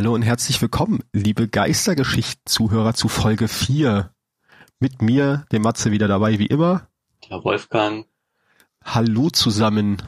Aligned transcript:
Hallo 0.00 0.14
und 0.14 0.22
herzlich 0.22 0.62
willkommen, 0.62 1.00
liebe 1.12 1.46
Geistergeschichten-Zuhörer 1.46 2.94
zu 2.94 3.08
Folge 3.08 3.48
4. 3.48 4.10
Mit 4.78 5.02
mir, 5.02 5.44
dem 5.52 5.60
Matze, 5.60 5.90
wieder 5.90 6.08
dabei, 6.08 6.38
wie 6.38 6.46
immer. 6.46 6.88
Der 7.28 7.44
Wolfgang. 7.44 8.06
Hallo 8.82 9.28
zusammen. 9.28 9.98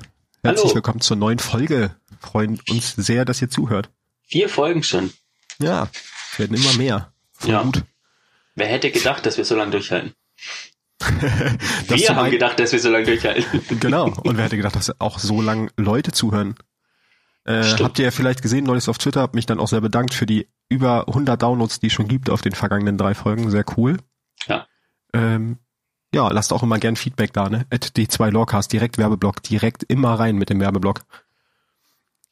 Herzlich 0.43 0.65
Hallo. 0.65 0.77
willkommen 0.77 1.03
zur 1.03 1.19
neuen 1.19 1.41
Folge. 1.41 1.95
Freuen 2.21 2.59
uns 2.71 2.95
sehr, 2.97 3.27
dass 3.27 3.43
ihr 3.43 3.51
zuhört. 3.51 3.91
Vier 4.23 4.49
Folgen 4.49 4.83
schon. 4.83 5.13
Ja, 5.59 5.91
werden 6.39 6.57
immer 6.57 6.73
mehr. 6.79 7.13
Voll 7.35 7.51
Ja. 7.51 7.63
gut. 7.63 7.85
Wer 8.55 8.69
hätte 8.69 8.91
gedacht, 8.91 9.27
dass 9.27 9.37
wir 9.37 9.45
so 9.45 9.57
lange 9.57 9.73
durchhalten? 9.73 10.15
Wir 11.89 12.17
haben 12.17 12.31
gedacht, 12.31 12.59
dass 12.59 12.73
wir 12.73 12.81
so 12.81 12.89
lange 12.89 13.05
durchhalten. 13.05 13.61
Genau. 13.79 14.07
Und 14.25 14.39
wer 14.39 14.45
hätte 14.45 14.57
gedacht, 14.57 14.77
dass 14.77 14.99
auch 15.03 15.19
so 15.19 15.43
lang 15.43 15.71
Leute 15.77 16.13
zuhören? 16.13 16.55
Äh, 17.45 17.65
Stimmt. 17.65 17.83
habt 17.83 17.99
ihr 17.99 18.05
ja 18.07 18.11
vielleicht 18.11 18.43
gesehen, 18.43 18.65
neulich 18.65 18.89
auf 18.89 18.99
Twitter, 18.99 19.21
hab 19.21 19.35
mich 19.35 19.47
dann 19.47 19.59
auch 19.59 19.69
sehr 19.69 19.81
bedankt 19.81 20.15
für 20.15 20.27
die 20.27 20.49
über 20.69 21.09
100 21.09 21.41
Downloads, 21.41 21.81
die 21.81 21.89
es 21.89 21.93
schon 21.93 22.09
gibt 22.09 22.31
auf 22.31 22.41
den 22.41 22.53
vergangenen 22.53 22.97
drei 22.97 23.15
Folgen. 23.15 23.51
Sehr 23.51 23.65
cool. 23.77 23.99
Ja. 24.47 24.67
Ähm, 25.13 25.59
ja, 26.15 26.29
lasst 26.29 26.53
auch 26.53 26.63
immer 26.63 26.79
gern 26.79 26.97
Feedback 26.97 27.33
da, 27.33 27.49
ne? 27.49 27.67
At 27.71 27.93
D2 27.97 28.31
Lawcast, 28.31 28.73
direkt 28.73 28.99
Werbeblock, 28.99 29.43
direkt 29.43 29.83
immer 29.85 30.19
rein 30.19 30.37
mit 30.37 30.51
dem 30.51 30.61
Werbeblock. 30.61 31.01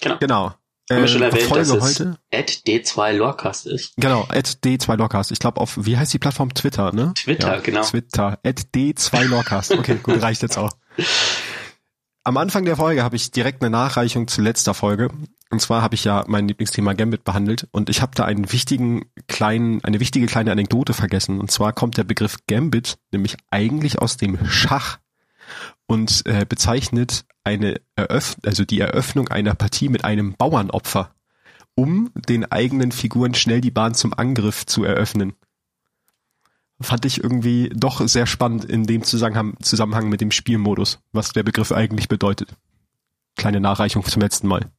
Genau. 0.01 0.19
Genau. 0.19 0.55
Haben 0.91 1.03
wir 1.03 1.09
schon 1.09 1.23
erwähnt, 1.23 1.45
Folge 1.45 1.73
dass 1.73 1.99
heute? 2.01 2.19
at 2.33 2.51
D2 2.51 3.13
Lorecast 3.13 3.67
ist. 3.67 3.93
Genau, 3.97 4.27
at 4.29 4.59
D2 4.65 4.97
Lawcast. 4.97 5.31
Ich 5.31 5.39
glaube 5.39 5.61
auf, 5.61 5.79
wie 5.81 5.97
heißt 5.97 6.13
die 6.13 6.19
Plattform? 6.19 6.53
Twitter, 6.53 6.93
ne? 6.93 7.13
Twitter, 7.15 7.55
ja, 7.55 7.61
genau. 7.61 7.83
Twitter, 7.83 8.41
at 8.45 8.61
D2 8.75 9.29
Lawcast. 9.29 9.73
Okay, 9.73 10.01
gut, 10.03 10.21
reicht 10.21 10.43
jetzt 10.43 10.59
auch. 10.59 10.73
Am 12.23 12.37
Anfang 12.37 12.67
der 12.67 12.77
Folge 12.77 13.03
habe 13.03 13.17
ich 13.17 13.31
direkt 13.31 13.63
eine 13.63 13.71
Nachreichung 13.71 14.29
zu 14.29 14.43
letzter 14.43 14.75
Folge. 14.75 15.09
Und 15.49 15.61
zwar 15.61 15.81
habe 15.81 15.95
ich 15.95 16.05
ja 16.05 16.25
mein 16.29 16.47
Lieblingsthema 16.47 16.93
Gambit 16.93 17.25
behandelt 17.25 17.67
und 17.73 17.89
ich 17.89 18.03
habe 18.03 18.13
da 18.15 18.25
einen 18.25 18.53
wichtigen 18.53 19.11
kleinen, 19.27 19.83
eine 19.83 20.01
wichtige 20.01 20.27
kleine 20.27 20.53
Anekdote 20.53 20.93
vergessen. 20.93 21.41
Und 21.41 21.51
zwar 21.51 21.73
kommt 21.73 21.97
der 21.97 22.05
Begriff 22.05 22.37
Gambit 22.47 22.99
nämlich 23.11 23.37
eigentlich 23.51 23.99
aus 23.99 24.17
dem 24.17 24.39
Schach 24.47 24.99
und 25.87 26.23
äh, 26.27 26.45
bezeichnet 26.47 27.25
eine 27.43 27.81
Eröff 27.97 28.37
also 28.45 28.65
die 28.65 28.81
Eröffnung 28.81 29.29
einer 29.29 29.55
Partie 29.55 29.89
mit 29.89 30.05
einem 30.05 30.35
Bauernopfer, 30.35 31.15
um 31.75 32.11
den 32.15 32.45
eigenen 32.45 32.93
Figuren 32.93 33.35
schnell 33.35 33.63
die 33.63 33.71
Bahn 33.71 33.95
zum 33.95 34.13
Angriff 34.15 34.67
zu 34.67 34.85
eröffnen. 34.85 35.33
Fand 36.81 37.05
ich 37.05 37.23
irgendwie 37.23 37.71
doch 37.75 38.07
sehr 38.09 38.27
spannend 38.27 38.65
in 38.65 38.87
dem 38.87 39.03
Zusammenhang, 39.03 39.55
Zusammenhang 39.61 40.09
mit 40.09 40.21
dem 40.21 40.31
Spielmodus, 40.31 40.99
was 41.13 41.33
der 41.33 41.43
Begriff 41.43 41.73
eigentlich 41.73 42.09
bedeutet. 42.09 42.55
Kleine 43.37 43.61
Nachreichung 43.61 44.05
zum 44.05 44.23
letzten 44.23 44.49
Mal. 44.49 44.71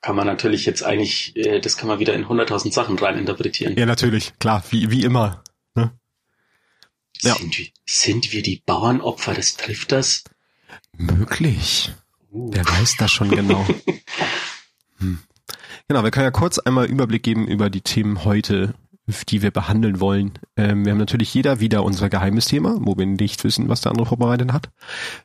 Kann 0.00 0.16
man 0.16 0.26
natürlich 0.26 0.66
jetzt 0.66 0.82
eigentlich, 0.82 1.36
äh, 1.36 1.60
das 1.60 1.76
kann 1.76 1.88
man 1.88 1.98
wieder 1.98 2.14
in 2.14 2.26
100.000 2.26 2.72
Sachen 2.72 2.98
rein 2.98 3.18
interpretieren. 3.18 3.76
Ja, 3.76 3.86
natürlich, 3.86 4.32
klar, 4.38 4.62
wie, 4.70 4.90
wie 4.90 5.02
immer. 5.02 5.42
Ne? 5.74 5.92
ja. 7.20 7.34
Sind, 7.34 7.58
wir, 7.58 7.66
sind 7.86 8.32
wir 8.32 8.42
die 8.42 8.62
Bauernopfer 8.64 9.34
des 9.34 9.56
Trifters? 9.56 10.24
Möglich. 10.96 11.92
Uh. 12.30 12.50
Wer 12.52 12.66
weiß 12.66 12.96
das 12.98 13.12
schon 13.12 13.30
genau. 13.30 13.66
Hm. 14.98 15.18
Genau, 15.88 16.04
wir 16.04 16.12
können 16.12 16.24
ja 16.24 16.30
kurz 16.30 16.60
einmal 16.60 16.86
Überblick 16.86 17.24
geben 17.24 17.48
über 17.48 17.68
die 17.68 17.80
Themen 17.80 18.24
heute, 18.24 18.74
die 19.06 19.42
wir 19.42 19.50
behandeln 19.50 20.00
wollen. 20.00 20.32
Ähm, 20.56 20.84
wir 20.84 20.92
haben 20.92 20.98
natürlich 20.98 21.32
jeder 21.34 21.60
wieder 21.60 21.84
unser 21.84 22.08
geheimes 22.08 22.46
Thema, 22.46 22.76
wo 22.80 22.96
wir 22.96 23.06
nicht 23.06 23.44
wissen, 23.44 23.68
was 23.68 23.82
der 23.82 23.92
andere 23.92 24.06
vorbereitet 24.06 24.52
hat. 24.52 24.70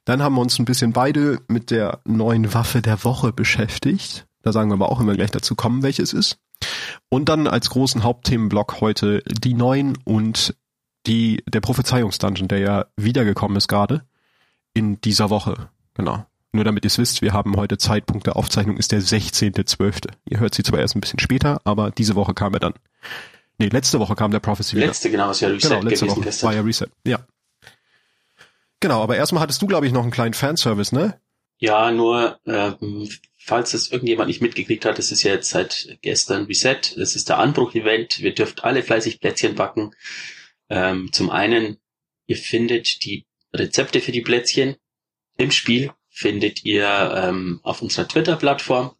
Dann 0.05 0.21
haben 0.21 0.36
wir 0.36 0.41
uns 0.41 0.59
ein 0.59 0.66
bisschen 0.66 0.94
beide 0.94 1.39
mit 1.47 1.71
der 1.71 1.99
neuen 2.05 2.53
Waffe 2.53 2.81
der 2.81 3.03
Woche 3.03 3.31
beschäftigt. 3.31 4.27
Da 4.42 4.52
sagen 4.52 4.70
wir 4.70 4.76
aber 4.76 4.92
auch 4.92 4.99
immer 4.99 5.15
gleich 5.15 5.31
dazu 5.31 5.55
kommen, 5.55 5.83
welches 5.83 6.14
ist. 6.14 6.39
Und 7.09 7.30
dann 7.30 7.48
als 7.48 7.70
großen 7.70 8.03
Hauptthemenblock 8.03 8.81
heute 8.81 9.23
die 9.26 9.53
neuen 9.53 9.98
und 10.03 10.55
die, 11.08 11.43
der 11.48 11.61
Prophezeiungsdungeon, 11.61 12.48
der 12.48 12.59
ja 12.59 12.86
wiedergekommen 12.98 13.58
ist 13.58 13.67
gerade 13.67 14.03
in 14.73 14.99
dieser 15.02 15.30
Woche. 15.30 15.70
Genau. 15.93 16.26
Nur 16.52 16.64
damit 16.64 16.83
ihr 16.83 16.87
es 16.87 16.98
wisst, 16.98 17.21
wir 17.21 17.33
haben 17.33 17.55
heute 17.55 17.77
Zeitpunkt 17.77 18.26
der 18.26 18.36
Aufzeichnung 18.36 18.77
ist 18.77 18.92
der 18.92 19.02
16.12. 19.02 20.09
Ihr 20.26 20.39
hört 20.39 20.55
sie 20.55 20.64
zwar 20.64 20.80
erst 20.80 20.95
ein 20.95 21.02
bisschen 21.02 21.20
später, 21.20 21.61
aber 21.64 21.92
diese 21.92 22.15
Woche 22.15 22.33
kam 22.33 22.53
er 22.53 22.59
dann. 22.59 22.73
Nee, 23.59 23.67
letzte 23.67 23.99
Woche 23.99 24.15
kam 24.15 24.31
der 24.31 24.39
Prophecy 24.39 24.77
wieder. 24.77 24.87
Letzte, 24.87 25.11
genau, 25.11 25.31
ist 25.31 25.42
ja 25.42 25.49
Reset 25.49 25.67
genau, 25.70 25.81
letzte 25.81 26.05
gewesen 26.05 26.15
Woche 26.17 26.25
gestern. 26.25 26.47
war 26.47 26.55
ja 26.55 26.61
Reset. 26.61 26.87
Ja. 27.05 27.27
Genau, 28.80 29.03
aber 29.03 29.17
erstmal 29.17 29.43
hattest 29.43 29.61
du, 29.61 29.67
glaube 29.67 29.86
ich, 29.86 29.92
noch 29.92 30.03
einen 30.03 30.11
kleinen 30.11 30.33
Fanservice, 30.33 30.95
ne? 30.95 31.20
Ja, 31.58 31.92
nur, 31.92 32.39
ähm, 32.45 33.09
falls 33.37 33.73
es 33.73 33.92
irgendjemand 33.92 34.30
nicht 34.30 34.42
mitgekriegt 34.42 34.86
hat, 34.86 34.97
es 34.97 35.11
ist 35.11 35.23
ja 35.23 35.33
jetzt 35.33 35.49
seit 35.49 35.97
gestern 36.02 36.45
Reset. 36.45 36.80
Es 36.95 37.17
ist 37.17 37.27
der 37.27 37.39
Anbruch-Event. 37.39 38.21
Wir 38.21 38.33
dürft 38.33 38.64
alle 38.64 38.81
fleißig 38.81 39.20
Plätzchen 39.20 39.55
backen. 39.55 39.93
Ähm, 40.70 41.11
zum 41.11 41.30
einen, 41.30 41.77
ihr 42.27 42.37
findet 42.37 43.03
die 43.03 43.26
Rezepte 43.53 43.99
für 43.99 44.14
die 44.14 44.21
Plätzchen 44.21 44.77
im 45.36 45.52
Spiel, 45.52 45.91
findet 46.09 46.64
ihr 46.64 46.87
ähm, 47.15 47.59
auf 47.64 47.81
unserer 47.81 48.08
Twitter-Plattform. 48.08 48.95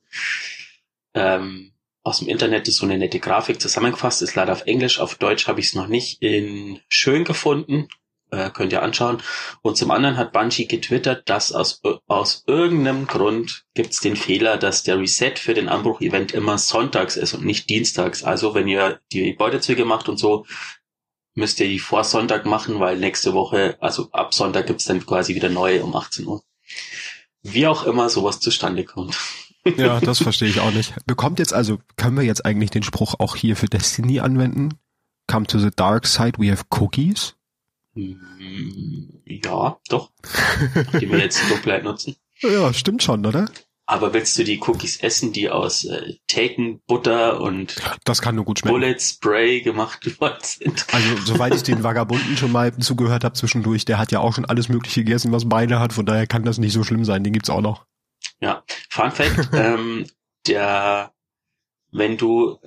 Ähm, 1.14 1.69
aus 2.04 2.20
dem 2.20 2.28
Internet 2.28 2.68
ist 2.68 2.78
so 2.78 2.86
eine 2.86 2.98
nette 2.98 3.20
Grafik 3.20 3.62
zusammengefasst, 3.62 4.22
ist 4.22 4.36
leider 4.36 4.54
auf 4.54 4.66
Englisch, 4.66 5.00
auf 5.00 5.16
Deutsch 5.16 5.48
habe 5.48 5.60
ich 5.60 5.68
es 5.68 5.76
noch 5.76 5.88
nicht 5.88 6.22
in 6.22 6.80
schön 6.88 7.24
gefunden. 7.24 7.88
Äh, 8.32 8.52
könnt 8.52 8.72
ihr 8.72 8.84
anschauen. 8.84 9.24
Und 9.64 9.76
zum 9.76 9.90
anderen 9.90 10.16
hat 10.18 10.34
Bungie 10.34 10.68
getwittert, 10.68 11.28
dass 11.30 11.52
aus, 11.52 11.82
aus 12.06 12.44
irgendeinem 12.46 13.08
Grund 13.08 13.66
gibt 13.74 13.92
es 13.92 14.02
den 14.02 14.16
Fehler, 14.16 14.58
dass 14.58 14.84
der 14.84 15.00
Reset 15.00 15.34
für 15.40 15.56
den 15.56 15.68
Anbruch-Event 15.68 16.32
immer 16.34 16.60
sonntags 16.60 17.18
ist 17.18 17.34
und 17.34 17.44
nicht 17.44 17.72
dienstags. 17.72 18.24
Also 18.24 18.54
wenn 18.54 18.68
ihr 18.68 19.00
die 19.12 19.34
Beutezüge 19.34 19.84
macht 19.84 20.10
und 20.10 20.18
so, 20.18 20.46
müsst 21.34 21.60
ihr 21.60 21.68
die 21.68 21.80
vor 21.80 22.04
Sonntag 22.04 22.46
machen, 22.46 22.80
weil 22.80 22.98
nächste 22.98 23.34
Woche, 23.34 23.78
also 23.80 24.10
ab 24.12 24.36
Sonntag 24.36 24.68
gibt's 24.68 24.86
dann 24.86 25.04
quasi 25.04 25.34
wieder 25.34 25.50
neue 25.50 25.84
um 25.84 25.96
18 25.96 26.28
Uhr. 26.28 26.44
Wie 27.42 27.66
auch 27.66 27.84
immer 27.86 28.10
sowas 28.10 28.40
zustande 28.40 28.84
kommt. 28.84 29.18
Ja, 29.78 30.00
das 30.00 30.20
verstehe 30.20 30.50
ich 30.50 30.60
auch 30.60 30.72
nicht. 30.72 30.94
Bekommt 31.06 31.40
jetzt 31.40 31.54
also, 31.54 31.80
können 31.98 32.18
wir 32.18 32.24
jetzt 32.24 32.46
eigentlich 32.46 32.70
den 32.72 32.84
Spruch 32.84 33.16
auch 33.20 33.36
hier 33.36 33.56
für 33.56 33.68
Destiny 33.68 34.20
anwenden? 34.20 34.74
Come 35.28 35.46
to 35.46 35.60
the 35.60 35.70
dark 35.76 36.08
side, 36.08 36.34
we 36.40 36.52
have 36.52 36.64
cookies? 36.72 37.36
Hm, 37.94 39.22
Ja, 39.26 39.78
doch. 39.90 40.12
Die 41.00 41.10
wir 41.10 41.20
jetzt 41.20 41.48
komplett 41.50 41.84
nutzen. 41.84 42.16
Ja, 42.42 42.74
stimmt 42.74 43.04
schon, 43.04 43.26
oder? 43.26 43.50
Aber 43.86 44.14
willst 44.14 44.38
du 44.38 44.44
die 44.44 44.62
Cookies 44.62 44.98
essen, 44.98 45.34
die 45.34 45.50
aus 45.50 45.84
äh, 45.84 46.14
Taken, 46.28 46.80
Butter 46.86 47.42
und 47.42 47.76
Das 48.06 48.22
kann 48.22 48.36
nur 48.36 48.46
gut 48.46 48.60
schmecken. 48.60 48.76
Bullet 48.76 49.00
Spray 49.00 49.62
gemacht 49.62 50.22
worden 50.22 50.38
sind? 50.44 50.86
Also, 50.92 51.10
soweit 51.26 51.56
ich 51.56 51.64
den 51.64 51.84
Vagabunden 51.84 52.38
schon 52.38 52.52
mal 52.52 52.72
zugehört 52.78 53.24
habe 53.24 53.34
zwischendurch, 53.34 53.86
der 53.86 53.98
hat 53.98 54.12
ja 54.12 54.20
auch 54.20 54.36
schon 54.36 54.46
alles 54.46 54.70
Mögliche 54.70 55.04
gegessen, 55.04 55.32
was 55.32 55.50
Beine 55.50 55.80
hat, 55.80 55.92
von 55.92 56.06
daher 56.06 56.28
kann 56.28 56.44
das 56.44 56.60
nicht 56.60 56.74
so 56.74 56.84
schlimm 56.84 57.04
sein, 57.04 57.24
den 57.24 57.34
gibt's 57.34 57.50
auch 57.50 57.62
noch. 57.62 57.86
Ja, 58.40 58.64
Fun 58.90 59.12
Fact, 59.12 59.50
ähm, 59.54 60.06
der, 60.48 61.14
wenn 61.92 62.18
du 62.18 62.60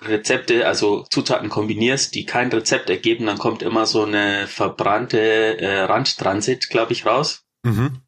Rezepte, 0.00 0.66
also 0.66 1.04
Zutaten 1.10 1.48
kombinierst, 1.48 2.14
die 2.14 2.24
kein 2.24 2.50
Rezept 2.50 2.88
ergeben, 2.88 3.26
dann 3.26 3.38
kommt 3.38 3.62
immer 3.62 3.86
so 3.86 4.04
eine 4.04 4.46
verbrannte 4.46 5.58
äh, 5.60 5.80
Randtransit, 5.80 6.70
glaube 6.70 6.92
ich, 6.92 7.04
raus. 7.06 7.44
Mhm. 7.62 8.02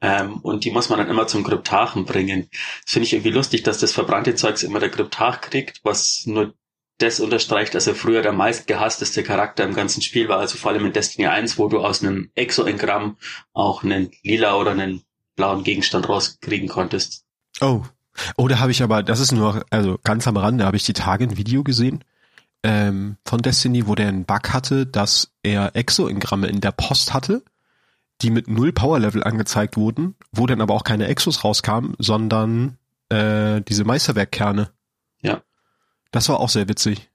Ähm, 0.00 0.38
und 0.38 0.64
die 0.64 0.70
muss 0.70 0.88
man 0.88 0.98
dann 0.98 1.10
immer 1.10 1.26
zum 1.26 1.44
Kryptachen 1.44 2.06
bringen. 2.06 2.48
Das 2.84 2.92
finde 2.92 3.06
ich 3.06 3.12
irgendwie 3.12 3.30
lustig, 3.30 3.62
dass 3.62 3.78
das 3.78 3.92
verbrannte 3.92 4.34
Zeugs 4.34 4.62
immer 4.62 4.80
der 4.80 4.90
Kryptach 4.90 5.42
kriegt, 5.42 5.80
was 5.84 6.22
nur 6.24 6.54
das 6.98 7.20
unterstreicht, 7.20 7.74
dass 7.74 7.86
er 7.86 7.94
früher 7.94 8.22
der 8.22 8.32
meist 8.32 8.66
gehassteste 8.66 9.22
Charakter 9.22 9.64
im 9.64 9.74
ganzen 9.74 10.02
Spiel 10.02 10.28
war. 10.28 10.38
Also 10.38 10.58
vor 10.58 10.70
allem 10.70 10.86
in 10.86 10.92
Destiny 10.92 11.28
1, 11.28 11.58
wo 11.58 11.68
du 11.68 11.80
aus 11.80 12.02
einem 12.02 12.30
Exo-Engramm 12.34 13.16
auch 13.52 13.82
einen 13.82 14.10
lila 14.22 14.56
oder 14.56 14.72
einen 14.72 15.02
blauen 15.40 15.64
Gegenstand 15.64 16.06
rauskriegen 16.06 16.68
konntest. 16.68 17.24
Oh. 17.62 17.82
Oh, 18.36 18.46
da 18.46 18.58
habe 18.58 18.72
ich 18.72 18.82
aber, 18.82 19.02
das 19.02 19.20
ist 19.20 19.32
nur, 19.32 19.64
also 19.70 19.98
ganz 20.04 20.28
am 20.28 20.36
Rande, 20.36 20.66
habe 20.66 20.76
ich 20.76 20.84
die 20.84 20.92
Tage 20.92 21.24
ein 21.24 21.38
Video 21.38 21.64
gesehen 21.64 22.04
ähm, 22.62 23.16
von 23.24 23.40
Destiny, 23.40 23.86
wo 23.86 23.94
der 23.94 24.08
einen 24.08 24.26
Bug 24.26 24.52
hatte, 24.52 24.84
dass 24.84 25.32
er 25.42 25.74
Exo-Engramme 25.74 26.48
in 26.48 26.60
der 26.60 26.72
Post 26.72 27.14
hatte, 27.14 27.42
die 28.20 28.28
mit 28.28 28.48
null 28.48 28.72
Power-Level 28.72 29.24
angezeigt 29.24 29.78
wurden, 29.78 30.14
wo 30.30 30.44
dann 30.46 30.60
aber 30.60 30.74
auch 30.74 30.84
keine 30.84 31.06
Exos 31.06 31.42
rauskamen, 31.42 31.94
sondern 31.98 32.76
äh, 33.08 33.62
diese 33.62 33.84
Meisterwerkkerne. 33.84 34.70
Ja. 35.22 35.40
Das 36.10 36.28
war 36.28 36.38
auch 36.38 36.50
sehr 36.50 36.68
witzig. 36.68 37.08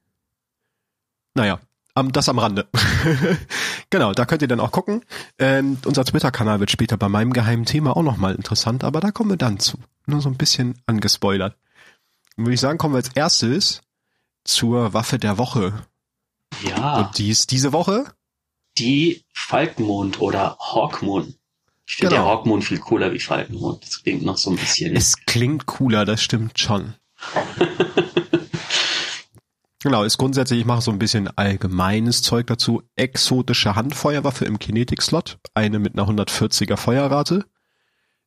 Naja, 1.35 1.59
am, 1.95 2.11
das 2.11 2.29
am 2.29 2.37
Rande. 2.39 2.67
genau, 3.89 4.13
da 4.13 4.25
könnt 4.25 4.41
ihr 4.43 4.47
dann 4.47 4.59
auch 4.59 4.71
gucken. 4.71 5.03
Ähm, 5.39 5.77
unser 5.85 6.05
Twitter-Kanal 6.05 6.59
wird 6.59 6.69
später 6.71 6.97
bei 6.97 7.09
meinem 7.09 7.33
geheimen 7.33 7.65
Thema 7.65 7.97
auch 7.97 8.03
nochmal 8.03 8.35
interessant, 8.35 8.83
aber 8.83 8.99
da 8.99 9.11
kommen 9.11 9.31
wir 9.31 9.37
dann 9.37 9.59
zu. 9.59 9.77
Nur 10.05 10.21
so 10.21 10.29
ein 10.29 10.37
bisschen 10.37 10.79
angespoilert. 10.85 11.55
Dann 12.35 12.45
würde 12.45 12.53
ich 12.53 12.59
sagen, 12.61 12.77
kommen 12.77 12.93
wir 12.93 12.97
als 12.97 13.09
erstes 13.15 13.81
zur 14.43 14.93
Waffe 14.93 15.17
der 15.17 15.37
Woche. 15.37 15.73
Ja, 16.63 16.97
Und 16.99 17.17
die 17.17 17.29
ist 17.29 17.49
diese 17.51 17.73
Woche? 17.73 18.05
die 18.77 19.23
Falkenmond 19.33 20.19
oder 20.19 20.57
Hawkmoon. 20.59 21.35
Ich 21.87 21.95
finde 21.95 22.15
Genau. 22.15 22.23
der 22.25 22.31
Hawkmoon 22.33 22.61
viel 22.61 22.79
cooler 22.79 23.13
wie 23.13 23.19
Falkenmond. 23.21 23.81
Das 23.85 24.03
klingt 24.03 24.23
noch 24.23 24.37
so 24.37 24.49
ein 24.49 24.57
bisschen. 24.57 24.93
Es 24.97 25.15
klingt 25.25 25.65
cooler, 25.65 26.03
das 26.03 26.21
stimmt 26.21 26.59
schon. 26.59 26.93
Genau, 29.85 30.01
ist 30.03 30.17
grundsätzlich, 30.17 30.61
ich 30.61 30.65
mache 30.65 30.81
so 30.81 30.89
ein 30.89 30.97
bisschen 30.97 31.27
allgemeines 31.37 32.23
Zeug 32.23 32.47
dazu. 32.47 32.81
Exotische 32.95 33.75
Handfeuerwaffe 33.75 34.43
im 34.45 34.57
Kinetic-Slot, 34.57 35.37
eine 35.53 35.77
mit 35.77 35.93
einer 35.93 36.09
140er 36.09 36.75
Feuerrate. 36.75 37.45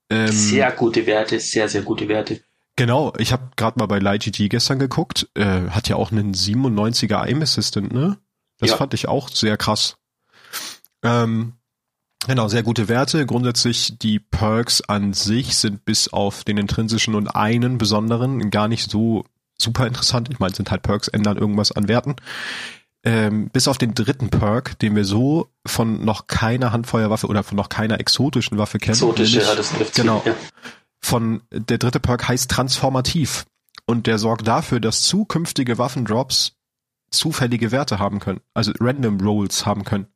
Ähm, 0.09 0.29
sehr 0.29 0.71
gute 0.71 1.05
Werte, 1.05 1.41
sehr, 1.41 1.69
sehr 1.69 1.83
gute 1.83 2.07
Werte. 2.07 2.41
Genau, 2.77 3.13
ich 3.19 3.33
habe 3.33 3.51
gerade 3.57 3.77
mal 3.81 3.87
bei 3.87 3.99
LightGG 3.99 4.49
gestern 4.49 4.79
geguckt, 4.79 5.29
äh, 5.35 5.69
hat 5.71 5.89
ja 5.89 5.97
auch 5.97 6.13
einen 6.13 6.33
97er 6.33 7.23
Aim 7.23 7.43
Assistant, 7.43 7.93
ne? 7.93 8.19
Das 8.59 8.71
ja. 8.71 8.77
fand 8.77 8.95
ich 8.95 9.09
auch 9.09 9.29
sehr 9.29 9.57
krass. 9.57 9.97
Ähm, 11.03 11.55
genau, 12.25 12.47
sehr 12.47 12.63
gute 12.63 12.87
Werte. 12.87 13.27
Grundsätzlich 13.27 13.99
die 13.99 14.21
Perks 14.21 14.81
an 14.81 15.13
sich 15.13 15.57
sind 15.57 15.85
bis 15.85 16.07
auf 16.07 16.45
den 16.45 16.57
intrinsischen 16.57 17.17
und 17.17 17.27
einen 17.27 17.79
besonderen 17.79 18.51
gar 18.51 18.69
nicht 18.69 18.89
so 18.89 19.25
super 19.61 19.87
interessant. 19.87 20.29
Ich 20.31 20.39
meine, 20.39 20.55
sind 20.55 20.71
halt 20.71 20.83
Perks, 20.83 21.09
ändern 21.09 21.37
irgendwas 21.37 21.73
an 21.73 21.89
Werten. 21.89 22.17
Ähm, 23.05 23.49
bis 23.51 23.69
auf 23.69 23.79
den 23.79 23.95
dritten 23.95 24.29
Perk, 24.29 24.79
den 24.81 24.97
wir 24.97 25.05
so 25.05 25.49
von 25.65 26.05
noch 26.05 26.27
keiner 26.27 26.73
Handfeuerwaffe 26.73 27.29
oder 27.29 27.45
von 27.45 27.57
noch 27.57 27.69
keiner 27.69 28.01
exotischen 28.01 28.59
Waffe 28.59 28.79
kennen. 28.79 28.95
Exotische, 28.95 29.41
ja, 29.41 29.55
das 29.55 29.73
trifft 29.73 29.95
Genau. 29.95 30.23
Ja. 30.25 30.35
Von, 31.01 31.43
der 31.53 31.79
dritte 31.79 32.01
Perk 32.01 32.27
heißt 32.29 32.51
Transformativ. 32.51 33.47
Und 33.87 34.07
der 34.07 34.19
sorgt 34.19 34.47
dafür, 34.47 34.81
dass 34.81 35.03
zukünftige 35.03 35.79
Waffendrops 35.79 36.53
zufällige 37.11 37.71
Werte 37.71 37.99
haben 37.99 38.19
können. 38.19 38.41
Also 38.53 38.73
Random 38.81 39.21
Rolls 39.21 39.65
haben 39.65 39.85
können. 39.85 40.09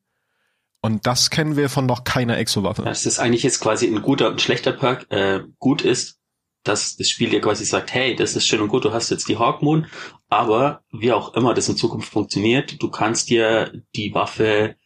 Und 0.83 1.07
das 1.07 1.31
kennen 1.31 1.57
wir 1.57 1.69
von 1.69 1.87
noch 1.87 2.05
keiner 2.05 2.37
Exo-Waffe. 2.37 2.83
Das 2.83 3.07
ist 3.07 3.21
eigentlich 3.21 3.45
jetzt 3.45 3.61
quasi 3.61 3.87
ein 3.87 4.03
guter 4.03 4.29
und 4.29 4.43
schlechter 4.43 4.73
Perk. 4.73 5.07
Äh, 5.11 5.45
gut 5.59 5.83
ist, 5.83 6.19
dass 6.65 6.97
das 6.97 7.09
Spiel 7.09 7.31
dir 7.31 7.41
quasi 7.41 7.65
sagt, 7.65 7.93
hey, 7.93 8.15
das 8.15 8.37
ist 8.37 8.47
schön 8.47 8.61
und 8.61 8.69
gut, 8.69 8.85
du 8.85 8.93
hast 8.93 9.11
jetzt 9.11 9.29
die 9.29 9.39
Hawkmoon, 9.39 9.87
aber 10.29 10.83
wie 10.93 11.13
auch 11.13 11.35
immer 11.35 11.55
das 11.55 11.69
in 11.69 11.77
Zukunft 11.77 12.13
funktioniert, 12.13 12.81
du 12.83 12.91
kannst 12.91 13.31
dir 13.31 13.83
die 13.95 14.15
Waffe 14.15 14.77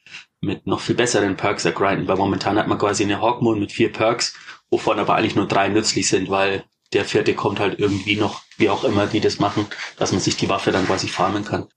mit 0.40 0.67
noch 0.67 0.81
viel 0.81 0.94
besseren 0.94 1.37
Perks 1.37 1.64
ergrinden, 1.64 2.08
weil 2.08 2.17
momentan 2.17 2.58
hat 2.58 2.69
man 2.69 2.78
quasi 2.78 3.02
eine 3.02 3.20
Hawkmoon 3.20 3.61
mit 3.61 3.73
vier 3.73 3.93
Perks, 3.93 4.34
wovon 4.70 4.99
aber 4.99 5.14
eigentlich 5.14 5.37
nur 5.37 5.49
drei 5.49 5.69
nützlich 5.69 6.08
sind, 6.08 6.31
weil 6.31 6.64
der 6.93 7.05
vierte 7.05 7.34
kommt 7.34 7.61
halt 7.61 7.78
irgendwie 7.78 8.17
noch, 8.17 8.43
wie 8.56 8.70
auch 8.70 8.84
immer 8.84 9.06
die 9.06 9.20
das 9.20 9.38
machen, 9.38 9.67
dass 9.99 10.12
man 10.12 10.20
sich 10.20 10.37
die 10.37 10.49
Waffe 10.49 10.70
dann 10.70 10.87
quasi 10.87 11.08
farmen 11.08 11.44
kann. 11.44 11.69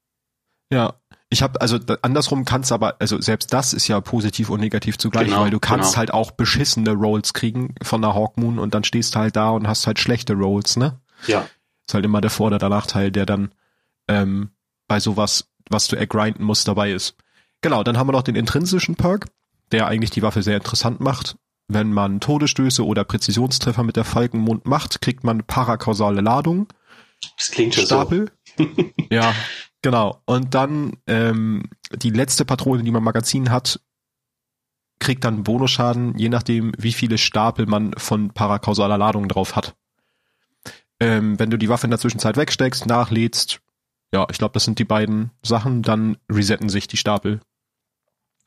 Ja, 0.71 0.99
ich 1.29 1.41
habe 1.43 1.61
also 1.61 1.77
andersrum 2.01 2.43
kannst 2.43 2.71
aber 2.71 2.95
also 2.99 3.21
selbst 3.21 3.53
das 3.53 3.73
ist 3.73 3.87
ja 3.87 4.01
positiv 4.01 4.49
und 4.49 4.59
negativ 4.59 4.97
zugleich, 4.97 5.27
genau, 5.27 5.41
weil 5.41 5.51
du 5.51 5.59
kannst 5.59 5.91
genau. 5.91 5.97
halt 5.97 6.13
auch 6.13 6.31
beschissene 6.31 6.91
Rolls 6.93 7.33
kriegen 7.33 7.75
von 7.83 8.01
der 8.01 8.15
Hawkmoon 8.15 8.57
und 8.57 8.73
dann 8.73 8.83
stehst 8.83 9.15
du 9.15 9.19
halt 9.19 9.35
da 9.35 9.49
und 9.49 9.67
hast 9.67 9.85
halt 9.85 9.99
schlechte 9.99 10.33
Rolls, 10.33 10.75
ne? 10.75 10.99
Ja. 11.27 11.45
Ist 11.87 11.93
halt 11.93 12.05
immer 12.05 12.21
der 12.21 12.31
Vor- 12.31 12.47
oder 12.47 12.57
der 12.57 12.69
Nachteil, 12.69 13.11
der 13.11 13.25
dann 13.25 13.51
ähm, 14.07 14.49
bei 14.87 14.99
sowas, 14.99 15.49
was 15.69 15.87
du 15.87 15.95
ergrinden 15.95 16.43
musst, 16.43 16.67
dabei 16.67 16.91
ist. 16.91 17.15
Genau, 17.61 17.83
dann 17.83 17.97
haben 17.97 18.07
wir 18.07 18.13
noch 18.13 18.23
den 18.23 18.35
intrinsischen 18.35 18.95
Perk, 18.95 19.27
der 19.71 19.87
eigentlich 19.87 20.09
die 20.11 20.23
Waffe 20.23 20.41
sehr 20.41 20.57
interessant 20.57 20.99
macht. 20.99 21.37
Wenn 21.67 21.93
man 21.93 22.19
Todesstöße 22.19 22.83
oder 22.83 23.03
Präzisionstreffer 23.03 23.83
mit 23.83 23.95
der 23.95 24.03
Falkenmund 24.03 24.65
macht, 24.65 25.01
kriegt 25.01 25.23
man 25.23 25.43
parakausale 25.43 26.21
Ladung. 26.21 26.67
Das 27.37 27.51
klingt 27.51 27.75
schon 27.75 27.85
Stapel. 27.85 28.25
so. 28.27 28.33
ja, 29.11 29.33
Genau. 29.81 30.21
Und 30.25 30.53
dann 30.55 30.97
ähm, 31.07 31.63
die 31.93 32.09
letzte 32.09 32.45
Patrone, 32.45 32.83
die 32.83 32.91
man 32.91 32.99
im 32.99 33.05
Magazin 33.05 33.49
hat, 33.49 33.79
kriegt 34.99 35.23
dann 35.23 35.43
Bonusschaden, 35.43 36.17
je 36.17 36.29
nachdem, 36.29 36.73
wie 36.77 36.91
viele 36.91 37.17
Stapel 37.17 37.65
man 37.65 37.93
von 37.93 38.31
parakausaler 38.31 38.97
Ladung 38.97 39.29
drauf 39.29 39.55
hat. 39.55 39.75
Ähm, 40.99 41.39
wenn 41.39 41.49
du 41.49 41.57
die 41.57 41.69
Waffe 41.69 41.87
in 41.87 41.91
der 41.91 41.99
Zwischenzeit 41.99 42.35
wegsteckst, 42.35 42.85
nachlädst, 42.85 43.61
ja, 44.13 44.27
ich 44.29 44.37
glaube, 44.37 44.53
das 44.53 44.65
sind 44.65 44.79
die 44.79 44.85
beiden 44.85 45.31
Sachen, 45.41 45.81
dann 45.81 46.17
resetten 46.29 46.67
sich 46.67 46.87
die 46.87 46.97
Stapel. 46.97 47.39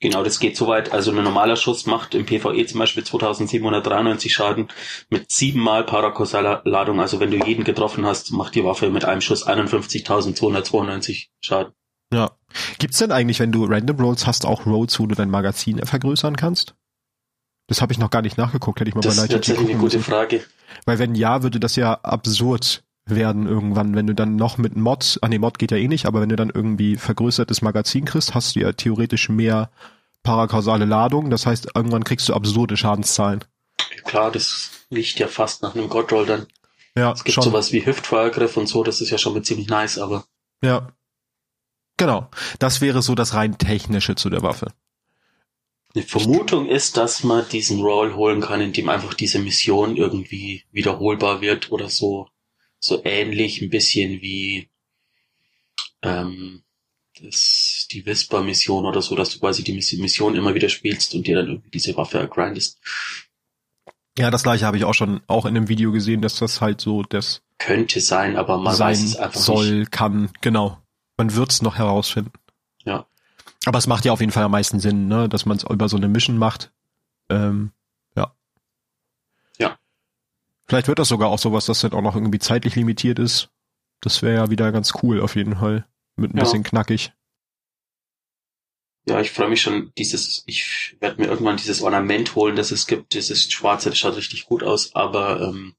Genau, 0.03 0.25
das 0.25 0.41
geht 0.41 0.57
soweit. 0.57 0.93
Also 0.93 1.13
ein 1.13 1.23
normaler 1.23 1.55
Schuss 1.55 1.87
macht 1.87 2.17
im 2.17 2.27
PvE 2.27 2.67
zum 2.67 2.81
Beispiel 2.81 3.05
2793 3.05 4.35
Schaden 4.35 4.67
mit 5.11 5.31
siebenmal 5.31 5.85
parakausaler 5.85 6.61
Ladung. 6.65 7.01
Also 7.01 7.21
wenn 7.21 7.31
du 7.31 7.37
jeden 7.47 7.63
getroffen 7.63 8.05
hast, 8.05 8.33
macht 8.33 8.57
die 8.57 8.65
Waffe 8.65 8.91
mit 8.91 9.05
einem 9.05 9.21
Schuss 9.21 9.47
51.292 9.47 11.29
Schaden. 11.41 11.73
Ja. 12.13 12.33
Gibt's 12.81 12.99
denn 12.99 13.13
eigentlich, 13.13 13.39
wenn 13.39 13.53
du 13.53 13.65
Random 13.65 14.01
Rolls 14.01 14.27
hast, 14.27 14.45
auch 14.45 14.67
Rolls, 14.67 14.99
wo 14.99 15.07
du 15.07 15.15
dein 15.15 15.31
Magazin 15.31 15.79
vergrößern 15.79 16.35
kannst? 16.35 16.75
Das 17.69 17.81
habe 17.81 17.93
ich 17.93 17.99
noch 18.01 18.11
gar 18.11 18.23
nicht 18.23 18.37
nachgeguckt, 18.37 18.81
hätte 18.81 18.89
ich 18.89 18.97
mal 18.97 19.03
das 19.03 19.15
bei 19.15 19.23
Das 19.23 19.31
ist 19.31 19.35
tatsächlich 19.35 19.71
eine 19.71 19.79
gute 19.79 20.01
Frage. 20.01 20.45
Weil 20.85 20.99
wenn 20.99 21.15
ja, 21.15 21.45
würde 21.45 21.61
das 21.61 21.77
ja 21.77 21.95
absurd 21.95 22.83
werden 23.05 23.47
irgendwann, 23.47 23.95
wenn 23.95 24.07
du 24.07 24.15
dann 24.15 24.37
noch 24.37 24.59
mit 24.59 24.77
Mod, 24.77 25.19
ah 25.23 25.29
nee, 25.29 25.39
Mod 25.39 25.59
geht 25.59 25.71
ja 25.71 25.77
eh 25.77 25.89
nicht, 25.89 26.07
aber 26.07 26.21
wenn 26.21 26.29
du 26.29 26.37
dann 26.37 26.51
irgendwie 26.51 26.97
vergrößertes 26.97 27.63
Magazin 27.63 28.05
kriegst, 28.05 28.35
hast 28.35 28.55
du 28.55 28.61
ja 28.61 28.73
theoretisch 28.73 29.29
mehr 29.29 29.71
parakausale 30.23 30.85
Ladung, 30.85 31.31
das 31.31 31.47
heißt, 31.47 31.71
irgendwann 31.75 32.05
kriegst 32.05 32.29
du 32.29 32.35
absurde 32.35 32.77
Schadenszahlen. 32.77 33.45
Klar, 34.05 34.31
das 34.31 34.71
liegt 34.91 35.19
ja 35.19 35.27
fast 35.27 35.63
nach 35.63 35.75
einem 35.75 35.89
Godroll 35.89 36.27
dann. 36.27 36.47
Ja, 36.97 37.13
es 37.13 37.25
gibt 37.25 37.35
schon. 37.35 37.45
sowas 37.45 37.73
wie 37.73 37.85
Hüftfeuergriff 37.85 38.57
und 38.57 38.69
so, 38.69 38.85
das 38.85 39.01
ist 39.01 39.11
ja 39.11 39.19
schon 39.19 39.35
mal 39.35 39.43
ziemlich 39.43 39.69
nice, 39.69 39.99
aber. 39.99 40.25
Ja. 40.63 40.89
Genau. 41.97 42.29
Das 42.59 42.81
wäre 42.81 43.03
so 43.03 43.15
das 43.15 43.35
rein 43.35 43.59
technische 43.59 44.15
zu 44.15 44.31
der 44.31 44.43
Waffe. 44.43 44.73
Eine 45.95 46.05
Vermutung 46.05 46.69
ist, 46.69 46.97
dass 46.97 47.23
man 47.23 47.47
diesen 47.49 47.81
Roll 47.81 48.15
holen 48.15 48.41
kann, 48.41 48.61
indem 48.61 48.89
einfach 48.89 49.15
diese 49.15 49.39
Mission 49.39 49.97
irgendwie 49.97 50.65
wiederholbar 50.73 51.41
wird 51.41 51.71
oder 51.71 51.91
so 51.91 52.29
so 52.83 53.01
ähnlich 53.05 53.63
ein 53.63 53.71
bisschen 53.71 54.21
wie 54.21 54.69
ähm, 56.03 56.63
das, 57.21 57.87
die 57.91 58.05
Whisper-Mission 58.05 58.85
oder 58.85 59.01
so, 59.01 59.15
dass 59.15 59.31
du 59.31 59.39
quasi 59.39 59.63
die 59.63 59.73
Mission 59.73 60.35
immer 60.35 60.55
wieder 60.55 60.69
spielst 60.69 61.15
und 61.15 61.27
dir 61.27 61.37
dann 61.37 61.47
irgendwie 61.47 61.71
diese 61.71 61.97
Waffe 61.97 62.19
ergrindest. 62.19 62.81
Ja, 64.19 64.31
das 64.31 64.43
gleiche 64.43 64.67
habe 64.67 64.77
ich 64.77 64.85
auch 64.85 64.95
schon 64.95 65.23
auch 65.27 65.47
in 65.47 65.57
einem 65.57 65.69
Video 65.69 65.93
gesehen, 65.93 66.21
dass 66.21 66.37
das 66.37 66.61
halt 66.61 66.81
so 66.81 67.03
das 67.03 67.43
könnte 67.59 68.01
sein, 68.01 68.37
aber 68.37 68.59
man 68.59 68.75
sein 68.75 68.89
weiß 68.89 69.03
es 69.05 69.17
einfach 69.17 69.41
soll, 69.41 69.81
nicht. 69.81 69.93
kann, 69.93 70.31
genau. 70.41 70.79
Man 71.17 71.35
wird 71.35 71.53
es 71.53 71.63
noch 71.63 71.77
herausfinden. 71.77 72.33
Ja. 72.85 73.07
Aber 73.65 73.79
es 73.79 73.87
macht 73.87 74.05
ja 74.05 74.13
auf 74.13 74.21
jeden 74.21 74.33
Fall 74.33 74.43
am 74.43 74.51
meisten 74.51 74.81
Sinn, 74.81 75.07
ne, 75.07 75.29
dass 75.29 75.47
man 75.47 75.57
es 75.57 75.63
über 75.63 75.89
so 75.89 75.97
eine 75.97 76.09
Mission 76.09 76.37
macht. 76.37 76.73
Ähm, 77.29 77.71
Vielleicht 80.67 80.89
wird 80.89 80.99
das 80.99 81.09
sogar 81.09 81.29
auch 81.29 81.39
sowas, 81.39 81.67
dass 81.67 81.81
dann 81.81 81.93
auch 81.93 82.03
noch 82.03 82.15
irgendwie 82.15 82.39
zeitlich 82.39 82.77
limitiert 82.77 83.19
ist. 83.19 83.51
Das 84.01 84.23
wäre 84.23 84.35
ja 84.35 84.51
wieder 84.51 84.73
ganz 84.73 84.93
cool 85.03 85.21
auf 85.21 85.37
jeden 85.37 85.57
Fall. 85.57 85.87
Mit 86.17 86.35
ein 86.35 86.39
ja. 86.39 86.45
bisschen 86.45 86.63
knackig. 86.63 87.13
Ja, 89.05 89.21
ich 89.21 89.33
freue 89.33 89.49
mich 89.49 89.61
schon, 89.61 89.93
dieses, 89.99 90.45
ich 90.47 90.97
werde 91.01 91.21
mir 91.21 91.27
irgendwann 91.27 91.57
dieses 91.57 91.83
Ornament 91.83 92.37
holen, 92.37 92.55
das 92.55 92.71
es 92.71 92.87
gibt, 92.87 93.15
dieses 93.15 93.51
schwarze, 93.51 93.89
das 93.91 93.99
schaut 93.99 94.17
richtig 94.17 94.47
gut 94.47 94.63
aus, 94.63 94.95
aber 94.95 95.41
ähm, 95.41 95.75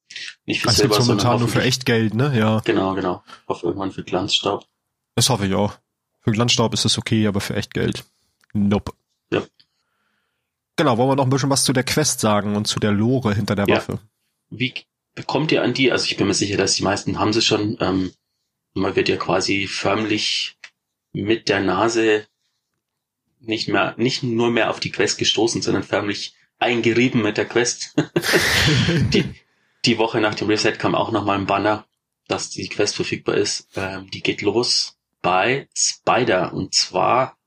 nicht 0.46 0.62
für 0.62 0.68
also 0.68 0.82
Silber, 0.82 0.96
sondern 0.96 1.26
momentan 1.26 1.40
nur 1.40 1.48
für 1.48 1.64
echt 1.64 1.86
Geld, 1.86 2.16
ne? 2.16 2.38
Ja. 2.38 2.60
Genau, 2.66 2.94
genau. 2.96 3.24
Auf 3.46 3.64
irgendwann 3.64 3.94
für 3.94 4.04
Glanzstaub. 4.04 4.66
Das 5.16 5.30
hoffe 5.30 5.48
ich 5.48 5.54
auch. 5.54 5.74
Für 6.20 6.32
Glanzstaub 6.32 6.74
ist 6.74 6.84
es 6.84 6.98
okay, 6.98 7.26
aber 7.28 7.40
für 7.40 7.56
echt 7.56 7.74
Geld. 7.74 8.04
Nope. 8.52 8.92
Ja. 9.32 9.42
Genau, 10.76 10.98
wollen 10.98 11.10
wir 11.12 11.16
noch 11.16 11.26
ein 11.26 11.30
bisschen 11.30 11.50
was 11.50 11.64
zu 11.64 11.72
der 11.72 11.84
Quest 11.84 12.20
sagen 12.20 12.58
und 12.58 12.68
zu 12.68 12.82
der 12.82 12.92
Lore 12.92 13.34
hinter 13.34 13.56
der 13.56 13.68
Waffe? 13.68 14.00
Wie 14.54 14.74
bekommt 15.16 15.52
ihr 15.52 15.64
an 15.64 15.74
die? 15.74 15.92
Also 15.92 16.06
ich 16.06 16.18
bin 16.18 16.28
mir 16.28 16.34
sicher, 16.34 16.58
dass 16.58 16.76
die 16.76 16.84
meisten 16.84 17.20
haben 17.20 17.34
sie 17.34 17.42
schon. 17.42 17.78
Ähm, 17.80 18.14
man 18.74 18.96
wird 18.96 19.10
ja 19.10 19.18
quasi 19.18 19.68
förmlich 19.68 20.58
mit 21.12 21.50
der 21.50 21.60
Nase 21.60 22.28
nicht 23.40 23.68
mehr, 23.68 23.94
nicht 23.98 24.24
nur 24.24 24.50
mehr 24.52 24.70
auf 24.70 24.80
die 24.80 24.92
Quest 24.92 25.18
gestoßen, 25.18 25.62
sondern 25.62 25.84
förmlich 25.84 26.34
eingerieben 26.60 27.22
mit 27.22 27.38
der 27.38 27.46
Quest. 27.46 27.96
die, 29.14 29.36
die 29.86 29.98
Woche 29.98 30.22
nach 30.22 30.36
dem 30.36 30.48
Reset 30.48 30.74
kam 30.74 30.96
auch 30.96 31.12
nochmal 31.12 31.38
ein 31.38 31.46
Banner, 31.46 31.86
dass 32.28 32.50
die 32.50 32.70
Quest 32.70 32.96
verfügbar 32.96 33.36
ist. 33.36 33.68
Ähm, 33.76 34.10
die 34.12 34.22
geht 34.22 34.42
los 34.42 34.98
bei 35.22 35.68
Spider. 35.76 36.54
Und 36.54 36.74
zwar 36.74 37.38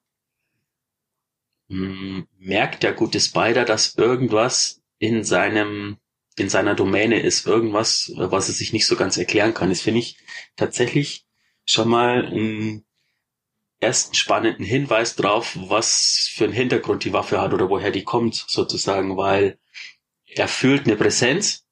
mh, 1.69 1.79
hm, 1.79 2.29
merkt 2.39 2.83
der 2.83 2.93
gute 2.93 3.21
Spider, 3.21 3.65
dass 3.65 3.95
irgendwas 3.97 4.83
in 4.99 5.25
seinem 5.25 5.99
in 6.39 6.49
seiner 6.49 6.75
Domäne 6.75 7.21
ist, 7.21 7.47
irgendwas, 7.47 8.13
was 8.15 8.49
er 8.49 8.55
sich 8.55 8.73
nicht 8.73 8.87
so 8.87 8.97
ganz 8.97 9.17
erklären 9.17 9.55
kann. 9.55 9.71
Das 9.71 9.81
finde 9.81 10.01
ich 10.01 10.19
tatsächlich 10.57 11.27
schon 11.65 11.89
mal 11.89 12.27
einen 12.27 12.85
ersten 13.81 14.15
spannenden 14.15 14.65
Hinweis 14.65 15.17
drauf, 15.17 15.57
was 15.57 16.31
für 16.33 16.45
einen 16.45 16.53
Hintergrund 16.53 17.05
die 17.05 17.13
Waffe 17.13 17.41
hat 17.41 17.53
oder 17.53 17.69
woher 17.69 17.91
die 17.91 18.05
kommt, 18.05 18.35
sozusagen, 18.35 19.17
weil 19.17 19.59
er 20.27 20.49
fühlt 20.49 20.87
eine 20.87 20.97
Präsenz, 20.97 21.67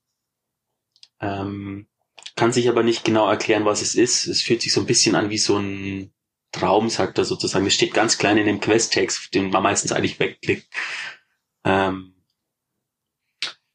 ähm, 1.20 1.86
kann 2.36 2.52
sich 2.52 2.68
aber 2.68 2.82
nicht 2.82 3.04
genau 3.04 3.28
erklären, 3.28 3.64
was 3.64 3.82
es 3.82 3.94
ist. 3.94 4.26
Es 4.26 4.42
fühlt 4.42 4.62
sich 4.62 4.72
so 4.72 4.80
ein 4.80 4.86
bisschen 4.86 5.14
an 5.14 5.30
wie 5.30 5.38
so 5.38 5.56
ein 5.58 6.12
Traum, 6.52 6.88
sagt 6.88 7.18
er 7.18 7.24
sozusagen. 7.24 7.66
Es 7.66 7.74
steht 7.74 7.94
ganz 7.94 8.18
klein 8.18 8.38
in 8.38 8.46
dem 8.46 8.60
Quest-Text, 8.60 9.34
den 9.34 9.50
man 9.50 9.62
meistens 9.62 9.92
eigentlich 9.92 10.18
wegklickt. 10.18 10.66
Ähm, 11.64 12.13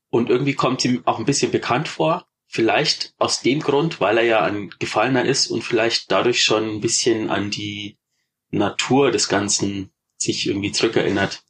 und 0.09 0.29
irgendwie 0.29 0.53
kommt 0.53 0.81
sie 0.81 1.01
auch 1.05 1.19
ein 1.19 1.25
bisschen 1.25 1.51
bekannt 1.51 1.87
vor, 1.87 2.27
vielleicht 2.47 3.13
aus 3.17 3.41
dem 3.41 3.59
Grund, 3.59 4.01
weil 4.01 4.17
er 4.17 4.23
ja 4.23 4.41
ein 4.43 4.71
Gefallener 4.79 5.25
ist 5.25 5.47
und 5.47 5.63
vielleicht 5.63 6.11
dadurch 6.11 6.43
schon 6.43 6.67
ein 6.67 6.81
bisschen 6.81 7.29
an 7.29 7.51
die 7.51 7.97
Natur 8.49 9.11
des 9.11 9.29
Ganzen 9.29 9.91
sich 10.17 10.47
irgendwie 10.47 10.71
zurückerinnert. 10.71 11.43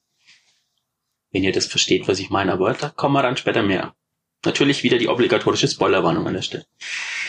Wenn 1.31 1.43
ihr 1.43 1.53
das 1.53 1.67
versteht, 1.67 2.07
was 2.07 2.19
ich 2.19 2.29
meine, 2.29 2.51
aber 2.51 2.73
da 2.73 2.89
kommen 2.89 3.13
wir 3.13 3.23
dann 3.23 3.37
später 3.37 3.63
mehr. 3.63 3.95
Natürlich 4.45 4.83
wieder 4.83 4.97
die 4.97 5.07
obligatorische 5.07 5.67
Spoilerwarnung 5.67 6.27
an 6.27 6.33
der 6.33 6.41
Stelle. 6.41 6.65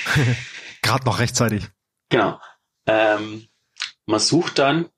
Gerade 0.82 1.04
noch 1.04 1.18
rechtzeitig. 1.18 1.64
Genau. 2.08 2.40
Ähm, 2.86 3.48
man 4.06 4.20
sucht 4.20 4.58
dann, 4.58 4.88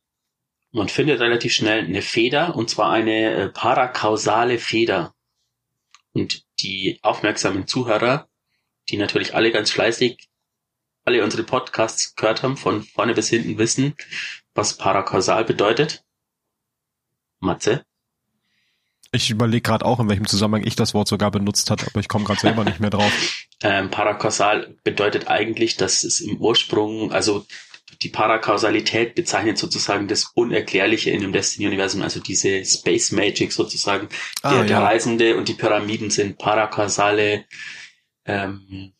man 0.71 0.89
findet 0.89 1.21
relativ 1.21 1.53
schnell 1.53 1.85
eine 1.85 2.01
Feder, 2.01 2.57
und 2.57 2.71
zwar 2.71 2.93
eine 2.93 3.35
äh, 3.35 3.49
parakausale 3.49 4.59
Feder. 4.59 5.15
Und 6.13 6.45
die 6.61 6.99
aufmerksamen 7.03 7.67
Zuhörer, 7.67 8.29
die 8.89 8.97
natürlich 8.97 9.35
alle 9.35 9.51
ganz 9.51 9.71
fleißig 9.71 10.29
alle 11.05 11.25
unsere 11.25 11.43
Podcasts 11.43 12.15
gehört 12.15 12.43
haben, 12.43 12.57
von 12.57 12.83
vorne 12.83 13.15
bis 13.15 13.29
hinten 13.29 13.59
wissen, 13.59 13.95
was 14.55 14.77
parakausal 14.77 15.45
bedeutet. 15.45 16.05
Matze? 17.41 17.85
Ich 19.11 19.31
überlege 19.31 19.63
gerade 19.63 19.85
auch, 19.85 20.01
in 20.01 20.09
welchem 20.09 20.27
Zusammenhang 20.27 20.67
ich 20.67 20.77
das 20.77 20.95
Wort 20.95 21.09
sogar 21.09 21.31
benutzt 21.31 21.71
hat, 21.71 21.87
aber 21.87 22.01
ich 22.01 22.09
komme 22.09 22.25
gerade 22.25 22.41
selber 22.41 22.65
nicht 22.65 22.81
mehr 22.81 22.91
drauf. 22.91 23.13
Ähm, 23.65 23.93
parakausal 23.93 24.75
bedeutet 24.83 25.29
eigentlich, 25.29 25.77
dass 25.77 26.03
es 26.03 26.19
im 26.19 26.39
Ursprung, 26.39 27.13
also 27.13 27.47
die 28.03 28.09
Parakausalität 28.09 29.15
bezeichnet 29.15 29.59
sozusagen 29.59 30.09
das 30.09 30.33
Unerklärliche 30.35 31.11
in 31.11 31.21
dem 31.21 31.33
Destiny-Universum, 31.33 32.03
also 32.03 32.21
diese 32.21 32.65
Space 32.65 33.13
Magic 33.13 33.53
sozusagen. 33.53 34.09
Ah, 34.43 34.51
der, 34.51 34.61
ja. 34.61 34.67
der 34.67 34.83
Reisende 34.83 35.37
und 35.37 35.49
die 35.49 35.55
Pyramiden 35.55 36.11
sind 36.11 36.39
parakausale 36.39 37.45
ähm, 38.25 38.93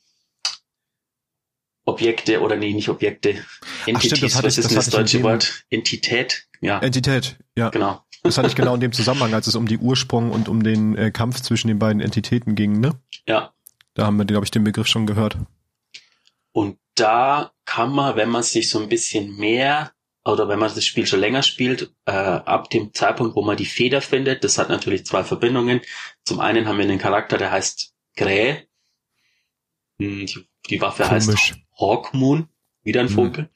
Objekte 1.85 2.41
oder 2.41 2.57
nee, 2.57 2.73
nicht 2.73 2.89
Objekte. 2.89 3.45
Entities, 3.87 3.97
Ach 3.97 4.03
stimmt, 4.03 4.23
das 4.23 4.35
hatte 4.37 4.47
was 4.47 4.59
ist 4.59 4.65
das, 4.77 4.85
das 4.87 4.91
deutsche 4.91 5.23
Wort? 5.23 5.65
Entität, 5.71 6.47
ja. 6.61 6.79
Entität, 6.79 7.39
ja. 7.57 7.71
Genau. 7.71 8.03
Das 8.23 8.39
hatte 8.39 8.49
ich 8.49 8.55
genau 8.55 8.75
in 8.75 8.81
dem 8.81 8.93
Zusammenhang, 8.93 9.35
als 9.35 9.49
es 9.49 9.57
um 9.57 9.67
die 9.67 9.79
Ursprung 9.79 10.31
und 10.31 10.49
um 10.49 10.63
den 10.63 10.97
äh, 10.97 11.11
Kampf 11.11 11.41
zwischen 11.41 11.69
den 11.69 11.79
beiden 11.79 12.01
Entitäten 12.01 12.55
ging, 12.55 12.79
ne? 12.79 12.93
Ja. 13.27 13.53
Da 13.95 14.07
haben 14.07 14.17
wir, 14.17 14.25
glaube 14.25 14.45
ich, 14.45 14.51
den 14.51 14.65
Begriff 14.65 14.87
schon 14.87 15.07
gehört. 15.07 15.37
Und 16.53 16.79
da 16.95 17.53
kann 17.65 17.93
man, 17.93 18.17
wenn 18.17 18.29
man 18.29 18.43
sich 18.43 18.69
so 18.69 18.81
ein 18.81 18.89
bisschen 18.89 19.37
mehr 19.37 19.93
oder 20.25 20.49
wenn 20.49 20.59
man 20.59 20.73
das 20.73 20.85
Spiel 20.85 21.07
schon 21.07 21.21
länger 21.21 21.43
spielt, 21.43 21.93
äh, 22.07 22.13
ab 22.13 22.71
dem 22.71 22.95
Zeitpunkt, 22.95 23.35
wo 23.35 23.43
man 23.43 23.57
die 23.57 23.67
Feder 23.67 24.01
findet, 24.01 24.45
das 24.45 24.59
hat 24.59 24.69
natürlich 24.69 25.05
zwei 25.05 25.25
Verbindungen. 25.25 25.81
Zum 26.25 26.41
einen 26.41 26.69
haben 26.69 26.79
wir 26.79 26.85
einen 26.85 26.99
Charakter, 26.99 27.39
der 27.39 27.51
heißt 27.51 27.95
Gräh. 28.17 28.67
Hm, 29.99 30.27
die, 30.27 30.49
die 30.71 30.81
Waffe 30.81 31.03
Komisch. 31.03 31.29
heißt 31.29 31.55
Hawkmoon, 31.79 32.49
wieder 32.83 33.01
ein. 33.01 33.09
Vogel. 33.09 33.45
Mhm. 33.45 33.49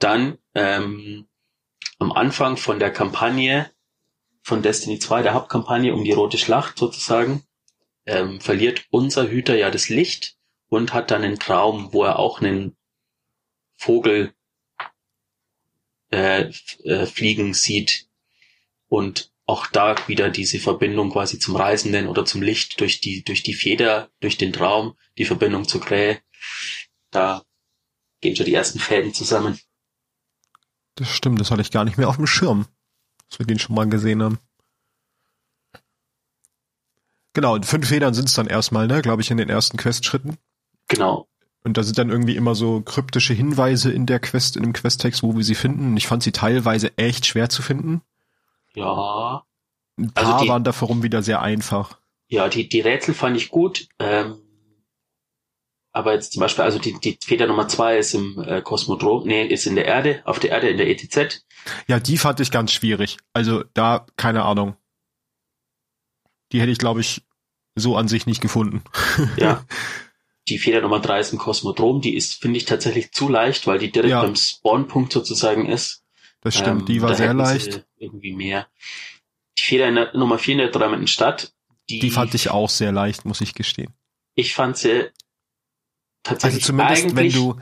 Dann 0.00 0.38
ähm, 0.54 1.28
am 1.98 2.12
Anfang 2.12 2.56
von 2.56 2.78
der 2.78 2.92
Kampagne 2.92 3.70
von 4.42 4.62
Destiny 4.62 4.98
2, 4.98 5.22
der 5.22 5.34
Hauptkampagne 5.34 5.92
um 5.94 6.04
die 6.04 6.12
rote 6.12 6.38
Schlacht 6.38 6.78
sozusagen, 6.78 7.42
ähm, 8.06 8.40
verliert 8.40 8.86
unser 8.90 9.28
Hüter 9.28 9.56
ja 9.56 9.70
das 9.70 9.88
Licht 9.88 10.36
und 10.68 10.94
hat 10.94 11.10
dann 11.10 11.22
einen 11.22 11.38
Traum, 11.38 11.92
wo 11.92 12.04
er 12.04 12.18
auch 12.18 12.40
einen 12.40 12.77
Vogel 13.78 14.34
äh, 16.10 16.50
äh, 16.84 17.06
fliegen 17.06 17.54
sieht 17.54 18.08
und 18.88 19.32
auch 19.46 19.66
da 19.68 19.96
wieder 20.08 20.28
diese 20.28 20.58
Verbindung 20.58 21.10
quasi 21.10 21.38
zum 21.38 21.56
Reisenden 21.56 22.08
oder 22.08 22.24
zum 22.26 22.42
Licht 22.42 22.80
durch 22.80 23.00
die 23.00 23.24
durch 23.24 23.42
die 23.42 23.54
Feder, 23.54 24.10
durch 24.20 24.36
den 24.36 24.52
Traum, 24.52 24.94
die 25.16 25.24
Verbindung 25.24 25.66
zur 25.66 25.80
Krähe. 25.80 26.20
Da 27.10 27.44
gehen 28.20 28.36
schon 28.36 28.46
die 28.46 28.54
ersten 28.54 28.80
Fäden 28.80 29.14
zusammen. 29.14 29.58
Das 30.96 31.08
stimmt, 31.08 31.40
das 31.40 31.50
hatte 31.50 31.62
ich 31.62 31.70
gar 31.70 31.84
nicht 31.84 31.96
mehr 31.96 32.08
auf 32.08 32.16
dem 32.16 32.26
Schirm, 32.26 32.66
dass 33.30 33.38
wir 33.38 33.46
den 33.46 33.60
schon 33.60 33.76
mal 33.76 33.88
gesehen 33.88 34.22
haben. 34.22 34.38
Genau, 37.32 37.62
fünf 37.62 37.88
Federn 37.88 38.14
sind 38.14 38.28
es 38.28 38.34
dann 38.34 38.48
erstmal, 38.48 38.88
ne, 38.88 39.00
glaube 39.00 39.22
ich, 39.22 39.30
in 39.30 39.36
den 39.36 39.48
ersten 39.48 39.76
Questschritten. 39.76 40.36
Genau. 40.88 41.28
Und 41.68 41.76
da 41.76 41.82
sind 41.82 41.98
dann 41.98 42.08
irgendwie 42.08 42.34
immer 42.34 42.54
so 42.54 42.80
kryptische 42.80 43.34
Hinweise 43.34 43.92
in 43.92 44.06
der 44.06 44.20
Quest, 44.20 44.56
in 44.56 44.62
dem 44.62 44.72
Questtext, 44.72 45.22
wo 45.22 45.36
wir 45.36 45.44
sie 45.44 45.54
finden. 45.54 45.98
Ich 45.98 46.06
fand 46.06 46.22
sie 46.22 46.32
teilweise 46.32 46.96
echt 46.96 47.26
schwer 47.26 47.50
zu 47.50 47.60
finden. 47.60 48.00
Ja. 48.74 49.44
Ein 49.98 50.10
paar 50.14 50.32
also 50.32 50.42
die, 50.42 50.48
waren 50.48 50.64
dafür 50.64 50.88
rum 50.88 51.02
wieder 51.02 51.22
sehr 51.22 51.42
einfach. 51.42 51.98
Ja, 52.28 52.48
die, 52.48 52.70
die 52.70 52.80
Rätsel 52.80 53.12
fand 53.12 53.36
ich 53.36 53.50
gut. 53.50 53.86
Ähm, 53.98 54.38
aber 55.92 56.14
jetzt 56.14 56.32
zum 56.32 56.40
Beispiel, 56.40 56.64
also 56.64 56.78
die, 56.78 56.98
die 57.00 57.18
Feder 57.22 57.46
Nummer 57.46 57.68
zwei 57.68 57.98
ist 57.98 58.14
im 58.14 58.42
äh, 58.42 58.62
Kosmodrom, 58.62 59.26
nee, 59.26 59.44
ist 59.44 59.66
in 59.66 59.74
der 59.74 59.84
Erde, 59.84 60.22
auf 60.24 60.38
der 60.38 60.52
Erde 60.52 60.70
in 60.70 60.78
der 60.78 60.88
ETZ. 60.88 61.44
Ja, 61.86 62.00
die 62.00 62.16
fand 62.16 62.40
ich 62.40 62.50
ganz 62.50 62.72
schwierig. 62.72 63.18
Also 63.34 63.62
da, 63.74 64.06
keine 64.16 64.44
Ahnung. 64.44 64.74
Die 66.50 66.62
hätte 66.62 66.72
ich, 66.72 66.78
glaube 66.78 67.02
ich, 67.02 67.26
so 67.74 67.94
an 67.94 68.08
sich 68.08 68.24
nicht 68.24 68.40
gefunden. 68.40 68.82
Ja. 69.36 69.66
Die 70.48 70.58
Feder 70.58 70.80
Nummer 70.80 71.00
drei 71.00 71.20
ist 71.20 71.32
im 71.32 71.38
Kosmodrom, 71.38 72.00
die 72.00 72.14
ist, 72.14 72.40
finde 72.40 72.56
ich, 72.58 72.64
tatsächlich 72.64 73.12
zu 73.12 73.28
leicht, 73.28 73.66
weil 73.66 73.78
die 73.78 73.90
direkt 73.90 74.10
ja. 74.10 74.22
beim 74.22 74.34
Spawnpunkt 74.34 75.12
sozusagen 75.12 75.66
ist. 75.66 76.04
Das 76.40 76.56
stimmt, 76.56 76.82
ähm, 76.82 76.86
die 76.86 77.02
war 77.02 77.14
sehr 77.14 77.34
leicht. 77.34 77.84
Irgendwie 77.98 78.32
mehr. 78.32 78.68
Die 79.58 79.62
Feder 79.62 79.88
in 79.88 79.96
der, 79.96 80.16
Nummer 80.16 80.38
vier 80.38 80.54
in 80.54 80.58
der 80.58 80.72
träumenden 80.72 81.08
Stadt, 81.08 81.52
die, 81.90 81.98
die 81.98 82.10
fand 82.10 82.34
ich 82.34 82.50
auch 82.50 82.68
sehr 82.68 82.92
leicht, 82.92 83.24
muss 83.24 83.40
ich 83.40 83.54
gestehen. 83.54 83.94
Ich 84.34 84.54
fand 84.54 84.76
sie 84.76 85.10
tatsächlich 86.22 86.62
Also 86.62 86.72
zumindest 86.72 87.16
wenn 87.16 87.32
du 87.32 87.56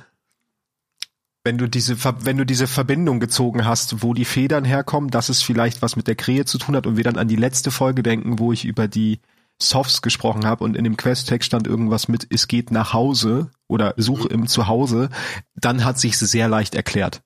wenn 1.44 1.58
du 1.58 1.68
diese 1.68 1.96
wenn 2.24 2.36
du 2.36 2.44
diese 2.44 2.66
Verbindung 2.66 3.20
gezogen 3.20 3.64
hast, 3.64 4.02
wo 4.02 4.14
die 4.14 4.24
Federn 4.24 4.64
herkommen, 4.64 5.10
dass 5.10 5.28
es 5.28 5.42
vielleicht 5.42 5.80
was 5.80 5.94
mit 5.94 6.08
der 6.08 6.16
Krähe 6.16 6.44
zu 6.44 6.58
tun 6.58 6.74
hat 6.74 6.86
und 6.86 6.96
wir 6.96 7.04
dann 7.04 7.16
an 7.16 7.28
die 7.28 7.36
letzte 7.36 7.70
Folge 7.70 8.02
denken, 8.02 8.40
wo 8.40 8.52
ich 8.52 8.64
über 8.64 8.88
die 8.88 9.20
Softs 9.60 10.02
gesprochen 10.02 10.46
habe 10.46 10.64
und 10.64 10.76
in 10.76 10.84
dem 10.84 10.96
Quest-Text 10.96 11.46
stand 11.46 11.66
irgendwas 11.66 12.08
mit 12.08 12.26
es 12.30 12.48
geht 12.48 12.70
nach 12.70 12.92
Hause 12.92 13.50
oder 13.68 13.94
suche 13.96 14.24
mhm. 14.24 14.42
im 14.42 14.46
Zuhause, 14.46 15.08
dann 15.54 15.84
hat 15.84 15.98
sich 15.98 16.18
sehr 16.18 16.48
leicht 16.48 16.74
erklärt. 16.74 17.22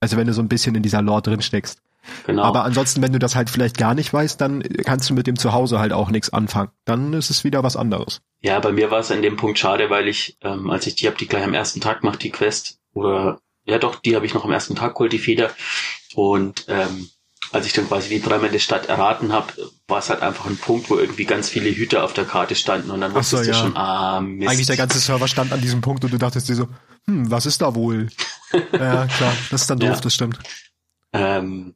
Also 0.00 0.16
wenn 0.16 0.26
du 0.26 0.32
so 0.32 0.42
ein 0.42 0.48
bisschen 0.48 0.74
in 0.74 0.82
dieser 0.82 1.02
Lore 1.02 1.22
drin 1.22 1.42
steckst. 1.42 1.80
Genau. 2.26 2.42
Aber 2.42 2.64
ansonsten, 2.64 3.02
wenn 3.02 3.12
du 3.12 3.18
das 3.18 3.36
halt 3.36 3.50
vielleicht 3.50 3.76
gar 3.76 3.94
nicht 3.94 4.12
weißt, 4.12 4.40
dann 4.40 4.62
kannst 4.84 5.10
du 5.10 5.14
mit 5.14 5.26
dem 5.26 5.36
Zuhause 5.38 5.78
halt 5.78 5.92
auch 5.92 6.10
nichts 6.10 6.32
anfangen. 6.32 6.70
Dann 6.84 7.12
ist 7.12 7.30
es 7.30 7.44
wieder 7.44 7.62
was 7.62 7.76
anderes. 7.76 8.22
Ja, 8.40 8.60
bei 8.60 8.72
mir 8.72 8.90
war 8.90 9.00
es 9.00 9.10
an 9.10 9.22
dem 9.22 9.36
Punkt 9.36 9.58
schade, 9.58 9.90
weil 9.90 10.08
ich, 10.08 10.38
ähm, 10.42 10.70
als 10.70 10.86
ich 10.86 10.94
die 10.94 11.06
habe, 11.06 11.18
die 11.18 11.26
gleich 11.26 11.44
am 11.44 11.54
ersten 11.54 11.80
Tag 11.80 12.00
gemacht, 12.00 12.22
die 12.22 12.30
Quest. 12.30 12.78
Oder 12.94 13.40
ja 13.64 13.78
doch, 13.78 13.96
die 13.96 14.16
habe 14.16 14.26
ich 14.26 14.34
noch 14.34 14.44
am 14.44 14.52
ersten 14.52 14.74
Tag 14.74 14.94
geholt, 14.94 15.12
die 15.12 15.18
Feder. 15.18 15.50
Und 16.14 16.64
ähm, 16.68 17.10
als 17.52 17.66
ich 17.66 17.72
dann 17.72 17.88
quasi 17.88 18.08
die 18.08 18.20
träumende 18.20 18.60
Stadt 18.60 18.86
erraten 18.86 19.32
habe, 19.32 19.52
war 19.86 19.98
es 19.98 20.10
halt 20.10 20.22
einfach 20.22 20.46
ein 20.46 20.56
Punkt, 20.56 20.90
wo 20.90 20.98
irgendwie 20.98 21.24
ganz 21.24 21.48
viele 21.48 21.70
Hüter 21.70 22.04
auf 22.04 22.12
der 22.12 22.24
Karte 22.24 22.54
standen 22.54 22.90
und 22.90 23.00
dann 23.00 23.14
wusstest 23.14 23.44
so, 23.44 23.50
ja. 23.50 23.56
schon, 23.56 23.76
ah, 23.76 24.20
Mist. 24.20 24.50
Eigentlich 24.50 24.66
der 24.66 24.76
ganze 24.76 24.98
Server 24.98 25.28
stand 25.28 25.52
an 25.52 25.60
diesem 25.60 25.80
Punkt 25.80 26.04
und 26.04 26.12
du 26.12 26.18
dachtest 26.18 26.48
dir 26.48 26.54
so, 26.54 26.68
hm, 27.06 27.30
was 27.30 27.46
ist 27.46 27.62
da 27.62 27.74
wohl? 27.74 28.08
ja, 28.52 29.06
klar, 29.06 29.32
das 29.50 29.62
ist 29.62 29.70
dann 29.70 29.78
doof, 29.78 29.96
ja. 29.96 30.00
das 30.00 30.14
stimmt. 30.14 30.38
Ähm, 31.12 31.74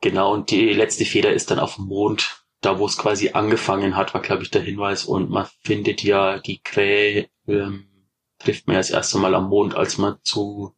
genau, 0.00 0.32
und 0.32 0.50
die 0.50 0.72
letzte 0.72 1.04
Feder 1.04 1.32
ist 1.32 1.50
dann 1.50 1.58
auf 1.58 1.74
dem 1.74 1.84
Mond, 1.86 2.44
da 2.62 2.78
wo 2.78 2.86
es 2.86 2.96
quasi 2.96 3.30
angefangen 3.30 3.96
hat, 3.96 4.14
war 4.14 4.22
glaube 4.22 4.42
ich 4.42 4.50
der 4.50 4.62
Hinweis 4.62 5.04
und 5.04 5.30
man 5.30 5.46
findet 5.62 6.02
ja 6.02 6.38
die 6.38 6.62
Krähe, 6.62 7.28
ähm, 7.46 7.86
trifft 8.38 8.66
man 8.66 8.74
ja 8.74 8.80
das 8.80 8.90
erste 8.90 9.18
Mal 9.18 9.34
am 9.34 9.48
Mond, 9.48 9.74
als 9.74 9.98
man 9.98 10.16
zu 10.22 10.74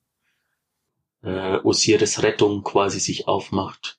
äh, 1.23 1.59
Osiris 1.63 2.23
Rettung 2.23 2.63
quasi 2.63 3.01
sich 3.01 3.29
aufmacht. 3.29 3.99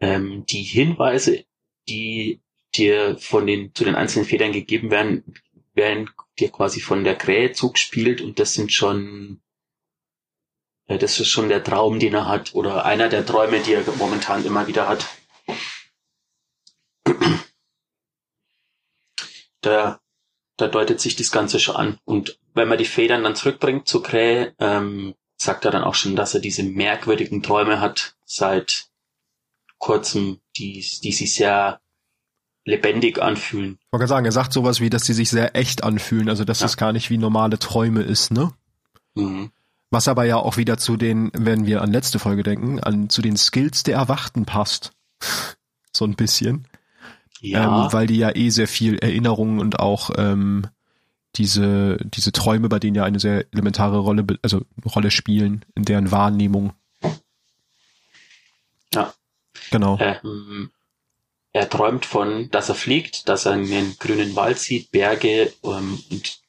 Ähm, 0.00 0.44
die 0.46 0.62
Hinweise, 0.62 1.44
die 1.88 2.40
dir 2.74 3.16
von 3.18 3.46
den 3.46 3.74
zu 3.74 3.84
den 3.84 3.94
einzelnen 3.94 4.26
Federn 4.26 4.52
gegeben 4.52 4.90
werden, 4.90 5.34
werden 5.74 6.10
dir 6.38 6.50
quasi 6.50 6.80
von 6.80 7.04
der 7.04 7.16
Krähe 7.16 7.52
zugespielt 7.52 8.20
und 8.20 8.38
das 8.38 8.54
sind 8.54 8.72
schon 8.72 9.40
äh, 10.86 10.98
das 10.98 11.18
ist 11.20 11.28
schon 11.28 11.48
der 11.48 11.62
Traum, 11.64 11.98
den 11.98 12.14
er 12.14 12.26
hat 12.26 12.54
oder 12.54 12.84
einer 12.84 13.08
der 13.08 13.24
Träume, 13.26 13.60
die 13.60 13.72
er 13.74 13.84
momentan 13.96 14.44
immer 14.44 14.66
wieder 14.66 14.88
hat. 14.88 15.06
Da, 19.62 20.00
da 20.56 20.68
deutet 20.68 21.00
sich 21.00 21.16
das 21.16 21.30
Ganze 21.30 21.60
schon 21.60 21.76
an. 21.76 21.98
Und 22.04 22.38
wenn 22.54 22.68
man 22.68 22.78
die 22.78 22.84
Federn 22.84 23.24
dann 23.24 23.36
zurückbringt 23.36 23.88
zur 23.88 24.02
Krähe, 24.02 24.54
ähm, 24.58 25.14
sagt 25.36 25.64
er 25.64 25.70
dann 25.70 25.84
auch 25.84 25.94
schon, 25.94 26.16
dass 26.16 26.34
er 26.34 26.40
diese 26.40 26.62
merkwürdigen 26.62 27.42
Träume 27.42 27.80
hat 27.80 28.16
seit 28.24 28.86
kurzem, 29.78 30.40
die, 30.56 30.84
die 31.02 31.12
sich 31.12 31.34
sehr 31.34 31.80
lebendig 32.64 33.20
anfühlen. 33.20 33.78
Ich 33.80 33.92
wollte 33.92 34.08
sagen, 34.08 34.26
er 34.26 34.32
sagt 34.32 34.52
sowas 34.52 34.80
wie, 34.80 34.90
dass 34.90 35.04
sie 35.04 35.12
sich 35.12 35.30
sehr 35.30 35.54
echt 35.54 35.84
anfühlen, 35.84 36.28
also 36.28 36.44
dass 36.44 36.60
ja. 36.60 36.64
das 36.64 36.76
gar 36.76 36.92
nicht 36.92 37.10
wie 37.10 37.18
normale 37.18 37.58
Träume 37.58 38.02
ist, 38.02 38.32
ne? 38.32 38.52
Mhm. 39.14 39.50
Was 39.90 40.08
aber 40.08 40.24
ja 40.24 40.36
auch 40.36 40.56
wieder 40.56 40.78
zu 40.78 40.96
den, 40.96 41.30
wenn 41.32 41.64
wir 41.64 41.82
an 41.82 41.92
letzte 41.92 42.18
Folge 42.18 42.42
denken, 42.42 42.80
an 42.80 43.08
zu 43.08 43.22
den 43.22 43.36
Skills 43.36 43.84
der 43.84 43.94
Erwachten 43.94 44.44
passt. 44.44 44.92
so 45.92 46.04
ein 46.04 46.16
bisschen. 46.16 46.66
Ja, 47.50 47.86
ähm, 47.86 47.92
weil 47.92 48.06
die 48.06 48.18
ja 48.18 48.34
eh 48.34 48.50
sehr 48.50 48.68
viel 48.68 48.98
Erinnerungen 48.98 49.60
und 49.60 49.78
auch 49.80 50.10
ähm, 50.16 50.66
diese 51.36 51.98
diese 52.04 52.32
Träume, 52.32 52.68
bei 52.68 52.78
denen 52.78 52.96
ja 52.96 53.04
eine 53.04 53.20
sehr 53.20 53.46
elementare 53.52 53.98
Rolle, 53.98 54.26
also 54.42 54.62
Rolle 54.84 55.10
spielen 55.10 55.64
in 55.74 55.84
deren 55.84 56.10
Wahrnehmung. 56.10 56.72
Ja. 58.94 59.12
Genau. 59.70 59.98
ähm, 60.00 60.70
er 61.52 61.70
träumt 61.70 62.04
von, 62.04 62.50
dass 62.50 62.68
er 62.68 62.74
fliegt, 62.74 63.28
dass 63.28 63.46
er 63.46 63.52
einen 63.52 63.96
grünen 63.98 64.36
Wald 64.36 64.58
sieht, 64.58 64.90
Berge 64.90 65.52
ähm, 65.64 65.98
und 66.10 66.40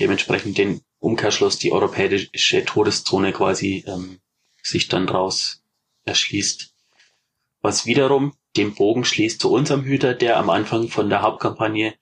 dementsprechend 0.00 0.58
den 0.58 0.80
Umkehrschluss, 0.98 1.58
die 1.58 1.72
europäische 1.72 2.64
Todeszone 2.64 3.32
quasi 3.32 3.84
ähm, 3.86 4.18
sich 4.62 4.88
dann 4.88 5.06
draus 5.06 5.62
erschließt. 6.04 6.72
Was 7.66 7.84
wiederum 7.84 8.32
den 8.56 8.76
Bogen 8.76 9.04
schließt 9.04 9.40
zu 9.40 9.50
unserem 9.50 9.82
Hüter, 9.82 10.14
der 10.14 10.36
am 10.36 10.50
Anfang 10.50 10.86
von 10.86 11.10
der 11.10 11.22
Hauptkampagne, 11.22 11.94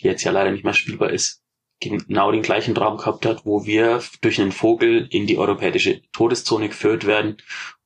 die 0.00 0.06
jetzt 0.08 0.24
ja 0.24 0.32
leider 0.32 0.50
nicht 0.50 0.64
mehr 0.64 0.74
spielbar 0.74 1.10
ist, 1.10 1.44
genau 1.78 2.32
den 2.32 2.42
gleichen 2.42 2.74
Traum 2.74 2.96
gehabt 2.96 3.24
hat, 3.24 3.46
wo 3.46 3.64
wir 3.64 4.02
durch 4.20 4.40
einen 4.40 4.50
Vogel 4.50 5.06
in 5.12 5.28
die 5.28 5.38
europäische 5.38 6.02
Todeszone 6.10 6.70
geführt 6.70 7.06
werden, 7.06 7.36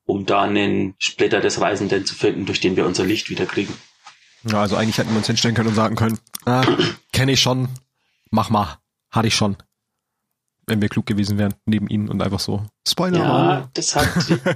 um 0.06 0.24
da 0.24 0.44
einen 0.44 0.94
Splitter 0.98 1.40
des 1.40 1.60
Reisenden 1.60 2.06
zu 2.06 2.14
finden, 2.14 2.46
durch 2.46 2.60
den 2.60 2.74
wir 2.74 2.86
unser 2.86 3.04
Licht 3.04 3.28
wieder 3.28 3.44
kriegen. 3.44 3.74
Ja, 4.50 4.62
also 4.62 4.76
eigentlich 4.76 4.96
hätten 4.96 5.10
wir 5.10 5.18
uns 5.18 5.26
hinstellen 5.26 5.54
können 5.54 5.68
und 5.68 5.74
sagen 5.74 5.96
können, 5.96 6.18
ah, 6.46 6.64
kenne 7.12 7.32
ich 7.32 7.40
schon, 7.42 7.68
mach 8.30 8.48
mal, 8.48 8.78
hatte 9.10 9.28
ich 9.28 9.34
schon. 9.34 9.58
Wenn 10.66 10.82
wir 10.82 10.88
klug 10.88 11.06
gewesen 11.06 11.38
wären, 11.38 11.54
neben 11.64 11.86
ihnen 11.88 12.08
und 12.08 12.20
einfach 12.22 12.40
so, 12.40 12.66
Spoiler. 12.86 13.18
Ja, 13.18 13.70
das 13.74 13.94
hat, 13.94 14.08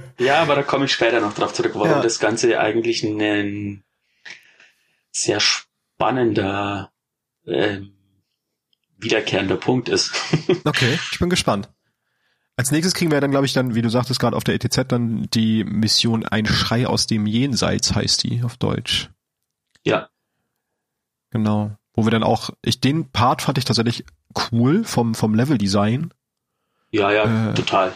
ja, 0.19 0.41
aber 0.41 0.55
da 0.55 0.63
komme 0.63 0.85
ich 0.85 0.91
später 0.93 1.21
noch 1.21 1.33
drauf 1.33 1.53
zurück, 1.53 1.71
warum 1.73 1.89
Ja. 1.89 2.01
das 2.01 2.19
Ganze 2.19 2.59
eigentlich 2.59 3.03
ein 3.03 3.83
sehr 5.11 5.39
spannender, 5.39 6.91
ähm, 7.47 7.93
wiederkehrender 8.97 9.57
Punkt 9.57 9.89
ist. 9.89 10.11
Okay, 10.65 10.99
ich 11.11 11.19
bin 11.19 11.29
gespannt. 11.29 11.69
Als 12.57 12.71
nächstes 12.71 12.93
kriegen 12.93 13.09
wir 13.09 13.21
dann, 13.21 13.31
glaube 13.31 13.45
ich, 13.45 13.53
dann, 13.53 13.73
wie 13.73 13.81
du 13.81 13.89
sagtest 13.89 14.19
gerade 14.19 14.35
auf 14.37 14.43
der 14.43 14.55
ETZ, 14.55 14.85
dann 14.89 15.27
die 15.33 15.63
Mission 15.63 16.25
Ein 16.25 16.45
Schrei 16.45 16.85
aus 16.85 17.07
dem 17.07 17.25
Jenseits 17.25 17.95
heißt 17.95 18.23
die 18.23 18.43
auf 18.43 18.57
Deutsch. 18.57 19.09
ja, 19.85 20.09
Genau. 21.31 21.77
Wo 21.93 22.03
wir 22.05 22.11
dann 22.11 22.23
auch, 22.23 22.49
ich, 22.61 22.79
den 22.81 23.09
Part 23.11 23.41
fand 23.41 23.57
ich 23.57 23.65
tatsächlich 23.65 24.05
cool 24.51 24.83
vom, 24.83 25.15
vom 25.15 25.33
Leveldesign. 25.35 26.13
ja, 26.91 27.11
ja, 27.11 27.51
Äh, 27.51 27.53
total. 27.53 27.93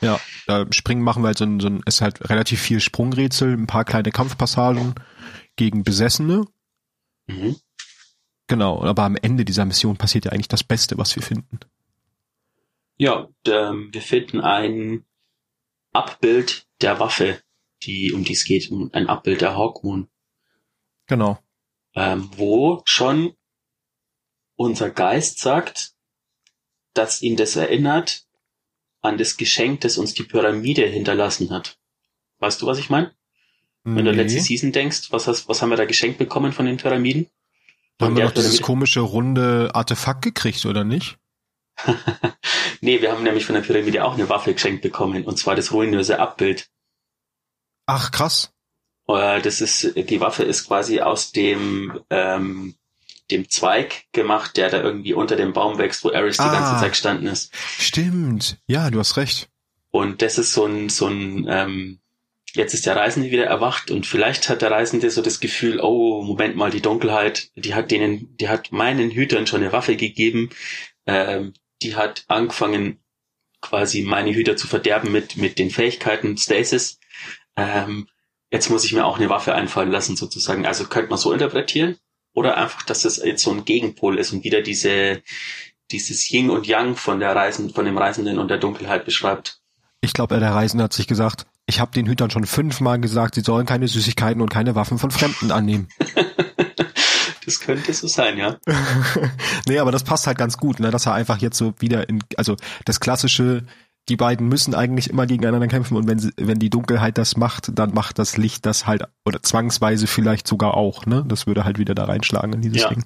Ja, 0.00 0.18
da 0.46 0.66
springen 0.72 1.02
machen 1.02 1.22
wir 1.22 1.28
halt 1.28 1.38
so 1.38 1.44
ein, 1.44 1.60
so 1.60 1.68
ein, 1.68 1.80
ist 1.86 2.00
halt 2.00 2.28
relativ 2.28 2.60
viel 2.60 2.80
Sprungrätsel, 2.80 3.52
ein 3.52 3.68
paar 3.68 3.84
kleine 3.84 4.10
Kampfpassagen 4.10 4.94
gegen 5.54 5.84
Besessene. 5.84 6.46
Mhm. 7.28 7.56
Genau, 8.48 8.82
aber 8.82 9.04
am 9.04 9.16
Ende 9.16 9.44
dieser 9.44 9.64
Mission 9.64 9.96
passiert 9.96 10.24
ja 10.24 10.32
eigentlich 10.32 10.48
das 10.48 10.64
Beste, 10.64 10.98
was 10.98 11.14
wir 11.14 11.22
finden. 11.22 11.60
Ja, 12.96 13.28
ähm, 13.46 13.90
wir 13.92 14.02
finden 14.02 14.40
ein 14.40 15.04
Abbild 15.92 16.66
der 16.80 16.98
Waffe, 16.98 17.40
die, 17.84 18.12
um 18.12 18.24
die 18.24 18.32
es 18.32 18.44
geht, 18.44 18.70
ein 18.70 19.06
Abbild 19.08 19.40
der 19.40 19.56
Hawkmoon. 19.56 20.08
Genau. 21.06 21.38
ähm, 21.94 22.30
wo 22.36 22.82
schon 22.86 23.34
unser 24.56 24.90
Geist 24.90 25.38
sagt, 25.40 25.92
dass 26.94 27.22
ihn 27.22 27.36
das 27.36 27.56
erinnert 27.56 28.24
an 29.00 29.18
das 29.18 29.36
Geschenk, 29.36 29.80
das 29.80 29.98
uns 29.98 30.14
die 30.14 30.22
Pyramide 30.22 30.86
hinterlassen 30.86 31.50
hat. 31.50 31.78
Weißt 32.38 32.60
du, 32.62 32.66
was 32.66 32.78
ich 32.78 32.90
meine? 32.90 33.14
Wenn 33.84 34.04
du 34.04 34.12
Nee. 34.12 34.18
letzte 34.22 34.40
Season 34.40 34.70
denkst, 34.70 35.10
was, 35.10 35.26
hast, 35.26 35.48
was 35.48 35.60
haben 35.60 35.70
wir 35.70 35.76
da 35.76 35.86
geschenkt 35.86 36.18
bekommen 36.18 36.52
von 36.52 36.66
den 36.66 36.76
Pyramiden? 36.76 37.28
Da 37.98 38.06
haben 38.06 38.16
wir 38.16 38.24
noch 38.24 38.32
dieses 38.32 38.62
komische 38.62 39.00
runde 39.00 39.70
Artefakt 39.74 40.22
gekriegt, 40.22 40.64
oder 40.66 40.84
nicht? 40.84 41.18
nee, 42.80 43.00
wir 43.00 43.10
haben 43.10 43.22
nämlich 43.24 43.44
von 43.44 43.54
der 43.54 43.62
Pyramide 43.62 44.04
auch 44.04 44.14
eine 44.14 44.28
Waffe 44.28 44.52
geschenkt 44.52 44.82
bekommen, 44.82 45.24
und 45.24 45.36
zwar 45.38 45.56
das 45.56 45.72
ruinöse 45.72 46.18
Abbild. 46.20 46.68
Ach, 47.86 48.10
krass. 48.12 48.52
Äh, 49.08 49.40
Das 49.42 49.60
ist, 49.60 49.94
die 49.96 50.20
Waffe 50.20 50.44
ist 50.44 50.66
quasi 50.68 51.00
aus 51.00 51.32
dem, 51.32 52.00
ähm, 52.10 52.76
dem 53.30 53.48
Zweig 53.48 54.04
gemacht, 54.12 54.56
der 54.56 54.68
da 54.70 54.82
irgendwie 54.82 55.14
unter 55.14 55.36
dem 55.36 55.52
Baum 55.52 55.78
wächst, 55.78 56.04
wo 56.04 56.10
Aris 56.10 56.36
die 56.36 56.42
Ah. 56.42 56.52
ganze 56.52 56.80
Zeit 56.80 56.90
gestanden 56.92 57.26
ist. 57.28 57.52
Stimmt. 57.78 58.58
Ja, 58.66 58.90
du 58.90 58.98
hast 58.98 59.16
recht. 59.16 59.48
Und 59.90 60.22
das 60.22 60.38
ist 60.38 60.52
so 60.52 60.66
ein, 60.66 60.88
so 60.88 61.06
ein, 61.06 61.46
ähm, 61.48 61.98
jetzt 62.54 62.74
ist 62.74 62.84
der 62.86 62.96
Reisende 62.96 63.30
wieder 63.30 63.44
erwacht 63.46 63.90
und 63.90 64.06
vielleicht 64.06 64.48
hat 64.48 64.60
der 64.62 64.70
Reisende 64.70 65.10
so 65.10 65.22
das 65.22 65.40
Gefühl, 65.40 65.80
oh, 65.80 66.22
Moment 66.22 66.56
mal, 66.56 66.70
die 66.70 66.82
Dunkelheit, 66.82 67.50
die 67.56 67.74
hat 67.74 67.90
denen, 67.90 68.36
die 68.38 68.48
hat 68.48 68.72
meinen 68.72 69.10
Hütern 69.10 69.46
schon 69.46 69.62
eine 69.62 69.72
Waffe 69.72 69.96
gegeben, 69.96 70.50
ähm, 71.06 71.54
die 71.82 71.96
hat 71.96 72.24
angefangen, 72.28 72.98
quasi 73.60 74.02
meine 74.02 74.34
Hüter 74.34 74.56
zu 74.56 74.66
verderben 74.66 75.12
mit, 75.12 75.36
mit 75.36 75.58
den 75.58 75.70
Fähigkeiten 75.70 76.36
Stasis. 76.36 76.98
Ähm, 77.56 78.08
jetzt 78.50 78.70
muss 78.70 78.84
ich 78.84 78.92
mir 78.92 79.04
auch 79.06 79.18
eine 79.18 79.28
Waffe 79.28 79.54
einfallen 79.54 79.90
lassen, 79.92 80.16
sozusagen. 80.16 80.66
Also 80.66 80.84
könnte 80.86 81.10
man 81.10 81.18
so 81.18 81.32
interpretieren. 81.32 81.96
Oder 82.34 82.56
einfach, 82.56 82.82
dass 82.82 83.02
das 83.02 83.18
jetzt 83.18 83.42
so 83.42 83.50
ein 83.50 83.64
Gegenpol 83.64 84.18
ist 84.18 84.32
und 84.32 84.44
wieder 84.44 84.62
diese, 84.62 85.22
dieses 85.90 86.30
Yin 86.30 86.50
und 86.50 86.66
Yang 86.66 86.96
von 86.96 87.20
der 87.20 87.36
Reisen, 87.36 87.70
von 87.70 87.84
dem 87.84 87.98
Reisenden 87.98 88.38
und 88.38 88.48
der 88.48 88.58
Dunkelheit 88.58 89.04
beschreibt. 89.04 89.60
Ich 90.00 90.14
glaube, 90.14 90.38
der 90.40 90.52
Reisende 90.52 90.84
hat 90.84 90.92
sich 90.92 91.06
gesagt, 91.06 91.46
ich 91.66 91.78
habe 91.78 91.92
den 91.92 92.06
Hütern 92.06 92.30
schon 92.30 92.46
fünfmal 92.46 93.00
gesagt, 93.00 93.34
sie 93.34 93.42
sollen 93.42 93.66
keine 93.66 93.86
Süßigkeiten 93.86 94.42
und 94.42 94.48
keine 94.48 94.74
Waffen 94.74 94.98
von 94.98 95.10
Fremden 95.10 95.50
annehmen. 95.50 95.88
Das 97.44 97.58
könnte 97.58 97.92
so 97.92 98.06
sein, 98.06 98.38
ja. 98.38 98.56
nee, 99.66 99.78
aber 99.78 99.90
das 99.90 100.04
passt 100.04 100.26
halt 100.26 100.38
ganz 100.38 100.58
gut, 100.58 100.78
ne, 100.78 100.90
dass 100.92 101.06
er 101.06 101.14
einfach 101.14 101.38
jetzt 101.38 101.58
so 101.58 101.74
wieder 101.80 102.08
in, 102.08 102.22
also 102.36 102.56
das 102.84 103.00
klassische, 103.00 103.66
die 104.08 104.16
beiden 104.16 104.48
müssen 104.48 104.74
eigentlich 104.74 105.10
immer 105.10 105.26
gegeneinander 105.26 105.68
kämpfen 105.68 105.96
und 105.96 106.08
wenn 106.08 106.18
sie, 106.18 106.32
wenn 106.36 106.58
die 106.58 106.70
Dunkelheit 106.70 107.18
das 107.18 107.36
macht, 107.36 107.70
dann 107.78 107.94
macht 107.94 108.18
das 108.18 108.36
Licht 108.36 108.66
das 108.66 108.86
halt, 108.86 109.04
oder 109.24 109.42
zwangsweise 109.42 110.06
vielleicht 110.06 110.46
sogar 110.48 110.74
auch, 110.74 111.06
ne, 111.06 111.24
das 111.26 111.46
würde 111.46 111.64
halt 111.64 111.78
wieder 111.78 111.94
da 111.94 112.04
reinschlagen 112.04 112.52
in 112.54 112.62
dieses 112.62 112.82
Ja. 112.82 112.88
Ding. 112.88 113.04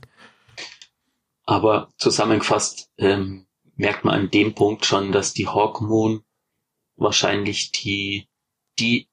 Aber 1.45 1.93
zusammengefasst 1.99 2.91
ähm, 2.99 3.47
merkt 3.77 4.05
man 4.05 4.15
an 4.15 4.31
dem 4.31 4.55
Punkt 4.55 4.87
schon, 4.87 5.13
dass 5.13 5.33
die 5.33 5.47
Hawkmoon 5.47 6.23
wahrscheinlich 6.97 7.73
die, 7.73 8.27
die 8.79 9.09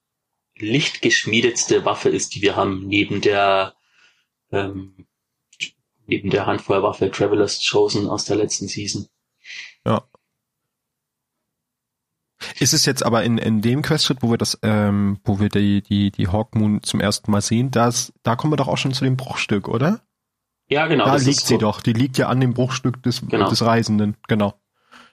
lichtgeschmiedetste 0.58 1.86
Waffe 1.86 2.10
ist, 2.10 2.34
die 2.36 2.41
wir 2.41 2.56
haben, 2.56 2.88
neben 2.88 3.22
der 3.22 3.76
ähm, 4.52 5.08
neben 6.06 6.30
der 6.30 6.46
Handfeuerwaffe 6.46 7.12
Traveler's 7.12 7.67
Chosen 7.69 8.08
aus 8.08 8.26
der 8.26 8.36
letzten 8.36 8.67
Season. 8.67 9.08
Ist 12.60 12.74
es 12.74 12.86
jetzt 12.86 13.06
aber 13.06 13.24
in, 13.24 13.38
in 13.38 13.62
dem 13.62 13.82
Questschritt, 13.82 14.20
wo 14.22 14.32
wir 14.32 14.38
das, 14.38 14.58
ähm, 14.64 15.20
wo 15.24 15.40
wir 15.40 15.50
die, 15.50 15.82
die, 15.82 16.12
die 16.12 16.28
Hawkmoon 16.28 16.84
zum 16.84 17.00
ersten 17.00 17.32
Mal 17.32 17.42
sehen, 17.42 17.72
das, 17.72 18.14
da 18.24 18.36
kommen 18.36 18.54
wir 18.54 18.58
doch 18.58 18.68
auch 18.68 18.78
schon 18.78 18.94
zu 18.94 19.04
dem 19.04 19.18
Bruchstück, 19.18 19.68
oder? 19.68 20.02
Ja, 20.70 20.88
genau. 20.88 21.06
da 21.06 21.16
liegt 21.16 21.42
sie 21.46 21.56
so. 21.56 21.60
doch. 21.60 21.82
Die 21.82 21.94
liegt 21.94 22.18
ja 22.18 22.28
an 22.28 22.40
dem 22.40 22.54
Bruchstück 22.54 23.04
des, 23.04 23.22
Genau. 23.28 23.50
des 23.50 23.62
Reisenden. 23.64 24.16
Genau. 24.28 24.54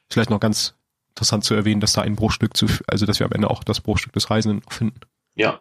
Vielleicht 0.09 0.31
noch 0.31 0.41
ganz 0.41 0.75
interessant 1.11 1.45
zu 1.45 1.55
erwähnen, 1.55 1.81
dass 1.81 1.93
da 1.93 2.03
ein 2.03 2.17
Bruchstück 2.17 2.57
zu, 2.57 2.67
also 2.87 3.05
dass 3.07 3.19
wir 3.19 3.27
am 3.27 3.33
Ende 3.33 3.51
auch 3.51 3.65
das 3.65 3.81
Bruchstück 3.81 4.13
des 4.13 4.31
Reisenden 4.31 4.63
finden. 4.71 5.01
Ja. 5.35 5.61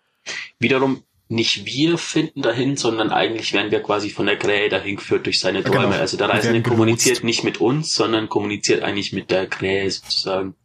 Wiederum 0.59 1.03
nicht 1.27 1.65
wir 1.65 1.97
finden 1.99 2.41
dahin, 2.41 2.75
sondern 2.75 3.11
eigentlich 3.11 3.53
werden 3.53 3.71
wir 3.71 3.81
quasi 3.83 4.09
von 4.09 4.25
der 4.25 4.37
Krähe 4.37 4.67
dahin 4.69 4.95
geführt 4.95 5.27
durch 5.27 5.39
seine 5.39 5.61
Genau. 5.61 5.81
Träume. 5.83 5.95
Also 5.95 6.17
der 6.17 6.29
Reisende 6.29 6.63
kommuniziert 6.63 7.23
nicht 7.23 7.43
mit 7.43 7.61
uns, 7.61 7.93
sondern 7.93 8.29
kommuniziert 8.29 8.83
eigentlich 8.83 9.13
mit 9.13 9.29
der 9.29 9.45
Krähe 9.47 9.89
sozusagen. 9.91 10.55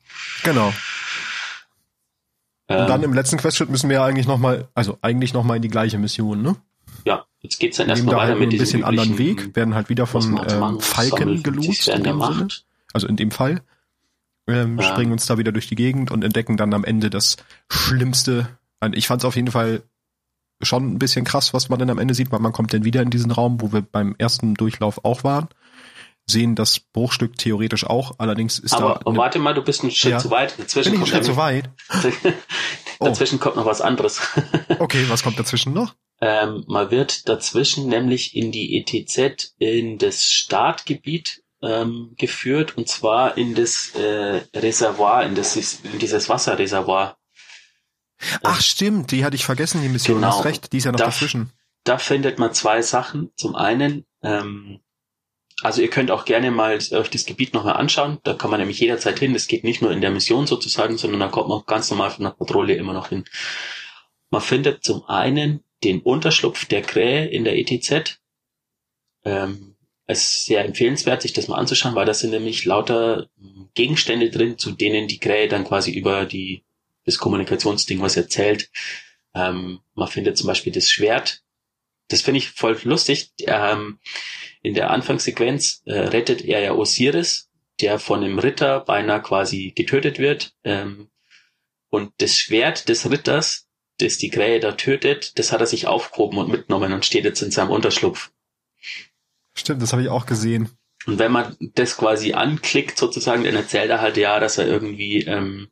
Genau. 0.43 0.69
Und 2.67 2.77
Ähm, 2.77 2.87
dann 2.87 3.03
im 3.03 3.13
letzten 3.13 3.37
Questschritt 3.37 3.69
müssen 3.69 3.91
wir 3.91 3.97
ja 3.97 4.05
eigentlich 4.05 4.27
nochmal, 4.27 4.69
also 4.75 4.99
eigentlich 5.03 5.35
nochmal 5.35 5.57
in 5.57 5.63
die 5.63 5.69
gleiche 5.69 5.99
Mission, 5.99 6.43
ne? 6.43 6.57
ja, 7.05 7.25
jetzt 7.41 7.59
geht's 7.59 7.77
dann 7.77 7.89
erstmal 7.89 8.15
da 8.15 8.21
weiter 8.21 8.31
halt 8.31 8.41
mit 8.41 8.53
ein 8.53 8.59
bisschen 8.59 8.85
anderen 8.85 9.19
Weg, 9.19 9.55
werden 9.57 9.75
halt 9.75 9.89
wieder 9.91 10.07
von 10.07 10.41
ähm, 10.49 10.81
Falken 10.81 11.45
werden 11.45 11.63
in 11.63 12.03
dem 12.05 12.21
Sinne. 12.23 12.49
Also 12.95 13.07
in 13.07 13.17
dem 13.17 13.31
Fall. 13.31 13.63
Ähm, 14.47 14.79
Ja. 14.79 14.85
Springen 14.93 15.13
uns 15.13 15.27
da 15.27 15.37
wieder 15.37 15.53
durch 15.53 15.69
die 15.69 15.75
Gegend 15.75 16.11
und 16.11 16.23
entdecken 16.25 16.57
dann 16.57 16.73
am 16.73 16.85
Ende 16.85 17.11
das 17.11 17.37
Schlimmste. 17.71 18.49
Ich 18.93 19.07
fand 19.07 19.23
es 19.23 19.25
auf 19.25 19.37
jeden 19.37 19.51
Fall 19.51 19.83
schon 20.63 20.93
ein 20.95 20.99
bisschen 20.99 21.25
krass, 21.25 21.53
was 21.53 21.69
man 21.69 21.79
dann 21.79 21.91
am 21.91 21.99
Ende 21.99 22.15
sieht, 22.15 22.31
weil 22.31 22.41
man 22.41 22.53
kommt 22.53 22.73
dann 22.73 22.85
wieder 22.85 23.03
in 23.03 23.11
diesen 23.11 23.31
Raum, 23.31 23.61
wo 23.61 23.73
wir 23.73 23.83
beim 23.83 24.15
ersten 24.19 24.55
Durchlauf 24.55 25.05
auch 25.05 25.25
waren, 25.25 25.49
sehen 26.27 26.55
das 26.55 26.81
Bruchstück 26.81 27.37
theoretisch 27.37 27.85
auch, 27.85 28.15
allerdings 28.19 28.59
ist 28.59 28.73
Aber 28.75 29.01
da 29.05 29.11
eine, 29.11 29.19
warte 29.19 29.39
mal, 29.39 29.53
du 29.55 29.63
bist 29.63 29.83
einen 29.83 29.91
Schritt 29.91 30.13
Ja. 30.13 30.19
zu 30.19 30.31
weit. 30.31 30.59
Dazwischen 30.59 30.93
bin 30.93 31.03
ich 31.03 31.13
einen 31.15 31.25
kommt, 31.25 31.25
Schritt 31.25 31.25
zu 31.25 31.37
weit. 31.37 32.35
Oh. 33.01 33.07
dazwischen 33.07 33.41
kommt 33.41 33.57
noch 33.57 33.67
was 33.67 33.81
anderes. 33.81 34.21
Okay, 34.79 35.05
was 35.09 35.23
kommt 35.25 35.39
dazwischen 35.39 35.73
noch? 35.73 35.95
Ähm, 36.21 36.65
man 36.69 36.91
wird 36.93 37.29
dazwischen 37.29 37.89
nämlich 37.89 38.37
in 38.37 38.53
die 38.53 38.79
ETZ 38.79 39.55
in 39.59 39.99
das 39.99 40.23
Startgebiet 40.31 41.43
ähm, 41.61 42.15
geführt 42.17 42.77
und 42.79 42.89
zwar 42.89 43.37
in 43.37 43.55
das 43.57 43.91
äh, 43.97 44.43
Reservoir, 44.55 45.25
in, 45.25 45.35
das, 45.35 45.57
in 45.57 45.99
dieses 45.99 46.29
Wasserreservoir. 46.29 47.17
Ach 48.45 48.61
stimmt, 48.63 49.11
die 49.11 49.25
hatte 49.25 49.35
ich 49.37 49.45
vergessen, 49.45 49.83
die 49.83 49.89
Mission. 49.89 50.19
Genau. 50.21 50.31
Du 50.31 50.37
hast 50.39 50.45
recht, 50.45 50.73
die 50.73 50.79
ist 50.79 50.85
ja 50.85 50.93
noch 50.93 50.99
Da- 51.01 51.07
dazwischen. 51.07 51.51
da 51.83 51.99
findet 51.99 52.39
man 52.39 52.55
zwei 52.55 52.81
Sachen. 52.81 53.33
Zum 53.37 53.57
einen, 53.57 54.07
ähm, 54.23 54.81
also 55.63 55.83
ihr 55.83 55.89
könnt 55.89 56.11
auch 56.11 56.25
gerne 56.25 56.51
mal 56.51 56.75
euch 56.77 57.11
das 57.11 57.27
Gebiet 57.27 57.55
nochmal 57.55 57.77
anschauen. 57.77 58.19
Da 58.25 58.35
kann 58.35 58.51
man 58.51 58.61
nämlich 58.61 58.81
jederzeit 58.81 59.19
hin. 59.19 59.35
Das 59.35 59.47
geht 59.47 59.65
nicht 59.65 59.83
nur 59.83 59.93
in 59.93 60.01
der 60.01 60.11
Mission 60.11 60.47
sozusagen, 60.47 60.99
sondern 60.99 61.21
da 61.21 61.29
kommt 61.29 61.49
man 61.49 61.59
auch 61.59 61.67
ganz 61.67 61.91
normal 61.91 62.11
von 62.11 62.25
der 62.25 62.33
Patrouille 62.33 62.75
immer 62.75 62.93
noch 62.93 63.11
hin. 63.11 63.25
Man 64.31 64.41
findet 64.41 64.83
zum 64.83 65.05
einen 65.07 65.63
den 65.85 66.01
Unterschlupf 66.01 66.65
der 66.65 66.83
Krähe 66.83 67.27
in 67.27 67.45
der 67.45 67.57
ETZ. 67.57 68.19
Ähm, 69.25 69.77
es 70.07 70.23
ist 70.23 70.45
sehr 70.47 70.65
empfehlenswert, 70.65 71.23
sich 71.23 71.33
das 71.33 71.49
mal 71.49 71.57
anzuschauen, 71.57 71.95
weil 71.95 72.07
da 72.07 72.15
sind 72.15 72.31
nämlich 72.31 72.65
lauter 72.65 73.29
Gegenstände 73.75 74.31
drin, 74.31 74.59
zu 74.59 74.73
denen 74.73 75.09
die 75.09 75.19
Krähe 75.19 75.49
dann 75.49 75.65
quasi 75.65 75.93
über 75.93 76.27
die, 76.27 76.65
das 77.05 77.19
Kommunikationsding 77.19 78.01
was 78.01 78.17
erzählt. 78.17 78.71
Ähm, 79.35 79.81
man 79.95 80.09
findet 80.09 80.37
zum 80.37 80.49
Beispiel 80.49 80.73
das 80.73 80.91
Schwert. 80.91 81.44
Das 82.09 82.23
finde 82.23 82.39
ich 82.39 82.51
voll 82.51 82.79
lustig. 82.85 83.33
Ähm, 83.47 83.99
in 84.63 84.75
der 84.75 84.91
Anfangssequenz 84.91 85.83
äh, 85.87 85.95
rettet 85.95 86.43
er 86.45 86.61
ja 86.61 86.73
Osiris, 86.73 87.51
der 87.81 87.99
von 87.99 88.23
einem 88.23 88.39
Ritter 88.39 88.81
beinahe 88.81 89.23
quasi 89.23 89.73
getötet 89.75 90.19
wird. 90.19 90.53
Ähm, 90.65 91.11
und 91.91 92.13
das 92.19 92.37
Schwert 92.37 92.89
des 92.89 93.11
Ritters, 93.11 93.69
das 93.99 94.19
die 94.19 94.31
Krähe 94.31 94.61
da 94.61 94.73
tötet, 94.73 95.39
das 95.39 95.53
hat 95.53 95.61
er 95.61 95.67
sich 95.67 95.87
aufgehoben 95.87 96.39
und 96.39 96.51
mitgenommen 96.51 96.93
und 96.93 97.05
steht 97.05 97.25
jetzt 97.25 97.43
in 97.43 97.51
seinem 97.51 97.71
Unterschlupf. 97.71 98.33
Stimmt, 99.55 99.83
das 99.83 99.93
habe 99.93 100.03
ich 100.03 100.09
auch 100.09 100.27
gesehen. 100.27 100.71
Und 101.07 101.19
wenn 101.19 101.33
man 101.33 101.57
das 101.61 101.97
quasi 101.97 102.33
anklickt 102.33 102.99
sozusagen, 102.99 103.45
dann 103.45 103.57
erzählt 103.57 103.91
er 103.91 104.01
halt 104.01 104.17
ja, 104.17 104.41
dass 104.41 104.59
er 104.59 104.67
irgendwie, 104.67 105.23
ähm, 105.23 105.69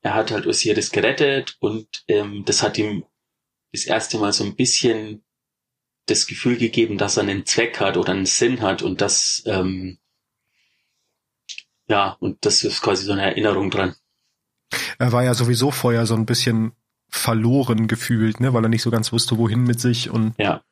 er 0.00 0.14
hat 0.14 0.30
halt 0.30 0.46
Osiris 0.46 0.90
gerettet 0.90 1.56
und 1.60 2.04
ähm, 2.08 2.42
das 2.44 2.62
hat 2.62 2.78
ihm 2.78 3.04
das 3.72 3.84
erste 3.84 4.18
Mal 4.18 4.32
so 4.32 4.44
ein 4.44 4.54
bisschen 4.54 5.24
das 6.06 6.26
Gefühl 6.26 6.56
gegeben, 6.56 6.98
dass 6.98 7.16
er 7.16 7.22
einen 7.22 7.46
Zweck 7.46 7.80
hat 7.80 7.96
oder 7.96 8.12
einen 8.12 8.26
Sinn 8.26 8.60
hat 8.60 8.82
und 8.82 9.00
das, 9.00 9.42
ähm, 9.46 9.98
ja, 11.86 12.16
und 12.20 12.44
das 12.44 12.64
ist 12.64 12.82
quasi 12.82 13.04
so 13.04 13.12
eine 13.12 13.22
Erinnerung 13.22 13.70
dran. 13.70 13.94
Er 14.98 15.12
war 15.12 15.22
ja 15.22 15.34
sowieso 15.34 15.70
vorher 15.70 16.06
so 16.06 16.14
ein 16.14 16.26
bisschen 16.26 16.72
verloren 17.08 17.88
gefühlt, 17.88 18.40
ne, 18.40 18.52
weil 18.52 18.64
er 18.64 18.68
nicht 18.68 18.82
so 18.82 18.90
ganz 18.90 19.12
wusste, 19.12 19.38
wohin 19.38 19.64
mit 19.64 19.80
sich 19.80 20.10
und 20.10 20.34
ja. 20.38 20.62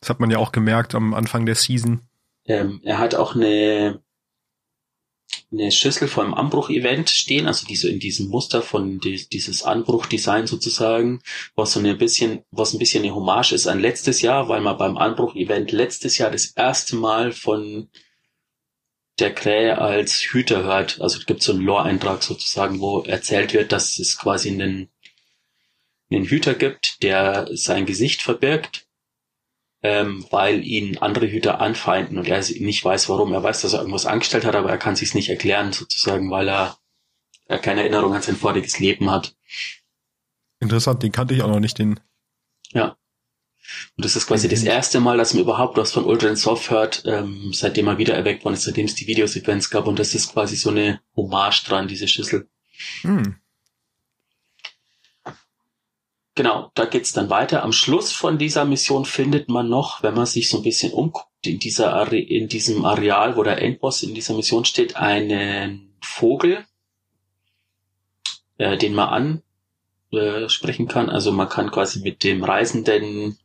Das 0.00 0.10
hat 0.10 0.20
man 0.20 0.30
ja 0.30 0.38
auch 0.38 0.52
gemerkt 0.52 0.94
am 0.94 1.12
Anfang 1.12 1.44
der 1.44 1.56
Season. 1.56 2.02
Ähm, 2.44 2.80
er 2.84 2.98
hat 2.98 3.14
auch 3.14 3.34
eine, 3.34 4.00
eine 5.50 5.72
Schüssel 5.72 6.08
vom 6.08 6.34
Anbruch-Event 6.34 7.08
stehen, 7.10 7.46
also 7.46 7.66
die 7.66 7.76
so 7.76 7.88
in 7.88 8.00
diesem 8.00 8.28
Muster 8.28 8.62
von 8.62 9.00
die, 9.00 9.28
dieses 9.28 9.62
Anbruch-Design 9.62 10.46
sozusagen, 10.46 11.20
was 11.54 11.72
so 11.72 11.80
ein 11.80 11.98
bisschen, 11.98 12.44
was 12.50 12.74
ein 12.74 12.78
bisschen 12.78 13.04
eine 13.04 13.14
Hommage 13.14 13.52
ist 13.52 13.66
an 13.66 13.80
letztes 13.80 14.20
Jahr, 14.20 14.48
weil 14.48 14.60
man 14.60 14.76
beim 14.76 14.96
Anbruch-Event 14.96 15.72
letztes 15.72 16.18
Jahr 16.18 16.30
das 16.30 16.46
erste 16.48 16.96
Mal 16.96 17.32
von 17.32 17.88
der 19.18 19.34
Krähe 19.34 19.78
als 19.78 20.20
Hüter 20.20 20.62
hört. 20.62 21.00
Also 21.00 21.18
es 21.18 21.26
gibt 21.26 21.42
so 21.42 21.52
einen 21.52 21.62
Lore-Eintrag 21.62 22.22
sozusagen, 22.22 22.80
wo 22.80 23.00
erzählt 23.00 23.52
wird, 23.52 23.72
dass 23.72 23.98
es 23.98 24.18
quasi 24.18 24.50
einen, 24.50 24.90
einen 26.10 26.24
Hüter 26.24 26.54
gibt, 26.54 27.02
der 27.02 27.48
sein 27.52 27.86
Gesicht 27.86 28.22
verbirgt 28.22 28.87
ähm, 29.82 30.26
weil 30.30 30.64
ihn 30.64 30.98
andere 30.98 31.30
Hüter 31.30 31.60
anfeinden 31.60 32.18
und 32.18 32.28
er 32.28 32.38
nicht 32.38 32.84
weiß, 32.84 33.08
warum. 33.08 33.32
Er 33.32 33.42
weiß, 33.42 33.62
dass 33.62 33.72
er 33.72 33.80
irgendwas 33.80 34.06
angestellt 34.06 34.44
hat, 34.44 34.54
aber 34.54 34.70
er 34.70 34.78
kann 34.78 34.96
sich 34.96 35.14
nicht 35.14 35.28
erklären, 35.28 35.72
sozusagen, 35.72 36.30
weil 36.30 36.48
er, 36.48 36.78
er 37.46 37.58
keine 37.58 37.82
Erinnerung 37.82 38.14
an 38.14 38.22
sein 38.22 38.36
voriges 38.36 38.78
Leben 38.78 39.10
hat. 39.10 39.36
Interessant, 40.60 41.02
den 41.02 41.12
kannte 41.12 41.34
ich 41.34 41.42
auch 41.42 41.48
noch 41.48 41.60
nicht, 41.60 41.78
den. 41.78 42.00
Ja. 42.72 42.96
Und 43.96 44.04
das 44.04 44.16
ist 44.16 44.26
quasi 44.26 44.48
das 44.48 44.62
erste 44.62 44.98
Mal, 44.98 45.18
dass 45.18 45.34
man 45.34 45.42
überhaupt 45.42 45.76
was 45.76 45.92
von 45.92 46.04
Ultra 46.04 46.34
Soft 46.34 46.70
hört, 46.70 47.02
ähm, 47.06 47.52
seitdem 47.52 47.86
er 47.86 47.98
wieder 47.98 48.14
erweckt 48.14 48.44
worden 48.44 48.54
ist, 48.54 48.64
seitdem 48.64 48.86
es 48.86 48.94
die 48.94 49.06
Videosequenz 49.06 49.70
gab. 49.70 49.86
Und 49.86 49.98
das 49.98 50.14
ist 50.14 50.32
quasi 50.32 50.56
so 50.56 50.70
eine 50.70 51.00
Hommage 51.14 51.64
dran, 51.64 51.86
diese 51.86 52.08
Schüssel. 52.08 52.48
Hm. 53.02 53.36
Genau, 56.38 56.70
da 56.74 56.84
geht's 56.84 57.12
dann 57.12 57.30
weiter. 57.30 57.64
Am 57.64 57.72
Schluss 57.72 58.12
von 58.12 58.38
dieser 58.38 58.64
Mission 58.64 59.04
findet 59.04 59.48
man 59.48 59.68
noch, 59.68 60.04
wenn 60.04 60.14
man 60.14 60.24
sich 60.24 60.48
so 60.48 60.58
ein 60.58 60.62
bisschen 60.62 60.92
umguckt, 60.92 61.26
in, 61.44 61.58
dieser 61.58 61.94
Are 61.94 62.16
in 62.16 62.46
diesem 62.46 62.84
Areal, 62.84 63.36
wo 63.36 63.42
der 63.42 63.60
Endboss 63.60 64.04
in 64.04 64.14
dieser 64.14 64.34
Mission 64.34 64.64
steht, 64.64 64.94
einen 64.94 65.96
Vogel, 66.00 66.64
äh, 68.56 68.76
den 68.76 68.94
man 68.94 69.42
ansprechen 70.12 70.86
äh, 70.86 70.88
kann. 70.88 71.10
Also 71.10 71.32
man 71.32 71.48
kann 71.48 71.72
quasi 71.72 72.02
mit 72.02 72.22
dem 72.22 72.44
Reisenden, 72.44 73.36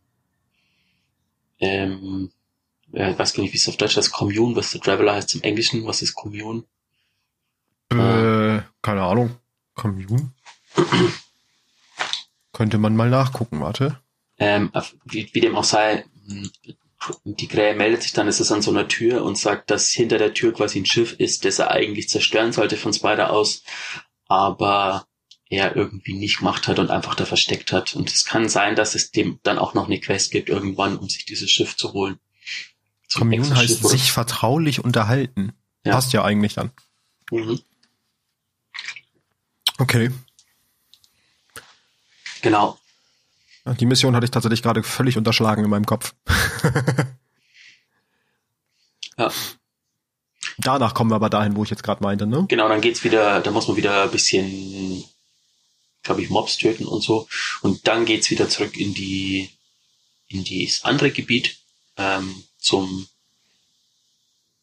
ähm, 1.57 2.29
äh, 2.91 3.13
ich 3.13 3.17
weiß 3.17 3.33
gar 3.33 3.41
nicht, 3.41 3.53
wie 3.53 3.57
es 3.57 3.67
auf 3.67 3.77
Deutsch 3.77 3.97
heißt, 3.97 4.13
Commune, 4.13 4.55
was 4.55 4.69
der 4.69 4.81
Traveler 4.81 5.15
heißt 5.15 5.33
im 5.33 5.41
Englischen. 5.41 5.83
Was 5.87 6.03
ist 6.03 6.13
Commune? 6.13 6.63
Äh, 7.89 8.61
keine 8.83 9.01
Ahnung. 9.01 9.35
Commune? 9.73 10.31
Könnte 12.53 12.77
man 12.77 12.95
mal 12.95 13.09
nachgucken, 13.09 13.59
warte. 13.61 13.99
Ähm, 14.37 14.71
wie, 15.05 15.29
wie 15.33 15.41
dem 15.41 15.55
auch 15.55 15.63
sei, 15.63 16.05
hm, 16.27 16.49
die 17.25 17.47
Krähe 17.47 17.75
meldet 17.75 18.03
sich 18.03 18.13
dann, 18.13 18.27
ist 18.27 18.39
es 18.39 18.51
an 18.51 18.61
so 18.61 18.71
einer 18.71 18.87
Tür 18.87 19.23
und 19.23 19.37
sagt, 19.37 19.69
dass 19.69 19.89
hinter 19.89 20.17
der 20.17 20.33
Tür 20.33 20.53
quasi 20.53 20.79
ein 20.79 20.85
Schiff 20.85 21.13
ist, 21.13 21.43
das 21.45 21.59
er 21.59 21.71
eigentlich 21.71 22.09
zerstören 22.09 22.53
sollte 22.53 22.77
von 22.77 22.93
Spider 22.93 23.31
aus, 23.31 23.63
aber 24.27 25.05
er 25.49 25.75
irgendwie 25.75 26.13
nicht 26.13 26.39
gemacht 26.39 26.67
hat 26.67 26.79
und 26.79 26.89
einfach 26.89 27.15
da 27.15 27.25
versteckt 27.25 27.71
hat. 27.71 27.95
Und 27.95 28.11
es 28.11 28.25
kann 28.25 28.49
sein, 28.49 28.75
dass 28.75 28.95
es 28.95 29.11
dem 29.11 29.39
dann 29.43 29.59
auch 29.59 29.73
noch 29.73 29.85
eine 29.85 29.99
Quest 29.99 30.31
gibt 30.31 30.49
irgendwann, 30.49 30.97
um 30.97 31.09
sich 31.09 31.25
dieses 31.25 31.51
Schiff 31.51 31.75
zu 31.75 31.93
holen. 31.93 32.19
Commune 33.13 33.55
heißt 33.55 33.87
sich 33.87 34.11
vertraulich 34.11 34.83
unterhalten. 34.83 35.53
Ja. 35.85 35.93
Passt 35.93 36.13
ja 36.13 36.23
eigentlich 36.23 36.55
dann. 36.55 36.71
Mhm. 37.29 37.59
Okay. 39.77 40.11
Genau. 42.43 42.77
Die 43.79 43.85
Mission 43.85 44.15
hatte 44.15 44.25
ich 44.25 44.31
tatsächlich 44.31 44.61
gerade 44.61 44.83
völlig 44.83 45.17
unterschlagen 45.17 45.63
in 45.63 45.69
meinem 45.69 45.85
Kopf. 45.85 46.13
ja. 49.17 49.31
Danach 50.57 50.93
kommen 50.93 51.09
wir 51.09 51.15
aber 51.15 51.29
dahin, 51.29 51.55
wo 51.55 51.63
ich 51.63 51.69
jetzt 51.69 51.83
gerade 51.83 52.03
meinte, 52.03 52.27
ne? 52.27 52.45
Genau, 52.49 52.67
dann 52.67 52.81
geht's 52.81 53.05
wieder, 53.05 53.39
da 53.39 53.51
muss 53.51 53.69
man 53.69 53.77
wieder 53.77 54.03
ein 54.03 54.11
bisschen, 54.11 55.05
glaube 56.03 56.21
ich, 56.21 56.29
Mobs 56.29 56.57
töten 56.57 56.85
und 56.85 57.01
so. 57.01 57.27
Und 57.61 57.87
dann 57.87 58.03
geht's 58.03 58.29
wieder 58.29 58.49
zurück 58.49 58.75
in 58.75 58.93
die, 58.93 59.49
in 60.27 60.43
dieses 60.43 60.83
andere 60.83 61.11
Gebiet, 61.11 61.57
ähm, 61.95 62.43
zum 62.59 63.07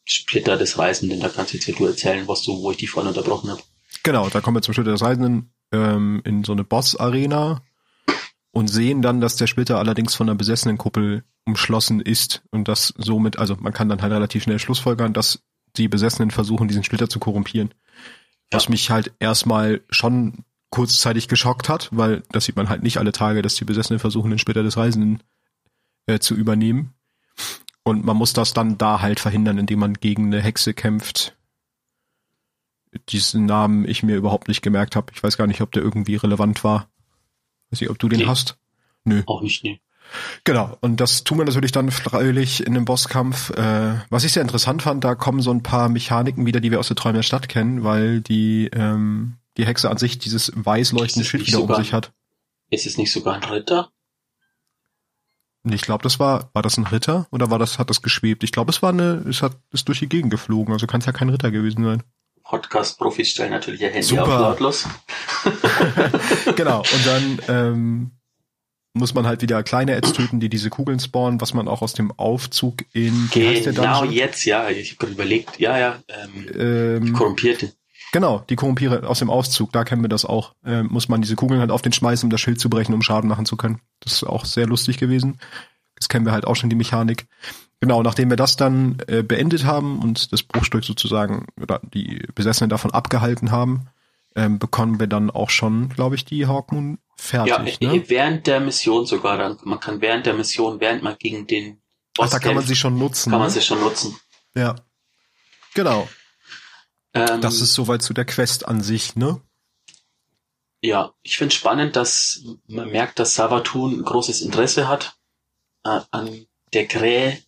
Splitter 0.04 0.58
des 0.58 0.76
Reisenden. 0.76 1.20
Da 1.20 1.30
kannst 1.30 1.54
du 1.54 1.56
jetzt 1.56 1.66
ja 1.66 1.74
du 1.74 1.86
erzählen, 1.86 2.28
was 2.28 2.42
du, 2.42 2.60
wo 2.62 2.70
ich 2.70 2.76
die 2.76 2.86
vorhin 2.86 3.08
unterbrochen 3.08 3.50
habe. 3.50 3.62
Genau, 4.02 4.28
da 4.28 4.42
kommen 4.42 4.58
wir 4.58 4.62
zum 4.62 4.74
Splitter 4.74 4.92
des 4.92 5.02
Reisenden 5.02 5.54
ähm, 5.72 6.20
in 6.26 6.44
so 6.44 6.52
eine 6.52 6.64
Boss-Arena 6.64 7.62
und 8.52 8.68
sehen 8.68 9.02
dann, 9.02 9.20
dass 9.20 9.36
der 9.36 9.46
Splitter 9.46 9.78
allerdings 9.78 10.14
von 10.14 10.28
einer 10.28 10.36
besessenen 10.36 10.78
Kuppel 10.78 11.24
umschlossen 11.44 12.00
ist 12.00 12.42
und 12.50 12.68
das 12.68 12.94
somit, 12.98 13.38
also 13.38 13.56
man 13.60 13.72
kann 13.72 13.88
dann 13.88 14.02
halt 14.02 14.12
relativ 14.12 14.42
schnell 14.42 14.58
schlussfolgern, 14.58 15.12
dass 15.12 15.42
die 15.76 15.88
Besessenen 15.88 16.30
versuchen, 16.30 16.68
diesen 16.68 16.84
Splitter 16.84 17.08
zu 17.08 17.20
korrumpieren. 17.20 17.72
Ja. 18.52 18.58
Was 18.58 18.68
mich 18.68 18.90
halt 18.90 19.12
erstmal 19.20 19.82
schon 19.90 20.44
kurzzeitig 20.70 21.28
geschockt 21.28 21.68
hat, 21.68 21.88
weil 21.92 22.22
das 22.30 22.44
sieht 22.44 22.56
man 22.56 22.68
halt 22.68 22.82
nicht 22.82 22.98
alle 22.98 23.12
Tage, 23.12 23.42
dass 23.42 23.54
die 23.54 23.64
Besessenen 23.64 24.00
versuchen, 24.00 24.30
den 24.30 24.38
Splitter 24.38 24.62
des 24.62 24.76
Reisenden 24.76 25.22
äh, 26.06 26.18
zu 26.18 26.34
übernehmen. 26.34 26.94
Und 27.82 28.04
man 28.04 28.16
muss 28.16 28.32
das 28.32 28.52
dann 28.52 28.78
da 28.78 29.00
halt 29.00 29.20
verhindern, 29.20 29.58
indem 29.58 29.78
man 29.78 29.94
gegen 29.94 30.26
eine 30.26 30.40
Hexe 30.40 30.74
kämpft. 30.74 31.36
Diesen 33.08 33.46
Namen 33.46 33.88
ich 33.88 34.02
mir 34.02 34.16
überhaupt 34.16 34.48
nicht 34.48 34.62
gemerkt 34.62 34.96
habe. 34.96 35.12
Ich 35.14 35.22
weiß 35.22 35.36
gar 35.36 35.46
nicht, 35.46 35.60
ob 35.60 35.72
der 35.72 35.82
irgendwie 35.82 36.16
relevant 36.16 36.62
war. 36.64 36.89
Weiß 37.70 37.80
nicht, 37.80 37.90
ob 37.90 37.98
du 37.98 38.08
den 38.08 38.20
nee. 38.20 38.26
hast. 38.26 38.58
Nö. 39.04 39.22
Auch 39.26 39.42
nicht, 39.42 39.64
nee. 39.64 39.80
Genau, 40.44 40.76
und 40.80 41.00
das 41.00 41.24
tun 41.24 41.38
wir 41.38 41.44
natürlich 41.44 41.72
dann 41.72 41.90
freilich 41.90 42.66
in 42.66 42.74
einem 42.74 42.84
Bosskampf. 42.84 43.50
Äh, 43.50 44.00
was 44.10 44.24
ich 44.24 44.32
sehr 44.32 44.42
interessant 44.42 44.82
fand, 44.82 45.04
da 45.04 45.14
kommen 45.14 45.40
so 45.40 45.52
ein 45.52 45.62
paar 45.62 45.88
Mechaniken 45.88 46.46
wieder, 46.46 46.60
die 46.60 46.70
wir 46.70 46.80
aus 46.80 46.88
der 46.88 46.96
Träume 46.96 47.18
der 47.18 47.22
Stadt 47.22 47.48
kennen, 47.48 47.84
weil 47.84 48.20
die, 48.20 48.68
ähm, 48.72 49.36
die 49.56 49.66
Hexe 49.66 49.90
an 49.90 49.98
sich 49.98 50.18
dieses 50.18 50.52
weiß 50.54 50.92
leuchtende 50.92 51.26
Schild 51.26 51.46
wieder 51.46 51.58
sogar, 51.58 51.76
um 51.78 51.84
sich 51.84 51.92
hat. 51.92 52.12
Ist 52.70 52.86
es 52.86 52.98
nicht 52.98 53.12
sogar 53.12 53.34
ein 53.34 53.44
Ritter? 53.44 53.90
Ich 55.64 55.82
glaube, 55.82 56.02
das 56.02 56.18
war, 56.18 56.50
war 56.54 56.62
das 56.62 56.78
ein 56.78 56.86
Ritter 56.86 57.26
oder 57.30 57.50
war 57.50 57.58
das, 57.58 57.78
hat 57.78 57.90
das 57.90 58.02
geschwebt? 58.02 58.42
Ich 58.42 58.52
glaube, 58.52 58.70
es 58.70 58.82
war 58.82 58.90
eine, 58.90 59.24
es 59.28 59.42
hat, 59.42 59.58
ist 59.72 59.88
durch 59.88 59.98
die 59.98 60.08
Gegend 60.08 60.30
geflogen, 60.30 60.72
also 60.72 60.86
kann 60.86 61.00
es 61.00 61.06
ja 61.06 61.12
kein 61.12 61.28
Ritter 61.28 61.50
gewesen 61.50 61.84
sein. 61.84 62.02
Podcast-Profis 62.44 63.30
stellen 63.30 63.50
natürlich 63.50 63.80
ihr 63.80 63.90
Handy 63.90 64.02
Super. 64.02 64.22
auf 64.22 64.28
lautlos. 64.28 64.88
genau, 66.56 66.80
und 66.80 67.06
dann 67.06 67.40
ähm, 67.48 68.10
muss 68.92 69.14
man 69.14 69.26
halt 69.26 69.42
wieder 69.42 69.62
kleine 69.62 69.96
Ads 69.96 70.12
töten, 70.14 70.40
die 70.40 70.48
diese 70.48 70.70
Kugeln 70.70 70.98
spawnen, 70.98 71.40
was 71.40 71.54
man 71.54 71.68
auch 71.68 71.82
aus 71.82 71.92
dem 71.92 72.12
Aufzug 72.12 72.84
in 72.92 73.28
Genau 73.32 74.04
jetzt, 74.04 74.44
ja. 74.44 74.68
Ich 74.68 74.90
habe 74.90 74.98
gerade 74.98 75.12
überlegt, 75.12 75.60
ja, 75.60 75.78
ja. 75.78 76.02
Ähm, 76.08 76.48
ähm, 76.58 77.12
korrumpierte. 77.12 77.72
Genau, 78.12 78.44
die 78.50 78.56
Korrumpiere 78.56 79.08
aus 79.08 79.20
dem 79.20 79.30
Auszug, 79.30 79.72
da 79.72 79.84
kennen 79.84 80.02
wir 80.02 80.08
das 80.08 80.24
auch. 80.24 80.54
Äh, 80.64 80.82
muss 80.82 81.08
man 81.08 81.22
diese 81.22 81.36
Kugeln 81.36 81.60
halt 81.60 81.70
auf 81.70 81.82
den 81.82 81.92
schmeißen, 81.92 82.26
um 82.26 82.30
das 82.30 82.40
Schild 82.40 82.60
zu 82.60 82.68
brechen, 82.68 82.92
um 82.92 83.02
Schaden 83.02 83.28
machen 83.28 83.46
zu 83.46 83.56
können. 83.56 83.80
Das 84.00 84.14
ist 84.14 84.24
auch 84.24 84.44
sehr 84.44 84.66
lustig 84.66 84.98
gewesen. 84.98 85.38
Das 85.94 86.08
kennen 86.08 86.26
wir 86.26 86.32
halt 86.32 86.44
auch 86.44 86.56
schon, 86.56 86.70
die 86.70 86.76
Mechanik. 86.76 87.26
Genau, 87.80 88.02
nachdem 88.02 88.28
wir 88.28 88.36
das 88.36 88.56
dann 88.56 89.02
äh, 89.06 89.22
beendet 89.22 89.64
haben 89.64 90.00
und 90.00 90.32
das 90.32 90.42
Bruchstück 90.42 90.84
sozusagen 90.84 91.46
oder 91.60 91.80
die 91.82 92.26
Besessenen 92.34 92.68
davon 92.68 92.90
abgehalten 92.90 93.50
haben, 93.50 93.88
ähm, 94.36 94.58
bekommen 94.58 95.00
wir 95.00 95.06
dann 95.06 95.30
auch 95.30 95.50
schon, 95.50 95.88
glaube 95.88 96.14
ich, 96.14 96.26
die 96.26 96.46
Hawkmoon 96.46 96.98
fertig. 97.16 97.78
Ja, 97.80 97.92
ne? 97.92 98.08
während 98.08 98.46
der 98.46 98.60
Mission 98.60 99.06
sogar 99.06 99.38
dann. 99.38 99.58
Man 99.64 99.80
kann 99.80 100.00
während 100.02 100.26
der 100.26 100.34
Mission, 100.34 100.78
während 100.80 101.02
man 101.02 101.16
gegen 101.18 101.46
den 101.46 101.80
Ach, 102.18 102.28
da 102.28 102.38
kann 102.38 102.54
man 102.54 102.66
sie 102.66 102.76
schon 102.76 102.98
nutzen. 102.98 103.30
Kann 103.30 103.38
ne? 103.38 103.44
man 103.44 103.50
sie 103.50 103.62
schon 103.62 103.80
nutzen. 103.80 104.16
Ja. 104.54 104.76
Genau. 105.74 106.08
Ähm, 107.14 107.40
Das 107.40 107.60
ist 107.60 107.72
soweit 107.72 108.02
zu 108.02 108.12
der 108.12 108.24
Quest 108.24 108.68
an 108.68 108.82
sich, 108.82 109.16
ne? 109.16 109.40
Ja, 110.82 111.12
ich 111.22 111.36
finde 111.36 111.54
spannend, 111.54 111.96
dass 111.96 112.42
man 112.66 112.90
merkt, 112.90 113.18
dass 113.18 113.34
Savatun 113.34 114.02
großes 114.02 114.42
Interesse 114.42 114.88
hat 114.88 115.16
äh, 115.84 116.00
an 116.10 116.46
der 116.72 116.86
Krähe 116.86 117.38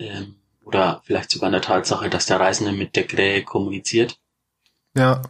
ähm, 0.00 0.36
oder 0.64 1.02
vielleicht 1.04 1.30
sogar 1.30 1.48
an 1.48 1.52
der 1.52 1.62
Tatsache, 1.62 2.10
dass 2.10 2.26
der 2.26 2.40
Reisende 2.40 2.72
mit 2.72 2.96
der 2.96 3.06
Krähe 3.06 3.42
kommuniziert. 3.42 4.18
Ja. 4.94 5.22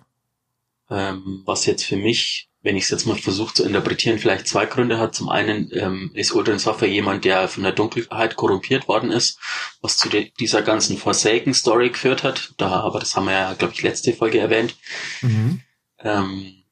Ähm, 0.89 1.43
was 1.47 1.67
jetzt 1.67 1.85
für 1.85 1.97
mich, 1.97 2.51
wenn 2.63 2.77
ich 2.77 2.85
es 2.85 2.91
jetzt 2.91 3.07
mal 3.07 3.17
versuche 3.17 3.55
zu 3.55 3.65
interpretieren, 3.65 4.19
vielleicht 4.19 4.49
zwei 4.49 4.67
Gründe 4.67 4.99
hat. 4.99 5.15
Zum 5.15 5.29
einen 5.29 5.71
ähm, 5.73 6.11
ist 6.15 6.33
Uldren 6.33 6.59
Software 6.59 6.89
jemand, 6.89 7.25
der 7.25 7.49
von 7.49 7.63
der 7.63 7.73
Dunkelheit 7.73 8.37
korrumpiert 8.37 8.89
worden 8.89 9.11
ist, 9.13 9.39
was 9.81 9.97
zu 9.97 10.09
dieser 10.09 10.63
ganzen 10.63 10.99
Forsaken-Story 10.99 11.91
geführt 11.91 12.23
hat. 12.23 12.53
Da, 12.59 12.81
aber 12.81 13.01
das 13.01 13.17
haben 13.17 13.27
wir 13.27 13.33
ja, 13.33 13.55
glaube 13.55 13.75
ich, 13.75 13.83
letzte 13.83 14.13
Folge 14.13 14.41
erwähnt. 14.41 14.77
Mhm. 15.23 15.63
Ähm, 15.99 16.65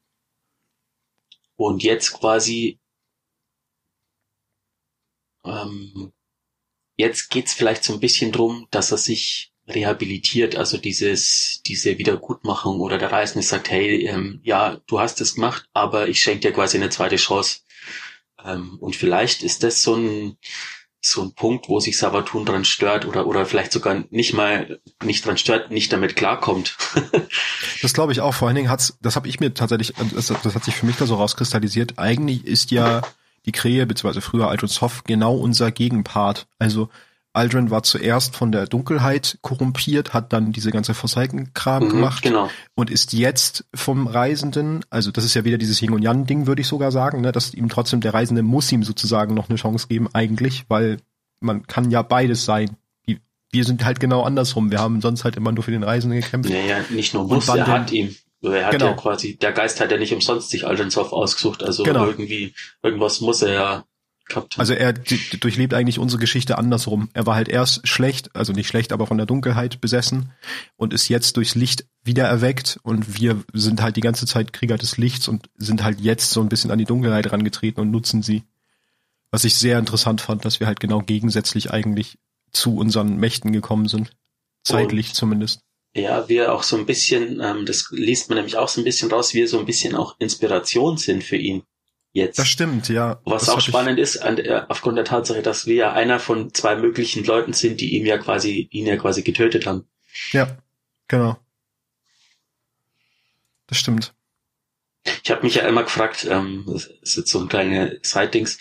und 1.55 1.83
jetzt 1.83 2.13
quasi, 2.13 2.79
ähm, 5.43 6.13
jetzt 6.99 7.29
geht's 7.29 7.53
vielleicht 7.53 7.83
so 7.83 7.93
ein 7.93 8.01
bisschen 8.01 8.31
drum, 8.31 8.67
dass 8.71 8.91
er 8.91 8.97
sich 8.97 9.53
rehabilitiert, 9.67 10.55
also 10.55 10.77
dieses, 10.77 11.61
diese 11.65 11.97
Wiedergutmachung 11.97 12.81
oder 12.81 12.97
der 12.97 13.11
Reisende 13.11 13.45
sagt, 13.45 13.69
hey, 13.71 14.05
ähm, 14.05 14.41
ja, 14.43 14.81
du 14.87 14.99
hast 14.99 15.21
es 15.21 15.35
gemacht, 15.35 15.65
aber 15.73 16.09
ich 16.09 16.21
schenke 16.21 16.41
dir 16.41 16.51
quasi 16.51 16.77
eine 16.77 16.89
zweite 16.89 17.15
Chance. 17.15 17.61
Ähm, 18.43 18.77
und 18.81 18.95
vielleicht 18.95 19.43
ist 19.43 19.63
das 19.63 19.81
so 19.81 19.95
ein, 19.95 20.37
so 21.01 21.21
ein 21.21 21.33
Punkt, 21.33 21.69
wo 21.69 21.79
sich 21.79 21.97
Savatun 21.97 22.45
dran 22.45 22.65
stört 22.65 23.05
oder, 23.05 23.27
oder 23.27 23.45
vielleicht 23.45 23.71
sogar 23.71 24.03
nicht 24.09 24.33
mal, 24.33 24.81
nicht 25.01 25.25
dran 25.25 25.37
stört, 25.37 25.71
nicht 25.71 25.93
damit 25.93 26.15
klarkommt. 26.15 26.77
Das 27.81 27.93
glaube 27.93 28.11
ich 28.11 28.19
auch. 28.19 28.33
Vor 28.33 28.49
allen 28.49 28.57
Dingen 28.57 28.69
hat's, 28.69 28.97
das 29.01 29.15
habe 29.15 29.29
ich 29.29 29.39
mir 29.39 29.53
tatsächlich, 29.53 29.93
das, 30.13 30.27
das 30.27 30.53
hat 30.53 30.65
sich 30.65 30.75
für 30.75 30.85
mich 30.85 30.97
da 30.97 31.05
so 31.05 31.15
rauskristallisiert. 31.15 31.97
Eigentlich 31.97 32.45
ist 32.45 32.71
ja 32.71 33.03
die 33.45 33.51
Krähe, 33.51 33.85
beziehungsweise 33.85 34.21
früher 34.21 34.49
Aldrin 34.49 34.69
Soft, 34.69 35.05
genau 35.05 35.35
unser 35.35 35.71
Gegenpart. 35.71 36.47
Also 36.57 36.89
Aldrin 37.31 37.69
war 37.69 37.83
zuerst 37.83 38.35
von 38.35 38.51
der 38.51 38.65
Dunkelheit 38.65 39.37
korrumpiert, 39.41 40.13
hat 40.13 40.33
dann 40.33 40.51
diese 40.51 40.71
ganze 40.71 40.93
Forsaken-Kram 40.95 41.85
Mhm, 41.85 41.89
gemacht 41.89 42.23
genau. 42.23 42.49
und 42.75 42.89
ist 42.89 43.13
jetzt 43.13 43.65
vom 43.73 44.07
Reisenden, 44.07 44.83
also 44.89 45.11
das 45.11 45.23
ist 45.25 45.35
ja 45.35 45.45
wieder 45.45 45.59
dieses 45.59 45.81
Yin 45.81 45.91
und 45.93 46.01
Yang-Ding, 46.01 46.47
würde 46.47 46.61
ich 46.61 46.67
sogar 46.67 46.91
sagen, 46.91 47.21
ne, 47.21 47.31
dass 47.31 47.53
ihm 47.53 47.69
trotzdem 47.69 48.01
der 48.01 48.13
Reisende 48.13 48.41
muss 48.41 48.71
ihm 48.71 48.83
sozusagen 48.83 49.35
noch 49.35 49.47
eine 49.47 49.57
Chance 49.57 49.87
geben, 49.87 50.09
eigentlich, 50.11 50.65
weil 50.69 50.97
man 51.39 51.67
kann 51.67 51.91
ja 51.91 52.01
beides 52.01 52.45
sein. 52.45 52.71
Wir 53.51 53.63
sind 53.65 53.83
halt 53.83 53.99
genau 53.99 54.21
andersrum. 54.21 54.69
Wir 54.69 54.77
haben 54.79 55.01
sonst 55.01 55.23
halt 55.23 55.35
immer 55.35 55.51
nur 55.51 55.63
für 55.63 55.71
den 55.71 55.81
Reisenden 55.81 56.21
gekämpft. 56.21 56.51
Naja, 56.51 56.81
nicht 56.91 57.15
nur 57.15 57.23
muss, 57.25 57.47
er 57.47 57.65
hat 57.65 57.91
ihm. 57.91 58.15
Er 58.41 58.65
hat 58.65 58.71
Genau. 58.71 58.87
ja 58.87 58.93
quasi, 58.93 59.37
der 59.37 59.51
Geist 59.51 59.79
hat 59.81 59.91
ja 59.91 59.97
nicht 59.97 60.13
umsonst 60.13 60.49
sich 60.49 60.65
Aldensov 60.65 61.11
ausgesucht, 61.11 61.63
also 61.63 61.83
Genau. 61.83 62.05
irgendwie, 62.05 62.53
irgendwas 62.81 63.19
muss 63.21 63.41
er 63.41 63.53
ja 63.53 63.85
gehabt 64.29 64.53
haben. 64.55 64.61
Also 64.61 64.73
er 64.73 64.93
durchlebt 64.93 65.73
eigentlich 65.73 65.99
unsere 65.99 66.19
Geschichte 66.21 66.57
andersrum. 66.57 67.09
Er 67.13 67.25
war 67.25 67.35
halt 67.35 67.49
erst 67.49 67.87
schlecht, 67.87 68.35
also 68.35 68.53
nicht 68.53 68.67
schlecht, 68.67 68.93
aber 68.93 69.07
von 69.07 69.17
der 69.17 69.25
Dunkelheit 69.25 69.81
besessen 69.81 70.31
und 70.77 70.93
ist 70.93 71.09
jetzt 71.09 71.35
durchs 71.35 71.55
Licht 71.55 71.85
wieder 72.03 72.25
erweckt 72.25 72.79
und 72.83 73.19
wir 73.19 73.43
sind 73.53 73.81
halt 73.81 73.97
die 73.97 74.01
ganze 74.01 74.25
Zeit 74.25 74.53
Krieger 74.53 74.77
des 74.77 74.97
Lichts 74.97 75.27
und 75.27 75.49
sind 75.55 75.83
halt 75.83 75.99
jetzt 75.99 76.29
so 76.31 76.39
ein 76.41 76.49
bisschen 76.49 76.71
an 76.71 76.77
die 76.77 76.85
Dunkelheit 76.85 77.31
rangetreten 77.31 77.81
und 77.81 77.91
nutzen 77.91 78.21
sie. 78.21 78.43
Was 79.31 79.43
ich 79.43 79.55
sehr 79.55 79.77
interessant 79.77 80.21
fand, 80.21 80.45
dass 80.45 80.59
wir 80.59 80.67
halt 80.67 80.79
genau 80.79 81.01
gegensätzlich 81.01 81.71
eigentlich 81.71 82.17
zu 82.51 82.77
unseren 82.77 83.17
Mächten 83.17 83.51
gekommen 83.51 83.87
sind. 83.87 84.11
Zeitlich 84.63 85.13
zumindest. 85.13 85.61
Ja, 85.99 86.27
wir 86.29 86.53
auch 86.53 86.63
so 86.63 86.77
ein 86.77 86.85
bisschen, 86.85 87.39
ähm, 87.41 87.65
das 87.65 87.87
liest 87.91 88.29
man 88.29 88.37
nämlich 88.37 88.57
auch 88.57 88.67
so 88.69 88.81
ein 88.81 88.83
bisschen 88.83 89.11
raus, 89.11 89.33
wir 89.33 89.47
so 89.47 89.59
ein 89.59 89.65
bisschen 89.65 89.95
auch 89.95 90.15
Inspiration 90.19 90.97
sind 90.97 91.23
für 91.23 91.35
ihn 91.37 91.63
jetzt. 92.13 92.39
Das 92.39 92.47
stimmt, 92.47 92.89
ja. 92.89 93.21
Was 93.25 93.49
auch 93.49 93.59
ich- 93.59 93.65
spannend 93.65 93.99
ist, 93.99 94.17
an, 94.17 94.37
äh, 94.37 94.63
aufgrund 94.69 94.97
der 94.97 95.05
Tatsache, 95.05 95.41
dass 95.41 95.65
wir 95.67 95.75
ja 95.75 95.93
einer 95.93 96.19
von 96.19 96.53
zwei 96.53 96.75
möglichen 96.75 97.23
Leuten 97.23 97.53
sind, 97.53 97.81
die 97.81 97.95
ihm 97.95 98.05
ja 98.05 98.17
quasi, 98.17 98.67
ihn 98.71 98.87
ja 98.87 98.97
quasi 98.97 99.21
getötet 99.21 99.65
haben. 99.65 99.85
Ja, 100.31 100.57
genau. 101.07 101.37
Das 103.67 103.77
stimmt. 103.77 104.13
Ich 105.23 105.31
habe 105.31 105.43
mich 105.43 105.55
ja 105.55 105.67
immer 105.67 105.83
gefragt, 105.83 106.27
ähm, 106.29 106.65
das 106.67 106.85
ist 107.01 107.17
jetzt 107.17 107.31
so 107.31 107.39
ein 107.39 107.47
kleiner 107.47 107.91
Side-Dings, 108.01 108.57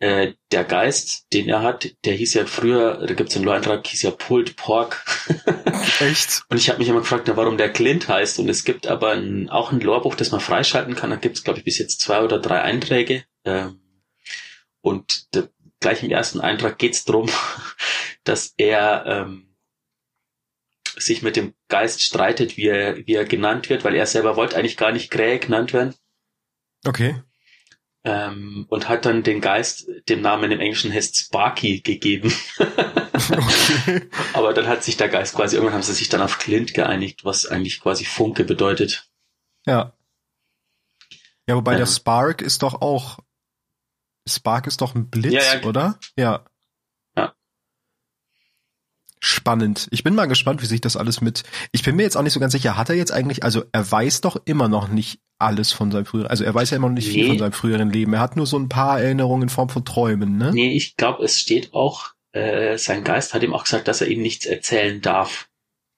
äh, 0.00 0.34
der 0.52 0.64
Geist, 0.64 1.26
den 1.32 1.48
er 1.48 1.62
hat, 1.62 1.90
der 2.04 2.14
hieß 2.14 2.34
ja 2.34 2.46
früher, 2.46 3.04
da 3.06 3.14
gibt's 3.14 3.34
einen 3.34 3.44
Lore-Eintrag, 3.44 3.86
hieß 3.86 4.02
ja 4.02 4.10
Pulled 4.12 4.56
Pork. 4.56 5.04
Echt? 6.00 6.42
Und 6.48 6.56
ich 6.56 6.68
habe 6.68 6.78
mich 6.78 6.88
immer 6.88 7.00
gefragt, 7.00 7.30
warum 7.34 7.58
der 7.58 7.72
Clint 7.72 8.08
heißt. 8.08 8.38
Und 8.38 8.48
es 8.48 8.64
gibt 8.64 8.86
aber 8.86 9.12
ein, 9.12 9.48
auch 9.50 9.72
ein 9.72 9.80
Lorebuch, 9.80 10.14
das 10.14 10.30
man 10.30 10.40
freischalten 10.40 10.94
kann. 10.94 11.10
Da 11.10 11.16
gibt's 11.16 11.42
glaube 11.42 11.58
ich, 11.58 11.64
bis 11.64 11.78
jetzt 11.78 12.00
zwei 12.00 12.22
oder 12.22 12.38
drei 12.38 12.62
Einträge. 12.62 13.24
Ähm, 13.44 13.80
und 14.80 15.34
da, 15.34 15.48
gleich 15.80 16.02
im 16.04 16.10
ersten 16.10 16.40
Eintrag 16.40 16.78
geht's 16.78 17.04
drum, 17.04 17.28
dass 18.24 18.54
er 18.56 19.04
ähm, 19.06 19.56
sich 20.96 21.22
mit 21.22 21.34
dem 21.34 21.54
Geist 21.68 22.02
streitet, 22.02 22.56
wie 22.56 22.68
er, 22.68 22.96
wie 22.98 23.14
er 23.14 23.24
genannt 23.24 23.68
wird, 23.68 23.84
weil 23.84 23.94
er 23.94 24.06
selber 24.06 24.36
wollte 24.36 24.56
eigentlich 24.56 24.76
gar 24.76 24.92
nicht 24.92 25.10
Krähe 25.10 25.38
genannt 25.38 25.72
werden. 25.72 25.94
Okay. 26.86 27.20
Ähm, 28.08 28.66
und 28.68 28.88
hat 28.88 29.04
dann 29.04 29.22
den 29.22 29.40
Geist, 29.40 29.86
dem 30.08 30.20
Namen 30.22 30.50
im 30.50 30.60
Englischen 30.60 30.92
heißt 30.92 31.16
Sparky 31.16 31.80
gegeben. 31.80 32.32
okay. 32.58 34.08
Aber 34.32 34.54
dann 34.54 34.66
hat 34.66 34.82
sich 34.84 34.96
der 34.96 35.08
Geist 35.08 35.34
quasi, 35.34 35.56
irgendwann 35.56 35.74
haben 35.74 35.82
sie 35.82 35.92
sich 35.94 36.08
dann 36.08 36.22
auf 36.22 36.38
Clint 36.38 36.74
geeinigt, 36.74 37.24
was 37.24 37.46
eigentlich 37.46 37.80
quasi 37.80 38.04
Funke 38.04 38.44
bedeutet. 38.44 39.08
Ja. 39.66 39.92
Ja, 41.46 41.56
wobei 41.56 41.72
Ja. 41.72 41.78
der 41.78 41.86
Spark 41.86 42.42
ist 42.42 42.62
doch 42.62 42.80
auch. 42.80 43.18
Spark 44.28 44.66
ist 44.66 44.80
doch 44.80 44.94
ein 44.94 45.08
Blitz, 45.08 45.32
Ja, 45.32 45.54
ja. 45.60 45.64
oder? 45.66 45.98
Ja. 46.16 46.44
Spannend. 49.20 49.88
Ich 49.90 50.04
bin 50.04 50.14
mal 50.14 50.26
gespannt, 50.26 50.62
wie 50.62 50.66
sich 50.66 50.80
das 50.80 50.96
alles 50.96 51.20
mit. 51.20 51.42
Ich 51.72 51.82
bin 51.82 51.96
mir 51.96 52.02
jetzt 52.04 52.16
auch 52.16 52.22
nicht 52.22 52.32
so 52.32 52.40
ganz 52.40 52.52
sicher. 52.52 52.76
Hat 52.76 52.88
er 52.88 52.94
jetzt 52.96 53.12
eigentlich, 53.12 53.42
also 53.42 53.64
er 53.72 53.90
weiß 53.90 54.20
doch 54.20 54.36
immer 54.44 54.68
noch 54.68 54.88
nicht 54.88 55.20
alles 55.38 55.72
von 55.72 55.90
seinem 55.92 56.06
früheren, 56.06 56.28
also 56.30 56.44
er 56.44 56.54
weiß 56.54 56.70
ja 56.70 56.76
immer 56.76 56.88
noch 56.88 56.94
nicht 56.94 57.08
viel 57.08 57.24
Nee. 57.24 57.28
von 57.30 57.38
seinem 57.38 57.52
früheren 57.52 57.90
Leben. 57.90 58.12
Er 58.14 58.20
hat 58.20 58.36
nur 58.36 58.46
so 58.46 58.58
ein 58.58 58.68
paar 58.68 59.00
Erinnerungen 59.00 59.44
in 59.44 59.48
Form 59.48 59.68
von 59.68 59.84
Träumen, 59.84 60.36
ne? 60.36 60.50
Nee, 60.52 60.76
ich 60.76 60.96
glaube, 60.96 61.22
es 61.24 61.38
steht 61.38 61.72
auch, 61.74 62.10
äh, 62.32 62.76
sein 62.78 63.04
Geist 63.04 63.34
hat 63.34 63.42
ihm 63.42 63.54
auch 63.54 63.64
gesagt, 63.64 63.86
dass 63.88 64.00
er 64.00 64.08
ihm 64.08 64.20
nichts 64.22 64.46
erzählen 64.46 65.00
darf. 65.00 65.48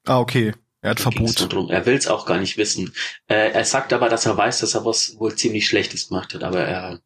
Ah, 0.06 0.18
okay. 0.18 0.52
Er 0.82 0.90
hat 0.92 1.00
Verbot. 1.00 1.52
Er 1.70 1.84
will 1.84 1.94
es 1.96 2.06
auch 2.06 2.24
gar 2.24 2.38
nicht 2.38 2.56
wissen. 2.56 2.94
Äh, 3.28 3.50
er 3.52 3.64
sagt 3.66 3.92
aber, 3.92 4.08
dass 4.08 4.24
er 4.24 4.36
weiß, 4.36 4.60
dass 4.60 4.74
er 4.74 4.84
was 4.86 5.16
wohl 5.18 5.34
ziemlich 5.36 5.66
Schlechtes 5.66 6.08
gemacht 6.08 6.32
hat, 6.34 6.42
aber 6.42 6.60
er, 6.60 7.00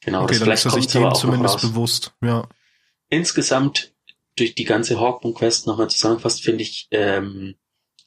genau, 0.00 0.22
Okay, 0.22 0.28
das 0.34 0.38
dann 0.38 0.44
vielleicht 0.46 0.66
ist 0.66 0.72
er 0.72 0.82
sich 0.82 0.86
dem 0.88 1.14
zumindest 1.14 1.60
bewusst. 1.60 2.14
Ja. 2.22 2.46
insgesamt 3.08 3.92
durch 4.38 4.54
die 4.54 4.64
ganze 4.64 5.00
Hawkmoon-Quest 5.00 5.66
nochmal 5.66 5.90
zusammengefasst, 5.90 6.42
finde 6.42 6.62
ich, 6.62 6.88
ähm, 6.90 7.56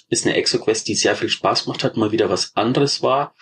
ist 0.10 0.26
eine 0.26 0.36
Exo-Quest, 0.36 0.88
die 0.88 0.96
sehr 0.96 1.16
viel 1.16 1.30
Spaß 1.30 1.66
gemacht 1.66 1.84
hat, 1.84 1.98
mal 1.98 2.12
wieder 2.12 2.30
was 2.30 2.56
anderes 2.56 3.02
war. 3.02 3.34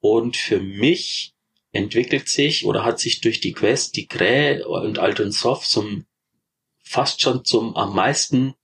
Und 0.00 0.36
für 0.36 0.60
mich 0.60 1.34
entwickelt 1.72 2.28
sich 2.28 2.66
oder 2.66 2.84
hat 2.84 3.00
sich 3.00 3.20
durch 3.20 3.40
die 3.40 3.52
Quest 3.52 3.96
die 3.96 4.06
Krähe 4.06 4.66
und 4.66 4.98
Aldrin 4.98 5.32
Soft 5.32 5.70
zum 5.70 6.06
fast 6.82 7.22
schon 7.22 7.44
zum 7.44 7.76
am 7.76 7.94
meisten 7.94 8.54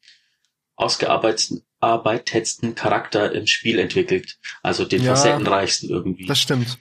ausgearbeiteten 0.76 1.62
arbeitetsten 1.80 2.74
Charakter 2.74 3.32
im 3.32 3.46
Spiel 3.46 3.78
entwickelt. 3.78 4.38
Also 4.62 4.84
den 4.84 5.02
Ja, 5.02 5.14
facettenreichsten 5.14 5.88
irgendwie. 5.88 6.26
Das 6.26 6.40
stimmt. 6.40 6.78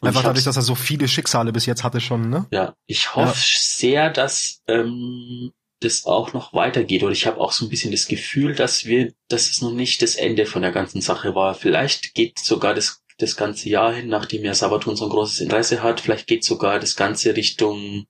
Und 0.00 0.08
Einfach 0.08 0.22
dadurch, 0.22 0.44
dass 0.44 0.56
er 0.56 0.62
so 0.62 0.74
viele 0.74 1.08
Schicksale 1.08 1.52
bis 1.52 1.66
jetzt 1.66 1.84
hatte 1.84 2.00
schon, 2.00 2.28
ne? 2.30 2.46
Ja, 2.50 2.74
ich 2.86 3.14
hoffe 3.14 3.40
sehr, 3.40 4.10
dass 4.10 4.62
ähm, 4.66 5.52
das 5.80 6.04
auch 6.04 6.32
noch 6.32 6.52
weitergeht. 6.52 7.02
Oder 7.02 7.12
ich 7.12 7.26
habe 7.26 7.40
auch 7.40 7.52
so 7.52 7.64
ein 7.64 7.68
bisschen 7.68 7.90
das 7.90 8.06
Gefühl, 8.06 8.54
dass 8.54 8.84
wir, 8.84 9.12
dass 9.28 9.50
es 9.50 9.60
noch 9.62 9.72
nicht 9.72 10.02
das 10.02 10.14
Ende 10.14 10.46
von 10.46 10.62
der 10.62 10.72
ganzen 10.72 11.00
Sache 11.00 11.34
war. 11.34 11.54
Vielleicht 11.54 12.14
geht 12.14 12.38
sogar 12.38 12.74
das, 12.74 13.02
das 13.18 13.36
ganze 13.36 13.68
Jahr 13.68 13.94
hin, 13.94 14.08
nachdem 14.08 14.44
ja 14.44 14.54
Sabaton 14.54 14.96
so 14.96 15.04
ein 15.04 15.10
großes 15.10 15.40
Interesse 15.40 15.82
hat, 15.82 16.00
vielleicht 16.00 16.26
geht 16.26 16.44
sogar 16.44 16.78
das 16.78 16.96
Ganze 16.96 17.34
Richtung 17.36 18.06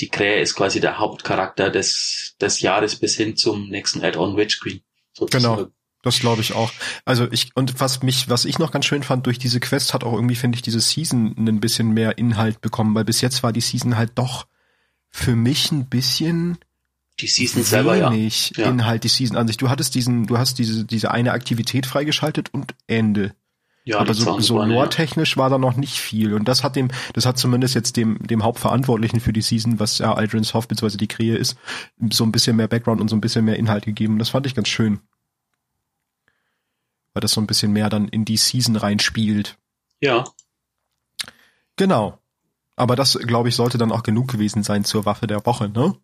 die 0.00 0.08
Krähe 0.08 0.40
ist 0.40 0.54
quasi 0.54 0.80
der 0.80 0.98
Hauptcharakter 0.98 1.70
des, 1.70 2.34
des 2.40 2.60
Jahres 2.60 2.96
bis 2.96 3.16
hin 3.16 3.36
zum 3.36 3.68
nächsten 3.68 4.02
Add-on 4.02 4.36
Witch 4.36 4.60
Queen. 4.60 4.80
sozusagen. 5.12 5.56
Genau. 5.56 5.70
Das 6.02 6.18
glaube 6.18 6.40
ich 6.40 6.54
auch. 6.54 6.72
Also 7.04 7.30
ich 7.30 7.54
und 7.54 7.78
was 7.78 8.02
mich, 8.02 8.30
was 8.30 8.46
ich 8.46 8.58
noch 8.58 8.72
ganz 8.72 8.86
schön 8.86 9.02
fand, 9.02 9.26
durch 9.26 9.38
diese 9.38 9.60
Quest 9.60 9.92
hat 9.92 10.02
auch 10.02 10.14
irgendwie 10.14 10.34
finde 10.34 10.56
ich 10.56 10.62
diese 10.62 10.80
Season 10.80 11.34
ein 11.36 11.60
bisschen 11.60 11.90
mehr 11.90 12.16
Inhalt 12.16 12.62
bekommen, 12.62 12.94
weil 12.94 13.04
bis 13.04 13.20
jetzt 13.20 13.42
war 13.42 13.52
die 13.52 13.60
Season 13.60 13.98
halt 13.98 14.12
doch 14.14 14.46
für 15.10 15.36
mich 15.36 15.70
ein 15.72 15.90
bisschen 15.90 16.56
die 17.20 17.28
Season 17.28 17.62
selber 17.62 18.10
wenig 18.10 18.52
ja. 18.56 18.66
Inhalt 18.66 19.04
die 19.04 19.08
Season 19.08 19.36
an 19.36 19.46
sich. 19.46 19.56
Du 19.56 19.68
hattest 19.68 19.94
diesen, 19.94 20.26
du 20.26 20.38
hast 20.38 20.58
diese 20.58 20.84
diese 20.84 21.10
eine 21.10 21.32
Aktivität 21.32 21.86
freigeschaltet 21.86 22.52
und 22.52 22.74
Ende. 22.86 23.34
Ja, 23.84 23.98
aber 23.98 24.12
so, 24.12 24.38
so 24.40 24.62
lore-technisch 24.62 25.36
war 25.38 25.48
da 25.48 25.56
noch 25.56 25.76
nicht 25.76 25.98
viel. 25.98 26.34
Und 26.34 26.46
das 26.46 26.62
hat 26.62 26.76
dem, 26.76 26.90
das 27.14 27.24
hat 27.24 27.38
zumindest 27.38 27.74
jetzt 27.74 27.96
dem, 27.96 28.18
dem 28.26 28.44
Hauptverantwortlichen 28.44 29.20
für 29.20 29.32
die 29.32 29.40
Season, 29.40 29.80
was 29.80 29.98
ja 29.98 30.12
Aldrin 30.12 30.44
Soft 30.44 30.68
bzw. 30.68 30.98
die 30.98 31.08
Krähe 31.08 31.36
ist, 31.36 31.56
so 32.10 32.24
ein 32.24 32.30
bisschen 32.30 32.56
mehr 32.56 32.68
Background 32.68 33.00
und 33.00 33.08
so 33.08 33.16
ein 33.16 33.22
bisschen 33.22 33.44
mehr 33.46 33.56
Inhalt 33.56 33.86
gegeben. 33.86 34.18
Das 34.18 34.28
fand 34.28 34.46
ich 34.46 34.54
ganz 34.54 34.68
schön 34.68 35.00
weil 37.12 37.20
das 37.20 37.32
so 37.32 37.40
ein 37.40 37.46
bisschen 37.46 37.72
mehr 37.72 37.88
dann 37.88 38.08
in 38.08 38.24
die 38.24 38.36
Season 38.36 38.76
reinspielt. 38.76 39.58
Ja. 40.00 40.24
Genau. 41.76 42.18
Aber 42.76 42.96
das, 42.96 43.18
glaube 43.18 43.48
ich, 43.48 43.56
sollte 43.56 43.78
dann 43.78 43.92
auch 43.92 44.02
genug 44.02 44.28
gewesen 44.28 44.62
sein 44.62 44.84
zur 44.84 45.04
Waffe 45.04 45.26
der 45.26 45.44
Woche, 45.44 45.68
ne? 45.68 45.96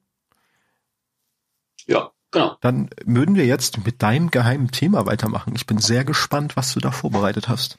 Ja, 1.87 2.13
genau. 2.31 2.57
Dann 2.61 2.91
würden 3.05 3.35
wir 3.35 3.47
jetzt 3.47 3.85
mit 3.85 4.03
deinem 4.03 4.31
geheimen 4.31 4.71
Thema 4.71 5.07
weitermachen. 5.07 5.55
Ich 5.55 5.67
bin 5.67 5.79
sehr 5.79 6.05
gespannt, 6.05 6.57
was 6.57 6.75
du 6.75 6.81
da 6.81 6.91
vorbereitet 6.91 7.49
hast. 7.49 7.79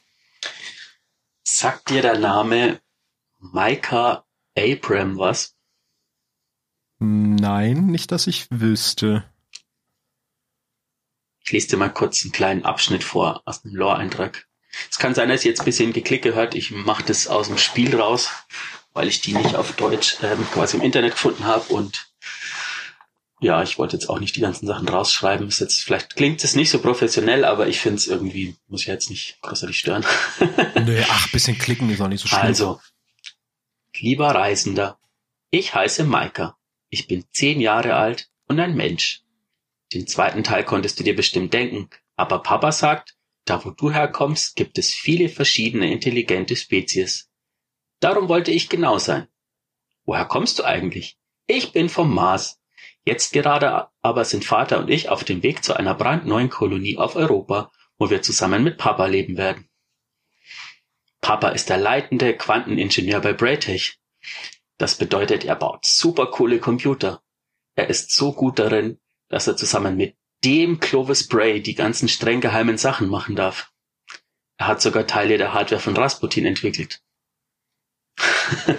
Sagt 1.44 1.90
dir 1.90 2.02
der 2.02 2.18
Name 2.18 2.80
Micah 3.38 4.24
Abram 4.56 5.18
was? 5.18 5.54
Nein, 6.98 7.86
nicht, 7.86 8.10
dass 8.10 8.26
ich 8.26 8.48
wüsste. 8.50 9.24
Ich 11.44 11.52
lese 11.52 11.68
dir 11.68 11.76
mal 11.76 11.88
kurz 11.88 12.22
einen 12.22 12.32
kleinen 12.32 12.64
Abschnitt 12.64 13.04
vor 13.04 13.42
aus 13.44 13.62
dem 13.62 13.74
Lore-Eintrag. 13.74 14.46
Es 14.90 14.98
kann 14.98 15.14
sein, 15.14 15.28
dass 15.28 15.44
ihr 15.44 15.50
jetzt 15.50 15.60
ein 15.60 15.64
bisschen 15.64 15.92
Geklicke 15.92 16.34
hört. 16.34 16.54
Ich 16.54 16.70
mache 16.70 17.04
das 17.04 17.26
aus 17.26 17.48
dem 17.48 17.56
Spiel 17.56 17.98
raus, 17.98 18.30
weil 18.92 19.08
ich 19.08 19.20
die 19.20 19.32
nicht 19.32 19.54
auf 19.54 19.72
Deutsch 19.72 20.18
ähm, 20.22 20.46
quasi 20.52 20.76
im 20.76 20.82
Internet 20.82 21.12
gefunden 21.12 21.44
habe 21.44 21.72
und 21.72 22.07
ja, 23.40 23.62
ich 23.62 23.78
wollte 23.78 23.96
jetzt 23.96 24.08
auch 24.08 24.18
nicht 24.18 24.36
die 24.36 24.40
ganzen 24.40 24.66
Sachen 24.66 24.88
rausschreiben. 24.88 25.46
Ist 25.46 25.60
jetzt, 25.60 25.82
vielleicht 25.82 26.16
klingt 26.16 26.42
es 26.42 26.56
nicht 26.56 26.70
so 26.70 26.80
professionell, 26.80 27.44
aber 27.44 27.68
ich 27.68 27.80
finde 27.80 27.96
es 27.96 28.06
irgendwie, 28.06 28.56
muss 28.66 28.86
ja 28.86 28.94
jetzt 28.94 29.10
nicht 29.10 29.40
großartig 29.42 29.78
stören. 29.78 30.04
Nö, 30.84 31.02
ach, 31.08 31.30
bisschen 31.30 31.56
klicken 31.58 31.88
ist 31.90 32.00
auch 32.00 32.08
nicht 32.08 32.20
so 32.20 32.28
schlimm. 32.28 32.40
Also, 32.40 32.80
lieber 33.96 34.28
Reisender, 34.28 34.98
ich 35.50 35.74
heiße 35.74 36.04
Maika. 36.04 36.56
Ich 36.90 37.06
bin 37.06 37.24
zehn 37.32 37.60
Jahre 37.60 37.94
alt 37.94 38.30
und 38.46 38.58
ein 38.58 38.74
Mensch. 38.74 39.22
Den 39.92 40.06
zweiten 40.06 40.42
Teil 40.42 40.64
konntest 40.64 40.98
du 40.98 41.04
dir 41.04 41.14
bestimmt 41.14 41.52
denken, 41.54 41.88
aber 42.16 42.40
Papa 42.40 42.72
sagt, 42.72 43.14
da 43.44 43.64
wo 43.64 43.70
du 43.70 43.90
herkommst, 43.90 44.56
gibt 44.56 44.76
es 44.78 44.92
viele 44.92 45.28
verschiedene 45.28 45.90
intelligente 45.90 46.56
Spezies. 46.56 47.30
Darum 48.00 48.28
wollte 48.28 48.50
ich 48.50 48.68
genau 48.68 48.98
sein. 48.98 49.28
Woher 50.04 50.26
kommst 50.26 50.58
du 50.58 50.64
eigentlich? 50.64 51.18
Ich 51.46 51.72
bin 51.72 51.88
vom 51.88 52.12
Mars. 52.12 52.57
Jetzt 53.08 53.32
gerade 53.32 53.88
aber 54.02 54.26
sind 54.26 54.44
Vater 54.44 54.78
und 54.78 54.90
ich 54.90 55.08
auf 55.08 55.24
dem 55.24 55.42
Weg 55.42 55.64
zu 55.64 55.72
einer 55.72 55.94
brandneuen 55.94 56.50
Kolonie 56.50 56.98
auf 56.98 57.16
Europa, 57.16 57.72
wo 57.96 58.10
wir 58.10 58.20
zusammen 58.20 58.62
mit 58.62 58.76
Papa 58.76 59.06
leben 59.06 59.38
werden. 59.38 59.66
Papa 61.22 61.48
ist 61.48 61.70
der 61.70 61.78
leitende 61.78 62.36
Quanteningenieur 62.36 63.20
bei 63.20 63.32
Braytech. 63.32 63.98
Das 64.76 64.96
bedeutet, 64.96 65.46
er 65.46 65.56
baut 65.56 65.86
super 65.86 66.26
coole 66.26 66.58
Computer. 66.58 67.22
Er 67.76 67.88
ist 67.88 68.14
so 68.14 68.34
gut 68.34 68.58
darin, 68.58 69.00
dass 69.30 69.46
er 69.46 69.56
zusammen 69.56 69.96
mit 69.96 70.14
dem 70.44 70.78
Clovis 70.78 71.28
Bray 71.28 71.62
die 71.62 71.74
ganzen 71.74 72.10
streng 72.10 72.42
geheimen 72.42 72.76
Sachen 72.76 73.08
machen 73.08 73.36
darf. 73.36 73.72
Er 74.58 74.66
hat 74.66 74.82
sogar 74.82 75.06
Teile 75.06 75.38
der 75.38 75.54
Hardware 75.54 75.80
von 75.80 75.96
Rasputin 75.96 76.44
entwickelt. 76.44 77.00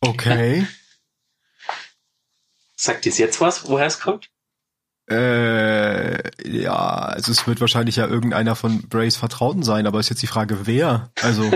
okay. 0.00 0.66
Sagt 2.80 3.04
dies 3.04 3.18
jetzt 3.18 3.40
was, 3.40 3.68
woher 3.68 3.86
es 3.86 3.98
kommt? 3.98 4.30
Äh, 5.10 6.30
ja, 6.48 6.76
also 6.76 7.32
es 7.32 7.46
wird 7.46 7.60
wahrscheinlich 7.60 7.96
ja 7.96 8.06
irgendeiner 8.06 8.54
von 8.54 8.88
Brays 8.88 9.16
Vertrauten 9.16 9.62
sein, 9.62 9.86
aber 9.86 9.98
ist 9.98 10.10
jetzt 10.10 10.22
die 10.22 10.28
Frage, 10.28 10.66
wer? 10.66 11.10
Also, 11.22 11.50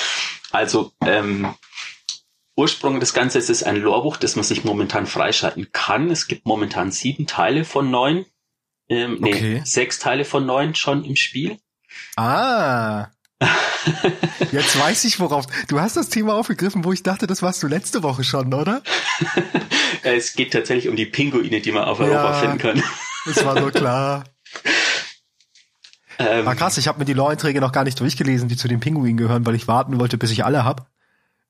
also 0.52 0.92
ähm, 1.04 1.54
Ursprung 2.54 3.00
des 3.00 3.14
Ganzen 3.14 3.38
ist 3.38 3.62
ein 3.64 3.76
Lorbuch, 3.76 4.18
das 4.18 4.36
man 4.36 4.44
sich 4.44 4.62
momentan 4.62 5.06
freischalten 5.06 5.72
kann. 5.72 6.10
Es 6.10 6.28
gibt 6.28 6.46
momentan 6.46 6.92
sieben 6.92 7.26
Teile 7.26 7.64
von 7.64 7.90
neun. 7.90 8.26
Ähm, 8.88 9.18
nee, 9.20 9.34
okay. 9.34 9.62
sechs 9.64 9.98
Teile 9.98 10.24
von 10.24 10.46
neun 10.46 10.74
schon 10.74 11.04
im 11.04 11.16
Spiel. 11.16 11.58
Ah. 12.16 13.08
Jetzt 14.52 14.78
weiß 14.78 15.04
ich, 15.04 15.20
worauf. 15.20 15.46
Du 15.68 15.80
hast 15.80 15.96
das 15.96 16.08
Thema 16.08 16.34
aufgegriffen, 16.34 16.84
wo 16.84 16.92
ich 16.92 17.02
dachte, 17.02 17.26
das 17.26 17.42
warst 17.42 17.62
du 17.62 17.66
letzte 17.66 18.02
Woche 18.02 18.24
schon, 18.24 18.52
oder? 18.52 18.82
es 20.02 20.34
geht 20.34 20.52
tatsächlich 20.52 20.88
um 20.88 20.96
die 20.96 21.06
Pinguine, 21.06 21.60
die 21.60 21.72
man 21.72 21.84
auf 21.84 22.00
Europa 22.00 22.32
ja, 22.32 22.32
finden 22.34 22.58
kann. 22.58 22.82
das 23.26 23.44
war 23.44 23.60
so 23.60 23.70
klar. 23.70 24.24
Ähm, 26.20 26.44
war 26.44 26.56
krass, 26.56 26.76
ich 26.78 26.88
habe 26.88 26.98
mir 26.98 27.04
die 27.04 27.12
Lore-Einträge 27.12 27.60
noch 27.60 27.70
gar 27.70 27.84
nicht 27.84 28.00
durchgelesen, 28.00 28.48
die 28.48 28.56
zu 28.56 28.66
den 28.66 28.80
Pinguinen 28.80 29.16
gehören, 29.16 29.46
weil 29.46 29.54
ich 29.54 29.68
warten 29.68 30.00
wollte, 30.00 30.18
bis 30.18 30.32
ich 30.32 30.44
alle 30.44 30.64
hab. 30.64 30.90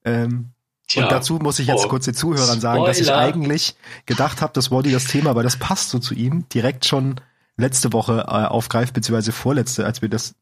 Ähm, 0.04 0.50
Tja. 0.88 1.04
Und 1.04 1.12
dazu 1.12 1.34
muss 1.36 1.58
ich 1.58 1.68
jetzt 1.68 1.86
oh, 1.86 1.88
kurz 1.88 2.06
den 2.06 2.12
Zuhörern 2.12 2.60
sagen, 2.60 2.78
Spoiler. 2.78 2.88
dass 2.88 3.00
ich 3.00 3.12
eigentlich 3.12 3.76
gedacht 4.04 4.42
habe, 4.42 4.52
dass 4.52 4.70
Wally 4.70 4.90
das 4.90 5.04
Thema, 5.04 5.34
weil 5.34 5.42
das 5.42 5.56
passt 5.56 5.88
so 5.88 5.98
zu 5.98 6.14
ihm, 6.14 6.46
direkt 6.48 6.86
schon 6.86 7.20
letzte 7.56 7.92
Woche 7.92 8.26
äh, 8.26 8.46
aufgreift, 8.46 8.94
beziehungsweise 8.94 9.32
vorletzte, 9.32 9.84
als 9.84 10.02
wir 10.02 10.08
das 10.08 10.34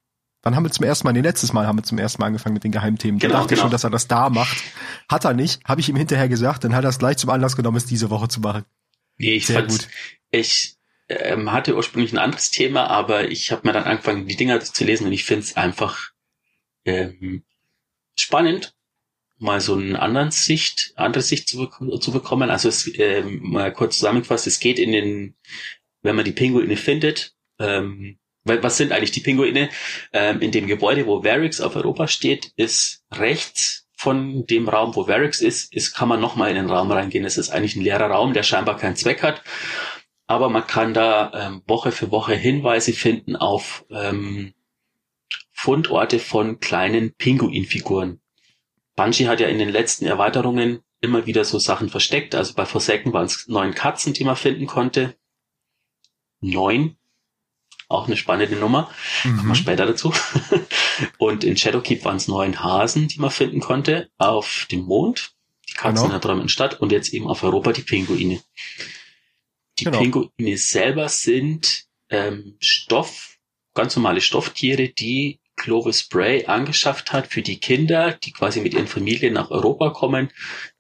Wann 0.47 0.55
haben 0.55 0.63
wir 0.63 0.71
zum 0.71 0.85
ersten 0.85 1.09
Mal, 1.09 1.13
nee, 1.13 1.23
letztes 1.23 1.53
Mal 1.53 1.67
haben 1.67 1.77
wir 1.77 1.83
zum 1.83 1.99
ersten 1.99 2.21
Mal 2.21 2.29
angefangen 2.29 2.55
mit 2.55 2.63
den 2.63 2.71
Geheimthemen. 2.71 3.19
Genau, 3.19 3.33
da 3.33 3.39
dachte 3.41 3.49
genau. 3.49 3.59
ich 3.59 3.63
schon, 3.63 3.71
dass 3.73 3.83
er 3.83 3.91
das 3.91 4.07
da 4.07 4.31
macht. 4.31 4.57
Hat 5.09 5.25
er 5.25 5.35
nicht, 5.35 5.61
habe 5.65 5.81
ich 5.81 5.89
ihm 5.89 5.97
hinterher 5.97 6.29
gesagt, 6.29 6.63
dann 6.63 6.73
hat 6.73 6.85
er 6.85 6.91
es 6.91 7.01
gleich 7.01 7.17
zum 7.17 7.31
Anlass 7.31 7.57
genommen, 7.57 7.79
es 7.79 7.87
diese 7.87 8.11
Woche 8.11 8.29
zu 8.29 8.39
machen. 8.39 8.65
Nee, 9.17 9.33
ich 9.33 9.49
Sehr 9.49 9.65
gut. 9.65 9.89
Ich 10.31 10.77
ähm, 11.09 11.51
hatte 11.51 11.75
ursprünglich 11.75 12.13
ein 12.13 12.19
anderes 12.19 12.53
Thema, 12.53 12.87
aber 12.87 13.29
ich 13.29 13.51
habe 13.51 13.67
mir 13.67 13.73
dann 13.73 13.83
angefangen, 13.83 14.29
die 14.29 14.37
Dinger 14.37 14.61
zu 14.61 14.85
lesen 14.85 15.09
und 15.09 15.13
ich 15.13 15.25
finde 15.25 15.43
es 15.43 15.57
einfach 15.57 16.13
ähm, 16.85 17.43
spannend 18.17 18.73
mal 19.39 19.61
so 19.61 19.75
einen 19.75 19.97
anderen 19.97 20.31
Sicht, 20.31 20.93
andere 20.95 21.25
Sicht 21.25 21.49
zu, 21.49 21.67
zu 21.67 22.13
bekommen. 22.13 22.51
Also 22.51 22.69
es 22.69 22.87
äh, 22.87 23.25
mal 23.25 23.73
kurz 23.73 23.97
zusammengefasst, 23.97 24.47
es 24.47 24.61
geht 24.61 24.79
in 24.79 24.93
den, 24.93 25.35
wenn 26.03 26.15
man 26.15 26.25
die 26.25 26.31
Pinguine 26.31 26.77
findet, 26.77 27.35
ähm, 27.59 28.21
was 28.47 28.77
sind 28.77 28.93
eigentlich 28.93 29.11
die 29.11 29.21
Pinguine? 29.21 29.69
Ähm, 30.13 30.41
in 30.41 30.53
dem 30.53 30.67
Gebäude, 30.67 31.07
wo 31.07 31.25
Varix 31.25 31.61
auf 31.61 31.77
Europa 31.77 32.09
steht, 32.09 32.53
ist 32.57 33.05
rechts 33.13 33.87
von 33.97 34.47
dem 34.47 34.69
Raum, 34.69 34.95
wo 34.95 35.09
Varix 35.09 35.41
ist, 35.41 35.73
ist 35.75 35.95
kann 35.95 36.09
man 36.09 36.21
nochmal 36.21 36.51
in 36.51 36.57
den 36.57 36.71
Raum 36.71 36.91
reingehen. 36.91 37.25
Es 37.25 37.39
ist 37.39 37.51
eigentlich 37.51 37.77
ein 37.77 37.83
leerer 37.83 38.11
Raum, 38.11 38.35
der 38.35 38.43
scheinbar 38.43 38.77
keinen 38.77 38.97
Zweck 38.97 39.23
hat. 39.23 39.43
Aber 40.27 40.49
man 40.49 40.67
kann 40.67 40.93
da 40.93 41.33
ähm, 41.35 41.63
Woche 41.67 41.93
für 41.93 42.11
Woche 42.11 42.35
Hinweise 42.35 42.93
finden 42.93 43.37
auf 43.37 43.85
ähm, 43.91 44.55
Fundorte 45.53 46.19
von 46.19 46.61
kleinen 46.61 47.15
Pinguinfiguren. 47.15 48.21
Bungie 48.97 49.29
hat 49.29 49.41
ja 49.41 49.49
in 49.49 49.59
den 49.59 49.69
letzten 49.69 50.07
Erweiterungen 50.07 50.81
immer 51.01 51.27
wieder 51.27 51.45
so 51.45 51.59
Sachen 51.59 51.89
versteckt. 51.89 52.35
Also 52.35 52.55
bei 52.55 52.67
Forsaken 52.67 53.13
waren 53.13 53.27
es 53.27 53.47
neun 53.49 53.75
Katzen, 53.75 54.13
die 54.13 54.25
man 54.25 54.37
finden 54.37 54.67
konnte. 54.67 55.17
Neun. 56.41 56.97
Auch 57.89 58.07
eine 58.07 58.17
spannende 58.17 58.57
Nummer. 58.57 58.91
Mhm. 59.25 59.37
Kommen 59.37 59.49
wir 59.49 59.55
später 59.55 59.87
dazu. 59.87 60.13
Und 61.19 61.45
in 61.45 61.57
Shadowkeep 61.57 62.05
waren 62.05 62.17
es 62.17 62.27
neun 62.27 62.63
Hasen, 62.63 63.09
die 63.09 63.21
man 63.21 63.31
finden 63.31 63.61
konnte. 63.61 64.11
Auf 64.19 64.67
dem 64.71 64.81
Mond. 64.81 65.33
Die 65.69 65.75
Katzen 65.75 65.95
genau. 65.95 66.05
in 66.07 66.11
der 66.13 66.21
träumenden 66.21 66.49
Stadt. 66.49 66.81
Und 66.81 66.93
jetzt 66.93 67.13
eben 67.13 67.29
auf 67.29 67.43
Europa 67.43 67.73
die 67.73 67.83
Pinguine. 67.83 68.41
Die 69.79 69.85
genau. 69.85 69.99
Pinguine 69.99 70.57
selber 70.57 71.09
sind 71.09 71.85
ähm, 72.09 72.57
Stoff, 72.61 73.39
ganz 73.75 73.95
normale 73.97 74.21
Stofftiere, 74.21 74.89
die 74.89 75.41
Clovis 75.57 76.09
Bray 76.09 76.47
angeschafft 76.47 77.13
hat 77.13 77.29
für 77.29 77.43
die 77.43 77.59
Kinder, 77.59 78.13
die 78.13 78.33
quasi 78.33 78.61
mit 78.61 78.75
ihren 78.75 78.87
Familien 78.87 79.33
nach 79.33 79.51
Europa 79.51 79.91
kommen, 79.91 80.31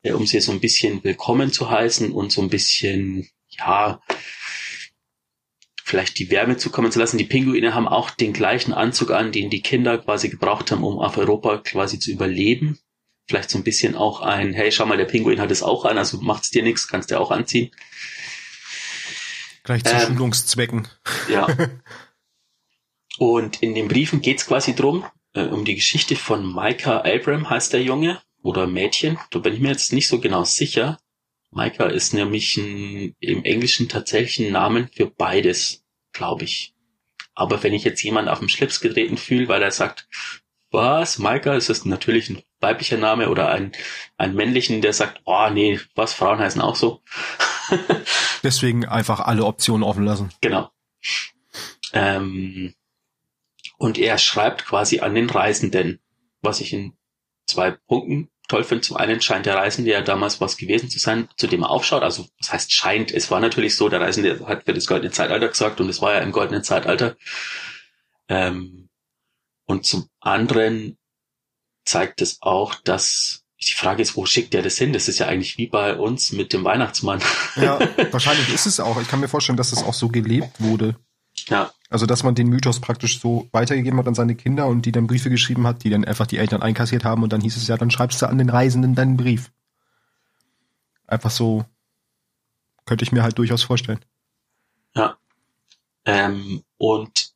äh, 0.02 0.12
um 0.12 0.26
sie 0.26 0.40
so 0.40 0.52
ein 0.52 0.61
bisschen 0.61 1.02
willkommen 1.02 1.52
zu 1.52 1.70
heißen 1.70 2.12
und 2.12 2.30
so 2.30 2.42
ein 2.42 2.50
bisschen, 2.50 3.28
ja, 3.48 4.00
vielleicht 5.87 6.18
die 6.18 6.30
Wärme 6.30 6.57
zukommen 6.57 6.91
zu 6.91 6.99
lassen. 6.99 7.16
Die 7.16 7.24
Pinguine 7.24 7.72
haben 7.72 7.87
auch 7.87 8.11
den 8.11 8.32
gleichen 8.32 8.74
Anzug 8.74 9.12
an, 9.12 9.30
den 9.30 9.51
die 9.51 9.62
Kinder 9.62 9.99
quasi 9.99 10.28
gebraucht 10.28 10.72
haben, 10.72 10.82
um 10.82 10.99
auf 10.99 11.16
Europa 11.16 11.59
quasi 11.59 12.01
zu 12.01 12.11
überleben. 12.11 12.80
Vielleicht 13.28 13.51
so 13.51 13.59
ein 13.59 13.62
bisschen 13.62 13.95
auch 13.95 14.20
ein, 14.20 14.53
hey, 14.53 14.72
schau 14.72 14.84
mal, 14.87 14.97
der 14.97 15.05
Pinguin 15.05 15.41
hat 15.41 15.53
es 15.53 15.62
auch 15.62 15.84
an, 15.84 15.97
also 15.97 16.20
macht's 16.20 16.51
dir 16.51 16.64
nichts, 16.64 16.89
kannst 16.89 17.12
du 17.12 17.20
auch 17.20 17.30
anziehen. 17.30 17.70
Gleich 19.62 19.84
zu 19.84 19.95
ähm, 19.95 20.01
Schulungszwecken. 20.01 20.89
Ja. 21.28 21.47
Und 23.18 23.62
in 23.62 23.76
den 23.76 23.87
Briefen 23.87 24.20
geht's 24.20 24.47
quasi 24.47 24.74
drum, 24.74 25.05
äh, 25.34 25.45
um 25.45 25.64
die 25.64 25.76
Geschichte 25.76 26.16
von 26.16 26.53
Micah 26.53 27.05
Abram 27.05 27.49
heißt 27.49 27.72
der 27.72 27.82
Junge 27.82 28.20
oder 28.43 28.66
Mädchen. 28.66 29.18
Da 29.30 29.39
bin 29.39 29.55
ich 29.55 29.61
mir 29.61 29.70
jetzt 29.70 29.93
nicht 29.93 30.09
so 30.09 30.18
genau 30.18 30.43
sicher. 30.43 30.99
Micah 31.57 31.86
ist 31.86 32.12
nämlich 32.12 32.57
ein, 32.59 33.16
im 33.18 33.44
Englischen 33.44 33.88
tatsächlich 33.88 34.46
ein 34.46 34.52
Namen 34.52 34.88
für 34.92 35.07
beides, 35.07 35.82
glaube 36.12 36.44
ich. 36.44 36.74
Aber 37.34 37.62
wenn 37.62 37.72
ich 37.72 37.84
jetzt 37.84 38.02
jemanden 38.02 38.30
auf 38.30 38.38
dem 38.40 38.48
Schlips 38.48 38.80
getreten 38.80 39.16
fühle, 39.16 39.48
weil 39.48 39.62
er 39.62 39.70
sagt, 39.70 40.09
was, 40.70 41.18
Maika, 41.18 41.54
ist 41.54 41.70
das 41.70 41.84
natürlich 41.84 42.28
ein 42.28 42.42
weiblicher 42.61 42.98
Name 42.98 43.30
oder 43.30 43.48
ein, 43.48 43.72
ein 44.18 44.34
männlichen, 44.34 44.82
der 44.82 44.92
sagt, 44.92 45.22
oh 45.24 45.48
nee, 45.50 45.80
was, 45.94 46.12
Frauen 46.12 46.38
heißen 46.38 46.61
auch 46.61 46.76
so. 46.76 47.02
Deswegen 48.42 48.84
einfach 48.84 49.20
alle 49.20 49.44
Optionen 49.44 49.82
offen 49.82 50.04
lassen. 50.04 50.30
Genau. 50.40 50.70
Ähm, 51.92 52.74
und 53.78 53.98
er 53.98 54.18
schreibt 54.18 54.66
quasi 54.66 55.00
an 55.00 55.14
den 55.14 55.30
Reisenden, 55.30 56.00
was 56.42 56.61
ich 56.61 56.72
in 56.72 56.96
zwei 57.46 57.70
Punkten 57.70 58.28
toll 58.49 58.64
finde. 58.64 58.82
Zum 58.82 58.97
einen 58.97 59.20
scheint 59.20 59.47
der 59.47 59.57
Reisende 59.57 59.90
ja 59.90 60.01
damals 60.03 60.40
was 60.40 60.57
gewesen 60.57 60.90
zu 60.90 60.99
sein, 60.99 61.28
zu 61.36 61.47
dem 61.47 61.62
er 61.62 61.70
aufschaut. 61.70 62.03
Also, 62.03 62.26
was 62.38 62.53
heißt 62.53 62.72
scheint? 62.72 63.12
Es 63.12 63.30
war 63.30 63.40
natürlich 63.40 63.76
so, 63.76 63.88
der 63.88 64.01
Reisende 64.01 64.47
hat 64.47 64.64
für 64.64 64.74
das 64.74 64.86
goldene 64.86 65.11
Zeitalter 65.11 65.49
gesagt 65.49 65.80
und 65.80 65.88
es 65.88 66.01
war 66.01 66.14
ja 66.14 66.20
im 66.20 66.32
goldenen 66.32 66.62
Zeitalter. 66.62 67.16
Ähm, 68.28 68.88
und 69.66 69.84
zum 69.84 70.09
anderen 70.20 70.97
zeigt 71.84 72.20
es 72.20 72.38
auch, 72.40 72.74
dass 72.74 73.42
die 73.61 73.72
Frage 73.72 74.03
ist, 74.03 74.16
wo 74.16 74.26
schickt 74.26 74.53
der 74.53 74.62
das 74.62 74.76
hin? 74.76 74.92
Das 74.92 75.09
ist 75.09 75.18
ja 75.18 75.26
eigentlich 75.26 75.57
wie 75.57 75.66
bei 75.66 75.97
uns 75.97 76.32
mit 76.32 76.53
dem 76.53 76.64
Weihnachtsmann. 76.64 77.22
Ja, 77.57 77.78
wahrscheinlich 78.12 78.53
ist 78.53 78.66
es 78.66 78.80
auch. 78.80 79.01
Ich 79.01 79.09
kann 79.09 79.20
mir 79.20 79.28
vorstellen, 79.28 79.57
dass 79.57 79.70
das 79.70 79.82
auch 79.82 79.94
so 79.94 80.09
gelebt 80.09 80.61
wurde. 80.61 80.97
Ja. 81.49 81.70
Also, 81.89 82.07
dass 82.07 82.22
man 82.22 82.34
den 82.34 82.49
Mythos 82.49 82.80
praktisch 82.80 83.20
so 83.20 83.49
weitergegeben 83.53 83.99
hat 83.99 84.09
an 84.09 84.14
seine 84.14 84.34
Kinder 84.34 84.66
und 84.66 84.87
die 84.87 84.93
dann 84.93 85.07
Briefe 85.07 85.30
geschrieben 85.30 85.66
hat, 85.66 85.84
die 85.84 85.91
dann 85.91 86.05
einfach 86.05 86.26
die 86.26 86.39
Eltern 86.39 86.62
einkassiert 86.62 87.05
haben 87.05 87.22
und 87.22 87.32
dann 87.32 87.41
hieß 87.41 87.57
es 87.57 87.68
ja, 87.68 87.76
dann 87.76 87.91
schreibst 87.91 88.20
du 88.20 88.26
an 88.26 88.39
den 88.39 88.51
Reisenden 88.51 88.95
deinen 88.95 89.16
Brief. 89.16 89.53
Einfach 91.07 91.30
so 91.30 91.64
könnte 92.87 93.05
ich 93.05 93.12
mir 93.12 93.22
halt 93.22 93.39
durchaus 93.39 93.62
vorstellen. 93.62 94.01
Ja. 94.95 95.16
Ähm, 96.05 96.62
und 96.78 97.32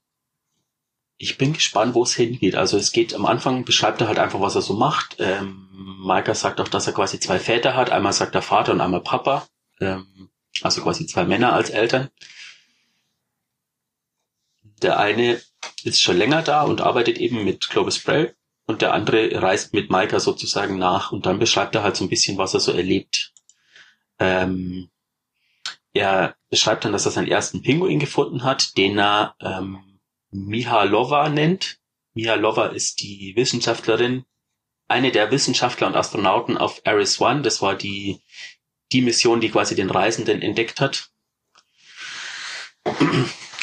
ich 1.19 1.37
bin 1.37 1.53
gespannt, 1.53 1.95
wo 1.95 2.03
es 2.03 2.15
hingeht. 2.15 2.55
Also 2.55 2.79
es 2.79 2.93
geht 2.93 3.15
am 3.15 3.27
Anfang, 3.27 3.65
beschreibt 3.65 4.01
er 4.01 4.09
halt 4.09 4.19
einfach, 4.19 4.41
was 4.41 4.55
er 4.55 4.63
so 4.63 4.75
macht. 4.75 5.17
Ähm, 5.19 5.69
Maika 6.03 6.35
sagt 6.35 6.61
auch, 6.61 6.69
dass 6.69 6.87
er 6.87 6.95
quasi 6.95 7.21
zwei 7.21 7.39
Väter 7.39 7.77
hat. 7.77 7.91
Einmal 7.91 8.15
sagt 8.15 8.35
er 8.35 8.43
Vater 8.43 8.73
und 8.73 8.81
einmal 8.81 9.03
Papa. 9.03 9.47
Ähm, 9.81 10.31
also 10.63 10.83
quasi 10.83 11.07
zwei 11.07 11.25
Männer 11.25 11.53
als 11.53 11.69
Eltern. 11.69 12.09
Der 14.83 14.99
eine 14.99 15.41
ist 15.85 16.01
schon 16.01 16.17
länger 16.17 16.43
da 16.43 16.63
und 16.63 16.81
arbeitet 16.81 17.19
eben 17.19 17.45
mit 17.45 17.69
Clovis 17.69 18.03
Bray 18.03 18.33
und 18.67 18.83
der 18.83 18.95
andere 18.95 19.43
reist 19.43 19.75
mit 19.75 19.91
Maika 19.91 20.21
sozusagen 20.21 20.79
nach 20.79 21.13
und 21.13 21.27
dann 21.27 21.39
beschreibt 21.39 21.75
er 21.75 21.83
halt 21.83 21.97
so 21.97 22.05
ein 22.05 22.11
bisschen, 22.11 22.39
was 22.39 22.55
er 22.55 22.61
so 22.61 22.73
erlebt. 22.73 23.33
Ähm, 24.19 24.91
er 25.93 26.37
beschreibt 26.51 26.85
dann, 26.85 26.93
dass 26.93 27.07
er 27.07 27.13
seinen 27.13 27.29
ersten 27.29 27.63
Pinguin 27.63 27.99
gefunden 27.99 28.45
hat, 28.45 28.77
den 28.77 28.99
er 28.99 29.35
ähm, 29.41 30.01
Mihalova 30.31 31.29
nennt. 31.29 31.79
Mihalova 32.15 32.67
ist 32.67 33.01
die 33.01 33.35
Wissenschaftlerin, 33.37 34.25
eine 34.89 35.11
der 35.11 35.31
Wissenschaftler 35.31 35.87
und 35.87 35.97
Astronauten 35.97 36.57
auf 36.59 36.83
Ares 36.85 37.21
One. 37.21 37.43
Das 37.43 37.63
war 37.63 37.75
die, 37.75 38.21
die 38.93 39.03
Mission, 39.03 39.41
die 39.41 39.51
quasi 39.51 39.75
den 39.75 39.91
Reisenden 39.91 40.43
entdeckt 40.43 40.81
hat. 40.81 41.11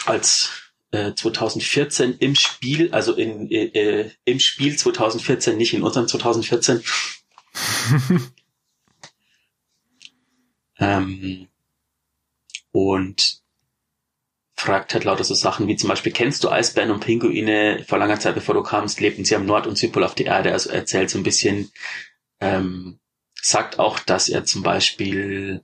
Als 0.05 0.56
äh, 0.91 1.13
2014 1.13 2.17
im 2.19 2.35
Spiel, 2.35 2.93
also 2.93 3.13
in, 3.13 3.49
äh, 3.51 3.65
äh 3.65 4.11
im 4.25 4.39
Spiel 4.39 4.77
2014, 4.77 5.57
nicht 5.57 5.73
in 5.73 5.83
unserem 5.83 6.07
2014. 6.07 6.83
ähm, 10.79 11.47
und 12.71 13.41
fragt 14.57 14.93
halt 14.93 15.03
lauter 15.03 15.23
so 15.23 15.35
Sachen 15.35 15.67
wie 15.67 15.75
zum 15.75 15.89
Beispiel, 15.89 16.11
kennst 16.11 16.43
du 16.43 16.49
Eisbären 16.49 16.91
und 16.91 16.99
Pinguine? 16.99 17.83
Vor 17.87 17.99
langer 17.99 18.19
Zeit, 18.19 18.35
bevor 18.35 18.55
du 18.55 18.63
kamst, 18.63 18.99
lebten 18.99 19.23
sie 19.23 19.35
am 19.35 19.45
Nord- 19.45 19.67
und 19.67 19.77
Südpol 19.77 20.03
auf 20.03 20.15
der 20.15 20.25
Erde. 20.27 20.51
Also 20.51 20.71
erzählt 20.71 21.09
so 21.09 21.19
ein 21.19 21.23
bisschen, 21.23 21.71
ähm, 22.39 22.99
sagt 23.39 23.77
auch, 23.79 23.99
dass 23.99 24.29
er 24.29 24.45
zum 24.45 24.63
Beispiel, 24.63 25.63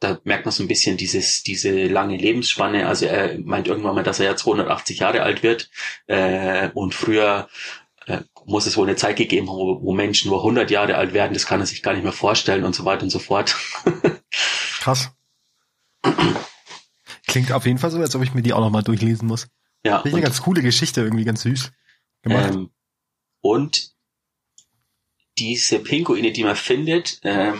da 0.00 0.20
merkt 0.24 0.44
man 0.44 0.52
so 0.52 0.62
ein 0.62 0.68
bisschen 0.68 0.96
dieses, 0.96 1.42
diese 1.42 1.86
lange 1.86 2.16
Lebensspanne. 2.16 2.86
Also 2.86 3.06
er 3.06 3.38
meint 3.38 3.66
irgendwann 3.66 3.94
mal, 3.94 4.04
dass 4.04 4.20
er 4.20 4.26
ja 4.26 4.36
280 4.36 4.98
Jahre 4.98 5.22
alt 5.22 5.42
wird 5.42 5.70
äh, 6.06 6.68
und 6.74 6.94
früher 6.94 7.48
äh, 8.06 8.20
muss 8.44 8.66
es 8.66 8.76
wohl 8.76 8.86
eine 8.86 8.96
Zeit 8.96 9.16
gegeben 9.16 9.48
haben, 9.48 9.56
wo, 9.56 9.82
wo 9.82 9.92
Menschen 9.94 10.30
nur 10.30 10.38
100 10.40 10.70
Jahre 10.70 10.96
alt 10.96 11.12
werden. 11.12 11.34
Das 11.34 11.46
kann 11.46 11.60
er 11.60 11.66
sich 11.66 11.82
gar 11.82 11.94
nicht 11.94 12.02
mehr 12.02 12.12
vorstellen 12.12 12.64
und 12.64 12.74
so 12.74 12.84
weiter 12.84 13.04
und 13.04 13.10
so 13.10 13.18
fort. 13.18 13.56
Krass. 14.80 15.10
Klingt 17.26 17.50
auf 17.52 17.66
jeden 17.66 17.78
Fall 17.78 17.90
so, 17.90 17.98
als 17.98 18.14
ob 18.14 18.22
ich 18.22 18.34
mir 18.34 18.42
die 18.42 18.52
auch 18.52 18.60
nochmal 18.60 18.82
durchlesen 18.82 19.26
muss. 19.26 19.48
Ja. 19.84 19.96
Finde 19.98 20.08
ich 20.08 20.14
eine 20.14 20.22
ganz 20.22 20.42
coole 20.42 20.62
Geschichte, 20.62 21.00
irgendwie 21.00 21.24
ganz 21.24 21.42
süß 21.42 21.72
gemacht. 22.22 22.54
Ähm, 22.54 22.70
und 23.40 23.90
diese 25.38 25.80
Pinguine, 25.80 26.32
die 26.32 26.44
man 26.44 26.56
findet, 26.56 27.20
ähm, 27.22 27.58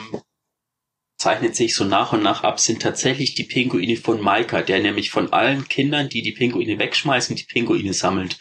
zeichnet 1.17 1.57
sich 1.57 1.75
so 1.75 1.85
nach 1.85 2.12
und 2.12 2.23
nach 2.23 2.43
ab, 2.43 2.61
sind 2.61 2.83
tatsächlich 2.83 3.35
die 3.35 3.45
Pinguine 3.45 3.97
von 3.97 4.21
Maika, 4.21 4.62
der 4.62 4.81
nämlich 4.81 5.11
von 5.11 5.33
allen 5.33 5.67
Kindern, 5.69 6.09
die 6.09 6.23
die 6.23 6.33
Pinguine 6.33 6.79
wegschmeißen, 6.79 7.37
die 7.37 7.45
Pinguine 7.45 7.95
sammelt. 7.95 8.39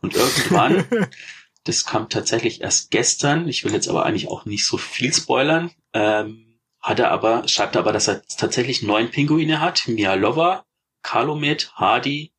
Und 0.00 0.16
irgendwann, 0.16 0.84
das 1.64 1.84
kam 1.84 2.08
tatsächlich 2.08 2.60
erst 2.60 2.90
gestern, 2.90 3.48
ich 3.48 3.64
will 3.64 3.72
jetzt 3.72 3.88
aber 3.88 4.04
eigentlich 4.04 4.28
auch 4.28 4.44
nicht 4.46 4.66
so 4.66 4.78
viel 4.78 5.12
spoilern, 5.12 5.70
ähm, 5.92 6.58
hat 6.80 6.98
er 6.98 7.10
aber, 7.10 7.46
schreibt 7.46 7.76
er 7.76 7.80
aber, 7.80 7.92
dass 7.92 8.08
er 8.08 8.22
tatsächlich 8.26 8.82
neun 8.82 9.10
Pinguine 9.10 9.60
hat. 9.60 9.86
Mialova, 9.88 10.64
Calumet, 11.02 11.72
Hardy, 11.74 12.32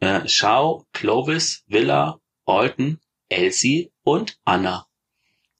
äh, 0.00 0.26
Shao, 0.28 0.86
Clovis, 0.92 1.64
Villa, 1.66 2.20
Alton, 2.46 3.00
Elsie 3.28 3.92
und 4.02 4.38
Anna. 4.44 4.86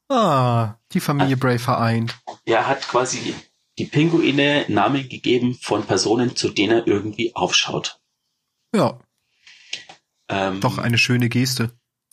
Ah, 0.09 0.75
die 0.93 1.01
Familie 1.01 1.37
Bray 1.37 1.59
vereint. 1.59 2.15
Er 2.45 2.67
hat 2.67 2.83
quasi 2.83 3.35
die 3.79 3.87
Pinguine 3.87 4.65
Namen 4.69 5.09
gegeben 5.09 5.55
von 5.55 5.85
Personen, 5.85 6.37
zu 6.37 6.51
denen 6.51 6.81
er 6.81 6.87
irgendwie 6.87 7.35
aufschaut. 7.35 8.01
Ja. 8.75 9.01
Ähm, 10.29 10.61
Doch 10.61 10.79
eine 10.79 10.99
schöne 10.99 11.29
Geste. 11.29 11.73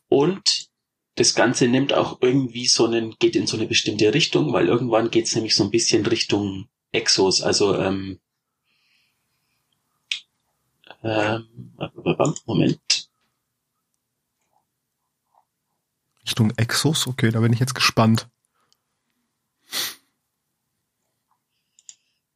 Und 0.10 0.70
das 1.16 1.36
Ganze 1.36 1.68
nimmt 1.68 1.94
auch 1.94 2.20
irgendwie 2.22 2.68
so 2.68 2.86
einen, 2.86 3.16
geht 3.20 3.36
in 3.36 3.48
so 3.48 3.58
eine 3.58 3.68
bestimmte 3.68 4.14
Richtung, 4.14 4.54
weil 4.54 4.68
irgendwann 4.68 5.12
geht 5.12 5.26
es 5.26 5.36
nämlich 5.36 5.56
so 5.56 5.64
ein 5.64 5.72
bisschen 5.72 6.06
Richtung 6.06 6.68
Exos, 6.92 7.42
also 7.42 7.78
ähm, 7.78 8.20
ähm, 11.04 11.48
Moment. 12.46 12.80
Richtung 16.32 16.54
Exos? 16.56 17.08
Okay, 17.08 17.30
da 17.30 17.42
bin 17.42 17.52
ich 17.52 17.60
jetzt 17.60 17.76
gespannt. 17.76 18.30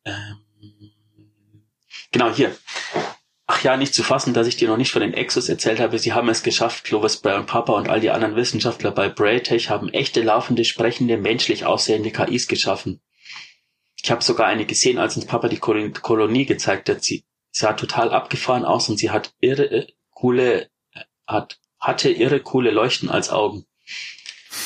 Ähm, 0.03 0.41
genau, 2.11 2.29
hier. 2.29 2.53
Ach 3.47 3.63
ja, 3.63 3.77
nicht 3.77 3.93
zu 3.93 4.03
fassen, 4.03 4.33
dass 4.33 4.47
ich 4.47 4.57
dir 4.57 4.67
noch 4.67 4.75
nicht 4.75 4.91
von 4.91 5.01
den 5.01 5.13
Exos 5.13 5.47
erzählt 5.47 5.79
habe. 5.79 5.97
Sie 5.97 6.11
haben 6.11 6.27
es 6.27 6.43
geschafft. 6.43 6.83
Clovis 6.83 7.15
und 7.17 7.45
Papa 7.45 7.71
und 7.71 7.87
all 7.87 8.01
die 8.01 8.09
anderen 8.09 8.35
Wissenschaftler 8.35 8.91
bei 8.91 9.07
Braytech 9.07 9.69
haben 9.69 9.87
echte, 9.87 10.21
laufende, 10.21 10.65
sprechende, 10.65 11.15
menschlich 11.15 11.65
aussehende 11.65 12.11
KIs 12.11 12.47
geschaffen. 12.49 12.99
Ich 14.03 14.11
habe 14.11 14.21
sogar 14.21 14.47
eine 14.47 14.65
gesehen, 14.65 14.97
als 14.97 15.15
uns 15.15 15.25
Papa 15.25 15.47
die 15.47 15.57
Kolonie 15.57 16.45
gezeigt 16.45 16.89
hat. 16.89 17.01
Sie 17.01 17.23
sah 17.51 17.71
total 17.71 18.11
abgefahren 18.11 18.65
aus 18.65 18.89
und 18.89 18.97
sie 18.97 19.09
hat 19.09 19.33
irre 19.39 19.71
äh, 19.71 19.87
coole, 20.09 20.69
hat, 21.25 21.61
hatte 21.79 22.11
irre 22.11 22.41
coole 22.41 22.71
Leuchten 22.71 23.09
als 23.09 23.29
Augen. 23.29 23.65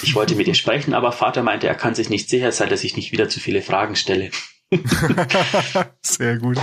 Ich 0.02 0.16
wollte 0.16 0.36
mit 0.36 0.48
ihr 0.48 0.56
sprechen, 0.56 0.94
aber 0.94 1.12
Vater 1.12 1.44
meinte, 1.44 1.68
er 1.68 1.76
kann 1.76 1.96
sich 1.96 2.10
nicht 2.10 2.30
sicher 2.30 2.52
sein, 2.52 2.70
dass 2.70 2.84
ich 2.84 2.96
nicht 2.96 3.12
wieder 3.12 3.28
zu 3.28 3.40
viele 3.40 3.62
Fragen 3.62 3.96
stelle. 3.96 4.32
Sehr 6.02 6.38
gut. 6.38 6.58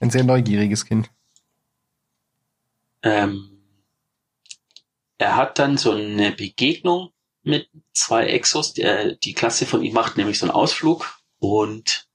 Ein 0.00 0.10
sehr 0.10 0.24
neugieriges 0.24 0.84
Kind. 0.84 1.10
Ähm, 3.02 3.62
er 5.18 5.36
hat 5.36 5.60
dann 5.60 5.76
so 5.78 5.92
eine 5.92 6.32
Begegnung 6.32 7.12
mit 7.44 7.68
zwei 7.92 8.26
Exos. 8.26 8.72
Der, 8.74 9.14
die 9.14 9.32
Klasse 9.32 9.66
von 9.66 9.84
ihm 9.84 9.94
macht 9.94 10.16
nämlich 10.16 10.38
so 10.38 10.46
einen 10.46 10.54
Ausflug 10.54 11.20
und 11.38 12.08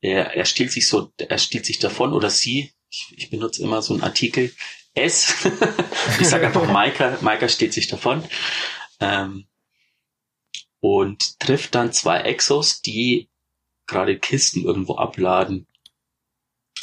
er, 0.00 0.34
er 0.34 0.44
stiehlt 0.44 0.72
sich 0.72 0.88
so, 0.88 1.12
er 1.16 1.38
stiehlt 1.38 1.64
sich 1.64 1.78
davon 1.78 2.12
oder 2.12 2.30
sie. 2.30 2.72
Ich, 2.90 3.14
ich 3.16 3.30
benutze 3.30 3.62
immer 3.62 3.82
so 3.82 3.94
einen 3.94 4.02
Artikel 4.02 4.52
S. 4.94 5.44
ich 6.20 6.28
sage 6.28 6.46
einfach 6.46 6.66
Maika. 6.66 7.18
Maika 7.20 7.48
steht 7.48 7.72
sich 7.72 7.88
davon. 7.88 8.26
Ähm, 9.00 9.46
und 10.80 11.38
trifft 11.40 11.74
dann 11.74 11.92
zwei 11.92 12.20
Exos, 12.22 12.82
die 12.82 13.30
gerade 13.86 14.18
Kisten 14.18 14.64
irgendwo 14.64 14.96
abladen. 14.96 15.66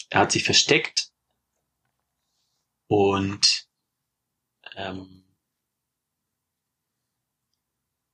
Er 0.10 0.22
hat 0.22 0.32
sich 0.32 0.44
versteckt 0.44 1.12
und 2.88 3.68
ähm, 4.76 5.24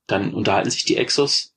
dann 0.06 0.34
unterhalten 0.34 0.70
sich 0.70 0.84
die 0.84 0.96
Exos 0.96 1.55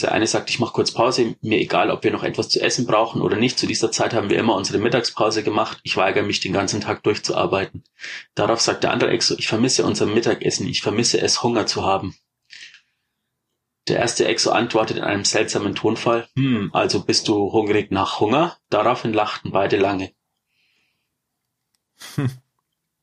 der 0.00 0.12
eine 0.12 0.26
sagt, 0.26 0.48
ich 0.48 0.58
mache 0.58 0.72
kurz 0.72 0.92
Pause, 0.92 1.36
mir 1.42 1.58
egal, 1.58 1.90
ob 1.90 2.04
wir 2.04 2.12
noch 2.12 2.22
etwas 2.22 2.48
zu 2.48 2.60
essen 2.60 2.86
brauchen 2.86 3.20
oder 3.20 3.36
nicht. 3.36 3.58
Zu 3.58 3.66
dieser 3.66 3.92
Zeit 3.92 4.14
haben 4.14 4.30
wir 4.30 4.38
immer 4.38 4.54
unsere 4.54 4.78
Mittagspause 4.78 5.42
gemacht. 5.42 5.80
Ich 5.82 5.96
weigere 5.96 6.22
mich, 6.22 6.40
den 6.40 6.52
ganzen 6.52 6.80
Tag 6.80 7.02
durchzuarbeiten. 7.02 7.84
Darauf 8.34 8.60
sagt 8.60 8.84
der 8.84 8.92
andere 8.92 9.10
Exo, 9.10 9.34
ich 9.36 9.48
vermisse 9.48 9.84
unser 9.84 10.06
Mittagessen, 10.06 10.66
ich 10.66 10.82
vermisse 10.82 11.20
es, 11.20 11.42
Hunger 11.42 11.66
zu 11.66 11.84
haben. 11.84 12.16
Der 13.88 13.98
erste 13.98 14.26
Exo 14.26 14.50
antwortet 14.50 14.98
in 14.98 15.02
einem 15.02 15.24
seltsamen 15.24 15.74
Tonfall, 15.74 16.28
hm, 16.36 16.70
also 16.72 17.04
bist 17.04 17.26
du 17.26 17.52
hungrig 17.52 17.90
nach 17.90 18.20
Hunger? 18.20 18.56
Daraufhin 18.70 19.12
lachten 19.12 19.50
beide 19.50 19.76
lange. 19.76 20.12
Hm. 22.14 22.30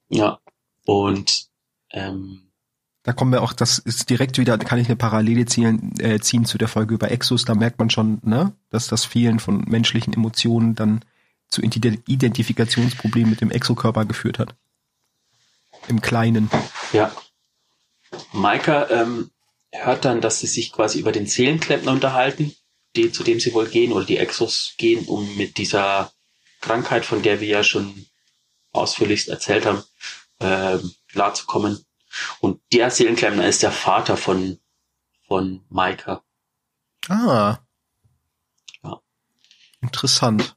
Ja, 0.07 0.39
und 0.85 1.49
ähm, 1.91 2.48
da 3.09 3.13
kommen 3.13 3.31
wir 3.31 3.41
auch, 3.41 3.53
das 3.53 3.79
ist 3.79 4.11
direkt 4.11 4.37
wieder, 4.37 4.55
da 4.55 4.63
kann 4.63 4.77
ich 4.77 4.85
eine 4.85 4.95
Parallele 4.95 5.47
ziehen, 5.47 5.99
äh, 5.99 6.19
ziehen 6.19 6.45
zu 6.45 6.59
der 6.59 6.67
Folge 6.67 6.93
über 6.93 7.09
Exos, 7.09 7.43
da 7.43 7.55
merkt 7.55 7.79
man 7.79 7.89
schon, 7.89 8.19
ne, 8.21 8.53
dass 8.69 8.85
das 8.85 9.03
Fehlen 9.03 9.39
von 9.39 9.61
menschlichen 9.61 10.13
Emotionen 10.13 10.75
dann 10.75 11.03
zu 11.47 11.63
Identifikationsproblemen 11.63 13.31
mit 13.31 13.41
dem 13.41 13.49
Exokörper 13.49 14.05
geführt 14.05 14.37
hat. 14.37 14.53
Im 15.87 16.01
Kleinen. 16.01 16.51
Ja. 16.93 17.11
Maika 18.31 18.87
ähm, 18.91 19.31
hört 19.71 20.05
dann, 20.05 20.21
dass 20.21 20.39
sie 20.39 20.45
sich 20.45 20.71
quasi 20.71 20.99
über 20.99 21.11
den 21.11 21.25
Seelenklempner 21.25 21.93
unterhalten, 21.93 22.53
die, 22.95 23.11
zu 23.11 23.23
dem 23.23 23.39
sie 23.39 23.55
wohl 23.55 23.69
gehen, 23.69 23.91
oder 23.91 24.05
die 24.05 24.17
Exos 24.17 24.75
gehen, 24.77 25.05
um 25.07 25.35
mit 25.35 25.57
dieser 25.57 26.11
Krankheit, 26.61 27.05
von 27.05 27.23
der 27.23 27.41
wir 27.41 27.47
ja 27.47 27.63
schon 27.63 28.05
ausführlichst 28.71 29.29
erzählt 29.29 29.65
haben, 29.65 29.83
ähm, 30.41 30.91
klarzukommen. 31.07 31.83
Und 32.39 32.61
der 32.73 32.89
Seelenklempner 32.89 33.47
ist 33.47 33.63
der 33.63 33.71
Vater 33.71 34.17
von, 34.17 34.59
von 35.27 35.63
Maika. 35.69 36.23
Ah. 37.07 37.59
Ja. 38.83 39.01
Interessant. 39.81 40.55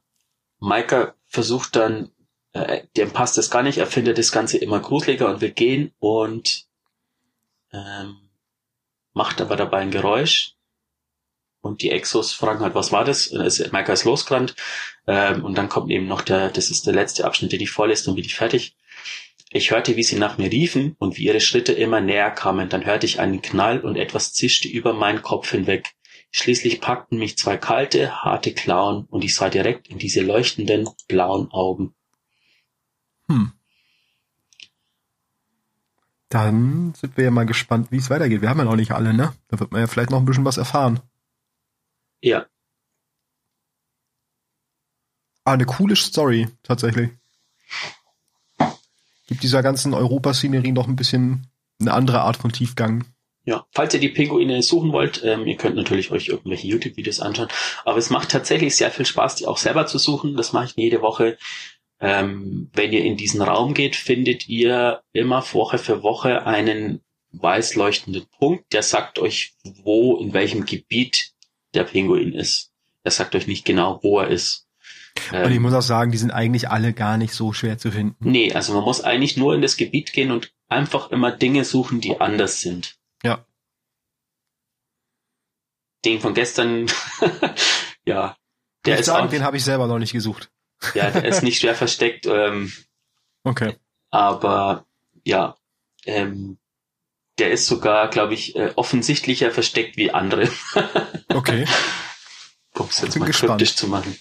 Maika 0.59 1.15
versucht 1.25 1.75
dann, 1.75 2.11
äh, 2.53 2.85
dem 2.95 3.11
passt 3.11 3.37
das 3.37 3.49
gar 3.49 3.63
nicht, 3.63 3.77
er 3.77 3.87
findet 3.87 4.17
das 4.17 4.31
Ganze 4.31 4.57
immer 4.57 4.79
gruseliger 4.79 5.29
und 5.29 5.41
will 5.41 5.51
gehen 5.51 5.93
und 5.99 6.65
ähm, 7.71 8.29
macht 9.13 9.41
aber 9.41 9.55
dabei 9.55 9.79
ein 9.79 9.91
Geräusch. 9.91 10.55
Und 11.61 11.81
die 11.81 11.91
Exos 11.91 12.33
fragen 12.33 12.59
halt, 12.59 12.75
was 12.75 12.91
war 12.91 13.05
das? 13.05 13.27
Und 13.27 13.39
ist, 13.39 13.71
Maika 13.71 13.93
ist 13.93 14.03
losgerannt. 14.03 14.55
Ähm, 15.07 15.45
und 15.45 15.57
dann 15.57 15.69
kommt 15.69 15.89
eben 15.91 16.07
noch 16.07 16.21
der, 16.21 16.49
das 16.49 16.69
ist 16.69 16.85
der 16.85 16.93
letzte 16.93 17.23
Abschnitt, 17.23 17.53
den 17.53 17.61
ich 17.61 17.71
vorlese, 17.71 18.05
dann 18.05 18.15
bin 18.15 18.25
ich 18.25 18.35
fertig. 18.35 18.75
Ich 19.49 19.71
hörte, 19.71 19.95
wie 19.95 20.03
sie 20.03 20.17
nach 20.17 20.37
mir 20.37 20.51
riefen 20.51 20.95
und 20.97 21.17
wie 21.17 21.25
ihre 21.25 21.39
Schritte 21.39 21.73
immer 21.73 22.01
näher 22.01 22.31
kamen. 22.31 22.69
Dann 22.69 22.85
hörte 22.85 23.05
ich 23.05 23.19
einen 23.19 23.41
Knall 23.41 23.81
und 23.81 23.95
etwas 23.97 24.33
zischte 24.33 24.67
über 24.67 24.93
meinen 24.93 25.21
Kopf 25.21 25.51
hinweg. 25.51 25.93
Schließlich 26.31 26.81
packten 26.81 27.19
mich 27.19 27.37
zwei 27.37 27.57
kalte, 27.57 28.23
harte 28.23 28.53
Klauen 28.53 29.05
und 29.05 29.23
ich 29.23 29.35
sah 29.35 29.49
direkt 29.49 29.87
in 29.87 29.99
diese 29.99 30.21
leuchtenden, 30.21 30.89
blauen 31.07 31.51
Augen. 31.51 31.93
Hm. 33.27 33.51
Dann 36.29 36.95
sind 36.95 37.15
wir 37.15 37.25
ja 37.25 37.31
mal 37.31 37.45
gespannt, 37.45 37.91
wie 37.91 37.97
es 37.97 38.09
weitergeht. 38.09 38.41
Wir 38.41 38.49
haben 38.49 38.57
ja 38.57 38.65
noch 38.65 38.75
nicht 38.75 38.91
alle, 38.91 39.13
ne? 39.13 39.33
Da 39.49 39.59
wird 39.59 39.71
man 39.71 39.81
ja 39.81 39.87
vielleicht 39.87 40.09
noch 40.09 40.17
ein 40.17 40.25
bisschen 40.25 40.45
was 40.45 40.57
erfahren. 40.57 40.99
Ja. 42.21 42.47
Ah, 45.43 45.53
eine 45.53 45.65
coole 45.65 45.95
Story, 45.95 46.47
tatsächlich 46.63 47.11
gibt 49.27 49.43
dieser 49.43 49.63
ganzen 49.63 49.93
Europaszenerie 49.93 50.71
noch 50.71 50.87
ein 50.87 50.95
bisschen 50.95 51.47
eine 51.79 51.93
andere 51.93 52.21
Art 52.21 52.37
von 52.37 52.51
Tiefgang. 52.51 53.05
Ja, 53.45 53.65
falls 53.71 53.93
ihr 53.93 53.99
die 53.99 54.09
Pinguine 54.09 54.63
suchen 54.63 54.93
wollt, 54.93 55.21
ähm, 55.25 55.45
ihr 55.45 55.57
könnt 55.57 55.75
natürlich 55.75 56.11
euch 56.11 56.29
irgendwelche 56.29 56.67
YouTube-Videos 56.67 57.19
anschauen. 57.19 57.49
Aber 57.83 57.97
es 57.97 58.09
macht 58.09 58.29
tatsächlich 58.29 58.75
sehr 58.75 58.89
viel 58.89 59.05
Spaß, 59.05 59.35
die 59.35 59.47
auch 59.47 59.57
selber 59.57 59.85
zu 59.85 59.97
suchen. 59.97 60.37
Das 60.37 60.53
mache 60.53 60.65
ich 60.65 60.75
jede 60.75 61.01
Woche. 61.01 61.37
Ähm, 61.99 62.69
wenn 62.73 62.93
ihr 62.93 63.03
in 63.03 63.17
diesen 63.17 63.41
Raum 63.41 63.73
geht, 63.73 63.95
findet 63.95 64.47
ihr 64.47 65.01
immer 65.11 65.43
Woche 65.53 65.77
für 65.77 66.03
Woche 66.03 66.45
einen 66.45 67.01
weiß 67.33 67.75
leuchtenden 67.75 68.25
Punkt, 68.37 68.71
der 68.73 68.83
sagt 68.83 69.19
euch, 69.19 69.55
wo, 69.83 70.17
in 70.17 70.33
welchem 70.33 70.65
Gebiet 70.65 71.33
der 71.73 71.83
Pinguin 71.83 72.33
ist. 72.33 72.71
Er 73.03 73.11
sagt 73.11 73.35
euch 73.35 73.47
nicht 73.47 73.65
genau, 73.65 73.99
wo 74.03 74.19
er 74.19 74.27
ist. 74.27 74.62
Und 75.31 75.49
ich 75.49 75.55
ähm, 75.55 75.61
muss 75.61 75.73
auch 75.73 75.81
sagen, 75.81 76.11
die 76.11 76.17
sind 76.17 76.31
eigentlich 76.31 76.69
alle 76.69 76.93
gar 76.93 77.17
nicht 77.17 77.33
so 77.33 77.53
schwer 77.53 77.77
zu 77.77 77.91
finden. 77.91 78.29
Nee, 78.29 78.53
also 78.53 78.73
man 78.73 78.83
muss 78.83 79.01
eigentlich 79.01 79.37
nur 79.37 79.53
in 79.53 79.61
das 79.61 79.77
Gebiet 79.77 80.11
gehen 80.13 80.31
und 80.31 80.51
einfach 80.69 81.11
immer 81.11 81.31
Dinge 81.31 81.65
suchen, 81.65 82.01
die 82.01 82.19
anders 82.19 82.61
sind. 82.61 82.97
Ja. 83.23 83.45
Den 86.03 86.19
von 86.19 86.33
gestern, 86.33 86.87
ja. 88.05 88.35
Der 88.85 88.95
ich 88.95 89.01
ist 89.01 89.05
sagen, 89.05 89.27
auch, 89.27 89.31
den 89.31 89.43
habe 89.43 89.57
ich 89.57 89.63
selber 89.63 89.87
noch 89.87 89.99
nicht 89.99 90.13
gesucht. 90.13 90.51
ja, 90.93 91.11
der 91.11 91.25
ist 91.25 91.43
nicht 91.43 91.59
schwer 91.61 91.75
versteckt. 91.75 92.25
Ähm, 92.25 92.71
okay. 93.43 93.75
Aber 94.09 94.85
ja, 95.23 95.55
ähm, 96.05 96.57
der 97.37 97.51
ist 97.51 97.67
sogar, 97.67 98.09
glaube 98.09 98.33
ich, 98.33 98.55
äh, 98.55 98.73
offensichtlicher 98.75 99.51
versteckt 99.51 99.97
wie 99.97 100.11
andere. 100.11 100.49
okay. 101.29 101.65
Um 102.73 102.87
es 102.87 103.01
jetzt 103.01 103.17
mal 103.17 103.25
gespannt. 103.25 103.51
kryptisch 103.51 103.75
zu 103.75 103.87
machen. 103.87 104.15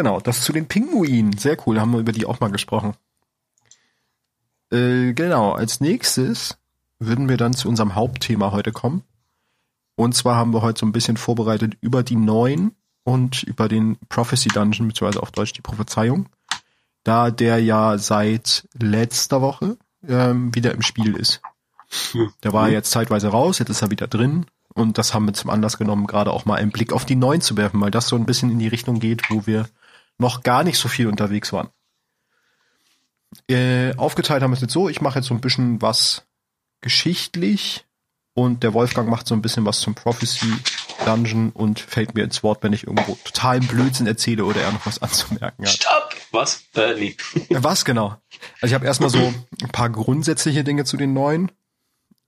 Genau, 0.00 0.18
das 0.18 0.40
zu 0.40 0.54
den 0.54 0.64
Pinguinen. 0.64 1.36
Sehr 1.36 1.58
cool, 1.66 1.78
haben 1.78 1.92
wir 1.92 2.00
über 2.00 2.12
die 2.12 2.24
auch 2.24 2.40
mal 2.40 2.50
gesprochen. 2.50 2.94
Äh, 4.72 5.12
genau, 5.12 5.52
als 5.52 5.80
nächstes 5.80 6.56
würden 6.98 7.28
wir 7.28 7.36
dann 7.36 7.52
zu 7.52 7.68
unserem 7.68 7.94
Hauptthema 7.94 8.50
heute 8.50 8.72
kommen. 8.72 9.02
Und 9.96 10.14
zwar 10.14 10.36
haben 10.36 10.54
wir 10.54 10.62
heute 10.62 10.80
so 10.80 10.86
ein 10.86 10.92
bisschen 10.92 11.18
vorbereitet 11.18 11.76
über 11.82 12.02
die 12.02 12.16
neuen 12.16 12.74
und 13.04 13.42
über 13.42 13.68
den 13.68 13.98
Prophecy 14.08 14.48
Dungeon, 14.48 14.88
beziehungsweise 14.88 15.22
auf 15.22 15.32
Deutsch 15.32 15.52
die 15.52 15.60
Prophezeiung. 15.60 16.30
Da 17.04 17.30
der 17.30 17.58
ja 17.58 17.98
seit 17.98 18.66
letzter 18.72 19.42
Woche 19.42 19.76
ähm, 20.08 20.54
wieder 20.54 20.72
im 20.72 20.80
Spiel 20.80 21.14
ist. 21.14 21.42
Der 22.42 22.54
war 22.54 22.70
jetzt 22.70 22.90
zeitweise 22.90 23.28
raus, 23.28 23.58
jetzt 23.58 23.68
ist 23.68 23.82
er 23.82 23.90
wieder 23.90 24.08
drin. 24.08 24.46
Und 24.72 24.96
das 24.96 25.12
haben 25.12 25.26
wir 25.26 25.34
zum 25.34 25.50
Anlass 25.50 25.76
genommen, 25.76 26.06
gerade 26.06 26.30
auch 26.30 26.46
mal 26.46 26.54
einen 26.54 26.70
Blick 26.70 26.94
auf 26.94 27.04
die 27.04 27.16
neuen 27.16 27.42
zu 27.42 27.58
werfen, 27.58 27.82
weil 27.82 27.90
das 27.90 28.08
so 28.08 28.16
ein 28.16 28.24
bisschen 28.24 28.50
in 28.50 28.60
die 28.60 28.68
Richtung 28.68 28.98
geht, 28.98 29.28
wo 29.28 29.46
wir 29.46 29.68
noch 30.20 30.42
gar 30.42 30.64
nicht 30.64 30.78
so 30.78 30.88
viel 30.88 31.06
unterwegs 31.06 31.52
waren. 31.52 31.70
Äh, 33.48 33.94
aufgeteilt 33.96 34.42
haben 34.42 34.50
wir 34.50 34.56
es 34.56 34.60
jetzt 34.60 34.72
so, 34.72 34.88
ich 34.88 35.00
mache 35.00 35.18
jetzt 35.18 35.28
so 35.28 35.34
ein 35.34 35.40
bisschen 35.40 35.80
was 35.82 36.26
geschichtlich 36.80 37.84
und 38.34 38.62
der 38.62 38.74
Wolfgang 38.74 39.08
macht 39.08 39.26
so 39.26 39.34
ein 39.34 39.42
bisschen 39.42 39.64
was 39.66 39.80
zum 39.80 39.94
Prophecy 39.94 40.52
Dungeon 41.04 41.50
und 41.50 41.80
fällt 41.80 42.14
mir 42.14 42.24
ins 42.24 42.42
Wort, 42.42 42.62
wenn 42.62 42.72
ich 42.72 42.86
irgendwo 42.86 43.16
totalen 43.24 43.66
Blödsinn 43.66 44.06
erzähle 44.06 44.44
oder 44.44 44.60
er 44.60 44.72
noch 44.72 44.86
was 44.86 44.98
anzumerken 45.02 45.64
hat. 45.64 45.72
Stopp! 45.72 46.16
Was? 46.32 46.62
Äh, 46.74 46.94
nee. 46.94 47.16
Was 47.50 47.84
genau? 47.84 48.16
Also 48.60 48.66
ich 48.66 48.74
habe 48.74 48.86
erstmal 48.86 49.10
so 49.10 49.18
ein 49.62 49.68
paar 49.72 49.90
grundsätzliche 49.90 50.62
Dinge 50.62 50.84
zu 50.84 50.96
den 50.96 51.12
neuen. 51.12 51.50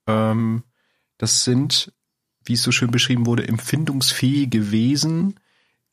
Ähm, 0.08 0.64
das 1.18 1.44
sind, 1.44 1.92
wie 2.44 2.54
es 2.54 2.62
so 2.62 2.72
schön 2.72 2.90
beschrieben 2.90 3.26
wurde, 3.26 3.46
empfindungsfähige 3.46 4.72
Wesen, 4.72 5.38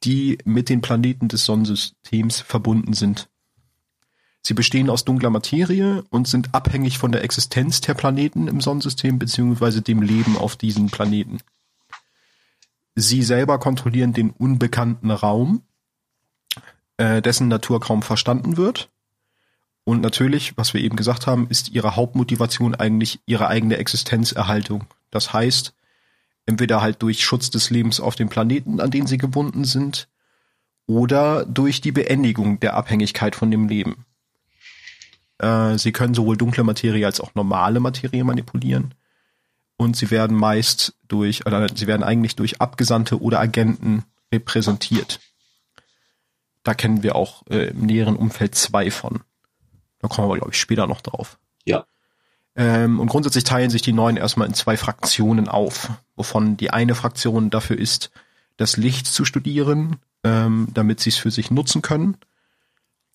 die 0.04 0.38
mit 0.46 0.70
den 0.70 0.82
Planeten 0.82 1.28
des 1.28 1.46
Sonnensystems 1.46 2.42
verbunden 2.42 2.94
sind. 2.94 3.30
Sie 4.42 4.54
bestehen 4.54 4.90
aus 4.90 5.06
dunkler 5.06 5.30
Materie 5.30 6.04
und 6.10 6.28
sind 6.28 6.56
abhängig 6.56 6.98
von 6.98 7.12
der 7.12 7.24
Existenz 7.24 7.82
der 7.82 7.94
Planeten 7.94 8.48
im 8.48 8.62
Sonnensystem 8.62 9.20
beziehungsweise 9.20 9.82
dem 9.82 10.02
Leben 10.02 10.38
auf 10.38 10.56
diesen 10.56 10.90
Planeten. 10.90 11.40
Sie 12.96 13.24
selber 13.24 13.60
kontrollieren 13.60 14.14
den 14.14 14.32
unbekannten 14.32 15.12
Raum, 15.12 15.64
äh, 16.98 17.22
dessen 17.22 17.48
Natur 17.48 17.80
kaum 17.80 18.02
verstanden 18.02 18.58
wird. 18.58 18.90
Und 19.84 20.02
natürlich, 20.02 20.58
was 20.58 20.74
wir 20.74 20.82
eben 20.82 20.96
gesagt 20.96 21.28
haben, 21.28 21.48
ist 21.50 21.70
ihre 21.70 21.96
Hauptmotivation 21.96 22.76
eigentlich 22.76 23.20
ihre 23.26 23.48
eigene 23.48 23.78
Existenzerhaltung. 23.78 24.86
Das 25.12 25.34
heißt, 25.34 25.74
Entweder 26.50 26.82
halt 26.82 27.04
durch 27.04 27.24
Schutz 27.24 27.52
des 27.52 27.70
Lebens 27.70 28.00
auf 28.00 28.16
dem 28.16 28.28
Planeten, 28.28 28.80
an 28.80 28.90
den 28.90 29.06
sie 29.06 29.20
gebunden 29.20 29.66
sind, 29.66 30.08
oder 30.88 31.46
durch 31.46 31.80
die 31.80 31.92
Beendigung 31.92 32.60
der 32.60 32.74
Abhängigkeit 32.74 33.36
von 33.36 33.52
dem 33.52 33.68
Leben. 33.68 34.04
Äh, 35.38 35.78
sie 35.78 35.92
können 35.92 36.16
sowohl 36.16 36.38
dunkle 36.38 36.64
Materie 36.64 37.06
als 37.06 37.22
auch 37.22 37.36
normale 37.36 37.80
Materie 37.80 38.24
manipulieren. 38.24 38.96
Und 39.78 39.96
sie 39.96 40.10
werden 40.10 40.36
meist 40.36 40.96
durch, 41.08 41.46
oder 41.46 41.68
sie 41.72 41.86
werden 41.86 42.02
eigentlich 42.02 42.36
durch 42.36 42.60
Abgesandte 42.60 43.22
oder 43.22 43.40
Agenten 43.40 44.04
repräsentiert. 44.34 45.20
Da 46.64 46.74
kennen 46.74 47.04
wir 47.04 47.16
auch 47.16 47.46
äh, 47.52 47.70
im 47.70 47.86
näheren 47.86 48.16
Umfeld 48.16 48.56
zwei 48.56 48.90
von. 48.90 49.20
Da 50.00 50.08
kommen 50.08 50.30
wir, 50.30 50.38
glaube 50.38 50.54
ich, 50.54 50.60
später 50.60 50.88
noch 50.88 51.02
drauf. 51.02 51.38
Ja. 51.64 51.86
Ähm, 52.56 53.00
und 53.00 53.08
grundsätzlich 53.08 53.44
teilen 53.44 53.70
sich 53.70 53.84
die 53.84 53.94
Neuen 53.94 54.18
erstmal 54.18 54.48
in 54.48 54.56
zwei 54.56 54.78
Fraktionen 54.78 55.48
auf, 55.48 55.92
wovon 56.20 56.58
die 56.58 56.70
eine 56.70 56.96
Fraktion 56.96 57.50
dafür 57.50 57.80
ist, 57.80 58.12
das 58.58 58.76
Licht 58.76 59.08
zu 59.08 59.24
studieren, 59.24 59.96
ähm, 60.26 60.68
damit 60.74 61.00
sie 61.00 61.10
es 61.10 61.18
für 61.18 61.32
sich 61.32 61.50
nutzen 61.50 61.82
können. 61.82 62.18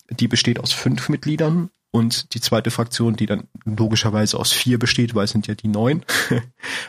die 0.09 0.27
besteht 0.27 0.59
aus 0.59 0.71
fünf 0.71 1.09
Mitgliedern 1.09 1.69
und 1.91 2.33
die 2.33 2.41
zweite 2.41 2.69
Fraktion, 2.69 3.15
die 3.15 3.25
dann 3.25 3.47
logischerweise 3.63 4.37
aus 4.37 4.51
vier 4.51 4.77
besteht, 4.77 5.15
weil 5.15 5.25
es 5.25 5.31
sind 5.31 5.47
ja 5.47 5.55
die 5.55 5.67
neun, 5.67 6.03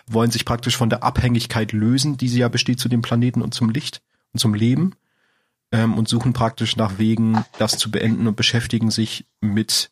wollen 0.07 0.31
sich 0.31 0.45
praktisch 0.45 0.77
von 0.77 0.91
der 0.91 1.03
Abhängigkeit 1.03 1.73
lösen, 1.73 2.17
die 2.19 2.29
sie 2.29 2.41
ja 2.41 2.49
besteht 2.49 2.81
zu 2.81 2.89
dem 2.89 3.03
Planeten 3.03 3.41
und 3.41 3.55
zum 3.55 3.71
Licht 3.71 4.03
und 4.33 4.41
zum 4.41 4.53
Leben 4.55 4.95
ähm, 5.73 5.95
und 5.95 6.09
suchen 6.09 6.33
praktisch 6.33 6.77
nach 6.77 6.99
Wegen, 6.99 7.45
das 7.59 7.79
zu 7.79 7.91
beenden 7.91 8.27
und 8.27 8.37
beschäftigen 8.37 8.91
sich 8.91 9.27
mit 9.41 9.91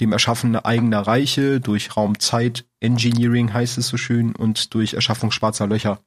dem 0.00 0.12
Erschaffen 0.12 0.56
eigener 0.56 1.00
Reiche 1.00 1.60
durch 1.60 1.96
Raumzeit, 1.96 2.64
Engineering 2.80 3.52
heißt 3.52 3.78
es 3.78 3.88
so 3.88 3.96
schön, 3.96 4.34
und 4.34 4.74
durch 4.74 4.94
Erschaffung 4.94 5.30
schwarzer 5.30 5.66
Löcher. 5.66 6.00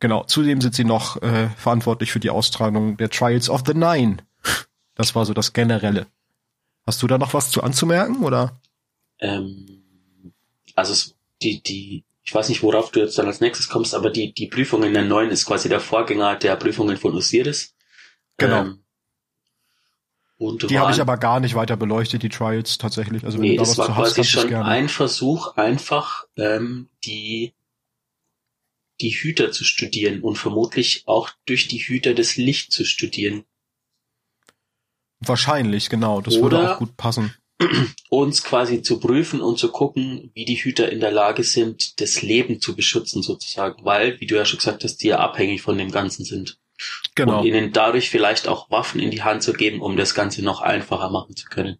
Genau, 0.00 0.24
zudem 0.24 0.60
sind 0.60 0.74
sie 0.74 0.84
noch 0.84 1.20
äh, 1.22 1.48
verantwortlich 1.50 2.10
für 2.10 2.20
die 2.20 2.30
Austragung 2.30 2.96
der 2.96 3.10
Trials 3.10 3.50
of 3.50 3.62
the 3.66 3.74
Nine. 3.74 4.18
Das 4.94 5.14
war 5.14 5.24
so 5.24 5.34
das 5.34 5.52
Generelle. 5.52 6.06
Hast 6.86 7.02
du 7.02 7.06
da 7.06 7.18
noch 7.18 7.34
was 7.34 7.50
zu 7.50 7.62
anzumerken, 7.62 8.24
oder? 8.24 8.60
Ähm, 9.18 9.82
also 10.74 10.92
es, 10.92 11.14
die, 11.42 11.62
die, 11.62 12.04
ich 12.22 12.34
weiß 12.34 12.48
nicht, 12.48 12.62
worauf 12.62 12.90
du 12.90 13.00
jetzt 13.00 13.18
dann 13.18 13.26
als 13.26 13.40
nächstes 13.40 13.68
kommst, 13.68 13.94
aber 13.94 14.10
die, 14.10 14.32
die 14.32 14.46
Prüfung 14.46 14.82
in 14.82 14.94
der 14.94 15.04
neuen 15.04 15.30
ist 15.30 15.46
quasi 15.46 15.68
der 15.68 15.80
Vorgänger 15.80 16.36
der 16.36 16.56
Prüfungen 16.56 16.96
von 16.96 17.14
Osiris. 17.14 17.74
Genau. 18.38 18.62
Ähm, 18.62 18.84
und 20.40 20.70
die 20.70 20.78
habe 20.78 20.90
ich 20.90 21.02
aber 21.02 21.18
gar 21.18 21.38
nicht 21.38 21.54
weiter 21.54 21.76
beleuchtet, 21.76 22.22
die 22.22 22.30
Trials 22.30 22.78
tatsächlich. 22.78 23.24
Also 23.24 23.36
wenn 23.36 23.42
nee, 23.42 23.56
du 23.56 23.62
da 23.62 23.62
das 23.62 23.76
was 23.76 23.78
war 23.78 23.86
zu 23.86 23.92
quasi 23.92 24.22
hast, 24.22 24.30
schon 24.30 24.54
ein 24.54 24.88
Versuch, 24.88 25.54
einfach 25.58 26.24
ähm, 26.38 26.88
die 27.04 27.52
die 29.02 29.10
Hüter 29.10 29.52
zu 29.52 29.64
studieren 29.64 30.22
und 30.22 30.36
vermutlich 30.36 31.02
auch 31.04 31.28
durch 31.44 31.68
die 31.68 31.78
Hüter 31.78 32.14
das 32.14 32.36
Licht 32.36 32.72
zu 32.72 32.86
studieren. 32.86 33.44
Wahrscheinlich, 35.20 35.90
genau. 35.90 36.22
Das 36.22 36.36
würde 36.36 36.56
Oder- 36.56 36.74
auch 36.74 36.78
gut 36.78 36.96
passen. 36.96 37.34
Uns 38.08 38.42
quasi 38.42 38.80
zu 38.80 38.98
prüfen 38.98 39.42
und 39.42 39.58
zu 39.58 39.70
gucken, 39.70 40.30
wie 40.32 40.46
die 40.46 40.56
Hüter 40.56 40.90
in 40.90 41.00
der 41.00 41.10
Lage 41.10 41.44
sind, 41.44 42.00
das 42.00 42.22
Leben 42.22 42.62
zu 42.62 42.74
beschützen 42.74 43.22
sozusagen, 43.22 43.84
weil, 43.84 44.18
wie 44.20 44.26
du 44.26 44.36
ja 44.36 44.46
schon 44.46 44.56
gesagt 44.56 44.84
hast, 44.84 45.02
die 45.02 45.08
ja 45.08 45.18
abhängig 45.18 45.60
von 45.60 45.76
dem 45.76 45.90
Ganzen 45.90 46.24
sind. 46.24 46.58
Genau. 47.14 47.40
Und 47.40 47.46
ihnen 47.46 47.72
dadurch 47.72 48.10
vielleicht 48.10 48.48
auch 48.48 48.70
Waffen 48.70 49.00
in 49.00 49.10
die 49.10 49.22
Hand 49.22 49.42
zu 49.42 49.52
geben, 49.52 49.80
um 49.80 49.96
das 49.96 50.14
Ganze 50.14 50.42
noch 50.42 50.60
einfacher 50.60 51.10
machen 51.10 51.36
zu 51.36 51.48
können. 51.48 51.78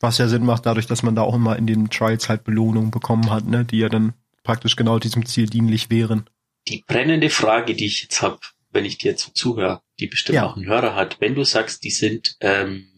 Was 0.00 0.18
ja 0.18 0.28
Sinn 0.28 0.44
macht, 0.44 0.66
dadurch, 0.66 0.86
dass 0.86 1.02
man 1.02 1.14
da 1.14 1.22
auch 1.22 1.34
immer 1.34 1.56
in 1.56 1.66
den 1.66 1.90
Trials 1.90 2.28
halt 2.28 2.44
Belohnungen 2.44 2.90
bekommen 2.90 3.30
hat, 3.30 3.46
ne, 3.46 3.64
die 3.64 3.78
ja 3.78 3.88
dann 3.88 4.14
praktisch 4.42 4.76
genau 4.76 4.98
diesem 4.98 5.26
Ziel 5.26 5.46
dienlich 5.46 5.90
wären. 5.90 6.28
Die 6.68 6.84
brennende 6.86 7.30
Frage, 7.30 7.74
die 7.74 7.86
ich 7.86 8.02
jetzt 8.02 8.22
habe, 8.22 8.38
wenn 8.70 8.84
ich 8.84 8.98
dir 8.98 9.12
jetzt 9.12 9.24
so 9.24 9.32
zuhöre, 9.32 9.82
die 10.00 10.06
bestimmt 10.06 10.36
Ja. 10.36 10.46
auch 10.46 10.56
ein 10.56 10.66
Hörer 10.66 10.94
hat, 10.94 11.20
wenn 11.20 11.34
du 11.34 11.44
sagst, 11.44 11.84
die 11.84 11.90
sind 11.90 12.36
ähm, 12.40 12.88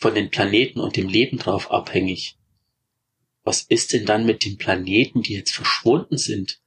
von 0.00 0.14
den 0.14 0.30
Planeten 0.30 0.80
und 0.80 0.96
dem 0.96 1.08
Leben 1.08 1.38
drauf 1.38 1.70
abhängig, 1.70 2.36
was 3.42 3.62
ist 3.62 3.92
denn 3.92 4.06
dann 4.06 4.26
mit 4.26 4.44
den 4.44 4.58
Planeten, 4.58 5.22
die 5.22 5.34
jetzt 5.34 5.52
verschwunden 5.52 6.18
sind? 6.18 6.60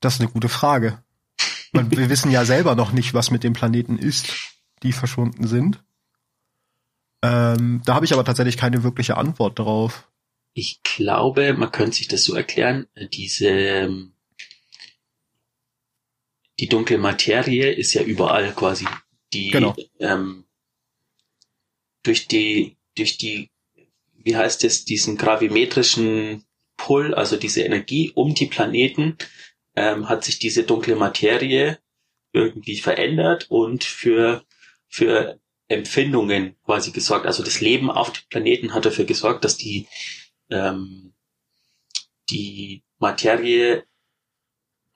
Das 0.00 0.14
ist 0.14 0.20
eine 0.20 0.30
gute 0.30 0.48
Frage. 0.48 1.01
Man, 1.72 1.90
wir 1.90 2.10
wissen 2.10 2.30
ja 2.30 2.44
selber 2.44 2.74
noch 2.74 2.92
nicht, 2.92 3.14
was 3.14 3.30
mit 3.30 3.44
den 3.44 3.54
Planeten 3.54 3.98
ist, 3.98 4.32
die 4.82 4.92
verschwunden 4.92 5.46
sind. 5.46 5.82
Ähm, 7.22 7.82
da 7.84 7.94
habe 7.94 8.04
ich 8.04 8.12
aber 8.12 8.24
tatsächlich 8.24 8.56
keine 8.56 8.82
wirkliche 8.82 9.16
Antwort 9.16 9.58
drauf. 9.58 10.08
Ich 10.54 10.82
glaube, 10.82 11.54
man 11.54 11.70
könnte 11.72 11.96
sich 11.96 12.08
das 12.08 12.24
so 12.24 12.34
erklären, 12.34 12.86
äh, 12.94 13.08
diese 13.08 13.48
ähm, 13.48 14.12
die 16.58 16.68
dunkle 16.68 16.98
Materie 16.98 17.72
ist 17.72 17.94
ja 17.94 18.02
überall 18.02 18.52
quasi. 18.52 18.86
Die 19.32 19.50
Genau. 19.50 19.74
ähm, 19.98 20.44
durch 22.02 22.28
die 22.28 22.76
durch 22.96 23.16
die 23.16 23.50
wie 24.14 24.36
heißt 24.36 24.62
es 24.64 24.84
diesen 24.84 25.16
gravimetrischen 25.16 26.44
Pull, 26.76 27.14
also 27.14 27.36
diese 27.36 27.62
Energie 27.62 28.10
um 28.14 28.34
die 28.34 28.46
Planeten, 28.46 29.16
ähm, 29.76 30.08
hat 30.08 30.24
sich 30.24 30.38
diese 30.38 30.64
dunkle 30.64 30.96
Materie 30.96 31.78
irgendwie 32.32 32.78
verändert 32.78 33.46
und 33.50 33.84
für 33.84 34.44
für 34.88 35.40
Empfindungen 35.68 36.56
quasi 36.64 36.90
gesorgt. 36.92 37.26
Also 37.26 37.42
das 37.42 37.60
Leben 37.60 37.90
auf 37.90 38.12
dem 38.12 38.22
Planeten 38.28 38.74
hat 38.74 38.84
dafür 38.84 39.04
gesorgt, 39.04 39.44
dass 39.44 39.56
die 39.56 39.86
ähm, 40.50 41.14
die 42.30 42.82
Materie, 42.98 43.84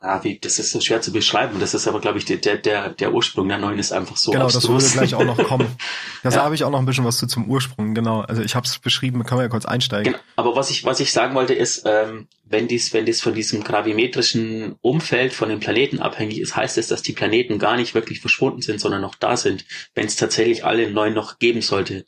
ah, 0.06 0.20
wie, 0.22 0.38
das 0.38 0.58
ist 0.58 0.70
so 0.70 0.80
schwer 0.80 1.00
zu 1.00 1.12
beschreiben. 1.12 1.58
Das 1.60 1.74
ist 1.74 1.86
aber, 1.88 2.00
glaube 2.00 2.18
ich, 2.18 2.24
der, 2.24 2.36
der, 2.36 2.90
der, 2.90 3.12
Ursprung 3.12 3.48
der 3.48 3.58
neuen 3.58 3.78
ist 3.78 3.92
einfach 3.92 4.16
so 4.16 4.30
genau, 4.30 4.44
das 4.44 4.56
abstrus. 4.56 4.84
würde 4.94 5.06
gleich 5.08 5.14
auch 5.14 5.24
noch 5.24 5.42
kommen. 5.46 5.66
Da 6.22 6.30
Ja. 6.30 6.44
habe 6.44 6.54
ich 6.56 6.64
auch 6.64 6.70
noch 6.70 6.80
ein 6.80 6.86
bisschen 6.86 7.04
was 7.04 7.18
zu 7.18 7.26
zum 7.28 7.48
Ursprung, 7.48 7.94
genau. 7.94 8.20
Also 8.22 8.42
ich 8.42 8.54
habe 8.56 8.66
es 8.66 8.78
beschrieben, 8.80 9.22
können 9.24 9.38
wir 9.40 9.44
ja 9.44 9.48
kurz 9.48 9.64
einsteigen. 9.66 10.12
Genau. 10.14 10.24
Aber 10.34 10.56
was 10.56 10.70
ich, 10.70 10.84
was 10.84 10.98
ich 10.98 11.12
sagen 11.12 11.34
wollte, 11.36 11.54
ist, 11.54 11.82
ähm, 11.86 12.26
wenn 12.48 12.66
dies, 12.68 12.92
wenn 12.92 13.04
dies 13.06 13.20
von 13.22 13.32
diesem 13.34 13.62
gravimetrischen 13.62 14.76
Umfeld 14.82 15.32
von 15.32 15.48
den 15.48 15.60
Planeten 15.60 16.00
abhängig 16.00 16.40
ist, 16.40 16.54
heißt 16.56 16.78
es, 16.78 16.88
dass 16.88 17.02
die 17.02 17.12
Planeten 17.12 17.58
gar 17.58 17.76
nicht 17.76 17.94
wirklich 17.94 18.20
verschwunden 18.20 18.62
sind, 18.62 18.80
sondern 18.80 19.00
noch 19.02 19.14
da 19.14 19.36
sind, 19.36 19.64
wenn 19.94 20.06
es 20.06 20.16
tatsächlich 20.16 20.64
alle 20.64 20.90
neun 20.90 21.14
noch 21.14 21.38
geben 21.38 21.62
sollte. 21.62 22.04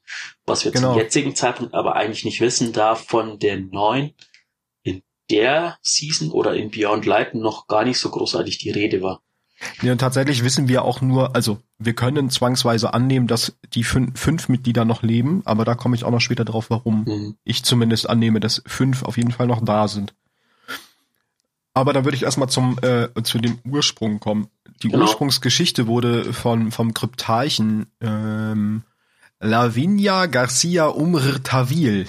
Was 0.47 0.65
wir 0.65 0.73
Genau. 0.73 0.93
zum 0.93 0.99
jetzigen 1.01 1.35
Zeitpunkt 1.35 1.75
aber 1.75 1.97
eigentlich 1.97 2.25
nicht 2.25 2.41
wissen, 2.41 2.73
da 2.73 2.95
von 2.95 3.39
den 3.39 3.71
neun 3.71 4.13
der 5.31 5.79
Season 5.83 6.31
oder 6.31 6.55
in 6.55 6.71
Beyond 6.71 7.07
Light 7.07 7.35
noch 7.35 7.67
gar 7.67 7.85
nicht 7.85 7.99
so 7.99 8.11
großartig 8.11 8.59
die 8.59 8.71
Rede 8.71 9.03
war. 9.03 9.21
Ja, 9.83 9.91
und 9.93 9.99
tatsächlich 9.99 10.45
wissen 10.45 10.69
wir 10.69 10.85
auch 10.85 11.01
nur, 11.01 11.35
also 11.35 11.59
wir 11.79 11.93
können 11.95 12.31
zwangsweise 12.31 12.95
annehmen, 12.95 13.27
dass 13.27 13.57
die 13.75 13.83
fün 13.83 14.15
fünf 14.15 14.49
Mitglieder 14.49 14.85
noch 14.85 15.03
leben, 15.03 15.43
aber 15.47 15.65
da 15.65 15.75
komme 15.75 15.97
ich 15.97 16.05
auch 16.05 16.13
noch 16.13 16.21
später 16.21 16.45
drauf, 16.45 16.71
warum 16.71 17.05
Mhm. 17.05 17.35
ich 17.45 17.65
zumindest 17.65 18.09
annehme, 18.09 18.39
dass 18.39 18.63
fünf 18.67 19.03
auf 19.03 19.17
jeden 19.17 19.33
Fall 19.33 19.49
noch 19.49 19.65
da 19.65 19.89
sind. 19.89 20.15
Aber 21.75 21.93
dann 21.93 22.05
würde 22.05 22.17
ich 22.17 22.23
erstmal 22.23 22.49
zum 22.49 22.79
äh, 22.83 23.09
zu 23.23 23.39
dem 23.39 23.59
Ursprung 23.65 24.21
kommen. 24.21 24.49
Die 24.83 24.89
Genau. 24.89 25.03
Ursprungsgeschichte 25.03 25.87
wurde 25.87 26.33
von 26.33 26.71
vom 26.73 26.95
Kryptarchen 26.95 27.87
ähm, 28.01 28.83
Lavinia 29.41 30.27
Garcia 30.27 30.87
Umrtavil 30.87 32.07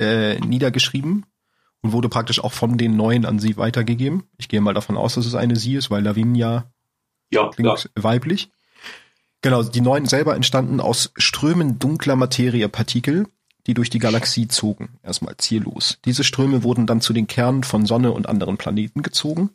äh, 0.00 0.38
niedergeschrieben 0.40 1.26
und 1.82 1.92
wurde 1.92 2.08
praktisch 2.08 2.42
auch 2.42 2.52
von 2.52 2.78
den 2.78 2.96
Neuen 2.96 3.24
an 3.24 3.38
sie 3.38 3.56
weitergegeben. 3.56 4.24
Ich 4.38 4.48
gehe 4.48 4.60
mal 4.60 4.74
davon 4.74 4.96
aus, 4.96 5.14
dass 5.14 5.26
es 5.26 5.34
eine 5.34 5.56
sie 5.56 5.74
ist, 5.74 5.90
weil 5.90 6.02
Lavinia 6.02 6.70
Ja, 7.30 7.42
ja. 7.42 7.50
klingt 7.50 7.90
weiblich. 7.94 8.50
Genau, 9.42 9.62
die 9.62 9.80
neuen 9.80 10.06
selber 10.06 10.36
entstanden 10.36 10.80
aus 10.80 11.12
Strömen 11.16 11.78
dunkler 11.78 12.16
Materiepartikel, 12.16 13.26
die 13.66 13.74
durch 13.74 13.88
die 13.88 13.98
Galaxie 13.98 14.48
zogen, 14.48 14.98
erstmal 15.02 15.36
ziellos. 15.38 15.98
Diese 16.04 16.24
Ströme 16.24 16.62
wurden 16.62 16.86
dann 16.86 17.00
zu 17.00 17.12
den 17.12 17.26
Kernen 17.26 17.64
von 17.64 17.86
Sonne 17.86 18.12
und 18.12 18.28
anderen 18.28 18.58
Planeten 18.58 19.02
gezogen 19.02 19.50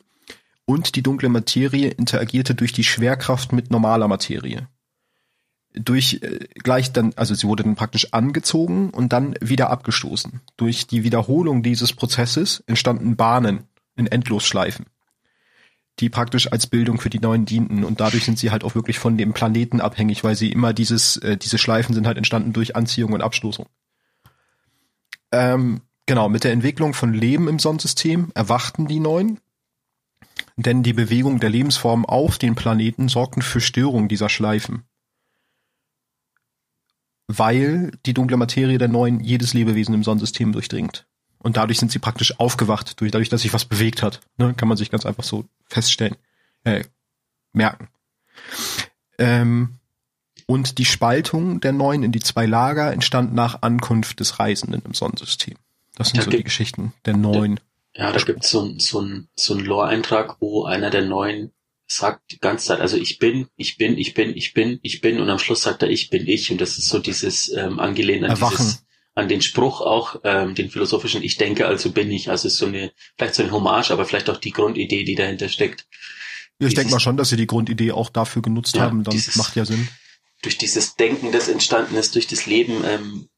und 0.64 0.96
die 0.96 1.02
dunkle 1.02 1.28
Materie 1.28 1.88
interagierte 1.90 2.54
durch 2.54 2.72
die 2.72 2.84
Schwerkraft 2.84 3.52
mit 3.52 3.70
normaler 3.70 4.08
Materie. 4.08 4.68
Durch 5.76 6.20
äh, 6.22 6.40
gleich 6.54 6.92
dann, 6.92 7.12
also 7.16 7.34
sie 7.34 7.46
wurde 7.46 7.62
dann 7.62 7.76
praktisch 7.76 8.12
angezogen 8.12 8.90
und 8.90 9.12
dann 9.12 9.34
wieder 9.40 9.70
abgestoßen. 9.70 10.40
Durch 10.56 10.86
die 10.86 11.04
Wiederholung 11.04 11.62
dieses 11.62 11.92
Prozesses 11.92 12.64
entstanden 12.66 13.16
Bahnen 13.16 13.64
in 13.94 14.06
Endlosschleifen 14.06 14.86
die 15.98 16.10
praktisch 16.10 16.52
als 16.52 16.66
Bildung 16.66 17.00
für 17.00 17.10
die 17.10 17.20
Neuen 17.20 17.46
dienten 17.46 17.84
und 17.84 18.00
dadurch 18.00 18.24
sind 18.24 18.38
sie 18.38 18.50
halt 18.50 18.64
auch 18.64 18.74
wirklich 18.74 18.98
von 18.98 19.16
dem 19.16 19.32
Planeten 19.32 19.80
abhängig, 19.80 20.24
weil 20.24 20.36
sie 20.36 20.52
immer 20.52 20.72
dieses, 20.72 21.16
äh, 21.18 21.36
diese 21.36 21.58
Schleifen 21.58 21.94
sind 21.94 22.06
halt 22.06 22.18
entstanden 22.18 22.52
durch 22.52 22.76
Anziehung 22.76 23.12
und 23.12 23.22
Abstoßung. 23.22 23.66
Ähm, 25.32 25.80
genau, 26.04 26.28
mit 26.28 26.44
der 26.44 26.52
Entwicklung 26.52 26.92
von 26.92 27.14
Leben 27.14 27.48
im 27.48 27.58
Sonnensystem 27.58 28.30
erwachten 28.34 28.86
die 28.86 29.00
Neuen, 29.00 29.40
denn 30.56 30.82
die 30.82 30.92
Bewegung 30.92 31.40
der 31.40 31.50
Lebensformen 31.50 32.04
auf 32.04 32.36
den 32.36 32.54
Planeten 32.54 33.08
sorgten 33.08 33.42
für 33.42 33.60
Störung 33.60 34.08
dieser 34.08 34.28
Schleifen. 34.28 34.84
Weil 37.28 37.92
die 38.06 38.14
dunkle 38.14 38.36
Materie 38.36 38.78
der 38.78 38.88
Neuen 38.88 39.20
jedes 39.20 39.52
Lebewesen 39.54 39.94
im 39.94 40.04
Sonnensystem 40.04 40.52
durchdringt. 40.52 41.06
Und 41.38 41.56
dadurch 41.56 41.78
sind 41.78 41.90
sie 41.92 41.98
praktisch 41.98 42.38
aufgewacht, 42.40 43.00
durch, 43.00 43.10
dadurch, 43.10 43.28
dass 43.28 43.42
sich 43.42 43.52
was 43.52 43.64
bewegt 43.64 44.02
hat. 44.02 44.20
Ne, 44.36 44.54
kann 44.54 44.68
man 44.68 44.76
sich 44.76 44.90
ganz 44.90 45.04
einfach 45.06 45.24
so 45.24 45.44
feststellen, 45.68 46.16
äh, 46.64 46.84
merken. 47.52 47.88
Ähm, 49.18 49.78
und 50.46 50.78
die 50.78 50.84
Spaltung 50.84 51.60
der 51.60 51.72
Neuen 51.72 52.02
in 52.02 52.12
die 52.12 52.20
zwei 52.20 52.46
Lager 52.46 52.92
entstand 52.92 53.34
nach 53.34 53.62
Ankunft 53.62 54.20
des 54.20 54.38
Reisenden 54.38 54.82
im 54.84 54.94
Sonnensystem. 54.94 55.56
Das 55.96 56.08
sind 56.08 56.18
Da 56.18 56.22
so 56.24 56.30
die 56.30 56.36
gibt- 56.38 56.46
Geschichten 56.48 56.92
der 57.04 57.16
Neuen. 57.16 57.58
Ja, 57.94 58.12
da 58.12 58.18
gibt's 58.20 58.50
so 58.50 58.62
ein 58.62 58.78
so 58.78 59.00
ein 59.00 59.28
so 59.36 59.54
ein 59.54 59.60
Lore-Eintrag, 59.64 60.36
wo 60.40 60.64
einer 60.64 60.90
der 60.90 61.06
Neuen 61.06 61.50
sagt 61.88 62.32
die 62.32 62.38
ganze 62.38 62.66
Zeit, 62.66 62.80
also 62.80 62.96
ich 62.96 63.18
bin, 63.18 63.48
ich 63.56 63.76
bin, 63.78 63.96
ich 63.96 64.14
bin, 64.14 64.36
ich 64.36 64.54
bin, 64.54 64.78
ich 64.82 65.00
bin 65.00 65.20
und 65.20 65.30
am 65.30 65.38
Schluss 65.38 65.62
sagt 65.62 65.82
er, 65.82 65.90
ich 65.90 66.10
bin 66.10 66.26
ich 66.26 66.50
und 66.50 66.60
das 66.60 66.78
ist 66.78 66.88
so 66.88 66.98
dieses 66.98 67.50
ähm, 67.52 67.78
angelehnt 67.78 68.24
an 68.24 68.30
Erwachen. 68.30 68.56
dieses 68.58 68.82
an 69.14 69.28
den 69.28 69.40
Spruch 69.40 69.80
auch, 69.80 70.20
ähm, 70.24 70.54
den 70.54 70.68
philosophischen 70.70 71.22
Ich 71.22 71.38
denke, 71.38 71.66
also 71.66 71.90
bin 71.90 72.10
ich. 72.10 72.28
Also 72.28 72.48
ist 72.48 72.58
so 72.58 72.66
eine, 72.66 72.92
vielleicht 73.16 73.34
so 73.34 73.42
eine 73.42 73.50
Hommage, 73.52 73.90
aber 73.90 74.04
vielleicht 74.04 74.28
auch 74.28 74.36
die 74.36 74.50
Grundidee, 74.50 75.04
die 75.04 75.14
dahinter 75.14 75.48
steckt. 75.48 75.86
Ich 76.58 76.74
denke 76.74 76.90
mal 76.90 77.00
schon, 77.00 77.16
dass 77.16 77.30
sie 77.30 77.36
die 77.38 77.46
Grundidee 77.46 77.92
auch 77.92 78.10
dafür 78.10 78.42
genutzt 78.42 78.76
Ja, 78.76 78.82
haben, 78.82 79.04
dann 79.04 79.12
dieses- 79.12 79.36
macht 79.36 79.56
ja 79.56 79.64
Sinn. 79.64 79.88
durch 80.42 80.58
dieses 80.58 80.96
Denken, 80.96 81.32
das 81.32 81.48
entstanden 81.48 81.96
ist, 81.96 82.14
durch 82.14 82.26
das 82.26 82.44
Leben, 82.46 82.84
ähm, 82.84 83.28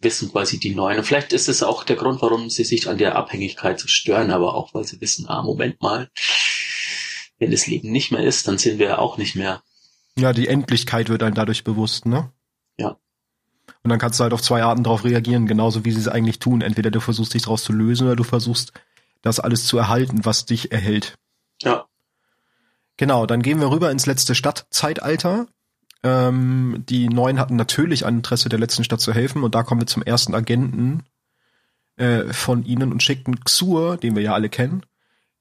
wissen 0.00 0.30
quasi 0.30 0.58
die 0.60 0.74
Neuen. 0.74 0.98
Und 0.98 1.04
vielleicht 1.04 1.32
ist 1.32 1.48
es 1.48 1.62
auch 1.62 1.82
der 1.84 1.96
Grund, 1.96 2.20
warum 2.22 2.50
sie 2.50 2.64
sich 2.64 2.88
an 2.88 2.98
der 2.98 3.16
Abhängigkeit 3.16 3.80
so 3.80 3.88
stören, 3.88 4.30
aber 4.30 4.54
auch, 4.54 4.74
weil 4.74 4.84
sie 4.84 5.00
wissen, 5.00 5.26
ah, 5.28 5.42
Moment 5.42 5.80
mal, 5.80 6.10
wenn 7.38 7.50
das 7.50 7.66
Leben 7.66 7.90
nicht 7.90 8.10
mehr 8.10 8.24
ist, 8.24 8.48
dann 8.48 8.58
sind 8.58 8.78
wir 8.78 8.98
auch 8.98 9.18
nicht 9.18 9.36
mehr. 9.36 9.62
Ja, 10.16 10.32
die 10.32 10.48
Endlichkeit 10.48 11.08
wird 11.08 11.22
einem 11.22 11.34
dadurch 11.34 11.64
bewusst, 11.64 12.06
ne? 12.06 12.30
Ja. 12.76 12.96
Und 13.82 13.90
dann 13.90 13.98
kannst 13.98 14.18
du 14.18 14.24
halt 14.24 14.32
auf 14.32 14.42
zwei 14.42 14.62
Arten 14.62 14.82
darauf 14.82 15.04
reagieren, 15.04 15.46
genauso 15.46 15.84
wie 15.84 15.92
sie 15.92 16.00
es 16.00 16.08
eigentlich 16.08 16.40
tun. 16.40 16.60
Entweder 16.60 16.90
du 16.90 17.00
versuchst 17.00 17.34
dich 17.34 17.42
daraus 17.42 17.62
zu 17.62 17.72
lösen 17.72 18.06
oder 18.06 18.16
du 18.16 18.24
versuchst, 18.24 18.72
das 19.22 19.40
alles 19.40 19.66
zu 19.66 19.78
erhalten, 19.78 20.24
was 20.24 20.46
dich 20.46 20.72
erhält. 20.72 21.16
Ja. 21.62 21.86
Genau, 22.96 23.26
dann 23.26 23.42
gehen 23.42 23.60
wir 23.60 23.70
rüber 23.70 23.90
ins 23.90 24.06
letzte 24.06 24.34
Stadtzeitalter. 24.34 25.46
Ähm, 26.02 26.84
die 26.88 27.08
Neuen 27.08 27.38
hatten 27.38 27.56
natürlich 27.56 28.04
ein 28.04 28.16
Interesse 28.16 28.48
der 28.48 28.58
letzten 28.58 28.84
Stadt 28.84 29.00
zu 29.00 29.12
helfen 29.12 29.44
und 29.44 29.54
da 29.54 29.62
kommen 29.62 29.80
wir 29.80 29.86
zum 29.86 30.02
ersten 30.02 30.34
Agenten 30.34 31.04
äh, 31.96 32.32
von 32.32 32.64
ihnen 32.64 32.92
und 32.92 33.02
schickten 33.02 33.40
Xur, 33.44 33.96
den 33.96 34.14
wir 34.14 34.22
ja 34.22 34.34
alle 34.34 34.48
kennen, 34.48 34.84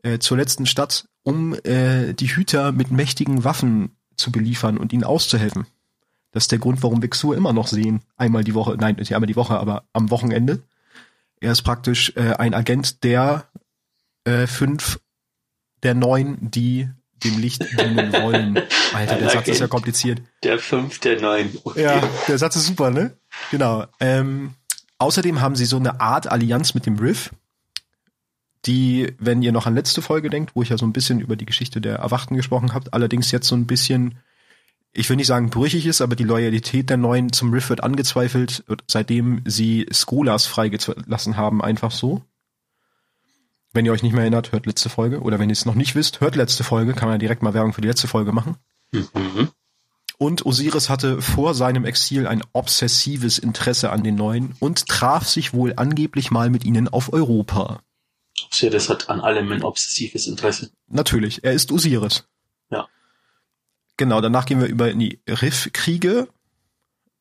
äh, 0.04 0.20
zur 0.20 0.38
letzten 0.38 0.66
Stadt, 0.66 1.08
um 1.24 1.54
äh, 1.64 2.14
die 2.14 2.28
Hüter 2.28 2.72
mit 2.72 2.92
mächtigen 2.92 3.44
Waffen 3.44 3.96
zu 4.16 4.32
beliefern 4.32 4.78
und 4.78 4.94
ihnen 4.94 5.04
auszuhelfen. 5.04 5.68
Das 6.32 6.44
ist 6.44 6.52
der 6.52 6.60
Grund, 6.60 6.84
warum 6.84 7.02
wir 7.02 7.10
Xur 7.10 7.36
immer 7.36 7.54
noch 7.54 7.68
sehen. 7.68 8.02
Einmal 8.16 8.44
die 8.44 8.54
Woche, 8.54 8.76
nein, 8.80 8.96
nicht 8.96 9.16
einmal 9.16 9.28
die 9.28 9.36
Woche, 9.36 9.58
aber 9.58 9.86
am 9.94 10.10
Wochenende. 10.10 10.62
Er 11.40 11.52
ist 11.52 11.62
praktisch 11.62 12.14
äh, 12.16 12.34
ein 12.34 12.54
Agent 12.54 13.04
der 13.04 13.46
äh, 14.26 14.48
fünf 14.48 15.00
der 15.84 15.94
neun, 15.94 16.38
die 16.42 16.90
dem 17.24 17.38
Licht 17.40 17.64
dienen 17.80 18.14
wollen. 18.14 18.60
Alter, 18.94 19.16
der 19.16 19.30
Satz 19.30 19.48
ist 19.48 19.60
ja 19.60 19.68
kompliziert. 19.68 20.22
Der 20.44 20.60
fünf 20.60 21.00
der 21.00 21.20
neun. 21.22 21.58
Okay. 21.64 21.84
Ja, 21.84 22.04
der 22.28 22.38
Satz 22.38 22.56
ist 22.56 22.68
super, 22.68 22.92
ne? 22.92 23.18
Genau. 23.52 23.86
Ähm, 24.00 24.54
außerdem 24.98 25.42
haben 25.42 25.56
sie 25.56 25.66
so 25.66 25.78
eine 25.78 26.00
Art 26.00 26.28
Allianz 26.28 26.74
mit 26.74 26.86
dem 26.86 26.98
Riff, 26.98 27.32
die, 28.66 29.14
wenn 29.20 29.42
ihr 29.42 29.52
noch 29.52 29.66
an 29.66 29.76
letzte 29.76 30.02
Folge 30.02 30.30
denkt, 30.30 30.56
wo 30.56 30.62
ich 30.62 30.70
ja 30.70 30.78
so 30.78 30.86
ein 30.86 30.94
bisschen 30.94 31.20
über 31.20 31.36
die 31.36 31.46
Geschichte 31.46 31.82
der 31.82 31.98
Erwachten 31.98 32.36
gesprochen 32.36 32.74
habt, 32.74 32.94
allerdings 32.94 33.32
jetzt 33.32 33.48
so 33.48 33.56
ein 33.56 33.68
bisschen, 33.68 34.20
ich 34.94 35.10
will 35.10 35.18
nicht 35.18 35.28
sagen 35.28 35.50
brüchig 35.50 35.86
ist, 35.86 36.02
aber 36.02 36.16
die 36.16 36.24
Loyalität 36.24 36.90
der 36.90 36.98
Neuen 36.98 37.32
zum 37.32 37.54
Riff 37.54 37.70
wird 37.70 37.84
angezweifelt, 37.84 38.64
seitdem 38.88 39.42
sie 39.46 39.86
Skolas 39.94 40.46
freigelassen 40.46 41.38
haben, 41.38 41.62
einfach 41.62 41.92
so. 41.92 42.24
Wenn 43.74 43.86
ihr 43.86 43.92
euch 43.92 44.04
nicht 44.04 44.14
mehr 44.14 44.22
erinnert, 44.22 44.54
hört 44.54 44.66
letzte 44.66 44.90
Folge. 44.90 45.22
Oder 45.22 45.40
wenn 45.40 45.50
ihr 45.50 45.54
es 45.54 45.66
noch 45.66 45.76
nicht 45.76 45.94
wisst, 45.94 46.20
hört 46.20 46.36
letzte 46.36 46.64
Folge. 46.64 46.94
Kann 46.94 47.10
man 47.10 47.16
ja 47.16 47.20
direkt 47.20 47.44
mal 47.44 47.54
Werbung 47.54 47.74
für 47.74 47.82
die 47.82 47.88
letzte 47.88 48.08
Folge 48.08 48.32
machen. 48.32 48.56
Mhm. 48.92 49.50
Und 50.18 50.46
Osiris 50.48 50.90
hatte 50.90 51.22
vor 51.22 51.54
seinem 51.54 51.86
Exil 51.86 52.26
ein 52.26 52.42
obsessives 52.54 53.38
Interesse 53.38 53.92
an 53.92 54.04
den 54.04 54.16
Neuen 54.16 54.56
und 54.60 54.88
traf 54.88 55.28
sich 55.28 55.54
wohl 55.54 55.74
angeblich 55.76 56.32
mal 56.32 56.50
mit 56.50 56.66
ihnen 56.66 56.88
auf 56.88 57.14
Europa. 57.14 57.82
Osiris 58.52 58.90
hat 58.90 59.10
an 59.10 59.20
allem 59.20 59.52
ein 59.52 59.64
obsessives 59.64 60.28
Interesse. 60.28 60.72
Natürlich, 60.88 61.44
er 61.44 61.54
ist 61.54 61.72
Osiris. 61.72 62.28
Ja. 62.70 62.88
Genau, 63.98 64.22
danach 64.22 64.46
gehen 64.46 64.60
wir 64.60 64.68
über 64.68 64.92
in 64.92 65.00
die 65.00 65.20
Riff-Kriege. 65.28 66.28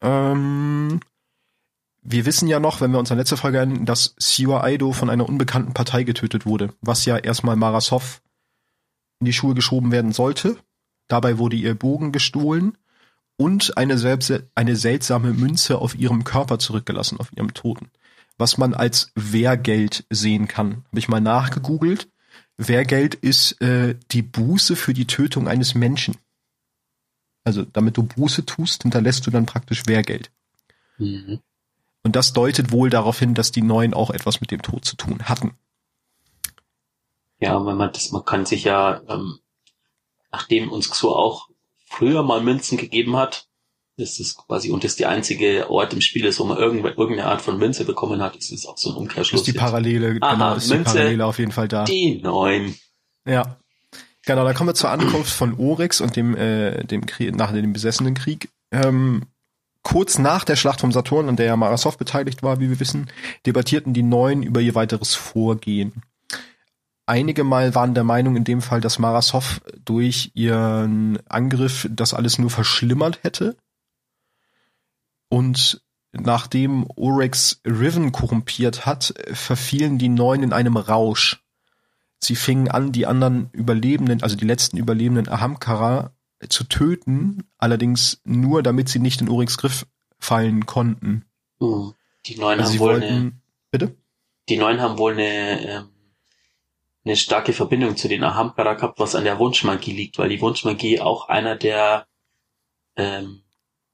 Ähm, 0.03 1.01
wir 2.03 2.27
wissen 2.27 2.49
ja 2.49 2.61
noch, 2.61 2.81
wenn 2.81 2.93
wir 2.93 2.99
uns 2.99 3.11
an 3.11 3.19
letzte 3.19 3.37
Folge 3.37 3.59
erinnern, 3.59 3.87
dass 3.87 4.15
Siwa 4.19 4.61
Aido 4.61 4.93
von 4.93 5.11
einer 5.11 5.29
unbekannten 5.29 5.75
Partei 5.75 6.05
getötet 6.05 6.47
wurde, 6.47 6.73
was 6.81 7.05
ja 7.05 7.17
erstmal 7.17 7.57
Marasov 7.57 8.23
in 9.21 9.27
die 9.27 9.33
Schuhe 9.33 9.55
geschoben 9.55 9.91
werden 9.91 10.13
sollte. 10.13 10.57
Dabei 11.09 11.39
wurde 11.39 11.57
ihr 11.57 11.75
Bogen 11.75 12.13
gestohlen 12.13 12.77
und 13.37 13.77
eine, 13.77 13.99
selbst, 13.99 14.33
eine 14.55 14.77
seltsame 14.77 15.33
Münze 15.33 15.79
auf 15.79 15.95
ihrem 15.95 16.25
Körper 16.25 16.59
zurückgelassen, 16.59 17.19
auf 17.19 17.33
ihrem 17.33 17.55
Toten. 17.55 17.91
Was 18.39 18.59
man 18.59 18.75
als 18.75 19.13
Wehrgeld 19.15 20.05
sehen 20.11 20.47
kann. 20.49 20.85
Habe 20.89 20.99
ich 20.99 21.09
mal 21.09 21.21
nachgegoogelt. 21.21 22.09
Wehrgeld 22.59 23.15
ist 23.15 23.61
äh, 23.61 23.99
die 24.13 24.23
Buße 24.23 24.77
für 24.77 24.95
die 24.95 25.07
Tötung 25.07 25.49
eines 25.49 25.75
Menschen. 25.75 26.17
Also 27.45 27.65
damit 27.65 27.97
du 27.97 28.03
Buße 28.03 28.45
tust, 28.45 28.83
hinterlässt 28.83 29.27
du 29.27 29.31
dann 29.31 29.47
praktisch 29.47 29.87
Wehrgeld. 29.87 30.31
Mhm. 30.99 31.41
Und 32.03 32.17
das 32.17 32.33
deutet 32.33 32.73
wohl 32.73 32.91
darauf 32.91 33.19
hin, 33.19 33.35
dass 33.35 33.53
die 33.53 33.63
Neuen 33.63 33.95
auch 33.95 34.11
etwas 34.11 34.41
mit 34.41 34.51
dem 34.51 34.63
Tod 34.63 34.85
zu 34.85 34.97
tun 34.97 35.25
hatten. 35.25 35.57
Ja, 37.39 37.65
wenn 37.65 37.77
man 37.77 37.93
das, 37.93 38.13
man 38.13 38.25
kann 38.25 38.47
sich 38.47 38.65
ja, 38.65 39.03
ähm, 39.09 39.41
nachdem 40.33 40.71
uns 40.71 40.91
Xur 40.91 41.17
auch 41.17 41.49
früher 41.85 42.23
mal 42.23 42.43
Münzen 42.43 42.79
gegeben 42.79 43.17
hat, 43.17 43.49
das 43.97 44.21
ist 44.21 44.37
quasi, 44.37 44.71
und 44.71 44.85
das 44.85 44.93
ist 44.93 44.99
die 44.99 45.07
einzige 45.07 45.71
Ort 45.71 45.93
im 45.93 46.01
Spiel 46.01 46.25
ist, 46.25 46.39
wo 46.39 46.45
man 46.45 46.59
irgendeine 46.59 47.27
Art 47.27 47.41
von 47.41 47.59
Münze 47.59 47.85
bekommen 47.85 48.23
hat, 48.23 48.37
das 48.37 48.51
ist 48.51 48.67
auch 48.67 48.77
so 48.77 48.91
ein 48.91 48.97
Umkehrschluss. 48.97 49.43
Ist 49.43 49.47
die 49.47 49.53
Parallele, 49.53 50.19
Aha, 50.21 50.35
genau, 50.35 50.55
ist 50.55 50.69
Münze, 50.69 50.91
die 50.93 50.97
Parallele 50.99 51.27
auf 51.27 51.39
jeden 51.39 51.53
Fall 51.53 51.69
da. 51.69 51.85
Die 51.85 52.21
Neuen. 52.21 52.75
Ja. 53.27 53.59
Genau, 54.25 54.45
dann 54.45 54.55
kommen 54.55 54.71
wir 54.71 54.75
zur 54.75 54.91
Ankunft 54.91 55.33
von 55.33 55.55
Oryx 55.55 56.01
und 56.01 56.17
dem, 56.17 56.37
äh, 56.37 56.85
dem 56.85 57.07
Krieg, 57.07 57.35
nach 57.37 57.53
dem 57.53 57.73
besessenen 57.73 58.15
Krieg. 58.15 58.49
Ähm, 58.73 59.23
Kurz 59.87 60.19
nach 60.19 60.43
der 60.43 60.57
Schlacht 60.57 60.81
vom 60.81 60.91
Saturn, 60.91 61.29
an 61.29 61.37
der 61.37 61.47
ja 61.47 61.57
Marasov 61.57 61.97
beteiligt 61.97 62.43
war, 62.43 62.59
wie 62.59 62.69
wir 62.69 62.81
wissen, 62.81 63.09
debattierten 63.47 63.95
die 63.95 64.03
Neuen 64.03 64.43
über 64.43 64.61
ihr 64.61 64.75
weiteres 64.75 65.15
Vorgehen. 65.15 66.03
Einige 67.07 67.45
Mal 67.45 67.77
waren 67.77 67.95
der 67.95 68.03
Meinung 68.03 68.35
in 68.35 68.43
dem 68.43 68.63
Fall, 68.63 68.81
dass 68.81 68.99
Marasov 68.99 69.61
durch 69.85 70.33
ihren 70.35 71.21
Angriff 71.29 71.87
das 71.89 72.15
alles 72.15 72.37
nur 72.41 72.51
verschlimmert 72.51 73.21
hätte. 73.23 73.57
Und 75.29 75.83
nachdem 76.13 76.87
Orex 76.97 77.61
Riven 77.65 78.13
korrumpiert 78.13 78.87
hat, 78.87 79.15
verfielen 79.33 79.99
die 79.99 80.09
Neuen 80.09 80.43
in 80.43 80.53
einem 80.53 80.77
Rausch. 80.77 81.43
Sie 82.19 82.37
fingen 82.37 82.69
an, 82.69 82.93
die 82.93 83.07
anderen 83.07 83.51
Überlebenden, 83.53 84.23
also 84.23 84.37
die 84.37 84.47
letzten 84.47 84.79
Überlebenden 84.79 85.29
Ahamkara 85.29 86.13
zu 86.49 86.65
töten, 86.65 87.45
allerdings 87.59 88.21
nur, 88.25 88.63
damit 88.63 88.89
sie 88.89 88.99
nicht 88.99 89.21
in 89.21 89.29
Urix 89.29 89.59
Griff 89.59 89.87
fallen 90.19 90.67
konnten. 90.67 91.25
Uh, 91.61 91.93
die 92.27 92.37
Neuen 92.37 92.61
also 92.61 92.73
haben 92.73 92.79
wohl 92.81 92.93
wollten, 92.93 93.15
eine, 93.15 93.33
bitte? 93.71 93.97
Die 94.49 94.57
Neuen 94.57 94.81
haben 94.81 94.99
wohl 94.99 95.13
eine, 95.13 95.69
ähm, 95.69 95.89
eine 97.05 97.17
starke 97.17 97.53
Verbindung 97.53 97.97
zu 97.97 98.09
den 98.09 98.25
Ahamkara 98.25 98.75
gehabt, 98.75 98.99
was 98.99 99.15
an 99.15 99.25
der 99.25 99.39
Wunschmagie 99.39 99.93
liegt, 99.93 100.19
weil 100.19 100.29
die 100.29 100.41
Wunschmagie 100.41 101.01
auch 101.01 101.29
einer 101.29 101.57
der 101.57 102.07
ähm, 102.97 103.43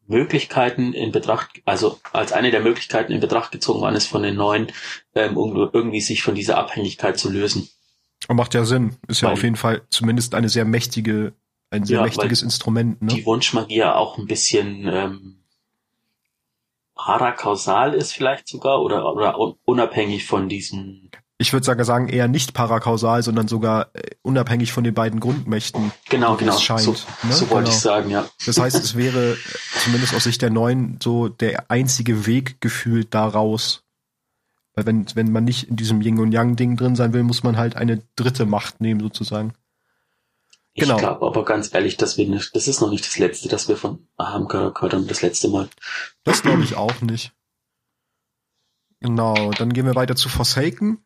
Möglichkeiten 0.06 0.92
in 0.92 1.12
Betracht, 1.12 1.62
also 1.64 1.98
als 2.12 2.32
eine 2.32 2.50
der 2.50 2.60
Möglichkeiten 2.60 3.12
in 3.12 3.20
Betracht 3.20 3.52
gezogen 3.52 3.80
worden 3.80 3.94
ist 3.94 4.06
von 4.06 4.22
den 4.22 4.36
Neuen, 4.36 4.72
ähm, 5.14 5.36
um 5.36 5.56
irgendwie 5.72 6.00
sich 6.00 6.22
von 6.22 6.34
dieser 6.34 6.58
Abhängigkeit 6.58 7.18
zu 7.18 7.30
lösen. 7.30 7.68
Macht 8.28 8.54
ja 8.54 8.64
Sinn. 8.64 8.96
Ist 9.08 9.20
ja 9.20 9.30
auf 9.32 9.42
jeden 9.42 9.56
Fall 9.56 9.82
zumindest 9.90 10.34
eine 10.34 10.48
sehr 10.48 10.64
mächtige 10.64 11.32
ein 11.72 11.84
sehr 11.84 11.98
ja, 11.98 12.02
mächtiges 12.04 12.42
Instrument. 12.42 13.00
Ne? 13.00 13.14
Die 13.14 13.26
Wunschmagie 13.26 13.78
ja 13.78 13.94
auch 13.94 14.18
ein 14.18 14.26
bisschen 14.26 14.86
ähm, 14.86 15.42
parakausal 16.94 17.94
ist 17.94 18.12
vielleicht 18.12 18.46
sogar 18.46 18.82
oder, 18.82 19.10
oder 19.12 19.36
unabhängig 19.64 20.26
von 20.26 20.48
diesen. 20.48 21.10
Ich 21.38 21.52
würde 21.52 21.66
sogar 21.66 21.84
sagen, 21.84 22.08
eher 22.08 22.28
nicht 22.28 22.54
parakausal, 22.54 23.22
sondern 23.22 23.48
sogar 23.48 23.90
äh, 23.94 24.10
unabhängig 24.22 24.72
von 24.72 24.84
den 24.84 24.94
beiden 24.94 25.18
Grundmächten. 25.18 25.90
Genau, 26.08 26.36
genau. 26.36 26.56
Scheint, 26.58 26.82
so, 26.82 26.92
ne? 27.22 27.32
so 27.32 27.50
wollte 27.50 27.64
genau. 27.64 27.76
ich 27.76 27.82
sagen, 27.82 28.10
ja. 28.10 28.28
Das 28.46 28.60
heißt, 28.60 28.76
es 28.76 28.96
wäre 28.96 29.36
zumindest 29.82 30.14
aus 30.14 30.24
Sicht 30.24 30.42
der 30.42 30.50
Neuen 30.50 30.98
so 31.02 31.28
der 31.28 31.70
einzige 31.70 32.26
Weg 32.26 32.60
gefühlt 32.60 33.12
daraus. 33.14 33.82
Weil 34.74 34.86
wenn, 34.86 35.06
wenn 35.14 35.32
man 35.32 35.44
nicht 35.44 35.68
in 35.68 35.76
diesem 35.76 36.00
Yin 36.00 36.20
und 36.20 36.32
Yang 36.32 36.56
Ding 36.56 36.76
drin 36.76 36.96
sein 36.96 37.12
will, 37.12 37.24
muss 37.24 37.42
man 37.42 37.56
halt 37.56 37.76
eine 37.76 38.02
dritte 38.16 38.46
Macht 38.46 38.80
nehmen 38.80 39.00
sozusagen. 39.00 39.54
Genau. 40.74 40.94
Ich 40.94 41.00
glaube 41.00 41.26
aber 41.26 41.44
ganz 41.44 41.74
ehrlich, 41.74 41.98
dass 41.98 42.16
wir 42.16 42.26
nicht, 42.26 42.54
das 42.56 42.66
ist 42.66 42.80
noch 42.80 42.90
nicht 42.90 43.06
das 43.06 43.18
letzte, 43.18 43.48
dass 43.48 43.68
wir 43.68 43.76
von 43.76 44.06
Aham 44.16 44.48
gehört 44.48 44.80
haben, 44.80 45.06
das 45.06 45.20
letzte 45.20 45.48
Mal. 45.48 45.68
Das 46.24 46.42
glaube 46.42 46.62
ich 46.62 46.76
auch 46.76 47.00
nicht. 47.02 47.32
Genau, 49.00 49.50
dann 49.50 49.72
gehen 49.72 49.84
wir 49.84 49.96
weiter 49.96 50.16
zu 50.16 50.28
Forsaken. 50.28 51.04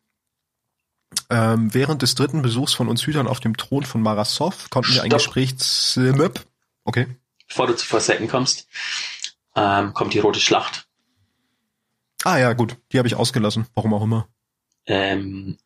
Ähm, 1.29 1.73
während 1.73 2.01
des 2.01 2.15
dritten 2.15 2.41
Besuchs 2.41 2.73
von 2.73 2.89
uns 2.89 3.05
Hütern 3.05 3.27
auf 3.27 3.39
dem 3.39 3.55
Thron 3.55 3.83
von 3.83 4.01
Marasov 4.01 4.69
konnten 4.69 4.93
wir 4.93 5.03
ein 5.03 5.09
Gespräch 5.09 5.55
Okay. 6.83 7.07
Bevor 7.47 7.67
du 7.67 7.75
zu 7.75 7.85
Forsaken 7.85 8.27
kommst, 8.27 8.67
ähm, 9.55 9.93
kommt 9.93 10.13
die 10.13 10.19
rote 10.19 10.39
Schlacht. 10.39 10.87
Ah 12.23 12.37
ja, 12.37 12.53
gut, 12.53 12.77
die 12.91 12.97
habe 12.97 13.07
ich 13.07 13.15
ausgelassen, 13.15 13.67
warum 13.73 13.93
auch 13.93 14.03
immer. 14.03 14.27
Ähm, 14.85 15.57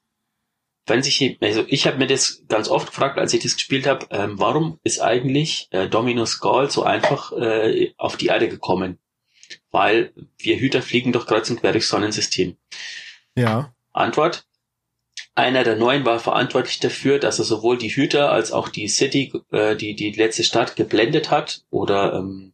wenn 0.88 1.04
sich, 1.04 1.38
also 1.42 1.64
ich 1.68 1.88
habe 1.88 1.98
mir 1.98 2.08
das 2.08 2.44
ganz 2.48 2.68
oft 2.68 2.88
gefragt, 2.88 3.18
als 3.18 3.34
ich 3.34 3.42
das 3.42 3.54
gespielt 3.54 3.88
habe, 3.88 4.08
ähm, 4.10 4.40
warum 4.40 4.80
ist 4.84 5.00
eigentlich 5.00 5.68
äh, 5.72 5.88
Dominus 5.88 6.40
Gaul 6.40 6.70
so 6.70 6.84
einfach 6.84 7.32
äh, 7.34 7.94
auf 7.98 8.18
die 8.18 8.28
Erde 8.28 8.50
gekommen? 8.50 9.00
Weil 9.70 10.14
wir 10.38 10.58
Hüter 10.58 10.82
fliegen 10.82 11.12
doch 11.12 11.28
kreuz 11.28 11.50
und 11.50 11.60
quer 11.60 11.72
durchs 11.72 11.90
Sonnensystem. 11.90 12.58
Ja. 13.36 13.74
Antwort, 13.94 14.46
einer 15.42 15.64
der 15.64 15.76
Neuen 15.76 16.06
war 16.06 16.20
verantwortlich 16.20 16.80
dafür, 16.80 17.20
dass 17.20 17.40
er 17.40 17.46
sowohl 17.46 17.78
die 17.78 17.90
Hüter 17.90 18.32
als 18.32 18.52
auch 18.52 18.70
die 18.70 18.88
City, 18.88 19.34
äh, 19.52 19.76
die, 19.76 19.96
die 19.96 20.12
letzte 20.12 20.44
Stadt 20.44 20.76
geblendet 20.76 21.32
hat 21.32 21.66
oder 21.70 22.14
ähm, 22.14 22.54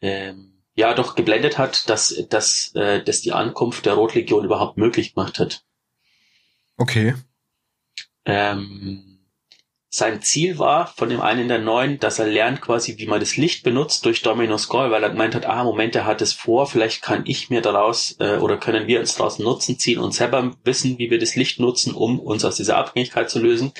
ähm, 0.00 0.62
ja 0.74 0.94
doch 0.94 1.14
geblendet 1.14 1.58
hat, 1.58 1.88
dass, 1.88 2.14
dass, 2.28 2.72
äh, 2.74 3.02
dass 3.02 3.20
die 3.20 3.32
Ankunft 3.32 3.86
der 3.86 3.94
Rotlegion 3.94 4.44
überhaupt 4.44 4.76
möglich 4.76 5.14
gemacht 5.14 5.38
hat. 5.38 5.64
Okay. 6.76 7.14
Ähm, 8.24 9.07
sein 9.90 10.20
Ziel 10.20 10.58
war 10.58 10.88
von 10.88 11.08
dem 11.08 11.22
einen 11.22 11.48
der 11.48 11.60
Neuen, 11.60 11.98
dass 11.98 12.18
er 12.18 12.26
lernt 12.26 12.60
quasi, 12.60 12.98
wie 12.98 13.06
man 13.06 13.20
das 13.20 13.38
Licht 13.38 13.62
benutzt 13.62 14.04
durch 14.04 14.20
Domino 14.20 14.58
Skull, 14.58 14.90
weil 14.90 15.02
er 15.02 15.10
gemeint 15.10 15.34
hat, 15.34 15.46
ah, 15.46 15.64
Moment, 15.64 15.96
er 15.96 16.04
hat 16.04 16.20
es 16.20 16.34
vor, 16.34 16.66
vielleicht 16.66 17.00
kann 17.00 17.24
ich 17.26 17.48
mir 17.48 17.62
daraus 17.62 18.16
äh, 18.20 18.36
oder 18.36 18.58
können 18.58 18.86
wir 18.86 19.00
uns 19.00 19.14
daraus 19.14 19.38
Nutzen 19.38 19.78
ziehen 19.78 19.98
und 19.98 20.12
selber 20.12 20.54
wissen, 20.62 20.98
wie 20.98 21.10
wir 21.10 21.18
das 21.18 21.36
Licht 21.36 21.58
nutzen, 21.58 21.94
um 21.94 22.20
uns 22.20 22.44
aus 22.44 22.56
dieser 22.56 22.76
Abhängigkeit 22.76 23.30
zu 23.30 23.40
lösen. 23.40 23.72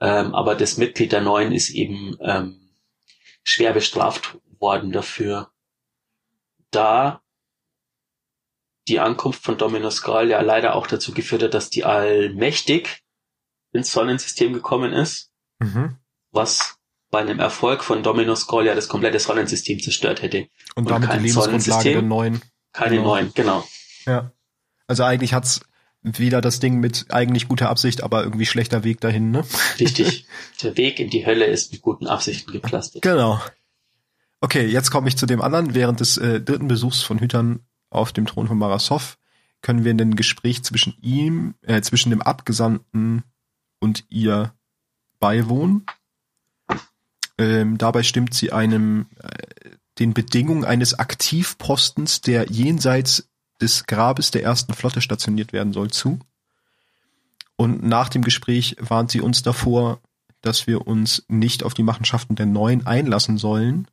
Ähm, 0.00 0.34
aber 0.34 0.56
das 0.56 0.76
Mitglied 0.76 1.12
der 1.12 1.20
Neuen 1.20 1.52
ist 1.52 1.70
eben 1.70 2.16
ähm, 2.20 2.70
schwer 3.44 3.72
bestraft 3.72 4.38
worden 4.58 4.90
dafür, 4.90 5.50
da 6.72 7.22
die 8.88 8.98
Ankunft 8.98 9.44
von 9.44 9.56
Domino 9.56 9.90
Skull 9.90 10.30
ja 10.30 10.40
leider 10.40 10.74
auch 10.74 10.88
dazu 10.88 11.12
geführt 11.14 11.44
hat, 11.44 11.54
dass 11.54 11.70
die 11.70 11.84
Allmächtig 11.84 13.01
ins 13.72 13.92
Sonnensystem 13.92 14.52
gekommen 14.52 14.92
ist, 14.92 15.30
mhm. 15.58 15.96
was 16.30 16.76
bei 17.10 17.20
einem 17.20 17.40
Erfolg 17.40 17.84
von 17.84 18.02
Domino 18.02 18.34
Skull 18.34 18.66
ja 18.66 18.74
das 18.74 18.88
komplette 18.88 19.18
Sonnensystem 19.18 19.80
zerstört 19.80 20.22
hätte. 20.22 20.48
Und, 20.74 20.84
Und 20.84 20.90
damit 20.90 21.12
die 21.12 21.18
Lebensgrundlage 21.18 21.92
der 21.92 22.02
neuen. 22.02 22.42
Keine 22.72 22.96
genau. 22.96 23.08
neuen, 23.08 23.32
genau. 23.34 23.68
Ja. 24.06 24.32
Also 24.86 25.04
eigentlich 25.04 25.34
hat's 25.34 25.60
wieder 26.02 26.40
das 26.40 26.58
Ding 26.58 26.80
mit 26.80 27.06
eigentlich 27.10 27.48
guter 27.48 27.68
Absicht, 27.68 28.02
aber 28.02 28.24
irgendwie 28.24 28.46
schlechter 28.46 28.82
Weg 28.82 29.00
dahin, 29.00 29.30
ne? 29.30 29.44
Richtig. 29.78 30.26
Der 30.62 30.76
Weg 30.76 30.98
in 30.98 31.10
die 31.10 31.24
Hölle 31.24 31.44
ist 31.44 31.72
mit 31.72 31.82
guten 31.82 32.08
Absichten 32.08 32.50
gepflastert. 32.50 33.02
Genau. 33.02 33.40
Okay, 34.40 34.66
jetzt 34.66 34.90
komme 34.90 35.06
ich 35.06 35.16
zu 35.16 35.26
dem 35.26 35.40
anderen. 35.40 35.74
Während 35.74 36.00
des 36.00 36.16
äh, 36.16 36.40
dritten 36.40 36.66
Besuchs 36.66 37.02
von 37.02 37.20
Hütern 37.20 37.60
auf 37.90 38.12
dem 38.12 38.26
Thron 38.26 38.48
von 38.48 38.58
Marasov 38.58 39.18
können 39.60 39.84
wir 39.84 39.92
in 39.92 40.00
ein 40.00 40.16
Gespräch 40.16 40.64
zwischen 40.64 40.96
ihm, 41.00 41.54
äh, 41.62 41.80
zwischen 41.82 42.10
dem 42.10 42.22
Abgesandten 42.22 43.22
und 43.82 44.04
ihr 44.10 44.54
beiwohnen. 45.18 45.84
Ähm, 47.36 47.78
dabei 47.78 48.04
stimmt 48.04 48.32
sie 48.32 48.52
einem 48.52 49.06
äh, 49.18 49.70
den 49.98 50.14
Bedingungen 50.14 50.64
eines 50.64 50.94
Aktivpostens, 50.94 52.20
der 52.20 52.50
jenseits 52.50 53.28
des 53.60 53.84
Grabes 53.86 54.30
der 54.30 54.44
ersten 54.44 54.72
Flotte 54.72 55.00
stationiert 55.00 55.52
werden 55.52 55.72
soll, 55.72 55.90
zu. 55.90 56.20
Und 57.56 57.82
nach 57.82 58.08
dem 58.08 58.22
Gespräch 58.22 58.76
warnt 58.78 59.10
sie 59.10 59.20
uns 59.20 59.42
davor, 59.42 60.00
dass 60.42 60.66
wir 60.66 60.86
uns 60.86 61.24
nicht 61.28 61.64
auf 61.64 61.74
die 61.74 61.82
Machenschaften 61.82 62.36
der 62.36 62.46
Neuen 62.46 62.86
einlassen 62.86 63.36
sollen, 63.36 63.88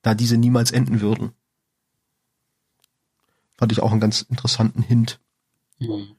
da 0.00 0.14
diese 0.14 0.38
niemals 0.38 0.70
enden 0.70 1.00
würden. 1.02 1.32
Fand 3.58 3.72
ich 3.72 3.80
auch 3.80 3.92
einen 3.92 4.00
ganz 4.00 4.22
interessanten 4.22 4.82
Hint. 4.82 5.20
Mhm. 5.78 6.16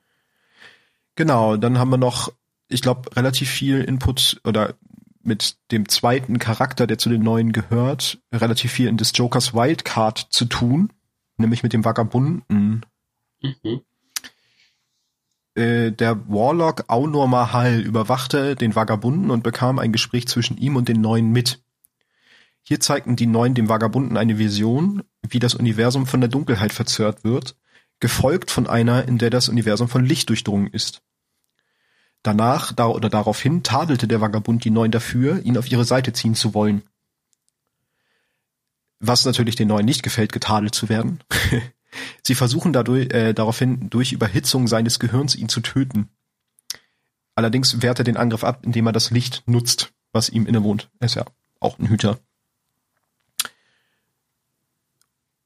Genau, 1.15 1.57
dann 1.57 1.79
haben 1.79 1.89
wir 1.89 1.97
noch 1.97 2.31
ich 2.69 2.81
glaube, 2.81 3.15
relativ 3.15 3.49
viel 3.49 3.81
Input 3.83 4.41
oder 4.43 4.75
mit 5.23 5.57
dem 5.71 5.89
zweiten 5.89 6.39
Charakter, 6.39 6.87
der 6.87 6.97
zu 6.97 7.09
den 7.09 7.21
neuen 7.21 7.51
gehört, 7.51 8.19
relativ 8.33 8.71
viel 8.71 8.87
in 8.87 8.97
des 8.97 9.11
Jokers 9.13 9.53
Wildcard 9.53 10.27
zu 10.29 10.45
tun, 10.45 10.93
nämlich 11.37 11.63
mit 11.63 11.73
dem 11.73 11.83
Vagabunden. 11.83 12.85
Mhm. 13.41 13.81
Äh, 15.55 15.91
der 15.91 16.29
Warlock 16.29 16.85
Aunor 16.87 17.27
Mahal 17.27 17.81
überwachte 17.81 18.55
den 18.55 18.75
Vagabunden 18.75 19.31
und 19.31 19.43
bekam 19.43 19.79
ein 19.79 19.91
Gespräch 19.91 20.27
zwischen 20.27 20.57
ihm 20.57 20.75
und 20.75 20.87
den 20.87 21.01
Neuen 21.01 21.31
mit. 21.31 21.61
Hier 22.61 22.79
zeigten 22.79 23.15
die 23.15 23.27
Neuen 23.27 23.53
dem 23.53 23.69
Vagabunden 23.69 24.17
eine 24.17 24.37
Vision, 24.37 25.03
wie 25.27 25.39
das 25.39 25.55
Universum 25.55 26.05
von 26.05 26.21
der 26.21 26.29
Dunkelheit 26.29 26.73
verzerrt 26.73 27.23
wird, 27.23 27.55
gefolgt 27.99 28.51
von 28.51 28.67
einer, 28.67 29.07
in 29.07 29.17
der 29.17 29.29
das 29.29 29.49
Universum 29.49 29.89
von 29.89 30.05
Licht 30.05 30.29
durchdrungen 30.29 30.67
ist. 30.67 31.01
Danach 32.23 32.73
da 32.73 32.87
oder 32.87 33.09
daraufhin 33.09 33.63
tadelte 33.63 34.07
der 34.07 34.21
Vagabund 34.21 34.63
die 34.63 34.69
Neuen 34.69 34.91
dafür, 34.91 35.41
ihn 35.43 35.57
auf 35.57 35.71
ihre 35.71 35.85
Seite 35.85 36.13
ziehen 36.13 36.35
zu 36.35 36.53
wollen. 36.53 36.83
Was 38.99 39.25
natürlich 39.25 39.55
den 39.55 39.67
Neuen 39.67 39.85
nicht 39.85 40.03
gefällt, 40.03 40.31
getadelt 40.31 40.73
zu 40.73 40.89
werden. 40.89 41.23
Sie 42.23 42.35
versuchen 42.35 42.73
dadurch, 42.73 43.13
äh, 43.13 43.33
daraufhin 43.33 43.89
durch 43.89 44.11
Überhitzung 44.11 44.67
seines 44.67 44.99
Gehirns 44.99 45.35
ihn 45.35 45.49
zu 45.49 45.61
töten. 45.61 46.09
Allerdings 47.35 47.81
wehrt 47.81 47.99
er 47.99 48.03
den 48.03 48.17
Angriff 48.17 48.43
ab, 48.43 48.61
indem 48.65 48.87
er 48.87 48.93
das 48.93 49.11
Licht 49.11 49.43
nutzt, 49.45 49.93
was 50.11 50.29
ihm 50.29 50.47
innewohnt. 50.47 50.89
Er 50.99 51.05
ist 51.05 51.15
ja 51.15 51.25
auch 51.59 51.77
ein 51.79 51.87
Hüter. 51.87 52.19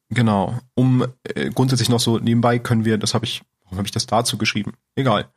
Genau. 0.09 0.59
Um 0.73 1.05
äh, 1.23 1.49
grundsätzlich 1.49 1.89
noch 1.89 1.99
so 1.99 2.19
nebenbei 2.19 2.59
können 2.59 2.85
wir, 2.85 2.97
das 2.97 3.13
habe 3.13 3.25
ich, 3.25 3.43
warum 3.63 3.77
habe 3.77 3.87
ich 3.87 3.93
das 3.93 4.05
dazu 4.05 4.37
geschrieben? 4.37 4.73
Egal. 4.95 5.29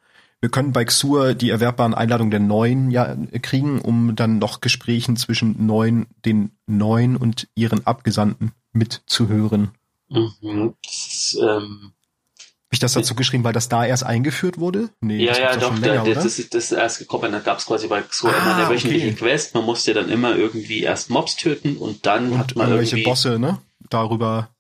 Wir 0.45 0.51
können 0.51 0.73
bei 0.75 0.85
Xur 0.85 1.33
die 1.33 1.49
erwerbbaren 1.49 1.95
Einladungen 1.95 2.31
der 2.31 2.39
Neuen 2.39 2.91
ja 2.91 3.17
kriegen, 3.41 3.81
um 3.81 4.15
dann 4.15 4.39
noch 4.39 4.61
Gesprächen 4.61 5.17
zwischen 5.17 5.65
Neuen, 5.65 6.05
den 6.27 6.51
Neuen 6.67 7.17
und 7.17 7.49
ihren 7.55 7.87
Abgesandten 7.87 8.53
mitzuhören. 8.75 9.71
Mhm. 10.11 10.75
Das, 10.85 11.35
ähm, 11.41 11.47
Habe 11.47 12.73
ich 12.73 12.79
das 12.79 12.93
dazu 12.93 13.15
geschrieben, 13.15 13.43
weil 13.43 13.55
das 13.55 13.71
da 13.71 13.87
erst 13.87 14.05
eingeführt 14.05 14.59
wurde? 14.59 14.91
Nee, 15.01 15.25
ja, 15.25 15.33
ja, 15.35 15.57
doch, 15.57 15.79
länger, 15.79 16.05
da, 16.05 16.13
das, 16.13 16.27
ist, 16.27 16.53
das 16.53 16.65
ist 16.65 16.73
erst 16.73 16.99
gekommen. 16.99 17.33
Da 17.33 17.39
gab 17.39 17.57
es 17.57 17.65
quasi 17.65 17.87
bei 17.87 18.03
Xur 18.03 18.29
ah, 18.29 18.37
immer 18.37 18.57
eine 18.57 18.69
wöchentliche 18.69 19.07
okay. 19.07 19.17
Quest. 19.17 19.55
Man 19.55 19.65
musste 19.65 19.95
dann 19.95 20.11
immer 20.11 20.37
irgendwie 20.37 20.83
erst 20.83 21.09
Mobs 21.09 21.37
töten 21.37 21.79
und 21.79 22.05
dann 22.05 22.33
und 22.33 22.39
hat 22.39 22.55
man 22.55 22.67
irgendwelche 22.67 22.97
irgendwie... 22.97 23.09
Bosse, 23.09 23.39
ne? 23.39 23.63
Darüber 23.89 24.51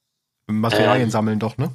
Materialien 0.46 1.08
ähm, 1.08 1.10
sammeln 1.10 1.38
doch, 1.40 1.58
ne? 1.58 1.72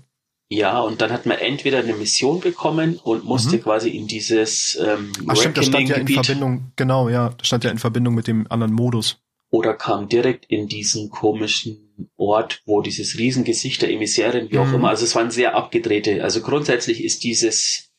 Ja, 0.51 0.79
und 0.79 0.99
dann 0.99 1.11
hat 1.11 1.27
man 1.27 1.37
entweder 1.37 1.77
eine 1.77 1.93
Mission 1.93 2.39
bekommen 2.39 2.97
und 2.97 3.23
musste 3.23 3.57
mhm. 3.57 3.61
quasi 3.61 3.89
in 3.89 4.07
dieses 4.07 4.75
ähm, 4.81 5.11
Ach 5.27 5.35
stimmt, 5.35 5.57
das 5.57 5.67
stand 5.67 5.89
ja 5.89 5.95
in 5.95 6.07
Verbindung, 6.07 6.71
genau, 6.75 7.07
ja, 7.07 7.29
das 7.37 7.47
stand 7.47 7.63
ja 7.63 7.69
in 7.69 7.77
Verbindung 7.77 8.15
mit 8.15 8.25
dem 8.25 8.47
anderen 8.49 8.73
Modus. 8.73 9.19
Oder 9.51 9.75
kam 9.75 10.09
direkt 10.09 10.45
in 10.45 10.67
diesen 10.67 11.11
komischen 11.11 12.11
Ort, 12.17 12.63
wo 12.65 12.81
dieses 12.81 13.19
Riesengesicht 13.19 13.83
der 13.83 13.91
Emissärin, 13.91 14.49
wie 14.51 14.57
auch 14.57 14.65
mhm. 14.65 14.75
immer, 14.75 14.89
also 14.89 15.05
es 15.05 15.13
waren 15.13 15.29
sehr 15.29 15.55
abgedrehte. 15.55 16.23
Also 16.23 16.41
grundsätzlich 16.41 17.03
ist 17.03 17.23
dieses, 17.23 17.91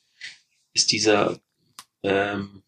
ist 0.72 0.90
dieser 0.90 1.38
ähm, 2.02 2.62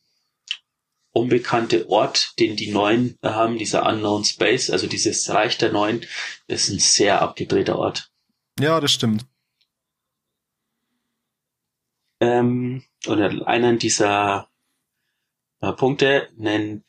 unbekannte 1.12 1.88
Ort, 1.90 2.34
den 2.38 2.54
die 2.54 2.70
Neuen 2.70 3.18
haben, 3.20 3.58
dieser 3.58 3.84
Unknown 3.84 4.24
Space, 4.24 4.70
also 4.70 4.86
dieses 4.86 5.28
Reich 5.28 5.58
der 5.58 5.72
Neuen, 5.72 6.04
ist 6.46 6.68
ein 6.68 6.78
sehr 6.78 7.20
abgedrehter 7.20 7.78
Ort. 7.78 8.10
Ja, 8.60 8.80
das 8.80 8.92
stimmt 8.92 9.26
ähm, 12.22 12.84
oder 13.08 13.46
einen 13.48 13.78
dieser 13.80 14.48
äh, 15.60 15.72
Punkte 15.72 16.28
nennen 16.36 16.84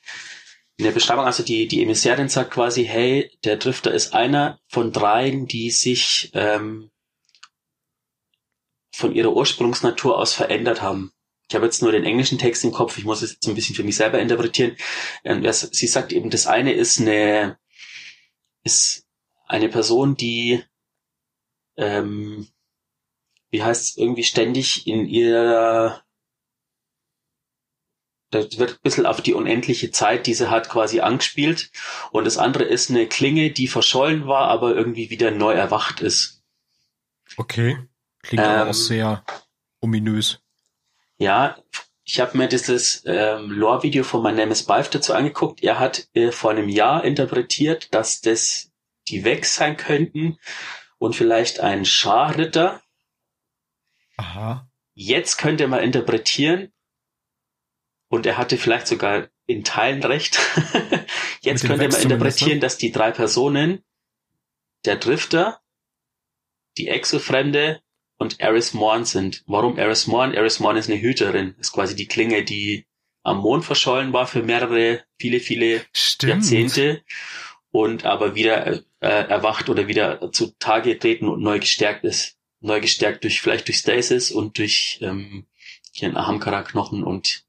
in 0.77 0.85
der 0.85 0.91
Beschreibung, 0.91 1.25
also 1.25 1.43
die, 1.43 1.67
die 1.67 1.83
Emissärin 1.83 2.29
sagt 2.29 2.51
quasi, 2.51 2.85
hey, 2.85 3.31
der 3.43 3.57
Drifter 3.57 3.91
ist 3.91 4.13
einer 4.13 4.59
von 4.67 4.91
dreien, 4.91 5.47
die 5.47 5.69
sich 5.71 6.31
ähm, 6.33 6.91
von 8.91 9.13
ihrer 9.13 9.33
Ursprungsnatur 9.33 10.17
aus 10.17 10.33
verändert 10.33 10.81
haben. 10.81 11.11
Ich 11.47 11.55
habe 11.55 11.65
jetzt 11.65 11.81
nur 11.81 11.91
den 11.91 12.05
englischen 12.05 12.39
Text 12.39 12.63
im 12.63 12.71
Kopf, 12.71 12.97
ich 12.97 13.05
muss 13.05 13.21
es 13.21 13.33
jetzt 13.33 13.47
ein 13.47 13.55
bisschen 13.55 13.75
für 13.75 13.83
mich 13.83 13.95
selber 13.95 14.19
interpretieren. 14.19 14.75
Ähm, 15.23 15.45
sie 15.51 15.87
sagt 15.87 16.11
eben, 16.11 16.29
das 16.29 16.47
eine 16.47 16.73
ist 16.73 16.99
eine, 16.99 17.59
ist 18.63 19.05
eine 19.47 19.69
Person, 19.69 20.15
die 20.15 20.63
ähm, 21.77 22.47
wie 23.53 23.63
heißt 23.63 23.83
es, 23.83 23.97
irgendwie 23.97 24.23
ständig 24.23 24.87
in 24.87 25.07
ihrer 25.07 26.03
da 28.31 28.39
wird 28.57 28.71
ein 28.71 28.81
bisschen 28.81 29.05
auf 29.05 29.21
die 29.21 29.35
unendliche 29.35 29.91
Zeit, 29.91 30.25
die 30.25 30.33
sie 30.33 30.49
hat, 30.49 30.67
quasi 30.67 31.01
angespielt. 31.01 31.69
Und 32.11 32.25
das 32.25 32.39
andere 32.39 32.63
ist 32.63 32.89
eine 32.89 33.07
Klinge, 33.07 33.51
die 33.51 33.67
verschollen 33.67 34.25
war, 34.25 34.47
aber 34.47 34.73
irgendwie 34.73 35.11
wieder 35.11 35.29
neu 35.29 35.53
erwacht 35.53 36.01
ist. 36.01 36.41
Okay. 37.37 37.77
Klingt 38.23 38.43
ähm, 38.43 38.49
aber 38.49 38.69
auch 38.71 38.73
sehr 38.73 39.23
ominös. 39.81 40.39
Ja, 41.19 41.57
ich 42.05 42.19
habe 42.19 42.35
mir 42.35 42.47
dieses 42.47 43.03
ähm, 43.05 43.51
Lore-Video 43.51 44.03
von 44.03 44.23
My 44.23 44.31
Name 44.31 44.51
is 44.51 44.63
Bive 44.63 44.89
dazu 44.89 45.13
angeguckt. 45.13 45.61
Er 45.61 45.77
hat 45.77 46.07
äh, 46.15 46.31
vor 46.31 46.49
einem 46.49 46.69
Jahr 46.69 47.03
interpretiert, 47.03 47.93
dass 47.93 48.21
das 48.21 48.71
die 49.09 49.23
weg 49.23 49.45
sein 49.45 49.77
könnten 49.77 50.39
und 50.97 51.15
vielleicht 51.15 51.59
ein 51.59 51.85
Scharritter, 51.85 52.81
Aha. 54.17 54.69
Jetzt 54.93 55.37
könnte 55.37 55.67
man 55.67 55.81
interpretieren, 55.81 56.71
und 58.09 58.27
er 58.27 58.37
hatte 58.37 58.57
vielleicht 58.57 58.87
sogar 58.87 59.29
in 59.47 59.63
Teilen 59.63 60.03
recht, 60.03 60.39
jetzt 61.41 61.65
könnte 61.65 61.89
man 61.89 62.01
interpretieren, 62.01 62.59
dass 62.59 62.77
die 62.77 62.91
drei 62.91 63.11
Personen, 63.11 63.83
der 64.85 64.97
Drifter, 64.97 65.61
die 66.77 66.89
Exofremde 66.89 67.81
und 68.17 68.39
Eris 68.39 68.73
Morn 68.73 69.05
sind. 69.05 69.43
Warum 69.47 69.77
Eris 69.77 70.07
Morn? 70.07 70.33
Eris 70.33 70.59
Morn 70.59 70.77
ist 70.77 70.89
eine 70.89 71.01
Hüterin, 71.01 71.55
ist 71.59 71.71
quasi 71.71 71.95
die 71.95 72.07
Klinge, 72.07 72.43
die 72.43 72.85
am 73.23 73.39
Mond 73.39 73.65
verschollen 73.65 74.13
war 74.13 74.27
für 74.27 74.43
mehrere, 74.43 75.03
viele, 75.17 75.39
viele 75.39 75.81
Stimmt. 75.93 76.33
Jahrzehnte 76.33 77.03
und 77.71 78.05
aber 78.05 78.35
wieder 78.35 78.67
äh, 78.67 78.81
erwacht 78.99 79.69
oder 79.69 79.87
wieder 79.87 80.31
zu 80.31 80.53
Tage 80.59 80.99
treten 80.99 81.27
und 81.27 81.41
neu 81.41 81.59
gestärkt 81.59 82.03
ist. 82.03 82.37
Neu 82.63 82.79
gestärkt 82.79 83.23
durch 83.23 83.41
vielleicht 83.41 83.67
durch 83.67 83.77
Stasis 83.77 84.31
und 84.31 84.57
durch 84.57 84.99
ähm, 85.01 85.45
hier 85.91 86.09
ein 86.09 86.17
Ahamkara-Knochen 86.17 87.03
und 87.03 87.43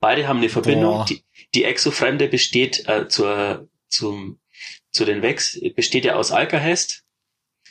beide 0.00 0.26
haben 0.26 0.38
eine 0.38 0.48
Verbindung. 0.48 0.98
Boah. 0.98 1.04
Die, 1.04 1.22
die 1.54 1.64
Exofremde 1.64 2.28
besteht 2.28 2.88
äh, 2.88 3.08
zur, 3.08 3.68
zum, 3.88 4.40
zu 4.90 5.04
den 5.04 5.22
Vex, 5.22 5.60
besteht 5.74 6.04
ja 6.04 6.16
aus 6.16 6.32
Alkahest. 6.32 7.04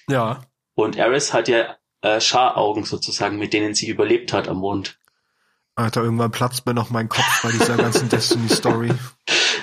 Ja. 0.08 0.46
Und 0.76 0.96
Eris 0.96 1.34
hat 1.34 1.48
ja 1.48 1.76
äh, 2.02 2.22
Scharaugen 2.22 2.86
sozusagen, 2.86 3.38
mit 3.38 3.54
denen 3.54 3.74
sie 3.74 3.88
überlebt 3.88 4.32
hat 4.32 4.48
am 4.48 4.58
Mond. 4.58 5.00
Alter, 5.76 6.04
irgendwann 6.04 6.32
platzt 6.32 6.66
mir 6.66 6.74
noch 6.74 6.90
mein 6.90 7.10
Kopf 7.10 7.42
bei 7.44 7.52
dieser 7.52 7.78
ganzen 7.78 8.10
Destiny-Story. 8.10 8.92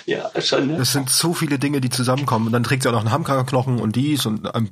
Ja, 0.06 0.30
schon, 0.42 0.66
ne? 0.66 0.76
Das 0.76 0.92
sind 0.92 1.08
so 1.08 1.32
viele 1.32 1.58
Dinge, 1.58 1.80
die 1.80 1.88
zusammenkommen. 1.88 2.48
Und 2.48 2.52
dann 2.52 2.64
trägt 2.64 2.82
sie 2.82 2.88
auch 2.88 2.92
noch 2.92 3.00
einen 3.00 3.12
Hammerknochen 3.12 3.80
und 3.80 3.96
dies 3.96 4.26
und 4.26 4.52
ein 4.54 4.70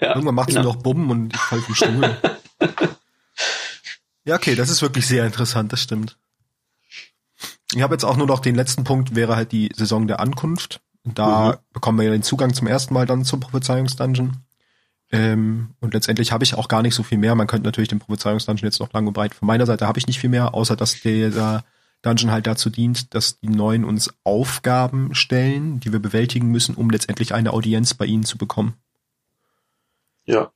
ja, 0.00 0.14
Irgendwann 0.14 0.34
macht 0.34 0.48
genau. 0.48 0.62
sie 0.62 0.66
noch 0.66 0.76
Bumm 0.76 1.10
und 1.10 1.34
ich 1.34 1.40
fall 1.40 1.60
vom 1.60 1.74
Stuhl. 1.74 2.16
ja, 4.24 4.36
okay, 4.36 4.54
das 4.54 4.70
ist 4.70 4.82
wirklich 4.82 5.06
sehr 5.06 5.26
interessant, 5.26 5.72
das 5.72 5.82
stimmt. 5.82 6.16
Ich 7.74 7.82
habe 7.82 7.94
jetzt 7.94 8.04
auch 8.04 8.16
nur 8.16 8.26
noch 8.26 8.40
den 8.40 8.54
letzten 8.54 8.84
Punkt, 8.84 9.14
wäre 9.14 9.36
halt 9.36 9.52
die 9.52 9.70
Saison 9.74 10.06
der 10.06 10.20
Ankunft. 10.20 10.80
Da 11.04 11.52
mhm. 11.52 11.56
bekommen 11.72 11.98
wir 11.98 12.06
ja 12.06 12.12
den 12.12 12.22
Zugang 12.22 12.52
zum 12.52 12.66
ersten 12.66 12.94
Mal 12.94 13.06
dann 13.06 13.24
zum 13.24 13.40
Prophezeiungsdungeon. 13.40 14.38
Ähm, 15.12 15.74
und 15.80 15.94
letztendlich 15.94 16.32
habe 16.32 16.44
ich 16.44 16.54
auch 16.54 16.68
gar 16.68 16.82
nicht 16.82 16.94
so 16.94 17.02
viel 17.02 17.18
mehr. 17.18 17.34
Man 17.34 17.46
könnte 17.46 17.66
natürlich 17.66 17.88
den 17.88 17.98
Prophezeiungsdungeon 17.98 18.66
jetzt 18.66 18.80
noch 18.80 18.92
lang 18.92 19.06
und 19.06 19.12
breit. 19.12 19.34
Von 19.34 19.46
meiner 19.46 19.66
Seite 19.66 19.86
habe 19.86 19.98
ich 19.98 20.06
nicht 20.06 20.20
viel 20.20 20.30
mehr, 20.30 20.54
außer 20.54 20.76
dass 20.76 21.00
der 21.00 21.64
Dungeon 22.02 22.30
halt 22.30 22.46
dazu 22.46 22.70
dient, 22.70 23.14
dass 23.14 23.40
die 23.40 23.48
Neuen 23.48 23.84
uns 23.84 24.12
Aufgaben 24.24 25.14
stellen, 25.14 25.80
die 25.80 25.92
wir 25.92 26.00
bewältigen 26.00 26.48
müssen, 26.48 26.74
um 26.74 26.90
letztendlich 26.90 27.34
eine 27.34 27.52
Audienz 27.52 27.94
bei 27.94 28.06
ihnen 28.06 28.24
zu 28.24 28.38
bekommen. 28.38 28.74
Ja. 30.24 30.52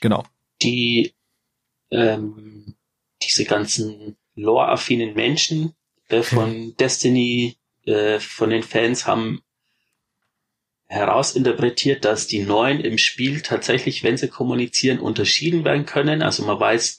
Genau. 0.00 0.24
Die 0.62 1.14
ähm, 1.90 2.76
diese 3.22 3.44
ganzen 3.44 4.16
lore-affinen 4.34 5.14
Menschen 5.14 5.74
äh, 6.08 6.22
von 6.22 6.50
hm. 6.50 6.76
Destiny, 6.76 7.56
äh, 7.86 8.18
von 8.20 8.50
den 8.50 8.62
Fans 8.62 9.06
haben 9.06 9.42
herausinterpretiert, 10.86 12.04
dass 12.04 12.26
die 12.26 12.42
Neuen 12.42 12.80
im 12.80 12.98
Spiel 12.98 13.40
tatsächlich, 13.40 14.02
wenn 14.02 14.16
sie 14.16 14.28
kommunizieren, 14.28 15.00
unterschieden 15.00 15.64
werden 15.64 15.86
können. 15.86 16.22
Also 16.22 16.44
man 16.44 16.60
weiß 16.60 16.98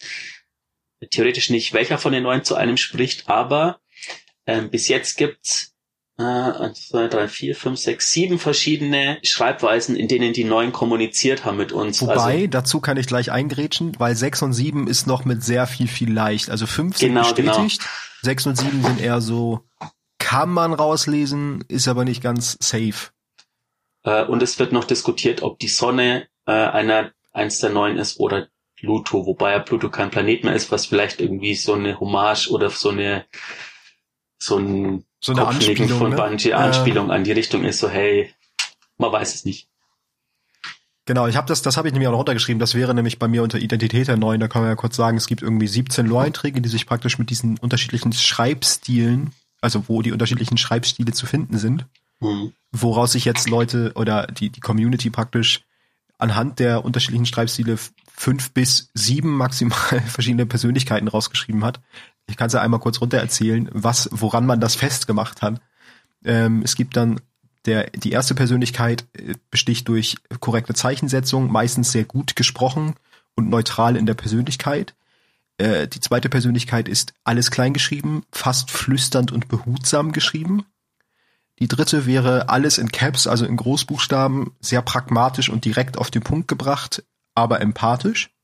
theoretisch 1.11 1.49
nicht, 1.49 1.73
welcher 1.73 1.97
von 1.97 2.11
den 2.11 2.23
Neuen 2.23 2.43
zu 2.43 2.55
einem 2.55 2.77
spricht, 2.77 3.29
aber 3.29 3.79
ähm, 4.47 4.69
bis 4.69 4.87
jetzt 4.87 5.17
gibt's 5.17 5.74
äh, 6.17 6.23
1, 6.23 6.89
2, 6.89 7.07
3, 7.07 7.27
4, 7.27 7.55
5, 7.55 7.79
6, 7.79 8.11
7 8.11 8.39
verschiedene 8.39 9.17
Schreibweisen, 9.23 9.95
in 9.95 10.07
denen 10.07 10.33
die 10.33 10.45
Neuen 10.45 10.71
kommuniziert 10.71 11.43
haben 11.43 11.57
mit 11.57 11.71
uns. 11.71 12.01
Wobei, 12.01 12.13
also, 12.13 12.47
dazu 12.47 12.79
kann 12.79 12.97
ich 12.97 13.07
gleich 13.07 13.31
eingrätschen, 13.31 13.93
weil 13.99 14.15
6 14.15 14.43
und 14.43 14.53
7 14.53 14.87
ist 14.87 15.07
noch 15.07 15.25
mit 15.25 15.43
sehr 15.43 15.67
viel, 15.67 15.87
viel 15.87 16.11
leicht. 16.11 16.49
Also 16.49 16.67
5 16.67 16.97
sind 16.97 17.09
genau, 17.09 17.33
genau. 17.33 17.51
bestätigt, 17.51 17.81
genau. 17.81 17.91
6 18.21 18.45
und 18.47 18.57
7 18.57 18.83
sind 18.83 19.01
eher 19.01 19.21
so, 19.21 19.61
kann 20.17 20.49
man 20.49 20.73
rauslesen, 20.73 21.63
ist 21.67 21.87
aber 21.87 22.05
nicht 22.05 22.23
ganz 22.23 22.57
safe. 22.61 23.11
Äh, 24.03 24.23
und 24.25 24.41
es 24.41 24.57
wird 24.57 24.71
noch 24.71 24.85
diskutiert, 24.85 25.43
ob 25.43 25.59
die 25.59 25.67
Sonne 25.67 26.27
äh, 26.45 26.51
einer 26.51 27.11
eins 27.33 27.59
der 27.59 27.71
neuen 27.71 27.97
ist 27.97 28.19
oder 28.19 28.47
Pluto, 28.77 29.25
wobei 29.25 29.51
ja 29.51 29.59
Pluto 29.59 29.89
kein 29.89 30.11
Planet 30.11 30.43
mehr 30.43 30.55
ist, 30.55 30.71
was 30.71 30.85
vielleicht 30.85 31.19
irgendwie 31.19 31.55
so 31.55 31.73
eine 31.73 31.99
Hommage 31.99 32.49
oder 32.49 32.69
so 32.69 32.89
eine 32.89 33.25
so 34.37 34.57
ein 34.57 35.05
so 35.25 35.31
eine 35.31 35.47
Anspielung 35.47 35.97
von 35.97 36.11
ne? 36.11 36.15
Bungie 36.15 36.53
Anspielung 36.53 37.09
äh, 37.09 37.13
an 37.13 37.23
die 37.23 37.31
Richtung 37.31 37.63
ist, 37.63 37.79
so 37.79 37.89
hey, 37.89 38.31
man 38.97 39.11
weiß 39.11 39.33
es 39.33 39.43
nicht. 39.43 39.67
Genau, 41.05 41.27
ich 41.27 41.35
habe 41.35 41.47
das, 41.47 41.63
das 41.63 41.77
habe 41.77 41.87
ich 41.87 41.93
nämlich 41.93 42.07
auch 42.07 42.11
noch 42.11 42.19
runtergeschrieben. 42.19 42.59
Das 42.59 42.75
wäre 42.75 42.93
nämlich 42.93 43.17
bei 43.17 43.27
mir 43.27 43.41
unter 43.41 43.57
Identität 43.57 44.07
der 44.07 44.17
neuen. 44.17 44.39
Da 44.39 44.47
kann 44.47 44.61
man 44.61 44.69
ja 44.69 44.75
kurz 44.75 44.95
sagen, 44.95 45.17
es 45.17 45.27
gibt 45.27 45.41
irgendwie 45.41 45.67
17 45.67 46.05
Lore-Einträge, 46.05 46.61
die 46.61 46.69
sich 46.69 46.85
praktisch 46.85 47.17
mit 47.17 47.29
diesen 47.31 47.57
unterschiedlichen 47.57 48.13
Schreibstilen, 48.13 49.31
also 49.61 49.83
wo 49.87 50.03
die 50.03 50.11
unterschiedlichen 50.11 50.57
Schreibstile 50.57 51.11
zu 51.11 51.25
finden 51.25 51.57
sind, 51.57 51.85
mhm. 52.19 52.53
woraus 52.71 53.11
sich 53.11 53.25
jetzt 53.25 53.49
Leute 53.49 53.93
oder 53.95 54.27
die 54.27 54.49
die 54.49 54.61
Community 54.61 55.09
praktisch 55.09 55.61
anhand 56.17 56.59
der 56.59 56.85
unterschiedlichen 56.85 57.25
Schreibstile 57.25 57.77
fünf 58.15 58.51
bis 58.51 58.89
sieben 58.93 59.35
maximal 59.35 60.01
verschiedene 60.07 60.45
Persönlichkeiten 60.45 61.07
rausgeschrieben 61.07 61.65
hat. 61.65 61.79
Ich 62.27 62.37
kann 62.37 62.47
es 62.47 62.53
ja 62.53 62.61
einmal 62.61 62.79
kurz 62.79 63.01
runter 63.01 63.17
erzählen, 63.17 63.69
was, 63.71 64.09
woran 64.11 64.45
man 64.45 64.59
das 64.59 64.75
festgemacht 64.75 65.41
hat. 65.41 65.61
Ähm, 66.23 66.61
es 66.63 66.75
gibt 66.75 66.97
dann 66.97 67.21
der, 67.65 67.89
die 67.91 68.11
erste 68.11 68.35
Persönlichkeit 68.35 69.05
äh, 69.13 69.35
besticht 69.51 69.87
durch 69.87 70.15
korrekte 70.39 70.73
Zeichensetzung, 70.73 71.51
meistens 71.51 71.91
sehr 71.91 72.05
gut 72.05 72.35
gesprochen 72.35 72.95
und 73.35 73.49
neutral 73.49 73.95
in 73.95 74.05
der 74.05 74.13
Persönlichkeit. 74.13 74.95
Äh, 75.57 75.87
die 75.87 75.99
zweite 75.99 76.29
Persönlichkeit 76.29 76.87
ist 76.87 77.13
alles 77.23 77.51
klein 77.51 77.73
geschrieben, 77.73 78.23
fast 78.31 78.71
flüsternd 78.71 79.31
und 79.31 79.47
behutsam 79.47 80.11
geschrieben. 80.11 80.65
Die 81.59 81.67
dritte 81.67 82.05
wäre 82.05 82.49
alles 82.49 82.77
in 82.77 82.91
Caps, 82.91 83.27
also 83.27 83.45
in 83.45 83.55
Großbuchstaben, 83.55 84.51
sehr 84.59 84.81
pragmatisch 84.81 85.49
und 85.49 85.63
direkt 85.63 85.97
auf 85.97 86.11
den 86.11 86.21
Punkt 86.21 86.47
gebracht, 86.47 87.03
aber 87.33 87.61
empathisch. 87.61 88.34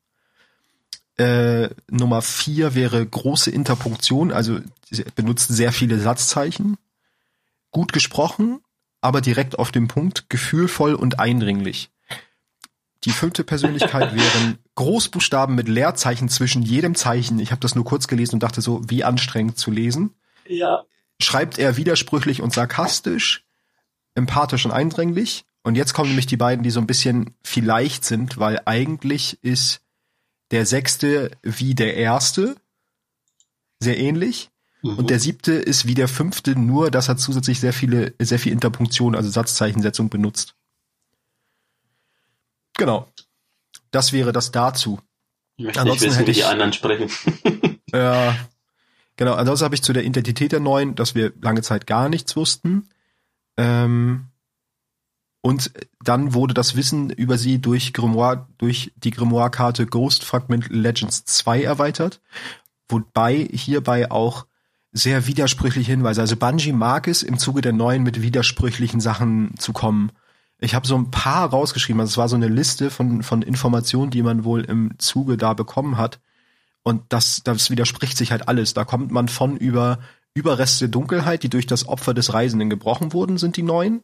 Äh, 1.22 1.70
Nummer 1.90 2.22
vier 2.22 2.76
wäre 2.76 3.06
große 3.06 3.52
Interpunktion, 3.52 4.32
also 4.32 4.60
benutzt 5.16 5.50
sehr 5.50 5.72
viele 5.72 6.00
Satzzeichen. 6.00 6.78
Gut 7.72 7.94
gesprochen, 7.94 8.60
aber 9.02 9.22
direkt 9.22 9.60
auf 9.60 9.72
den 9.72 9.88
Punkt, 9.88 10.30
gefühlvoll 10.30 10.96
und 10.96 11.20
eindringlich. 11.20 11.90
Die 13.04 13.12
fünfte 13.12 13.44
Persönlichkeit 13.44 14.16
wären 14.16 14.58
Großbuchstaben 14.76 15.56
mit 15.56 15.68
Leerzeichen 15.68 16.30
zwischen 16.30 16.62
jedem 16.62 16.96
Zeichen. 16.96 17.40
Ich 17.40 17.52
habe 17.52 17.62
das 17.62 17.76
nur 17.76 17.86
kurz 17.86 18.08
gelesen 18.08 18.36
und 18.36 18.44
dachte 18.44 18.62
so, 18.62 18.82
wie 18.88 19.04
anstrengend 19.04 19.58
zu 19.58 19.72
lesen. 19.72 20.14
Ja 20.48 20.84
schreibt 21.22 21.58
er 21.58 21.78
widersprüchlich 21.78 22.42
und 22.42 22.54
sarkastisch, 22.54 23.46
empathisch 24.16 24.66
und 24.66 24.72
eindringlich. 24.72 25.46
Und 25.64 25.76
jetzt 25.76 25.94
kommen 25.94 26.10
nämlich 26.10 26.26
die 26.26 26.38
beiden, 26.38 26.64
die 26.64 26.72
so 26.72 26.80
ein 26.80 26.88
bisschen 26.88 27.36
vielleicht 27.44 28.04
sind, 28.04 28.40
weil 28.40 28.62
eigentlich 28.66 29.38
ist 29.44 29.82
der 30.52 30.66
sechste 30.66 31.32
wie 31.42 31.76
der 31.76 31.96
erste 31.96 32.56
sehr 33.80 33.98
ähnlich. 33.98 34.50
Mhm. 34.84 34.98
Und 34.98 35.10
der 35.10 35.20
siebte 35.20 35.54
ist 35.54 35.88
wie 35.88 35.96
der 35.96 36.08
fünfte, 36.08 36.60
nur 36.60 36.92
dass 36.92 37.08
er 37.08 37.18
zusätzlich 37.18 37.60
sehr 37.60 37.74
viele, 37.74 38.14
sehr 38.20 38.40
viel 38.40 38.52
Interpunktion, 38.52 39.16
also 39.16 39.30
Satzzeichensetzung 39.30 40.10
benutzt. 40.10 40.56
Genau. 42.78 43.12
Das 43.92 44.14
wäre 44.14 44.32
das 44.32 44.52
dazu. 44.52 45.00
Ich 45.58 45.66
möchte 45.66 45.82
Ansonsten 45.82 46.06
nicht 46.06 46.12
wissen, 46.12 46.20
hätte 46.20 46.32
ich, 46.32 46.38
wie 46.38 46.42
die 46.42 46.46
anderen 46.46 46.74
sprechen. 46.74 47.10
Ja, 47.94 48.34
Genau, 49.22 49.36
ansonsten 49.36 49.66
habe 49.66 49.76
ich 49.76 49.84
zu 49.84 49.94
der 49.94 50.04
Identität 50.04 50.52
der 50.52 50.60
Neuen, 50.60 50.96
dass 50.96 51.14
wir 51.14 51.32
lange 51.42 51.62
Zeit 51.62 51.86
gar 51.86 52.10
nichts 52.10 52.36
wussten. 52.36 52.90
Ähm, 53.56 54.31
und 55.42 55.72
dann 56.04 56.34
wurde 56.34 56.54
das 56.54 56.76
Wissen 56.76 57.10
über 57.10 57.38
sie 57.38 57.60
durch 57.60 57.94
Grimoire, 57.94 58.48
durch 58.60 58.92
die 58.96 59.12
Grimoire-Karte 59.12 59.88
Ghost 59.88 60.24
Fragment 60.24 60.70
Legends 60.70 61.26
2 61.26 61.64
erweitert. 61.64 62.22
Wobei 62.88 63.50
hierbei 63.52 64.12
auch 64.12 64.46
sehr 64.92 65.26
widersprüchliche 65.26 65.92
Hinweise. 65.92 66.22
Also 66.22 66.36
Bungie 66.36 66.74
mag 66.74 67.08
es, 67.08 67.24
im 67.24 67.40
Zuge 67.40 67.62
der 67.62 67.74
Neuen 67.74 68.04
mit 68.04 68.22
widersprüchlichen 68.22 69.00
Sachen 69.00 69.58
zu 69.58 69.74
kommen. 69.74 70.12
Ich 70.60 70.76
habe 70.76 70.86
so 70.86 70.96
ein 70.96 71.10
paar 71.10 71.50
rausgeschrieben. 71.50 72.00
Also 72.00 72.12
es 72.12 72.18
war 72.18 72.30
so 72.30 72.36
eine 72.36 72.50
Liste 72.50 72.92
von, 72.92 73.24
von 73.24 73.42
Informationen, 73.42 74.12
die 74.12 74.22
man 74.22 74.44
wohl 74.44 74.64
im 74.64 74.92
Zuge 75.00 75.38
da 75.38 75.54
bekommen 75.54 75.98
hat. 75.98 76.20
Und 76.84 77.02
das, 77.10 77.42
das 77.44 77.72
widerspricht 77.72 78.18
sich 78.18 78.32
halt 78.32 78.48
alles. 78.48 78.74
Da 78.74 78.86
kommt 78.86 79.12
man 79.12 79.28
von 79.28 79.58
über 79.58 80.00
Überreste 80.34 80.88
Dunkelheit, 80.88 81.44
die 81.44 81.50
durch 81.50 81.68
das 81.68 81.88
Opfer 81.88 82.14
des 82.14 82.34
Reisenden 82.34 82.70
gebrochen 82.70 83.12
wurden, 83.12 83.38
sind 83.38 83.58
die 83.58 83.64
neuen, 83.64 84.04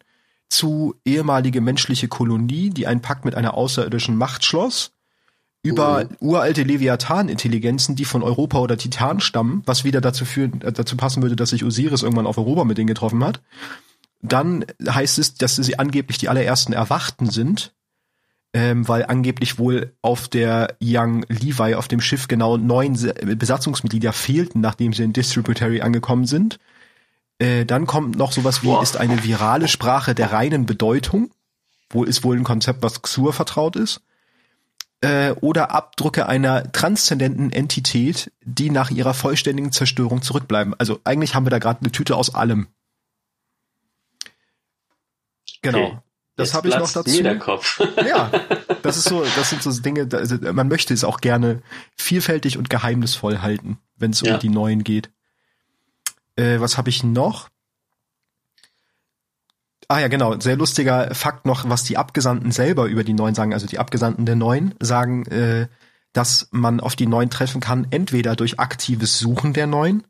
zu 0.50 0.96
ehemalige 1.06 1.62
menschliche 1.62 2.08
Kolonie, 2.08 2.70
die 2.70 2.88
einen 2.88 3.02
Pakt 3.02 3.26
mit 3.26 3.36
einer 3.36 3.54
außerirdischen 3.54 4.16
Macht 4.16 4.46
schloss, 4.46 4.92
über 5.64 6.08
oh. 6.20 6.28
uralte 6.30 6.64
Leviathan-Intelligenzen, 6.64 7.96
die 7.96 8.06
von 8.06 8.24
Europa 8.24 8.60
oder 8.60 8.78
Titan 8.78 9.20
stammen, 9.20 9.64
was 9.66 9.84
wieder 9.84 10.02
dazu 10.02 10.26
führen, 10.26 10.62
äh, 10.62 10.72
dazu 10.72 10.96
passen 10.96 11.22
würde, 11.22 11.36
dass 11.36 11.50
sich 11.50 11.64
Osiris 11.64 12.04
irgendwann 12.04 12.28
auf 12.28 12.38
Europa 12.38 12.64
mit 12.64 12.78
denen 12.78 12.88
getroffen 12.88 13.24
hat. 13.24 13.42
Dann 14.22 14.66
heißt 14.88 15.20
es, 15.20 15.36
dass 15.36 15.56
sie 15.58 15.78
angeblich 15.78 16.18
die 16.18 16.30
allerersten 16.30 16.74
Erwachten 16.74 17.30
sind, 17.30 17.74
ähm, 18.54 18.88
weil 18.88 19.06
angeblich 19.06 19.60
wohl 19.60 19.94
auf 20.02 20.28
der 20.28 20.76
Young 20.82 21.26
Levi 21.28 21.76
auf 21.76 21.88
dem 21.88 22.02
Schiff 22.02 22.28
genau 22.28 22.58
neun 22.58 22.94
Besatzungsmitglieder 22.94 24.14
fehlten, 24.14 24.62
nachdem 24.62 24.94
sie 24.94 25.04
in 25.04 25.14
Distributary 25.14 25.82
angekommen 25.82 26.26
sind. 26.26 26.60
Äh, 27.40 27.66
dann 27.66 27.86
kommt 27.86 28.18
noch 28.18 28.32
sowas 28.32 28.64
wie, 28.64 28.82
ist 28.82 28.98
eine 28.98 29.24
virale 29.24 29.68
Sprache 29.68 30.16
der 30.16 30.32
reinen 30.32 30.66
Bedeutung. 30.66 31.32
Wohl 31.90 32.08
ist 32.08 32.24
wohl 32.24 32.36
ein 32.38 32.44
Konzept, 32.44 32.84
was 32.84 33.02
Xur 33.02 33.34
vertraut 33.34 33.76
ist. 33.76 34.02
äh, 35.02 35.32
oder 35.42 35.72
Abdrücke 35.72 36.28
einer 36.28 36.72
transzendenten 36.72 37.52
Entität, 37.52 38.32
die 38.44 38.70
nach 38.70 38.90
ihrer 38.90 39.14
vollständigen 39.14 39.72
Zerstörung 39.72 40.22
zurückbleiben. 40.22 40.74
Also 40.78 41.00
eigentlich 41.04 41.36
haben 41.36 41.46
wir 41.46 41.52
da 41.52 41.60
gerade 41.60 41.82
eine 41.82 41.92
Tüte 41.92 42.16
aus 42.16 42.34
allem. 42.34 42.68
Genau. 45.62 45.86
Okay. 45.86 45.98
Das 46.36 46.54
habe 46.54 46.70
ich 46.70 46.78
noch 46.78 46.92
dazu. 46.92 47.10
Ja, 48.08 48.32
das 48.84 48.98
ist 48.98 49.10
so, 49.10 49.24
das 49.36 49.50
sind 49.50 49.64
so 49.64 49.72
Dinge, 49.82 50.08
also 50.12 50.38
man 50.54 50.68
möchte 50.68 50.94
es 50.94 51.04
auch 51.04 51.20
gerne 51.20 51.64
vielfältig 51.96 52.60
und 52.60 52.70
geheimnisvoll 52.70 53.40
halten, 53.40 53.80
wenn 53.96 54.12
es 54.12 54.22
ja. 54.22 54.36
um 54.36 54.40
die 54.40 54.50
neuen 54.50 54.84
geht. 54.84 55.10
Äh, 56.38 56.60
was 56.60 56.78
habe 56.78 56.90
ich 56.90 57.04
noch? 57.04 57.50
Ah 59.90 60.00
ja, 60.00 60.08
genau. 60.08 60.40
Sehr 60.40 60.58
lustiger 60.58 61.14
Fakt 61.16 61.46
noch, 61.46 61.70
was 61.70 61.84
die 61.84 61.98
Abgesandten 61.98 62.52
selber 62.52 62.86
über 62.86 63.04
die 63.04 63.14
Neuen 63.14 63.36
sagen. 63.36 63.54
Also 63.54 63.68
die 63.68 63.80
Abgesandten 63.80 64.26
der 64.26 64.36
Neuen 64.36 64.74
sagen, 64.80 65.26
äh, 65.28 65.68
dass 66.14 66.48
man 66.52 66.80
auf 66.80 66.96
die 66.96 67.08
Neuen 67.08 67.30
treffen 67.30 67.62
kann, 67.62 67.88
entweder 67.92 68.36
durch 68.36 68.60
aktives 68.60 69.20
Suchen 69.20 69.54
der 69.54 69.68
Neuen 69.68 70.04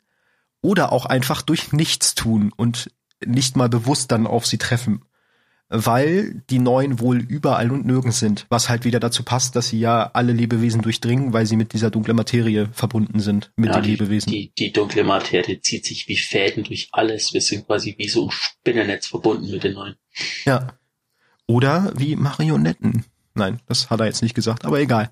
oder 0.62 0.92
auch 0.92 1.06
einfach 1.06 1.42
durch 1.42 1.74
Nichtstun 1.74 2.52
und 2.56 2.92
nicht 3.26 3.56
mal 3.56 3.70
bewusst 3.70 4.12
dann 4.12 4.28
auf 4.28 4.46
sie 4.46 4.58
treffen 4.58 5.04
weil 5.70 6.42
die 6.50 6.60
Neuen 6.60 7.00
wohl 7.00 7.20
überall 7.20 7.72
und 7.72 7.86
nirgends 7.86 8.20
sind, 8.20 8.46
was 8.50 8.70
halt 8.70 8.86
wieder 8.86 9.00
dazu 9.00 9.24
passt, 9.24 9.56
dass 9.56 9.70
sie 9.70 9.80
ja 9.80 10.10
alle 10.14 10.32
Lebewesen 10.32 10.82
durchdringen, 10.82 11.34
weil 11.34 11.46
sie 11.46 11.58
mit 11.58 11.74
dieser 11.74 11.92
dunklen 11.92 12.16
Materie 12.16 12.70
verbunden 12.72 13.20
sind, 13.20 13.52
mit 13.58 13.70
ja, 13.70 13.76
den 13.76 13.84
die, 13.84 13.92
Lebewesen. 13.92 14.32
Die, 14.32 14.52
die 14.58 14.72
dunkle 14.72 15.04
Materie 15.04 15.60
zieht 15.62 15.86
sich 15.86 16.08
wie 16.08 16.18
Fäden 16.18 16.64
durch 16.64 16.88
alles. 16.94 17.34
Wir 17.34 17.42
sind 17.42 17.68
quasi 17.68 17.96
wie 17.98 18.08
so 18.08 18.28
ein 18.28 18.32
Spinnennetz 18.32 19.08
verbunden 19.08 19.52
mit 19.52 19.64
den 19.64 19.74
Neuen. 19.74 19.96
Ja. 20.46 20.74
Oder 21.48 21.94
wie 21.98 22.16
Marionetten. 22.16 23.06
Nein, 23.34 23.60
das 23.68 23.90
hat 23.90 24.00
er 24.00 24.06
jetzt 24.06 24.22
nicht 24.22 24.36
gesagt, 24.36 24.66
aber 24.66 24.80
egal. 24.80 25.12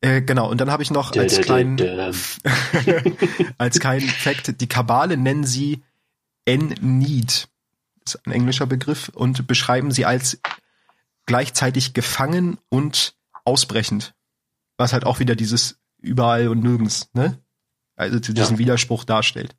Äh, 0.00 0.22
genau, 0.22 0.48
und 0.48 0.60
dann 0.60 0.70
habe 0.70 0.82
ich 0.82 0.90
noch 0.92 1.14
als 1.16 1.40
kleinen 1.40 1.78
als 3.58 3.80
kleinen 3.80 4.08
Fact, 4.08 4.60
die 4.60 4.68
Kabale 4.68 5.16
nennen 5.16 5.44
sie 5.44 5.82
En-Need 6.44 7.48
ist 8.14 8.26
ein 8.26 8.32
englischer 8.32 8.66
Begriff, 8.66 9.08
und 9.08 9.46
beschreiben 9.46 9.90
sie 9.90 10.04
als 10.04 10.40
gleichzeitig 11.26 11.94
gefangen 11.94 12.58
und 12.68 13.14
ausbrechend. 13.44 14.14
Was 14.76 14.92
halt 14.92 15.04
auch 15.04 15.18
wieder 15.18 15.36
dieses 15.36 15.78
überall 15.98 16.48
und 16.48 16.62
nirgends, 16.62 17.10
ne? 17.12 17.38
Also 17.96 18.18
diesen 18.20 18.56
ja. 18.56 18.58
Widerspruch 18.58 19.04
darstellt. 19.04 19.56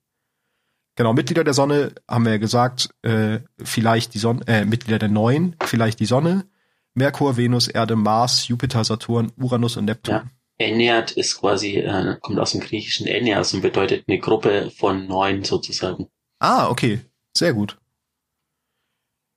Genau, 0.96 1.14
Mitglieder 1.14 1.44
der 1.44 1.54
Sonne 1.54 1.94
haben 2.10 2.26
wir 2.26 2.34
ja 2.34 2.38
gesagt, 2.38 2.90
äh, 3.04 3.40
vielleicht 3.62 4.14
die 4.14 4.20
Sonne, 4.20 4.46
äh, 4.48 4.66
Mitglieder 4.66 5.00
der 5.00 5.10
Neuen, 5.10 5.56
vielleicht 5.64 6.00
die 6.00 6.06
Sonne, 6.06 6.46
Merkur, 6.94 7.38
Venus, 7.38 7.68
Erde, 7.68 7.96
Mars, 7.96 8.48
Jupiter, 8.48 8.84
Saturn, 8.84 9.32
Uranus 9.38 9.78
und 9.78 9.86
Neptun. 9.86 10.16
Ja. 10.16 10.26
Ennead 10.58 11.12
ist 11.12 11.40
quasi, 11.40 11.78
äh, 11.78 12.18
kommt 12.20 12.38
aus 12.40 12.52
dem 12.52 12.60
griechischen 12.60 13.08
Enneas 13.08 13.54
und 13.54 13.62
bedeutet 13.62 14.06
eine 14.08 14.20
Gruppe 14.20 14.72
von 14.76 15.08
neun 15.08 15.44
sozusagen. 15.44 16.08
Ah, 16.40 16.70
okay. 16.70 17.00
Sehr 17.36 17.54
gut. 17.54 17.78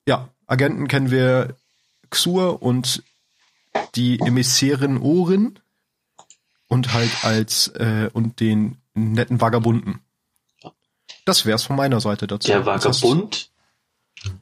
Ja, 0.06 0.28
Agenten 0.46 0.88
kennen 0.88 1.10
wir 1.10 1.56
Xur 2.10 2.62
und 2.62 3.02
die 3.94 4.20
Emissärin 4.20 4.98
Ohren 5.00 5.58
und 6.68 6.92
halt 6.92 7.24
als 7.24 7.68
äh, 7.68 8.10
und 8.12 8.40
den 8.40 8.78
netten 8.94 9.40
Vagabunden. 9.40 10.00
Das 11.24 11.46
wär's 11.46 11.64
von 11.64 11.76
meiner 11.76 12.00
Seite 12.00 12.26
dazu. 12.26 12.48
Der 12.48 12.66
Vagabund 12.66 13.50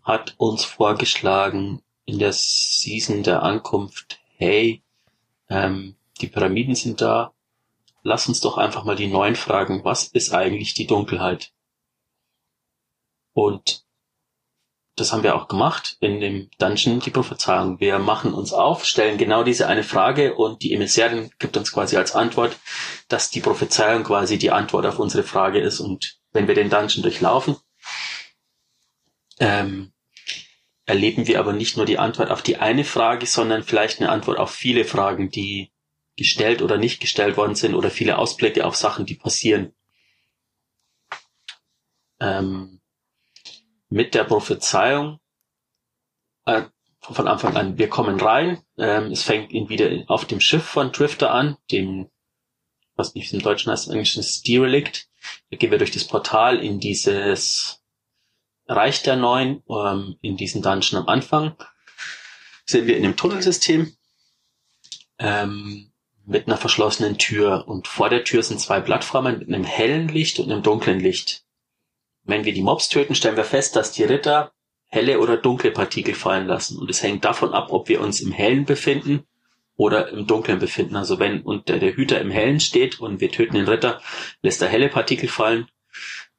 hat 0.03 0.35
uns 0.39 0.65
vorgeschlagen 0.65 1.83
in 2.05 2.19
der 2.19 2.33
Season 2.33 3.23
der 3.23 3.43
Ankunft, 3.43 4.21
hey, 4.37 4.83
ähm, 5.49 5.97
die 6.21 6.27
Pyramiden 6.27 6.75
sind 6.75 7.01
da, 7.01 7.33
lass 8.03 8.29
uns 8.29 8.41
doch 8.41 8.59
einfach 8.59 8.85
mal 8.85 8.97
die 8.97 9.07
Neuen 9.09 9.37
fragen, 9.37 9.85
was 9.85 10.05
ist 10.09 10.33
eigentlich 10.33 10.75
die 10.75 10.87
Dunkelheit? 10.87 11.53
Und 13.33 13.85
das 15.01 15.13
haben 15.13 15.23
wir 15.23 15.35
auch 15.35 15.49
gemacht 15.49 15.97
in 16.01 16.21
dem 16.21 16.51
Dungeon, 16.59 17.01
die 17.01 17.11
Prophezeiung. 17.11 17.81
Wir 17.81 17.99
machen 17.99 18.35
uns 18.35 18.53
auf, 18.53 18.85
stellen 18.85 19.19
genau 19.19 19.43
diese 19.43 19.67
eine 19.67 19.83
Frage 19.83 20.35
und 20.35 20.63
die 20.63 20.75
Emissärin 20.75 21.31
gibt 21.39 21.57
uns 21.57 21.73
quasi 21.73 21.97
als 21.97 22.15
Antwort, 22.15 22.57
dass 23.09 23.31
die 23.31 23.41
Prophezeiung 23.41 24.05
quasi 24.05 24.39
die 24.39 24.51
Antwort 24.51 24.87
auf 24.87 24.99
unsere 24.99 25.23
Frage 25.23 25.61
ist. 25.61 25.81
Und 25.81 26.19
wenn 26.33 26.47
wir 26.47 26.55
den 26.55 26.71
Dungeon 26.71 27.03
durchlaufen, 27.03 27.57
ähm, 29.39 29.93
erleben 30.85 31.27
wir 31.27 31.39
aber 31.39 31.53
nicht 31.53 31.77
nur 31.77 31.87
die 31.87 31.99
Antwort 31.99 32.31
auf 32.31 32.43
die 32.43 32.59
eine 32.59 32.85
Frage, 32.85 33.27
sondern 33.27 33.63
vielleicht 33.63 34.01
eine 34.01 34.11
Antwort 34.11 34.39
auf 34.39 34.51
viele 34.51 34.85
Fragen, 34.85 35.31
die 35.31 35.73
gestellt 36.17 36.61
oder 36.61 36.77
nicht 36.77 37.01
gestellt 37.01 37.37
worden 37.37 37.55
sind 37.55 37.75
oder 37.75 37.91
viele 37.91 38.19
Ausblicke 38.19 38.67
auf 38.67 38.77
Sachen, 38.77 39.07
die 39.07 39.15
passieren. 39.15 39.73
Ähm, 42.21 42.80
mit 43.91 44.15
der 44.15 44.25
Prophezeiung 44.25 45.19
äh, 46.47 46.63
von 47.01 47.29
Anfang 47.29 47.57
an, 47.57 47.79
wir 47.79 47.89
kommen 47.89 48.21
rein, 48.21 48.63
ähm, 48.79 49.11
es 49.11 49.23
fängt 49.23 49.53
ihn 49.53 49.69
wieder 49.69 49.91
auf 50.07 50.25
dem 50.25 50.41
Schiff 50.41 50.65
von 50.65 50.93
Drifter 50.93 51.33
an, 51.33 51.57
dem, 51.71 52.09
was 52.95 53.15
nicht 53.15 53.33
im 53.33 53.41
Deutschen 53.41 53.73
heißt, 53.73 53.89
im 53.89 53.93
Englischen 53.93 54.21
ist 54.21 54.47
Derelict. 54.47 55.09
Da 55.51 55.57
gehen 55.57 55.71
wir 55.71 55.79
durch 55.79 55.91
das 55.91 56.07
Portal 56.07 56.59
in 56.59 56.79
dieses 56.79 57.83
Reich 58.67 59.03
der 59.03 59.17
Neuen, 59.17 59.63
ähm, 59.69 60.17
in 60.23 60.37
diesen 60.37 60.63
Dungeon 60.63 61.03
am 61.03 61.09
Anfang. 61.09 61.57
Sind 62.67 62.87
wir 62.87 62.97
in 62.97 63.05
einem 63.05 63.17
Tunnelsystem 63.17 63.97
ähm, 65.19 65.91
mit 66.25 66.47
einer 66.47 66.57
verschlossenen 66.57 67.19
Tür 67.19 67.67
und 67.67 67.89
vor 67.89 68.09
der 68.09 68.25
Tür 68.25 68.43
sind 68.43 68.61
zwei 68.61 68.81
Plattformen 68.81 69.39
mit 69.39 69.49
einem 69.49 69.65
hellen 69.65 70.09
Licht 70.09 70.39
und 70.39 70.51
einem 70.51 70.63
dunklen 70.63 71.01
Licht. 71.01 71.45
Wenn 72.25 72.45
wir 72.45 72.53
die 72.53 72.63
Mobs 72.63 72.89
töten, 72.89 73.15
stellen 73.15 73.37
wir 73.37 73.45
fest, 73.45 73.77
dass 73.77 73.93
die 73.93 74.05
Ritter 74.05 74.53
helle 74.87 75.21
oder 75.21 75.37
dunkle 75.37 75.71
Partikel 75.71 76.15
fallen 76.15 76.47
lassen. 76.47 76.79
Und 76.79 76.91
es 76.91 77.03
hängt 77.03 77.25
davon 77.25 77.53
ab, 77.53 77.69
ob 77.71 77.89
wir 77.89 78.01
uns 78.01 78.21
im 78.21 78.33
Hellen 78.33 78.65
befinden 78.65 79.25
oder 79.77 80.09
im 80.09 80.27
Dunklen 80.27 80.59
befinden. 80.59 80.97
Also 80.97 81.19
wenn 81.19 81.43
unter 81.43 81.79
der 81.79 81.97
Hüter 81.97 82.21
im 82.21 82.31
Hellen 82.31 82.61
steht 82.61 83.01
und 83.01 83.21
wir 83.21 83.31
töten 83.31 83.55
den 83.55 83.69
Ritter, 83.69 84.01
lässt 84.43 84.61
er 84.61 84.69
helle 84.69 84.89
Partikel 84.89 85.29
fallen. 85.29 85.69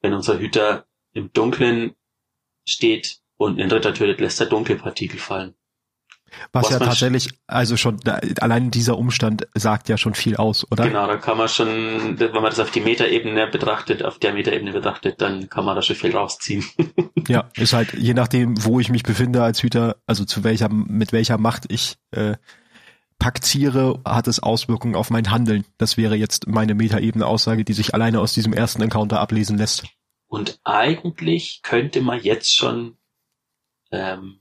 Wenn 0.01 0.13
unser 0.13 0.39
Hüter 0.39 0.85
im 1.13 1.31
Dunklen 1.33 1.95
steht 2.65 3.19
und 3.37 3.57
den 3.57 3.71
Ritter 3.71 3.93
tötet, 3.93 4.19
lässt 4.19 4.39
er 4.39 4.47
dunkle 4.47 4.75
Partikel 4.75 5.19
fallen. 5.19 5.55
Was, 6.51 6.69
ja 6.69 6.79
tatsächlich, 6.79 7.29
also 7.47 7.77
schon, 7.77 7.99
allein 8.39 8.71
dieser 8.71 8.97
Umstand 8.97 9.47
sagt 9.53 9.89
ja 9.89 9.97
schon 9.97 10.13
viel 10.13 10.37
aus, 10.37 10.65
oder? 10.71 10.87
Genau, 10.87 11.07
da 11.07 11.17
kann 11.17 11.37
man 11.37 11.47
schon, 11.47 12.19
wenn 12.19 12.33
man 12.33 12.45
das 12.45 12.59
auf 12.59 12.71
die 12.71 12.81
Metaebene 12.81 13.47
betrachtet, 13.47 14.03
auf 14.03 14.19
der 14.19 14.33
Metaebene 14.33 14.71
betrachtet, 14.71 15.21
dann 15.21 15.49
kann 15.49 15.65
man 15.65 15.75
da 15.75 15.81
schon 15.81 15.95
viel 15.95 16.15
rausziehen. 16.15 16.63
ja, 17.27 17.49
ist 17.55 17.73
halt, 17.73 17.93
je 17.93 18.13
nachdem, 18.13 18.63
wo 18.63 18.79
ich 18.79 18.89
mich 18.89 19.03
befinde 19.03 19.43
als 19.43 19.61
Hüter, 19.61 19.97
also 20.07 20.25
zu 20.25 20.43
welcher, 20.43 20.69
mit 20.69 21.11
welcher 21.11 21.37
Macht 21.37 21.65
ich 21.69 21.95
äh, 22.11 22.35
paktiere, 23.19 23.99
hat 24.03 24.27
es 24.27 24.41
Auswirkungen 24.41 24.95
auf 24.95 25.11
mein 25.11 25.29
Handeln. 25.29 25.65
Das 25.77 25.95
wäre 25.95 26.15
jetzt 26.15 26.47
meine 26.47 26.73
Metaebene-Aussage, 26.73 27.63
die 27.63 27.73
sich 27.73 27.93
alleine 27.93 28.19
aus 28.19 28.33
diesem 28.33 28.51
ersten 28.51 28.81
Encounter 28.81 29.19
ablesen 29.19 29.57
lässt. 29.57 29.85
Und 30.27 30.59
eigentlich 30.63 31.61
könnte 31.61 32.01
man 32.01 32.19
jetzt 32.19 32.55
schon 32.55 32.97
ähm, 33.91 34.40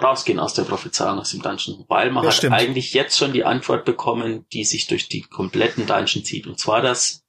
rausgehen 0.00 0.38
aus 0.38 0.54
der 0.54 0.62
Prophezeiung 0.62 1.18
aus 1.18 1.30
dem 1.30 1.42
Dungeon, 1.42 1.84
weil 1.88 2.10
man 2.10 2.22
ja, 2.24 2.30
hat 2.30 2.36
stimmt. 2.36 2.54
eigentlich 2.54 2.94
jetzt 2.94 3.18
schon 3.18 3.32
die 3.32 3.44
Antwort 3.44 3.84
bekommen, 3.84 4.46
die 4.52 4.64
sich 4.64 4.86
durch 4.86 5.08
die 5.08 5.22
kompletten 5.22 5.86
Dungeon 5.86 6.24
zieht. 6.24 6.46
Und 6.46 6.58
zwar 6.58 6.82
dass 6.82 7.24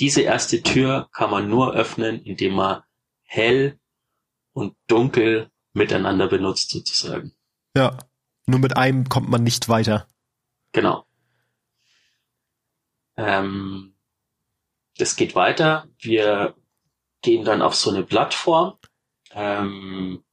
diese 0.00 0.22
erste 0.22 0.62
Tür 0.62 1.08
kann 1.12 1.30
man 1.30 1.48
nur 1.48 1.74
öffnen, 1.74 2.22
indem 2.22 2.54
man 2.54 2.82
hell 3.22 3.78
und 4.52 4.74
dunkel 4.86 5.50
miteinander 5.72 6.28
benutzt 6.28 6.70
sozusagen. 6.70 7.32
Ja, 7.76 7.98
nur 8.46 8.60
mit 8.60 8.76
einem 8.76 9.08
kommt 9.08 9.28
man 9.28 9.42
nicht 9.42 9.68
weiter. 9.68 10.08
Genau. 10.72 11.04
Ähm, 13.16 13.94
das 14.96 15.16
geht 15.16 15.34
weiter. 15.34 15.88
Wir 15.98 16.54
gehen 17.22 17.44
dann 17.44 17.62
auf 17.62 17.74
so 17.74 17.90
eine 17.90 18.04
Plattform. 18.04 18.78
Ähm, 19.32 20.24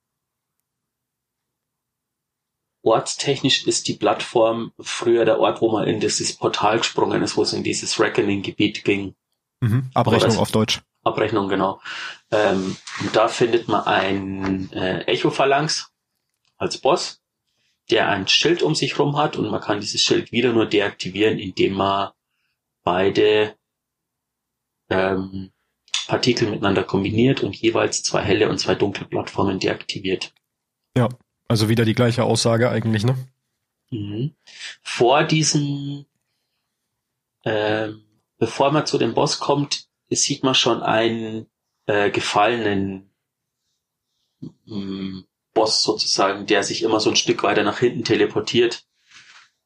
ortstechnisch 2.86 3.66
ist 3.66 3.88
die 3.88 3.96
Plattform 3.96 4.72
früher 4.80 5.26
der 5.26 5.40
Ort, 5.40 5.62
wo 5.62 5.72
man 5.72 5.88
in 5.88 6.00
dieses 6.00 6.36
Portal 6.38 6.78
gesprungen 6.78 7.22
ist, 7.24 7.36
wo 7.36 7.42
es 7.42 7.54
in 7.54 7.64
dieses 7.64 8.00
Reckoning-Gebiet 8.00 8.84
ging. 8.84 9.16
Mhm. 9.62 9.90
Abrechnung 9.94 10.30
das, 10.30 10.38
auf 10.38 10.52
Deutsch. 10.52 10.82
Abrechnung, 11.04 11.50
genau. 11.50 11.82
Ähm, 12.32 12.78
und 13.02 13.16
da 13.16 13.28
findet 13.28 13.68
man 13.68 13.86
ein 13.86 14.72
äh, 14.72 15.02
Echo-Phalanx 15.02 15.92
als 16.58 16.78
Boss, 16.80 17.22
der 17.90 18.10
ein 18.10 18.28
Schild 18.28 18.62
um 18.62 18.76
sich 18.76 18.98
rum 18.98 19.18
hat 19.18 19.36
und 19.38 19.50
man 19.50 19.62
kann 19.62 19.82
dieses 19.82 20.02
Schild 20.02 20.32
wieder 20.32 20.54
nur 20.54 20.66
deaktivieren, 20.66 21.38
indem 21.38 21.74
man 21.74 22.12
beide 22.84 23.56
ähm, 24.90 25.52
Partikel 26.08 26.50
miteinander 26.50 26.84
kombiniert 26.84 27.44
und 27.44 27.56
jeweils 27.56 28.04
zwei 28.04 28.22
helle 28.22 28.50
und 28.50 28.60
zwei 28.60 28.76
dunkle 28.76 29.06
Plattformen 29.06 29.60
deaktiviert. 29.60 30.34
Ja, 30.98 31.10
also 31.48 31.70
wieder 31.70 31.86
die 31.86 31.94
gleiche 31.94 32.24
Aussage 32.24 32.70
eigentlich, 32.70 33.04
ne? 33.04 33.16
Mhm. 33.92 34.36
Vor 34.82 35.24
diesem, 35.24 36.06
ähm, 37.44 38.04
bevor 38.38 38.72
man 38.72 38.86
zu 38.86 38.98
dem 38.98 39.14
Boss 39.14 39.40
kommt, 39.40 39.88
sieht 40.10 40.44
man 40.44 40.56
schon 40.56 40.82
einen 40.82 41.48
äh, 41.88 42.10
gefallenen 42.10 43.10
mm, 44.66 45.22
Boss 45.54 45.84
sozusagen, 45.84 46.46
der 46.46 46.64
sich 46.64 46.84
immer 46.84 47.00
so 47.00 47.10
ein 47.10 47.16
Stück 47.16 47.44
weiter 47.44 47.64
nach 47.64 47.80
hinten 47.80 48.04
teleportiert 48.04 48.86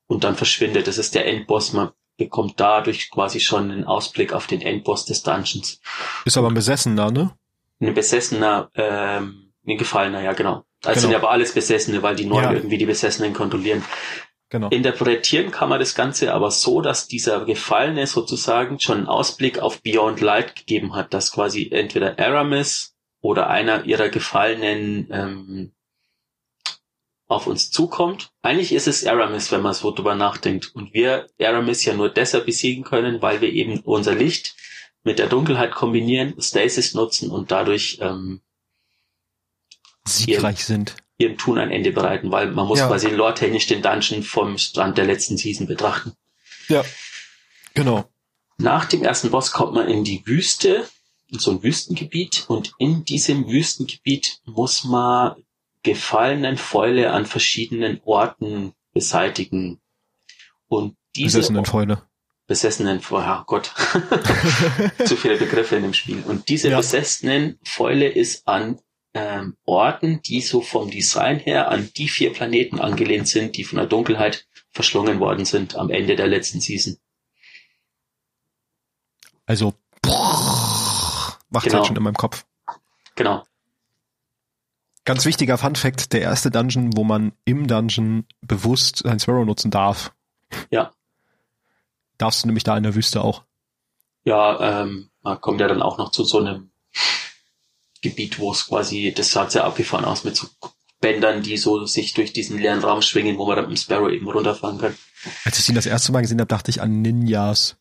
und 0.08 0.24
dann 0.24 0.36
verschwindet. 0.36 0.88
Das 0.88 0.98
ist 0.98 1.16
der 1.16 1.26
Endboss. 1.26 1.74
Man 1.74 1.92
bekommt 2.18 2.60
dadurch 2.60 3.10
quasi 3.10 3.40
schon 3.40 3.72
einen 3.72 3.86
Ausblick 3.86 4.34
auf 4.34 4.48
den 4.48 4.62
Endboss 4.62 5.06
des 5.06 5.24
Dungeons. 5.24 5.80
Ist 6.26 6.38
aber 6.38 6.50
ein 6.50 6.54
Besessener, 6.54 7.12
ne? 7.12 7.36
Ein 7.80 7.94
Besessener, 7.94 8.70
ähm, 8.76 9.54
ein 9.66 9.78
Gefallener, 9.78 10.22
ja 10.22 10.34
genau. 10.34 10.66
Das 10.82 10.96
Genau. 10.96 11.08
sind 11.08 11.16
aber 11.16 11.32
alles 11.32 11.54
Besessene, 11.54 12.02
weil 12.04 12.16
die 12.16 12.26
Neuen 12.26 12.44
Ja. 12.46 12.54
irgendwie 12.54 12.78
die 12.78 12.86
Besessenen 12.86 13.34
kontrollieren. 13.34 13.84
Genau. 14.52 14.70
Interpretieren 14.70 15.52
kann 15.52 15.70
man 15.70 15.80
das 15.80 15.94
Ganze 15.94 16.34
aber 16.34 16.50
so, 16.50 16.82
dass 16.82 17.08
dieser 17.08 17.46
Gefallene 17.46 18.08
sozusagen 18.08 18.80
schon 18.80 18.98
einen 19.00 19.08
Ausblick 19.08 19.60
auf 19.60 19.82
Beyond 19.84 20.22
Light 20.22 20.56
gegeben 20.56 20.96
hat, 20.96 21.14
dass 21.14 21.32
quasi 21.32 21.70
entweder 21.72 22.18
Aramis 22.18 22.96
oder 23.22 23.48
einer 23.48 23.86
ihrer 23.86 24.10
Gefallenen 24.10 25.08
ähm, 25.12 25.72
auf 27.28 27.46
uns 27.46 27.70
zukommt. 27.70 28.32
Eigentlich 28.42 28.72
ist 28.72 28.88
es 28.88 29.06
Aramis, 29.06 29.52
wenn 29.52 29.62
man 29.62 29.76
so 29.76 29.92
drüber 29.92 30.16
nachdenkt. 30.16 30.72
Und 30.74 30.94
wir 30.96 31.28
Aramis 31.40 31.86
ja 31.86 31.94
nur 31.94 32.10
deshalb 32.10 32.48
besiegen 32.48 32.84
können, 32.84 33.22
weil 33.22 33.42
wir 33.42 33.52
eben 33.54 33.82
unser 33.82 34.16
Licht 34.16 34.56
mit 35.04 35.20
der 35.20 35.28
Dunkelheit 35.28 35.72
kombinieren, 35.72 36.42
Stasis 36.42 36.96
nutzen 36.96 37.30
und 37.30 37.52
dadurch 37.52 38.00
ähm, 38.02 38.42
Siegreich 40.10 40.66
sind. 40.66 40.96
ihrem 41.18 41.38
Tun 41.38 41.58
ein 41.58 41.72
Ende 41.72 41.92
bereiten, 41.92 42.32
weil 42.32 42.52
man 42.52 42.66
muss 42.68 42.80
Ja. 42.80 42.88
quasi 42.88 43.10
lore-technisch 43.10 43.68
den 43.68 43.82
Dungeon 43.82 44.24
vom 44.24 44.58
Stand 44.58 44.98
der 44.98 45.06
letzten 45.06 45.36
Season 45.38 45.68
betrachten. 45.68 46.14
Ja. 46.70 46.84
Genau. 47.74 48.06
Nach 48.58 48.86
dem 48.86 49.04
ersten 49.04 49.30
Boss 49.32 49.52
kommt 49.52 49.74
man 49.74 49.88
in 49.90 50.04
die 50.06 50.26
Wüste, 50.26 50.88
in 51.28 51.40
so 51.40 51.52
ein 51.52 51.62
Wüstengebiet 51.64 52.46
und 52.48 52.72
in 52.80 53.04
diesem 53.06 53.48
Wüstengebiet 53.50 54.40
muss 54.46 54.84
man 54.86 55.36
gefallenen 55.84 56.58
Fäule 56.58 57.12
an 57.12 57.26
verschiedenen 57.26 58.02
Orten 58.06 58.74
beseitigen. 58.94 59.80
Und 60.68 60.96
diese 61.16 61.40
Besessenen 61.40 61.66
Fäule. 61.66 62.02
besessenen, 62.48 63.02
oh 63.12 63.44
Gott, 63.46 63.72
zu 65.06 65.16
viele 65.18 65.38
Begriffe 65.38 65.76
in 65.76 65.84
dem 65.84 65.94
Spiel. 65.94 66.24
Und 66.26 66.48
diese 66.50 66.70
Ja. 66.70 66.78
besessenen 66.78 67.60
Fäule 67.64 68.08
ist 68.08 68.48
an 68.48 68.80
ähm, 69.14 69.58
Orten, 69.66 70.22
die 70.22 70.42
so 70.42 70.62
vom 70.62 70.90
Design 70.92 71.40
her 71.40 71.70
an 71.70 71.90
die 71.98 72.10
vier 72.10 72.32
Planeten 72.34 72.80
angelehnt 72.80 73.28
sind, 73.28 73.58
die 73.58 73.64
von 73.64 73.78
der 73.78 73.88
Dunkelheit 73.88 74.48
verschlungen 74.72 75.20
worden 75.20 75.46
sind 75.46 75.76
am 75.76 75.90
Ende 75.90 76.16
der 76.16 76.28
letzten 76.28 76.62
Season. 76.62 76.98
Also, 79.46 79.74
macht 81.50 81.66
Genau. 81.66 81.78
halt 81.78 81.88
schon 81.88 81.96
in 81.96 82.04
meinem 82.04 82.16
Kopf. 82.16 82.46
Genau. 83.16 83.44
Ganz 85.06 85.26
wichtiger 85.26 85.58
Fun 85.58 85.76
Fact, 85.76 86.14
der 86.14 86.22
erste 86.22 86.52
Dungeon, 86.52 86.96
wo 86.96 87.04
man 87.04 87.32
im 87.46 87.68
Dungeon 87.68 88.26
bewusst 88.42 89.06
ein 89.06 89.20
Sparrow 89.20 89.44
nutzen 89.46 89.72
darf. 89.72 90.14
Ja. 90.70 90.92
Darfst 92.20 92.44
du 92.44 92.48
nämlich 92.48 92.64
da 92.64 92.78
in 92.78 92.84
der 92.84 92.94
Wüste 92.94 93.24
auch. 93.24 93.44
Ja, 94.24 94.84
ähm, 94.84 95.10
man 95.24 95.42
kommt 95.42 95.62
ja 95.62 95.68
dann 95.68 95.82
auch 95.82 95.98
noch 95.98 96.12
zu 96.12 96.24
so 96.24 96.38
einem 96.40 96.70
Gebiet, 98.02 98.40
wo 98.40 98.52
es 98.52 98.68
quasi, 98.68 99.14
das 99.16 99.32
sah 99.32 99.50
sehr 99.50 99.64
abgefahren 99.66 100.06
aus 100.06 100.24
mit 100.24 100.36
so 100.36 100.48
Bändern, 101.02 101.42
die 101.44 101.58
so 101.58 101.86
sich 101.86 102.14
durch 102.14 102.34
diesen 102.34 102.60
leeren 102.60 102.80
Raum 102.84 103.02
schwingen, 103.02 103.38
wo 103.38 103.46
man 103.46 103.56
dann 103.56 103.70
mit 103.70 103.78
dem 103.78 103.82
Sparrow 103.82 104.10
eben 104.12 104.30
runterfahren 104.30 104.78
kann. 104.80 104.96
Als 105.46 105.60
ich 105.60 105.70
ihn 105.70 105.76
das 105.76 105.86
erste 105.86 106.12
Mal 106.12 106.22
gesehen 106.22 106.40
habe, 106.40 106.48
dachte 106.48 106.72
ich 106.72 106.82
an 106.82 107.02
Ninjas. 107.02 107.78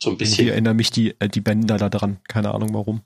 So 0.00 0.10
ein 0.10 0.18
bisschen 0.18 0.48
erinnern 0.48 0.76
mich 0.76 0.90
die, 0.90 1.14
äh, 1.20 1.28
die 1.28 1.40
Bänder 1.40 1.78
da 1.78 1.88
dran. 1.88 2.18
Keine 2.28 2.52
Ahnung 2.54 2.74
warum. 2.74 3.02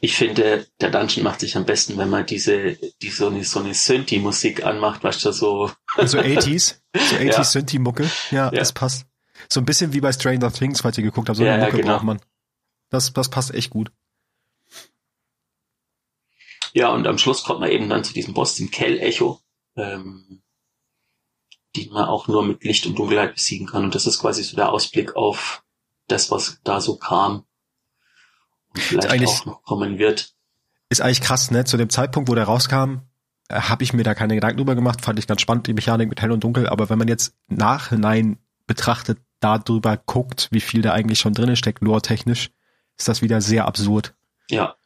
Ich 0.00 0.16
finde, 0.16 0.66
der 0.80 0.90
Dungeon 0.90 1.22
macht 1.22 1.40
sich 1.40 1.56
am 1.56 1.64
besten, 1.64 1.96
wenn 1.96 2.10
man 2.10 2.26
diese, 2.26 2.76
die 3.00 3.10
so 3.10 3.28
eine, 3.28 3.44
so 3.44 3.60
eine 3.60 3.72
Synthi-Musik 3.74 4.64
anmacht, 4.64 5.04
weißt 5.04 5.24
du, 5.24 5.32
so, 5.32 5.70
So 6.04 6.18
80s, 6.18 6.76
so 6.94 7.16
80s 7.16 7.22
Ja. 7.22 7.44
Synthi-Mucke. 7.44 8.10
Ja, 8.30 8.46
Ja. 8.46 8.50
das 8.50 8.72
passt. 8.72 9.06
So 9.48 9.60
ein 9.60 9.66
bisschen 9.66 9.92
wie 9.92 10.00
bei 10.00 10.12
Stranger 10.12 10.52
Things, 10.52 10.80
falls 10.80 10.98
ihr 10.98 11.04
geguckt 11.04 11.28
habt. 11.28 11.36
So 11.38 11.44
eine 11.44 11.58
ja, 11.58 11.64
Mucke 11.64 11.78
genau. 11.78 11.94
braucht 11.94 12.04
man. 12.04 12.20
Das, 12.90 13.12
das 13.12 13.28
passt 13.30 13.54
echt 13.54 13.70
gut. 13.70 13.92
Ja, 16.74 16.90
und 16.90 17.06
am 17.06 17.18
Schluss 17.18 17.44
kommt 17.44 17.60
man 17.60 17.70
eben 17.70 17.88
dann 17.88 18.04
zu 18.04 18.12
diesem 18.12 18.34
Boss, 18.34 18.56
dem 18.56 18.70
Kell-Echo, 18.70 19.40
ähm, 19.76 20.42
den 21.76 21.92
man 21.92 22.04
auch 22.04 22.28
nur 22.28 22.44
mit 22.44 22.62
Licht 22.64 22.84
und 22.86 22.98
Dunkelheit 22.98 23.34
besiegen 23.34 23.66
kann. 23.66 23.84
Und 23.84 23.94
das 23.94 24.06
ist 24.06 24.20
quasi 24.20 24.42
so 24.42 24.56
der 24.56 24.70
Ausblick 24.70 25.16
auf 25.16 25.62
das, 26.08 26.30
was 26.30 26.60
da 26.64 26.80
so 26.80 26.96
kam. 26.96 27.44
Und 28.74 28.80
vielleicht 28.80 29.10
eigentlich- 29.10 29.30
auch 29.30 29.46
noch 29.46 29.62
kommen 29.62 29.98
wird. 29.98 30.34
Ist 30.88 31.00
eigentlich 31.00 31.20
krass, 31.20 31.50
ne? 31.50 31.64
Zu 31.64 31.76
dem 31.76 31.90
Zeitpunkt, 31.90 32.28
wo 32.28 32.34
der 32.34 32.44
rauskam, 32.44 32.98
äh, 33.48 33.60
habe 33.60 33.82
ich 33.82 33.92
mir 33.92 34.02
da 34.02 34.14
keine 34.14 34.34
Gedanken 34.34 34.58
drüber 34.58 34.74
gemacht. 34.74 35.00
Fand 35.00 35.18
ich 35.18 35.26
ganz 35.26 35.40
spannend, 35.40 35.66
die 35.66 35.72
Mechanik 35.72 36.08
mit 36.08 36.20
hell 36.20 36.32
und 36.32 36.44
dunkel. 36.44 36.68
Aber 36.68 36.90
wenn 36.90 36.98
man 36.98 37.08
jetzt 37.08 37.34
nachhinein 37.48 38.38
betrachtet, 38.66 39.18
darüber 39.40 39.96
guckt, 39.96 40.48
wie 40.52 40.60
viel 40.60 40.82
da 40.82 40.92
eigentlich 40.92 41.20
schon 41.20 41.34
drinne 41.34 41.56
steckt, 41.56 41.82
lore-technisch, 41.82 42.50
ist 42.96 43.08
das 43.08 43.20
wieder 43.22 43.40
sehr 43.40 43.66
absurd. 43.66 44.14
Ja, 44.48 44.76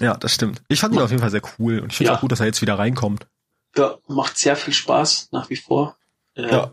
Ja, 0.00 0.16
das 0.16 0.34
stimmt. 0.34 0.62
Ich 0.68 0.80
fand 0.80 0.94
ihn 0.94 1.00
auf 1.00 1.10
jeden 1.10 1.20
Fall 1.22 1.30
sehr 1.30 1.42
cool 1.58 1.78
und 1.78 1.90
ich 1.92 1.96
finde 1.96 2.12
Ja. 2.12 2.16
auch 2.16 2.20
gut, 2.20 2.32
dass 2.32 2.40
er 2.40 2.46
jetzt 2.46 2.60
wieder 2.62 2.78
reinkommt. 2.78 3.26
ja, 3.76 3.96
macht 4.08 4.38
sehr 4.38 4.56
viel 4.56 4.72
Spaß 4.74 5.28
nach 5.32 5.50
wie 5.50 5.56
vor. 5.56 5.96
Ähm, 6.34 6.48
Ja. 6.50 6.72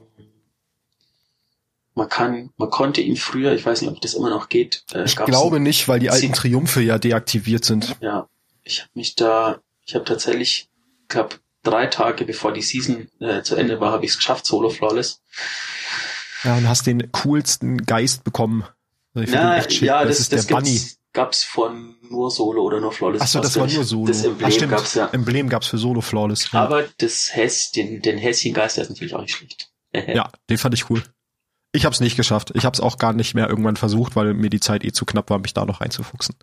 Man 1.96 2.10
kann, 2.10 2.50
man 2.58 2.70
konnte 2.72 3.02
ihn 3.02 3.18
früher, 3.18 3.54
ich 3.54 3.66
weiß 3.66 3.82
nicht, 3.82 3.92
ob 3.92 4.02
das 4.02 4.16
immer 4.16 4.30
noch 4.32 4.50
geht. 4.50 4.84
äh, 4.94 5.04
Ich 5.04 5.16
glaube 5.16 5.60
nicht, 5.60 5.88
weil 5.88 6.00
die 6.00 6.10
alten 6.10 6.34
Triumphe 6.34 6.82
ja 6.82 6.98
deaktiviert 6.98 7.64
sind. 7.66 7.96
Ja, 8.02 8.28
ich 8.64 8.80
habe 8.82 8.90
mich 8.96 9.16
da, 9.16 9.60
ich 9.86 9.94
habe 9.94 10.04
tatsächlich, 10.06 10.70
ich 11.04 11.08
glaube, 11.10 11.36
drei 11.62 11.86
Tage 11.86 12.26
bevor 12.26 12.52
die 12.52 12.64
Season 12.64 13.10
äh, 13.20 13.44
zu 13.44 13.56
Ende 13.56 13.80
war, 13.80 13.92
habe 13.92 14.06
ich 14.06 14.12
es 14.12 14.18
geschafft, 14.18 14.46
Solo 14.48 14.70
Flawless. 14.72 15.22
Ja, 16.44 16.56
und 16.58 16.68
hast 16.68 16.88
den 16.88 17.12
coolsten 17.12 17.86
Geist 17.86 18.24
bekommen. 18.24 18.66
Also 19.14 19.32
Na, 19.32 19.58
ja, 19.70 20.00
das, 20.04 20.08
das, 20.18 20.20
ist 20.20 20.34
das 20.34 20.48
der 20.48 20.56
Bunny. 20.56 20.82
Gab's 21.14 21.44
von 21.44 21.96
nur 22.10 22.32
Solo 22.32 22.64
oder 22.64 22.82
nur 22.82 22.92
Flawless. 22.92 23.22
Achso, 23.22 23.40
das 23.40 23.56
war 23.58 23.68
nur 23.68 23.84
Solo. 23.84 24.08
Das 24.08 24.24
Emblem 24.24 24.52
stimmt. 24.52 24.72
gab's 24.72 24.94
ja. 24.96 25.10
Emblem 25.12 25.50
gab's 25.50 25.68
für 25.68 25.78
Solo 25.78 26.02
Flawless. 26.02 26.52
Ja. 26.52 26.64
Aber 26.64 26.84
das 26.98 27.34
Hess, 27.34 27.72
den, 27.72 28.02
den 28.02 28.18
Häschengeist, 28.18 28.78
der 28.78 28.84
ist 28.84 28.90
natürlich 28.90 29.14
auch 29.14 29.22
nicht 29.22 29.36
schlecht. 29.36 29.72
ja, 29.94 30.30
den 30.50 30.58
fand 30.58 30.74
ich 30.74 30.90
cool. 30.90 31.04
Ich 31.72 31.86
hab's 31.86 32.00
nicht 32.00 32.16
geschafft. 32.16 32.52
Ich 32.56 32.66
hab's 32.66 32.80
auch 32.80 32.98
gar 32.98 33.14
nicht 33.14 33.34
mehr 33.34 33.50
irgendwann 33.50 33.78
versucht, 33.78 34.16
weil 34.16 34.34
mir 34.34 34.50
die 34.50 34.60
Zeit 34.60 34.84
eh 34.84 34.92
zu 34.92 35.06
knapp 35.06 35.30
war, 35.30 35.40
mich 35.40 35.54
da 35.54 35.66
noch 35.66 35.82
reinzufuchsen. 35.82 36.36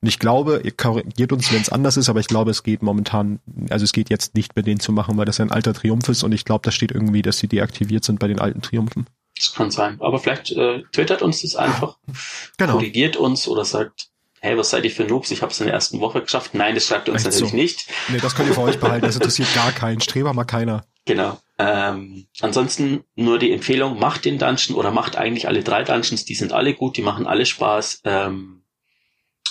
Und 0.00 0.08
ich 0.08 0.18
glaube, 0.18 0.60
ihr 0.62 0.72
korrigiert 0.72 1.32
uns, 1.32 1.50
wenn 1.50 1.62
es 1.62 1.70
anders 1.70 1.96
ist, 1.96 2.10
aber 2.10 2.20
ich 2.20 2.26
glaube, 2.26 2.50
es 2.50 2.62
geht 2.62 2.82
momentan, 2.82 3.40
also 3.70 3.84
es 3.84 3.92
geht 3.92 4.10
jetzt 4.10 4.34
nicht 4.34 4.54
mit 4.54 4.66
denen 4.66 4.80
zu 4.80 4.92
machen, 4.92 5.16
weil 5.16 5.24
das 5.24 5.38
ja 5.38 5.46
ein 5.46 5.50
alter 5.50 5.72
Triumph 5.72 6.08
ist 6.10 6.22
und 6.22 6.32
ich 6.32 6.44
glaube, 6.44 6.60
da 6.62 6.70
steht 6.70 6.92
irgendwie, 6.92 7.22
dass 7.22 7.38
sie 7.38 7.48
deaktiviert 7.48 8.04
sind 8.04 8.18
bei 8.18 8.28
den 8.28 8.38
alten 8.38 8.60
Triumphen. 8.60 9.06
Das 9.36 9.52
kann 9.54 9.70
sein. 9.70 9.98
Aber 10.00 10.18
vielleicht 10.18 10.52
äh, 10.52 10.82
twittert 10.92 11.22
uns 11.22 11.42
das 11.42 11.56
einfach, 11.56 11.98
Genau. 12.58 12.74
korrigiert 12.74 13.16
uns 13.16 13.48
oder 13.48 13.64
sagt, 13.64 14.08
hey, 14.40 14.56
was 14.58 14.70
seid 14.70 14.84
ihr 14.84 14.90
für 14.90 15.04
Noobs? 15.04 15.30
Ich 15.30 15.42
habe 15.42 15.50
es 15.52 15.58
in 15.60 15.66
der 15.66 15.74
ersten 15.74 16.00
Woche 16.00 16.20
geschafft. 16.20 16.54
Nein, 16.54 16.74
das 16.74 16.86
schreibt 16.86 17.08
ihr 17.08 17.12
uns 17.14 17.22
Echt 17.24 17.32
natürlich 17.32 17.50
so. 17.50 17.56
nicht. 17.56 17.86
Nee, 18.08 18.18
das 18.20 18.34
könnt 18.34 18.48
ihr 18.48 18.54
für 18.54 18.60
euch 18.60 18.78
behalten, 18.78 19.06
das 19.06 19.16
interessiert 19.16 19.52
gar 19.54 19.72
keinen. 19.72 20.00
Streber 20.00 20.34
mal 20.34 20.44
keiner. 20.44 20.84
Genau. 21.06 21.38
Ähm, 21.58 22.26
ansonsten 22.40 23.04
nur 23.14 23.38
die 23.38 23.52
Empfehlung, 23.52 23.98
macht 23.98 24.24
den 24.24 24.38
Dungeon 24.38 24.76
oder 24.76 24.90
macht 24.90 25.16
eigentlich 25.16 25.48
alle 25.48 25.62
drei 25.62 25.82
Dungeons, 25.82 26.24
die 26.24 26.34
sind 26.34 26.52
alle 26.52 26.74
gut, 26.74 26.96
die 26.96 27.02
machen 27.02 27.26
alle 27.26 27.46
Spaß. 27.46 28.02
Ähm, 28.04 28.64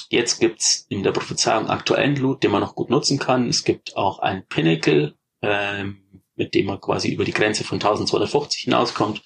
jetzt 0.10 0.40
gibt's 0.40 0.86
in 0.90 1.04
der 1.04 1.12
Prophezeiung 1.12 1.70
aktuellen 1.70 2.16
Loot, 2.16 2.44
den 2.44 2.52
man 2.52 2.62
noch 2.62 2.76
gut 2.76 2.90
nutzen 2.90 3.20
kann. 3.20 3.50
Es 3.50 3.64
gibt 3.64 3.96
auch 3.98 4.20
ein 4.20 4.46
Pinnacle, 4.48 5.16
ähm, 5.42 6.04
mit 6.36 6.54
dem 6.56 6.66
man 6.68 6.80
quasi 6.82 7.10
über 7.12 7.26
die 7.26 7.34
Grenze 7.34 7.64
von 7.64 7.76
1250 7.78 8.62
hinauskommt. 8.64 9.22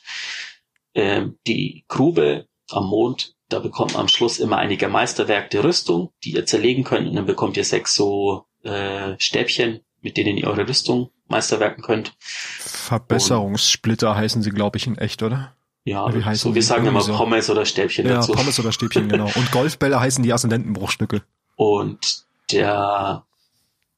Ähm, 0.98 1.38
die 1.46 1.86
Grube 1.88 2.48
am 2.72 2.88
Mond, 2.88 3.36
da 3.50 3.60
bekommt 3.60 3.94
man 3.94 4.02
am 4.02 4.08
Schluss 4.08 4.40
immer 4.40 4.58
einige 4.58 4.88
Meisterwerk 4.88 5.52
der 5.52 5.64
Rüstung, 5.64 6.12
die 6.24 6.32
ihr 6.34 6.48
zerlegen 6.48 6.84
könnt 6.84 7.08
und 7.08 7.16
dann 7.16 7.28
bekommt 7.28 7.56
ihr 7.56 7.64
sechs 7.64 7.94
so 7.94 8.46
äh, 8.64 9.14
Stäbchen, 9.20 9.82
mit 10.02 10.18
denen 10.18 10.38
ihr 10.38 10.48
eure 10.48 10.68
Rüstung 10.68 11.12
meisterwerken 11.28 11.84
könnt. 11.84 12.14
Verbesserungssplitter 12.20 14.16
heißen 14.16 14.42
sie, 14.42 14.50
glaube 14.50 14.78
ich, 14.78 14.88
in 14.88 14.98
echt, 14.98 15.22
oder? 15.22 15.54
Ja, 15.84 16.12
Wie 16.12 16.24
heißen 16.24 16.50
so, 16.50 16.56
wir 16.56 16.64
sagen 16.64 16.88
immer 16.88 17.02
so. 17.02 17.16
Pommes 17.16 17.48
oder 17.52 17.66
Stäbchen 17.66 18.08
Ja, 18.08 18.16
dazu. 18.16 18.32
Pommes 18.32 18.60
oder 18.60 18.72
Stäbchen, 18.72 19.08
genau. 19.10 19.30
Und 19.36 19.52
Golfbälle 19.52 20.00
heißen 20.00 20.24
die 20.24 20.34
Aszendentenbruchstücke. 20.34 21.22
Und 21.56 22.26
der 22.52 23.24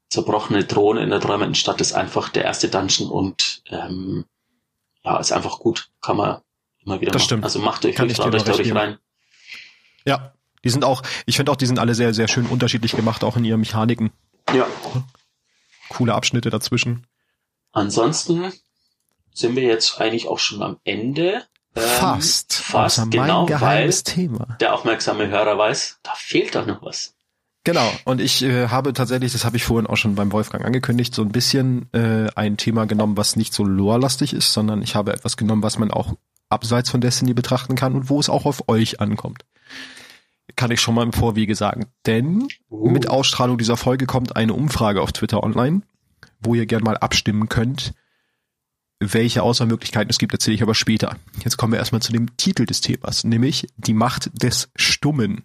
zerbrochene 0.09 0.65
Drohne 0.65 1.01
in 1.01 1.11
der 1.11 1.21
träumenden 1.21 1.55
Stadt 1.55 1.79
ist 1.79 1.93
einfach 1.93 2.27
der 2.27 2.43
erste 2.43 2.67
Dungeon 2.67 3.09
und 3.09 3.63
ähm, 3.69 4.25
ja, 5.03 5.17
ist 5.17 5.31
einfach 5.31 5.59
gut. 5.59 5.89
Kann 6.01 6.17
man 6.17 6.41
immer 6.89 7.01
wieder 7.01 7.11
Das 7.11 7.21
machen. 7.21 7.25
stimmt. 7.27 7.43
Also 7.43 7.59
macht 7.59 7.85
euch, 7.85 7.95
Kann 7.95 8.07
ich 8.09 8.19
euch 8.19 8.25
nur 8.25 8.31
da 8.31 8.37
recht 8.37 8.49
ruhig 8.49 8.63
geben. 8.67 8.77
rein. 8.77 8.97
Ja, 10.05 10.33
die 10.63 10.69
sind 10.69 10.83
auch, 10.83 11.01
ich 11.25 11.35
finde 11.37 11.51
auch, 11.51 11.55
die 11.55 11.65
sind 11.65 11.79
alle 11.79 11.93
sehr, 11.95 12.13
sehr 12.13 12.27
schön 12.27 12.45
unterschiedlich 12.47 12.93
gemacht, 12.95 13.23
auch 13.23 13.37
in 13.37 13.45
ihren 13.45 13.59
Mechaniken. 13.59 14.11
Ja, 14.53 14.65
Coole 15.89 16.13
Abschnitte 16.13 16.49
dazwischen. 16.49 17.05
ansonsten 17.71 18.51
sind 19.33 19.55
wir 19.55 19.63
jetzt 19.63 19.99
eigentlich 20.01 20.27
auch 20.27 20.39
schon 20.39 20.61
am 20.63 20.77
Ende. 20.83 21.43
Ähm, 21.75 21.83
fast. 21.83 22.53
Fast, 22.55 22.99
Außer 22.99 23.09
genau, 23.09 23.47
weil 23.61 23.89
Thema. 23.93 24.57
der 24.59 24.73
aufmerksame 24.73 25.27
Hörer 25.27 25.57
weiß, 25.57 25.99
da 26.03 26.13
fehlt 26.15 26.55
doch 26.55 26.65
noch 26.65 26.81
was. 26.81 27.15
Genau, 27.63 27.91
und 28.05 28.21
ich 28.21 28.41
äh, 28.41 28.69
habe 28.69 28.93
tatsächlich, 28.93 29.31
das 29.33 29.45
habe 29.45 29.57
ich 29.57 29.63
vorhin 29.63 29.85
auch 29.87 29.97
schon 29.97 30.15
beim 30.15 30.31
Wolfgang 30.31 30.65
angekündigt, 30.65 31.13
so 31.13 31.21
ein 31.21 31.29
bisschen 31.31 31.91
äh, 31.93 32.27
ein 32.35 32.57
Thema 32.57 32.85
genommen, 32.85 33.17
was 33.17 33.35
nicht 33.35 33.53
so 33.53 33.63
lore-lastig 33.63 34.33
ist, 34.33 34.51
sondern 34.53 34.81
ich 34.81 34.95
habe 34.95 35.13
etwas 35.13 35.37
genommen, 35.37 35.61
was 35.61 35.77
man 35.77 35.91
auch 35.91 36.13
abseits 36.49 36.89
von 36.89 37.01
Destiny 37.01 37.33
betrachten 37.33 37.75
kann 37.75 37.95
und 37.95 38.09
wo 38.09 38.19
es 38.19 38.29
auch 38.29 38.45
auf 38.45 38.67
euch 38.67 38.99
ankommt. 38.99 39.45
Kann 40.55 40.71
ich 40.71 40.81
schon 40.81 40.95
mal 40.95 41.03
im 41.03 41.13
Vorwege 41.13 41.55
sagen. 41.55 41.85
Denn 42.05 42.47
uh. 42.69 42.89
mit 42.89 43.07
Ausstrahlung 43.07 43.57
dieser 43.57 43.77
Folge 43.77 44.05
kommt 44.05 44.35
eine 44.35 44.53
Umfrage 44.53 45.01
auf 45.01 45.11
Twitter 45.11 45.43
online, 45.43 45.81
wo 46.39 46.55
ihr 46.55 46.65
gern 46.65 46.83
mal 46.83 46.97
abstimmen 46.97 47.49
könnt, 47.49 47.93
welche 48.99 49.43
Auswahlmöglichkeiten 49.43 50.09
es 50.09 50.17
gibt, 50.17 50.33
erzähle 50.33 50.55
ich 50.55 50.61
aber 50.61 50.75
später. 50.75 51.15
Jetzt 51.43 51.57
kommen 51.57 51.71
wir 51.71 51.79
erstmal 51.79 52.01
zu 52.01 52.11
dem 52.11 52.35
Titel 52.35 52.65
des 52.65 52.81
Themas, 52.81 53.23
nämlich 53.23 53.67
die 53.77 53.93
Macht 53.93 54.43
des 54.43 54.69
Stummen. 54.75 55.43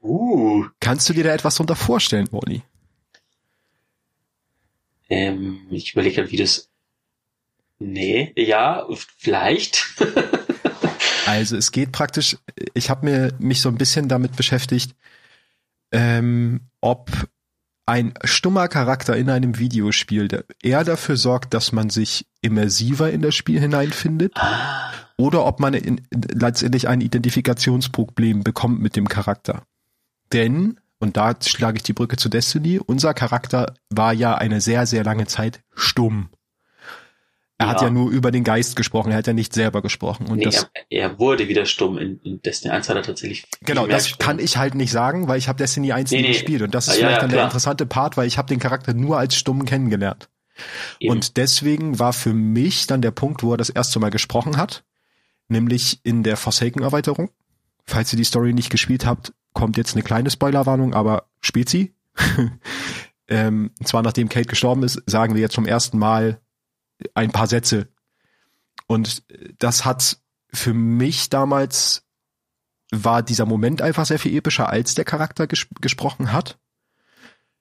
Uh. 0.00 0.64
Kannst 0.80 1.08
du 1.08 1.12
dir 1.12 1.24
da 1.24 1.34
etwas 1.34 1.56
drunter 1.56 1.76
vorstellen, 1.76 2.28
Wally? 2.32 2.62
Ähm, 5.10 5.66
ich 5.70 5.92
überlege 5.92 6.30
wie 6.30 6.38
das. 6.38 6.70
Nee, 7.82 8.32
ja, 8.36 8.86
vielleicht. 9.18 9.96
also 11.26 11.56
es 11.56 11.72
geht 11.72 11.92
praktisch, 11.92 12.36
ich 12.74 12.90
habe 12.90 13.06
mir 13.06 13.34
mich 13.38 13.60
so 13.60 13.68
ein 13.68 13.76
bisschen 13.76 14.08
damit 14.08 14.36
beschäftigt, 14.36 14.94
ähm, 15.90 16.60
ob 16.80 17.10
ein 17.86 18.14
stummer 18.24 18.68
Charakter 18.68 19.16
in 19.16 19.28
einem 19.28 19.58
Videospiel 19.58 20.28
der 20.28 20.44
eher 20.62 20.84
dafür 20.84 21.16
sorgt, 21.16 21.52
dass 21.52 21.72
man 21.72 21.90
sich 21.90 22.26
immersiver 22.40 23.10
in 23.10 23.22
das 23.22 23.34
Spiel 23.34 23.60
hineinfindet, 23.60 24.32
ah. 24.36 24.92
oder 25.18 25.44
ob 25.44 25.58
man 25.58 25.74
in, 25.74 26.00
letztendlich 26.10 26.86
ein 26.88 27.00
Identifikationsproblem 27.00 28.44
bekommt 28.44 28.80
mit 28.80 28.94
dem 28.94 29.08
Charakter. 29.08 29.64
Denn, 30.32 30.78
und 31.00 31.16
da 31.16 31.34
schlage 31.44 31.78
ich 31.78 31.82
die 31.82 31.92
Brücke 31.92 32.16
zu 32.16 32.28
Destiny, 32.28 32.78
unser 32.78 33.14
Charakter 33.14 33.74
war 33.90 34.12
ja 34.12 34.36
eine 34.36 34.60
sehr, 34.60 34.86
sehr 34.86 35.02
lange 35.02 35.26
Zeit 35.26 35.60
stumm. 35.74 36.30
Er 37.62 37.68
ja. 37.68 37.74
hat 37.74 37.82
ja 37.82 37.90
nur 37.90 38.10
über 38.10 38.32
den 38.32 38.42
Geist 38.42 38.74
gesprochen, 38.74 39.12
er 39.12 39.18
hat 39.18 39.26
ja 39.28 39.32
nicht 39.32 39.52
selber 39.52 39.82
gesprochen. 39.82 40.26
Und 40.26 40.38
nee, 40.38 40.44
das, 40.44 40.68
er, 40.90 41.02
er, 41.02 41.18
wurde 41.20 41.48
wieder 41.48 41.64
stumm. 41.64 41.96
In, 41.96 42.18
in 42.24 42.42
Destiny 42.42 42.74
1 42.74 42.88
hat 42.88 42.96
er 42.96 43.02
tatsächlich. 43.02 43.46
Genau, 43.60 43.86
das 43.86 44.04
gesprochen. 44.04 44.26
kann 44.26 44.38
ich 44.40 44.56
halt 44.56 44.74
nicht 44.74 44.90
sagen, 44.90 45.28
weil 45.28 45.38
ich 45.38 45.48
habe 45.48 45.58
Destiny 45.58 45.92
1 45.92 46.10
nee, 46.10 46.16
nie 46.16 46.22
nee. 46.22 46.28
gespielt. 46.32 46.62
Und 46.62 46.74
das 46.74 46.88
ist 46.88 46.94
ja, 46.94 47.06
vielleicht 47.06 47.16
ja, 47.16 47.20
dann 47.20 47.30
klar. 47.30 47.38
der 47.42 47.44
interessante 47.46 47.86
Part, 47.86 48.16
weil 48.16 48.26
ich 48.26 48.36
habe 48.36 48.48
den 48.48 48.58
Charakter 48.58 48.94
nur 48.94 49.18
als 49.18 49.36
stumm 49.36 49.64
kennengelernt. 49.64 50.28
Eben. 50.98 51.12
Und 51.12 51.36
deswegen 51.36 51.98
war 51.98 52.12
für 52.12 52.34
mich 52.34 52.88
dann 52.88 53.00
der 53.00 53.12
Punkt, 53.12 53.42
wo 53.42 53.52
er 53.52 53.56
das 53.56 53.70
erste 53.70 54.00
Mal 54.00 54.10
gesprochen 54.10 54.56
hat, 54.56 54.84
nämlich 55.48 56.00
in 56.02 56.24
der 56.24 56.36
Forsaken-Erweiterung. 56.36 57.30
Falls 57.84 58.12
ihr 58.12 58.16
die 58.16 58.24
Story 58.24 58.52
nicht 58.52 58.70
gespielt 58.70 59.06
habt, 59.06 59.32
kommt 59.52 59.76
jetzt 59.76 59.94
eine 59.94 60.02
kleine 60.02 60.30
Spoilerwarnung, 60.30 60.94
aber 60.94 61.28
Spezi. 61.40 61.94
ähm, 63.28 63.70
und 63.78 63.86
zwar 63.86 64.02
nachdem 64.02 64.28
Kate 64.28 64.48
gestorben 64.48 64.82
ist, 64.82 65.02
sagen 65.06 65.34
wir 65.34 65.40
jetzt 65.40 65.54
zum 65.54 65.66
ersten 65.66 65.98
Mal 65.98 66.40
ein 67.14 67.32
paar 67.32 67.46
Sätze. 67.46 67.88
Und 68.86 69.22
das 69.58 69.84
hat 69.84 70.18
für 70.52 70.74
mich 70.74 71.30
damals 71.30 72.04
war 72.90 73.22
dieser 73.22 73.46
Moment 73.46 73.80
einfach 73.80 74.04
sehr 74.04 74.18
viel 74.18 74.36
epischer, 74.36 74.68
als 74.68 74.94
der 74.94 75.06
Charakter 75.06 75.46
ges 75.46 75.66
gesprochen 75.80 76.32
hat. 76.32 76.58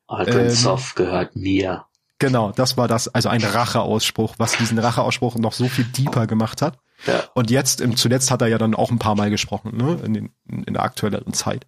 Arkansas 0.07 0.89
ähm, 0.89 0.95
gehört 0.95 1.35
mir. 1.35 1.85
Genau, 2.19 2.51
das 2.51 2.75
war 2.75 2.89
das, 2.89 3.07
also 3.07 3.29
ein 3.29 3.41
Racheausspruch, 3.41 4.35
was 4.37 4.57
diesen 4.57 4.77
Racheausspruch 4.77 5.37
noch 5.37 5.53
so 5.53 5.69
viel 5.69 5.85
deeper 5.85 6.27
gemacht 6.27 6.61
hat. 6.61 6.79
Ja. 7.07 7.23
Und 7.33 7.49
jetzt, 7.49 7.79
im, 7.81 7.95
zuletzt 7.95 8.29
hat 8.29 8.41
er 8.41 8.47
ja 8.47 8.57
dann 8.57 8.75
auch 8.75 8.91
ein 8.91 8.99
paar 8.99 9.15
Mal 9.15 9.29
gesprochen, 9.29 9.75
ne, 9.77 9.99
in, 10.03 10.13
den, 10.13 10.33
in 10.47 10.73
der 10.73 10.83
aktuelleren 10.83 11.33
Zeit 11.33 11.65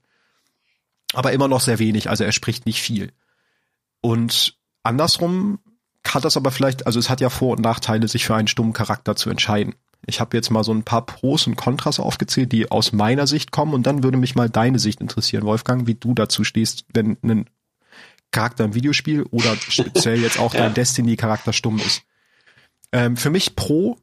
aber 1.13 1.31
immer 1.31 1.47
noch 1.47 1.61
sehr 1.61 1.79
wenig, 1.79 2.09
also 2.09 2.23
er 2.23 2.31
spricht 2.31 2.65
nicht 2.65 2.81
viel. 2.81 3.13
Und 4.01 4.57
andersrum 4.81 5.59
hat 6.07 6.25
das 6.25 6.37
aber 6.37 6.51
vielleicht, 6.51 6.85
also 6.85 6.99
es 6.99 7.09
hat 7.09 7.21
ja 7.21 7.29
Vor- 7.29 7.55
und 7.55 7.61
Nachteile, 7.61 8.07
sich 8.07 8.25
für 8.25 8.35
einen 8.35 8.47
stummen 8.47 8.73
Charakter 8.73 9.15
zu 9.15 9.29
entscheiden. 9.29 9.75
Ich 10.05 10.19
habe 10.19 10.35
jetzt 10.35 10.49
mal 10.49 10.63
so 10.63 10.73
ein 10.73 10.83
paar 10.83 11.05
Pros 11.05 11.47
und 11.47 11.55
Kontras 11.55 11.99
aufgezählt, 11.99 12.51
die 12.51 12.69
aus 12.69 12.91
meiner 12.91 13.25
Sicht 13.25 13.51
kommen 13.51 13.73
und 13.73 13.87
dann 13.87 14.03
würde 14.03 14.17
mich 14.17 14.35
mal 14.35 14.49
deine 14.49 14.79
Sicht 14.79 14.99
interessieren, 14.99 15.45
Wolfgang, 15.45 15.87
wie 15.87 15.95
du 15.95 16.13
dazu 16.13 16.43
stehst, 16.43 16.85
wenn 16.93 17.17
ein 17.23 17.49
Charakter 18.31 18.65
im 18.65 18.75
Videospiel 18.75 19.23
oder 19.31 19.55
speziell 19.55 20.19
jetzt 20.19 20.39
auch 20.39 20.53
ja. 20.53 20.61
dein 20.61 20.73
Destiny-Charakter 20.73 21.53
stumm 21.53 21.79
ist. 21.79 22.03
Ähm, 22.91 23.15
für 23.15 23.29
mich 23.29 23.55
Pro, 23.55 23.97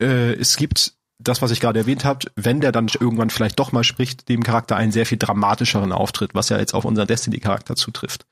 äh, 0.00 0.34
es 0.34 0.56
gibt 0.56 0.94
das, 1.18 1.42
was 1.42 1.50
ich 1.50 1.60
gerade 1.60 1.80
erwähnt 1.80 2.04
habe, 2.04 2.26
wenn 2.36 2.60
der 2.60 2.70
dann 2.70 2.88
irgendwann 2.88 3.30
vielleicht 3.30 3.58
doch 3.58 3.72
mal 3.72 3.84
spricht, 3.84 4.28
dem 4.28 4.42
Charakter 4.42 4.76
einen 4.76 4.92
sehr 4.92 5.06
viel 5.06 5.18
dramatischeren 5.18 5.92
Auftritt, 5.92 6.34
was 6.34 6.48
ja 6.48 6.58
jetzt 6.58 6.74
auf 6.74 6.84
unseren 6.84 7.06
Destiny-Charakter 7.06 7.74
zutrifft. 7.76 8.26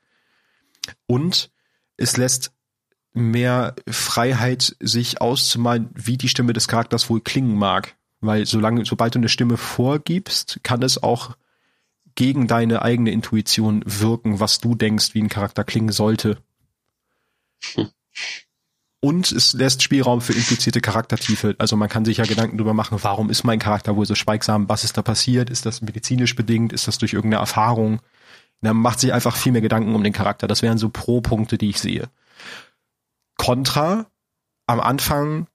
Und 1.07 1.49
es 1.97 2.17
lässt 2.17 2.51
mehr 3.13 3.75
Freiheit, 3.87 4.75
sich 4.79 5.21
auszumalen, 5.21 5.89
wie 5.93 6.17
die 6.17 6.29
Stimme 6.29 6.53
des 6.53 6.67
Charakters 6.67 7.09
wohl 7.09 7.21
klingen 7.21 7.55
mag. 7.55 7.95
Weil 8.21 8.45
solange, 8.45 8.85
sobald 8.85 9.15
du 9.15 9.19
eine 9.19 9.29
Stimme 9.29 9.57
vorgibst, 9.57 10.59
kann 10.63 10.81
es 10.81 11.01
auch 11.01 11.35
gegen 12.15 12.47
deine 12.47 12.81
eigene 12.81 13.11
Intuition 13.11 13.83
wirken, 13.85 14.39
was 14.39 14.59
du 14.59 14.75
denkst, 14.75 15.13
wie 15.13 15.21
ein 15.21 15.29
Charakter 15.29 15.63
klingen 15.63 15.91
sollte. 15.91 16.37
Hm. 17.75 17.89
Und 18.99 19.33
es 19.33 19.51
lässt 19.51 19.83
Spielraum 19.83 20.21
für 20.21 20.31
implizierte 20.31 20.79
Charaktertiefe. 20.79 21.55
Also 21.57 21.75
man 21.75 21.89
kann 21.89 22.05
sich 22.05 22.17
ja 22.17 22.25
Gedanken 22.25 22.57
darüber 22.57 22.73
machen, 22.73 22.99
warum 23.01 23.29
ist 23.29 23.43
mein 23.43 23.59
Charakter 23.59 23.97
wohl 23.97 24.05
so 24.05 24.15
schweigsam? 24.15 24.69
Was 24.69 24.85
ist 24.85 24.95
da 24.95 25.01
passiert? 25.01 25.49
Ist 25.49 25.65
das 25.65 25.81
medizinisch 25.81 26.35
bedingt? 26.35 26.71
Ist 26.71 26.87
das 26.87 26.99
durch 26.99 27.11
irgendeine 27.11 27.41
Erfahrung? 27.41 27.99
Man 28.61 28.77
macht 28.77 29.01
sich 29.01 29.11
einfach 29.11 29.35
viel 29.35 29.51
mehr 29.51 29.61
Gedanken 29.61 29.93
um 29.93 30.05
den 30.05 30.13
Charakter. 30.13 30.47
Das 30.47 30.61
wären 30.61 30.77
so 30.77 30.87
Pro-Punkte, 30.87 31.57
die 31.57 31.69
ich 31.69 31.81
sehe. 31.81 32.07
Contra, 33.37 34.07
am 34.67 34.79
Anfang 34.79 35.47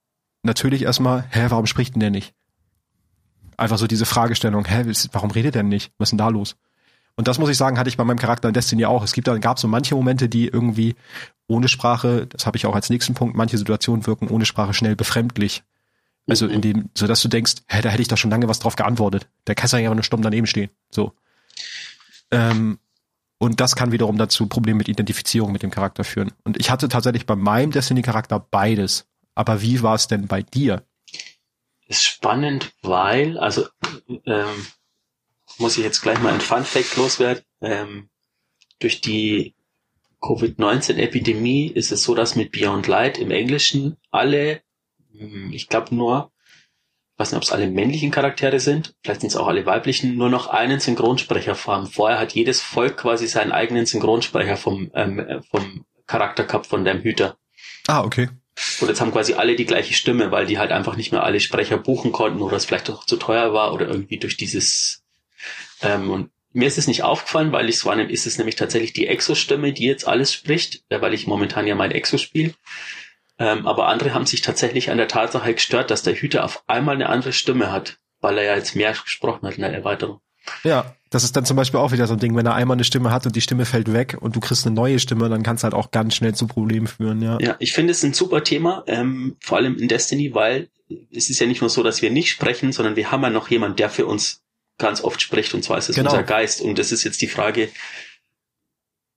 natürlich 0.43 0.83
erstmal, 0.83 1.25
hä, 1.29 1.45
warum 1.49 1.65
spricht 1.65 1.95
denn 1.95 1.99
der 1.99 2.11
nicht? 2.11 2.33
Einfach 3.57 3.77
so 3.77 3.87
diese 3.87 4.05
Fragestellung, 4.05 4.65
hä, 4.65 4.91
warum 5.11 5.31
redet 5.31 5.55
der 5.55 5.63
nicht? 5.63 5.91
Was 5.97 6.07
ist 6.07 6.11
denn 6.11 6.17
da 6.17 6.29
los? 6.29 6.55
Und 7.15 7.27
das 7.27 7.37
muss 7.37 7.49
ich 7.49 7.57
sagen, 7.57 7.77
hatte 7.77 7.89
ich 7.89 7.97
bei 7.97 8.05
meinem 8.05 8.19
Charakter 8.19 8.47
in 8.47 8.53
Destiny 8.53 8.85
auch. 8.85 9.03
Es 9.03 9.11
gibt 9.11 9.27
da 9.27 9.37
gab 9.37 9.59
so 9.59 9.67
manche 9.67 9.93
Momente, 9.93 10.29
die 10.29 10.47
irgendwie 10.47 10.95
ohne 11.47 11.67
Sprache, 11.67 12.27
das 12.27 12.45
habe 12.45 12.55
ich 12.55 12.65
auch 12.65 12.75
als 12.75 12.89
nächsten 12.89 13.13
Punkt, 13.13 13.35
manche 13.35 13.57
Situationen 13.57 14.07
wirken 14.07 14.29
ohne 14.29 14.45
Sprache 14.45 14.73
schnell 14.73 14.95
befremdlich. 14.95 15.63
Also 16.29 16.45
mhm. 16.45 16.51
in 16.53 16.61
dem, 16.61 16.89
so 16.97 17.07
dass 17.07 17.21
du 17.21 17.27
denkst, 17.27 17.55
hä, 17.67 17.81
da 17.81 17.89
hätte 17.89 18.01
ich 18.01 18.07
doch 18.07 18.17
schon 18.17 18.31
lange 18.31 18.47
was 18.47 18.59
drauf 18.59 18.77
geantwortet. 18.77 19.27
Der 19.47 19.55
kann 19.55 19.81
ja 19.81 19.93
nur 19.93 20.03
stumm 20.03 20.21
daneben 20.21 20.47
stehen. 20.47 20.69
So. 20.91 21.13
Ähm, 22.31 22.79
und 23.39 23.61
das 23.61 23.75
kann 23.75 23.91
wiederum 23.93 24.17
dazu 24.17 24.47
Probleme 24.47 24.79
mit 24.79 24.89
Identifizierung 24.89 25.51
mit 25.51 25.63
dem 25.63 25.71
Charakter 25.71 26.03
führen. 26.03 26.33
Und 26.43 26.59
ich 26.59 26.69
hatte 26.69 26.89
tatsächlich 26.89 27.25
bei 27.25 27.35
meinem 27.35 27.71
Destiny-Charakter 27.71 28.39
beides. 28.39 29.07
Aber 29.33 29.61
wie 29.61 29.81
war 29.81 29.95
es 29.95 30.07
denn 30.07 30.27
bei 30.27 30.43
dir? 30.43 30.83
Ist 31.87 32.03
spannend, 32.03 32.73
weil, 32.81 33.39
also 33.39 33.65
ähm, 34.25 34.67
muss 35.57 35.77
ich 35.77 35.83
jetzt 35.83 36.01
gleich 36.01 36.19
mal 36.19 36.33
ein 36.33 36.41
Fun 36.41 36.65
Fact 36.65 36.97
loswerden. 36.97 37.43
Ähm, 37.61 38.09
durch 38.79 38.99
die 38.99 39.55
Covid-19-Epidemie 40.21 41.67
ist 41.67 41.93
es 41.93 42.03
so, 42.03 42.15
dass 42.15 42.35
mit 42.35 42.51
Beyond 42.51 42.87
Light 42.87 43.17
im 43.17 43.31
Englischen 43.31 43.95
alle, 44.11 44.61
hm, 45.13 45.53
ich 45.53 45.69
glaube 45.69 45.95
nur, 45.95 46.31
weiß 47.19 47.31
nicht, 47.31 47.37
ob 47.37 47.43
es 47.43 47.51
alle 47.51 47.67
männlichen 47.67 48.11
Charaktere 48.11 48.59
sind, 48.59 48.95
vielleicht 49.03 49.21
sind 49.21 49.29
es 49.29 49.35
auch 49.35 49.47
alle 49.47 49.65
weiblichen, 49.65 50.15
nur 50.15 50.29
noch 50.29 50.47
einen 50.47 50.79
Synchronsprecher 50.79 51.55
haben. 51.67 51.87
Vorher 51.87 52.19
hat 52.19 52.33
jedes 52.33 52.61
Volk 52.61 52.97
quasi 52.97 53.27
seinen 53.27 53.51
eigenen 53.51 53.85
Synchronsprecher 53.85 54.57
vom, 54.57 54.89
ähm, 54.93 55.19
äh, 55.19 55.41
vom 55.43 55.85
Charakter 56.07 56.45
gehabt, 56.45 56.67
von 56.67 56.85
dem 56.85 57.01
Hüter. 57.01 57.37
Ah, 57.87 58.03
okay. 58.03 58.29
Und 58.81 58.87
jetzt 58.87 59.01
haben 59.01 59.11
quasi 59.11 59.33
alle 59.33 59.55
die 59.55 59.65
gleiche 59.65 59.93
Stimme, 59.93 60.31
weil 60.31 60.45
die 60.45 60.57
halt 60.57 60.71
einfach 60.71 60.95
nicht 60.95 61.11
mehr 61.11 61.23
alle 61.23 61.39
Sprecher 61.39 61.77
buchen 61.77 62.11
konnten 62.11 62.41
oder 62.41 62.57
es 62.57 62.65
vielleicht 62.65 62.89
auch 62.89 63.05
zu 63.05 63.17
teuer 63.17 63.53
war 63.53 63.73
oder 63.73 63.87
irgendwie 63.87 64.17
durch 64.17 64.37
dieses 64.37 65.03
ähm, 65.81 66.09
und 66.09 66.31
mir 66.51 66.67
ist 66.67 66.77
es 66.77 66.87
nicht 66.87 67.03
aufgefallen, 67.03 67.51
weil 67.51 67.69
ich 67.69 67.75
es 67.75 67.85
wahrnehme, 67.85 68.11
ist 68.11 68.25
es 68.25 68.37
nämlich 68.37 68.55
tatsächlich 68.55 68.93
die 68.93 69.07
Exo-Stimme, 69.07 69.71
die 69.71 69.85
jetzt 69.85 70.07
alles 70.07 70.33
spricht, 70.33 70.83
äh, 70.89 70.99
weil 70.99 71.13
ich 71.13 71.27
momentan 71.27 71.67
ja 71.67 71.75
mein 71.75 71.91
Exo 71.91 72.17
spiele. 72.17 72.53
Ähm, 73.39 73.65
aber 73.65 73.87
andere 73.87 74.13
haben 74.13 74.25
sich 74.25 74.41
tatsächlich 74.41 74.91
an 74.91 74.97
der 74.97 75.07
Tatsache 75.07 75.53
gestört, 75.53 75.91
dass 75.91 76.03
der 76.03 76.15
Hüter 76.15 76.43
auf 76.43 76.63
einmal 76.67 76.95
eine 76.95 77.09
andere 77.09 77.31
Stimme 77.31 77.71
hat, 77.71 77.99
weil 78.19 78.37
er 78.37 78.43
ja 78.43 78.55
jetzt 78.55 78.75
mehr 78.75 78.91
gesprochen 78.91 79.47
hat 79.47 79.55
in 79.55 79.61
der 79.61 79.73
Erweiterung. 79.73 80.19
Ja, 80.63 80.93
das 81.09 81.23
ist 81.23 81.35
dann 81.35 81.45
zum 81.45 81.57
Beispiel 81.57 81.79
auch 81.79 81.91
wieder 81.91 82.07
so 82.07 82.13
ein 82.13 82.19
Ding, 82.19 82.35
wenn 82.35 82.45
er 82.45 82.55
einmal 82.55 82.75
eine 82.75 82.83
Stimme 82.83 83.11
hat 83.11 83.25
und 83.25 83.35
die 83.35 83.41
Stimme 83.41 83.65
fällt 83.65 83.91
weg 83.93 84.17
und 84.19 84.35
du 84.35 84.39
kriegst 84.39 84.65
eine 84.65 84.75
neue 84.75 84.99
Stimme, 84.99 85.29
dann 85.29 85.43
kann 85.43 85.55
es 85.55 85.63
halt 85.63 85.73
auch 85.73 85.91
ganz 85.91 86.15
schnell 86.15 86.35
zu 86.35 86.47
Problemen 86.47 86.87
führen, 86.87 87.21
ja. 87.21 87.37
Ja, 87.39 87.55
ich 87.59 87.73
finde 87.73 87.91
es 87.91 88.03
ein 88.03 88.13
super 88.13 88.43
Thema, 88.43 88.83
ähm, 88.87 89.37
vor 89.39 89.57
allem 89.57 89.77
in 89.77 89.87
Destiny, 89.87 90.33
weil 90.33 90.69
es 91.11 91.29
ist 91.29 91.39
ja 91.39 91.47
nicht 91.47 91.61
nur 91.61 91.69
so, 91.69 91.83
dass 91.83 92.01
wir 92.01 92.11
nicht 92.11 92.29
sprechen, 92.29 92.71
sondern 92.71 92.95
wir 92.95 93.11
haben 93.11 93.23
ja 93.23 93.29
noch 93.29 93.49
jemand, 93.49 93.79
der 93.79 93.89
für 93.89 94.05
uns 94.05 94.41
ganz 94.77 95.03
oft 95.03 95.21
spricht, 95.21 95.53
und 95.53 95.63
zwar 95.63 95.77
ist 95.77 95.89
es 95.89 95.95
genau. 95.95 96.09
unser 96.09 96.23
Geist. 96.23 96.61
Und 96.61 96.79
das 96.79 96.91
ist 96.91 97.03
jetzt 97.03 97.21
die 97.21 97.27
Frage, 97.27 97.69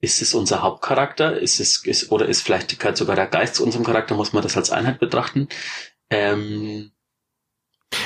ist 0.02 0.20
es 0.20 0.34
unser 0.34 0.62
Hauptcharakter? 0.62 1.38
Ist 1.40 1.60
es, 1.60 1.86
ist, 1.86 2.10
oder 2.10 2.26
ist 2.26 2.42
vielleicht 2.42 2.78
gehört 2.78 2.96
sogar 2.96 3.16
der 3.16 3.28
Geist 3.28 3.54
zu 3.54 3.64
unserem 3.64 3.84
Charakter? 3.84 4.16
Muss 4.16 4.32
man 4.32 4.42
das 4.42 4.56
als 4.56 4.70
Einheit 4.70 4.98
betrachten? 4.98 5.48
Ähm, 6.10 6.90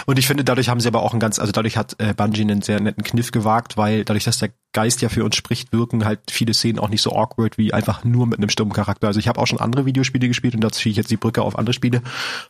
und 0.05 0.19
ich 0.19 0.27
finde, 0.27 0.45
dadurch 0.45 0.69
haben 0.69 0.81
sie 0.81 0.89
aber 0.89 1.03
auch 1.03 1.13
einen 1.13 1.21
ganz, 1.21 1.39
also 1.39 1.53
dadurch 1.53 1.77
hat 1.77 1.97
äh, 1.99 2.13
Bungie 2.13 2.43
einen 2.43 2.61
sehr 2.61 2.81
netten 2.81 3.03
Kniff 3.03 3.31
gewagt, 3.31 3.79
weil 3.79 4.05
dadurch, 4.05 4.25
dass 4.25 4.39
der 4.39 4.51
Geist 4.73 5.01
ja 5.01 5.09
für 5.09 5.25
uns 5.25 5.37
spricht, 5.37 5.73
wirken 5.73 6.05
halt 6.05 6.21
viele 6.31 6.53
Szenen 6.53 6.79
auch 6.79 6.91
nicht 6.91 7.01
so 7.01 7.13
awkward 7.13 7.57
wie 7.57 7.73
einfach 7.73 8.05
nur 8.05 8.27
mit 8.27 8.39
einem 8.39 8.51
stummen 8.51 8.75
Charakter. 8.75 9.07
Also 9.07 9.19
ich 9.19 9.29
habe 9.29 9.41
auch 9.41 9.47
schon 9.47 9.61
andere 9.61 9.87
Videospiele 9.87 10.29
gespielt 10.29 10.55
und 10.55 10.61
dazu 10.61 10.81
ziehe 10.81 10.91
ich 10.91 10.97
jetzt 10.99 11.11
die 11.11 11.17
Brücke 11.17 11.41
auf 11.43 11.59
andere 11.59 11.73
Spiele, 11.73 12.03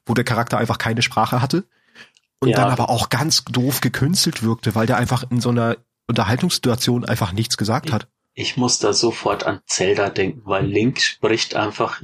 wo 0.06 0.14
der 0.14 0.24
Charakter 0.24 0.58
einfach 0.58 0.78
keine 0.78 1.02
Sprache 1.02 1.40
hatte 1.40 1.64
und 2.40 2.48
ja. 2.48 2.56
dann 2.56 2.72
aber 2.72 2.90
auch 2.90 3.10
ganz 3.10 3.44
doof 3.44 3.80
gekünstelt 3.80 4.42
wirkte, 4.42 4.74
weil 4.74 4.88
der 4.88 4.96
einfach 4.96 5.24
in 5.30 5.40
so 5.40 5.50
einer 5.50 5.76
Unterhaltungssituation 6.08 7.04
einfach 7.04 7.32
nichts 7.32 7.56
gesagt 7.56 7.92
hat. 7.92 8.08
Ich 8.38 8.58
muss 8.58 8.78
da 8.78 8.92
sofort 8.92 9.44
an 9.44 9.62
Zelda 9.66 10.10
denken, 10.10 10.42
weil 10.44 10.66
Link 10.66 11.00
spricht 11.00 11.56
einfach 11.56 12.02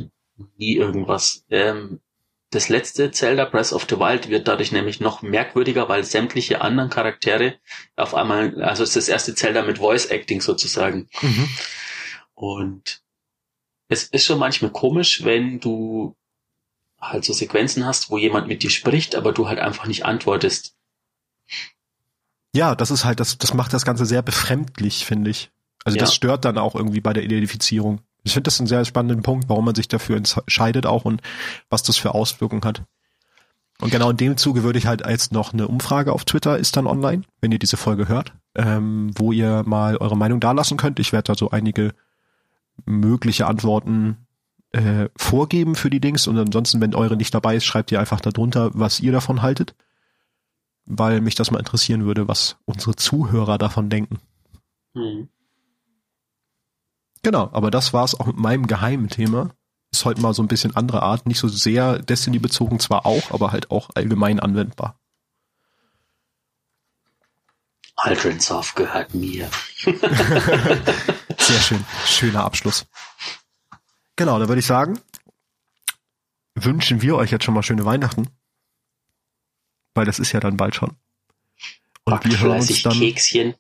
nie 0.56 0.76
irgendwas. 0.76 1.44
Ähm, 1.50 2.00
das 2.48 2.70
letzte 2.70 3.10
Zelda 3.10 3.44
Breath 3.44 3.74
of 3.74 3.86
the 3.88 3.98
Wild 3.98 4.30
wird 4.30 4.48
dadurch 4.48 4.72
nämlich 4.72 4.98
noch 4.98 5.20
merkwürdiger, 5.20 5.90
weil 5.90 6.04
sämtliche 6.04 6.62
anderen 6.62 6.88
Charaktere 6.88 7.56
auf 7.96 8.14
einmal, 8.14 8.62
also 8.62 8.82
es 8.82 8.90
ist 8.90 8.96
das 8.96 9.08
erste 9.08 9.34
Zelda 9.34 9.60
mit 9.62 9.76
Voice 9.76 10.06
Acting 10.06 10.40
sozusagen. 10.40 11.10
Mhm. 11.20 11.48
Und 12.32 13.02
es 13.88 14.04
ist 14.04 14.24
schon 14.24 14.38
manchmal 14.38 14.72
komisch, 14.72 15.24
wenn 15.24 15.60
du 15.60 16.16
halt 16.98 17.26
so 17.26 17.34
Sequenzen 17.34 17.84
hast, 17.84 18.08
wo 18.08 18.16
jemand 18.16 18.48
mit 18.48 18.62
dir 18.62 18.70
spricht, 18.70 19.16
aber 19.16 19.32
du 19.32 19.48
halt 19.48 19.58
einfach 19.58 19.86
nicht 19.86 20.06
antwortest. 20.06 20.76
Ja, 22.54 22.74
das 22.74 22.90
ist 22.90 23.04
halt, 23.04 23.20
das, 23.20 23.36
das 23.36 23.52
macht 23.52 23.74
das 23.74 23.84
Ganze 23.84 24.06
sehr 24.06 24.22
befremdlich, 24.22 25.04
finde 25.04 25.30
ich. 25.30 25.50
Also 25.84 25.96
ja. 25.96 26.00
das 26.00 26.14
stört 26.14 26.44
dann 26.44 26.58
auch 26.58 26.74
irgendwie 26.74 27.00
bei 27.00 27.12
der 27.12 27.24
Identifizierung. 27.24 28.00
Ich 28.24 28.32
finde 28.32 28.44
das 28.44 28.60
einen 28.60 28.68
sehr 28.68 28.84
spannenden 28.84 29.22
Punkt, 29.22 29.48
warum 29.48 29.64
man 29.64 29.74
sich 29.74 29.88
dafür 29.88 30.16
entscheidet 30.16 30.86
auch 30.86 31.04
und 31.04 31.22
was 31.70 31.82
das 31.82 31.96
für 31.96 32.14
Auswirkungen 32.14 32.64
hat. 32.64 32.82
Und 33.80 33.90
genau 33.90 34.10
in 34.10 34.16
dem 34.16 34.36
Zuge 34.36 34.62
würde 34.62 34.78
ich 34.78 34.86
halt 34.86 35.04
als 35.04 35.32
noch 35.32 35.52
eine 35.52 35.66
Umfrage 35.66 36.12
auf 36.12 36.24
Twitter 36.24 36.56
ist 36.56 36.76
dann 36.76 36.86
online, 36.86 37.22
wenn 37.40 37.50
ihr 37.50 37.58
diese 37.58 37.76
Folge 37.76 38.06
hört, 38.06 38.32
ähm, 38.54 39.10
wo 39.16 39.32
ihr 39.32 39.64
mal 39.66 39.96
eure 39.96 40.16
Meinung 40.16 40.38
dalassen 40.38 40.76
könnt. 40.76 41.00
Ich 41.00 41.12
werde 41.12 41.32
da 41.32 41.34
so 41.34 41.50
einige 41.50 41.92
mögliche 42.86 43.46
Antworten 43.46 44.18
äh, 44.70 45.08
vorgeben 45.16 45.74
für 45.74 45.90
die 45.90 46.00
Dings 46.00 46.28
und 46.28 46.38
ansonsten, 46.38 46.80
wenn 46.80 46.94
eure 46.94 47.16
nicht 47.16 47.34
dabei 47.34 47.56
ist, 47.56 47.64
schreibt 47.64 47.90
ihr 47.90 47.98
einfach 47.98 48.20
darunter, 48.20 48.70
was 48.72 49.00
ihr 49.00 49.10
davon 49.10 49.42
haltet, 49.42 49.74
weil 50.86 51.20
mich 51.20 51.34
das 51.34 51.50
mal 51.50 51.58
interessieren 51.58 52.04
würde, 52.04 52.28
was 52.28 52.56
unsere 52.64 52.94
Zuhörer 52.94 53.58
davon 53.58 53.90
denken. 53.90 54.20
Mhm. 54.94 55.28
Genau, 57.22 57.50
aber 57.52 57.70
das 57.70 57.92
war's 57.92 58.18
auch 58.18 58.26
mit 58.26 58.36
meinem 58.36 58.66
geheimen 58.66 59.08
Thema. 59.08 59.54
Ist 59.92 60.04
heute 60.04 60.20
mal 60.20 60.34
so 60.34 60.42
ein 60.42 60.48
bisschen 60.48 60.74
andere 60.74 61.02
Art, 61.02 61.26
nicht 61.26 61.38
so 61.38 61.48
sehr 61.48 61.98
Destiny 61.98 62.38
bezogen 62.38 62.80
zwar 62.80 63.06
auch, 63.06 63.30
aber 63.30 63.52
halt 63.52 63.70
auch 63.70 63.90
allgemein 63.94 64.40
anwendbar. 64.40 64.98
Aldrin 67.96 68.40
Soft 68.40 68.74
gehört 68.74 69.14
mir. 69.14 69.48
sehr 71.38 71.60
schön, 71.60 71.84
schöner 72.06 72.42
Abschluss. 72.44 72.86
Genau, 74.16 74.38
da 74.38 74.48
würde 74.48 74.60
ich 74.60 74.66
sagen, 74.66 74.98
wünschen 76.54 77.02
wir 77.02 77.16
euch 77.16 77.30
jetzt 77.30 77.44
schon 77.44 77.54
mal 77.54 77.62
schöne 77.62 77.84
Weihnachten. 77.84 78.28
Weil 79.94 80.06
das 80.06 80.18
ist 80.18 80.32
ja 80.32 80.40
dann 80.40 80.56
bald 80.56 80.74
schon. 80.74 80.90
Und 82.04 82.12
Backt 82.12 82.28
wir 82.28 82.40
hören 82.40 82.60
uns 82.60 82.82
dann. 82.82 82.98
Kekschen. 82.98 83.54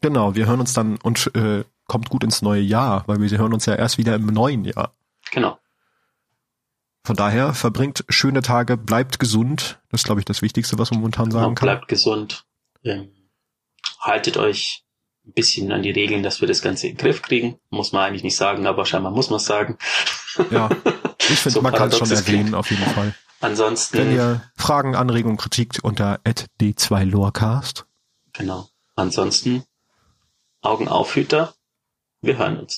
Genau, 0.00 0.34
wir 0.34 0.46
hören 0.46 0.60
uns 0.60 0.72
dann 0.72 0.96
und 0.96 1.34
äh, 1.34 1.64
kommt 1.88 2.10
gut 2.10 2.22
ins 2.22 2.42
neue 2.42 2.60
Jahr, 2.60 3.02
weil 3.06 3.20
wir 3.20 3.36
hören 3.36 3.52
uns 3.52 3.66
ja 3.66 3.74
erst 3.74 3.98
wieder 3.98 4.14
im 4.14 4.26
neuen 4.26 4.64
Jahr. 4.64 4.94
Genau. 5.32 5.58
Von 7.04 7.16
daher 7.16 7.54
verbringt 7.54 8.04
schöne 8.08 8.42
Tage, 8.42 8.76
bleibt 8.76 9.18
gesund. 9.18 9.80
Das 9.88 10.02
ist, 10.02 10.04
glaube 10.04 10.20
ich, 10.20 10.26
das 10.26 10.42
Wichtigste, 10.42 10.78
was 10.78 10.90
man 10.90 11.00
momentan 11.00 11.30
sagen 11.30 11.54
genau, 11.54 11.54
kann. 11.54 11.66
Bleibt 11.66 11.88
gesund. 11.88 12.44
Ähm, 12.84 13.10
haltet 13.98 14.36
euch 14.36 14.84
ein 15.26 15.32
bisschen 15.32 15.72
an 15.72 15.82
die 15.82 15.90
Regeln, 15.90 16.22
dass 16.22 16.40
wir 16.40 16.48
das 16.48 16.62
Ganze 16.62 16.86
in 16.86 16.94
den 16.94 16.98
Griff 16.98 17.22
kriegen. 17.22 17.58
Muss 17.70 17.92
man 17.92 18.02
eigentlich 18.02 18.24
nicht 18.24 18.36
sagen, 18.36 18.66
aber 18.66 18.84
scheinbar 18.84 19.12
muss 19.12 19.30
man 19.30 19.38
es 19.38 19.46
sagen. 19.46 19.78
Ja, 20.50 20.68
ich 21.18 21.38
finde, 21.38 21.54
so 21.54 21.62
man 21.62 21.72
kann 21.72 21.88
es 21.88 21.98
schon 21.98 22.10
erwähnen, 22.10 22.54
auf 22.54 22.70
jeden 22.70 22.84
Fall. 22.84 23.14
Ansonsten. 23.40 23.98
Wenn 23.98 24.12
ihr 24.12 24.42
Fragen, 24.56 24.94
Anregungen, 24.94 25.38
Kritik 25.38 25.78
unter 25.82 26.20
d2lorecast. 26.60 27.84
Genau. 28.34 28.68
Ansonsten 28.96 29.64
Augen 30.60 30.88
auf, 30.88 31.14
Hüter. 31.14 31.54
Wir 32.22 32.36
hören 32.36 32.58
uns. 32.58 32.66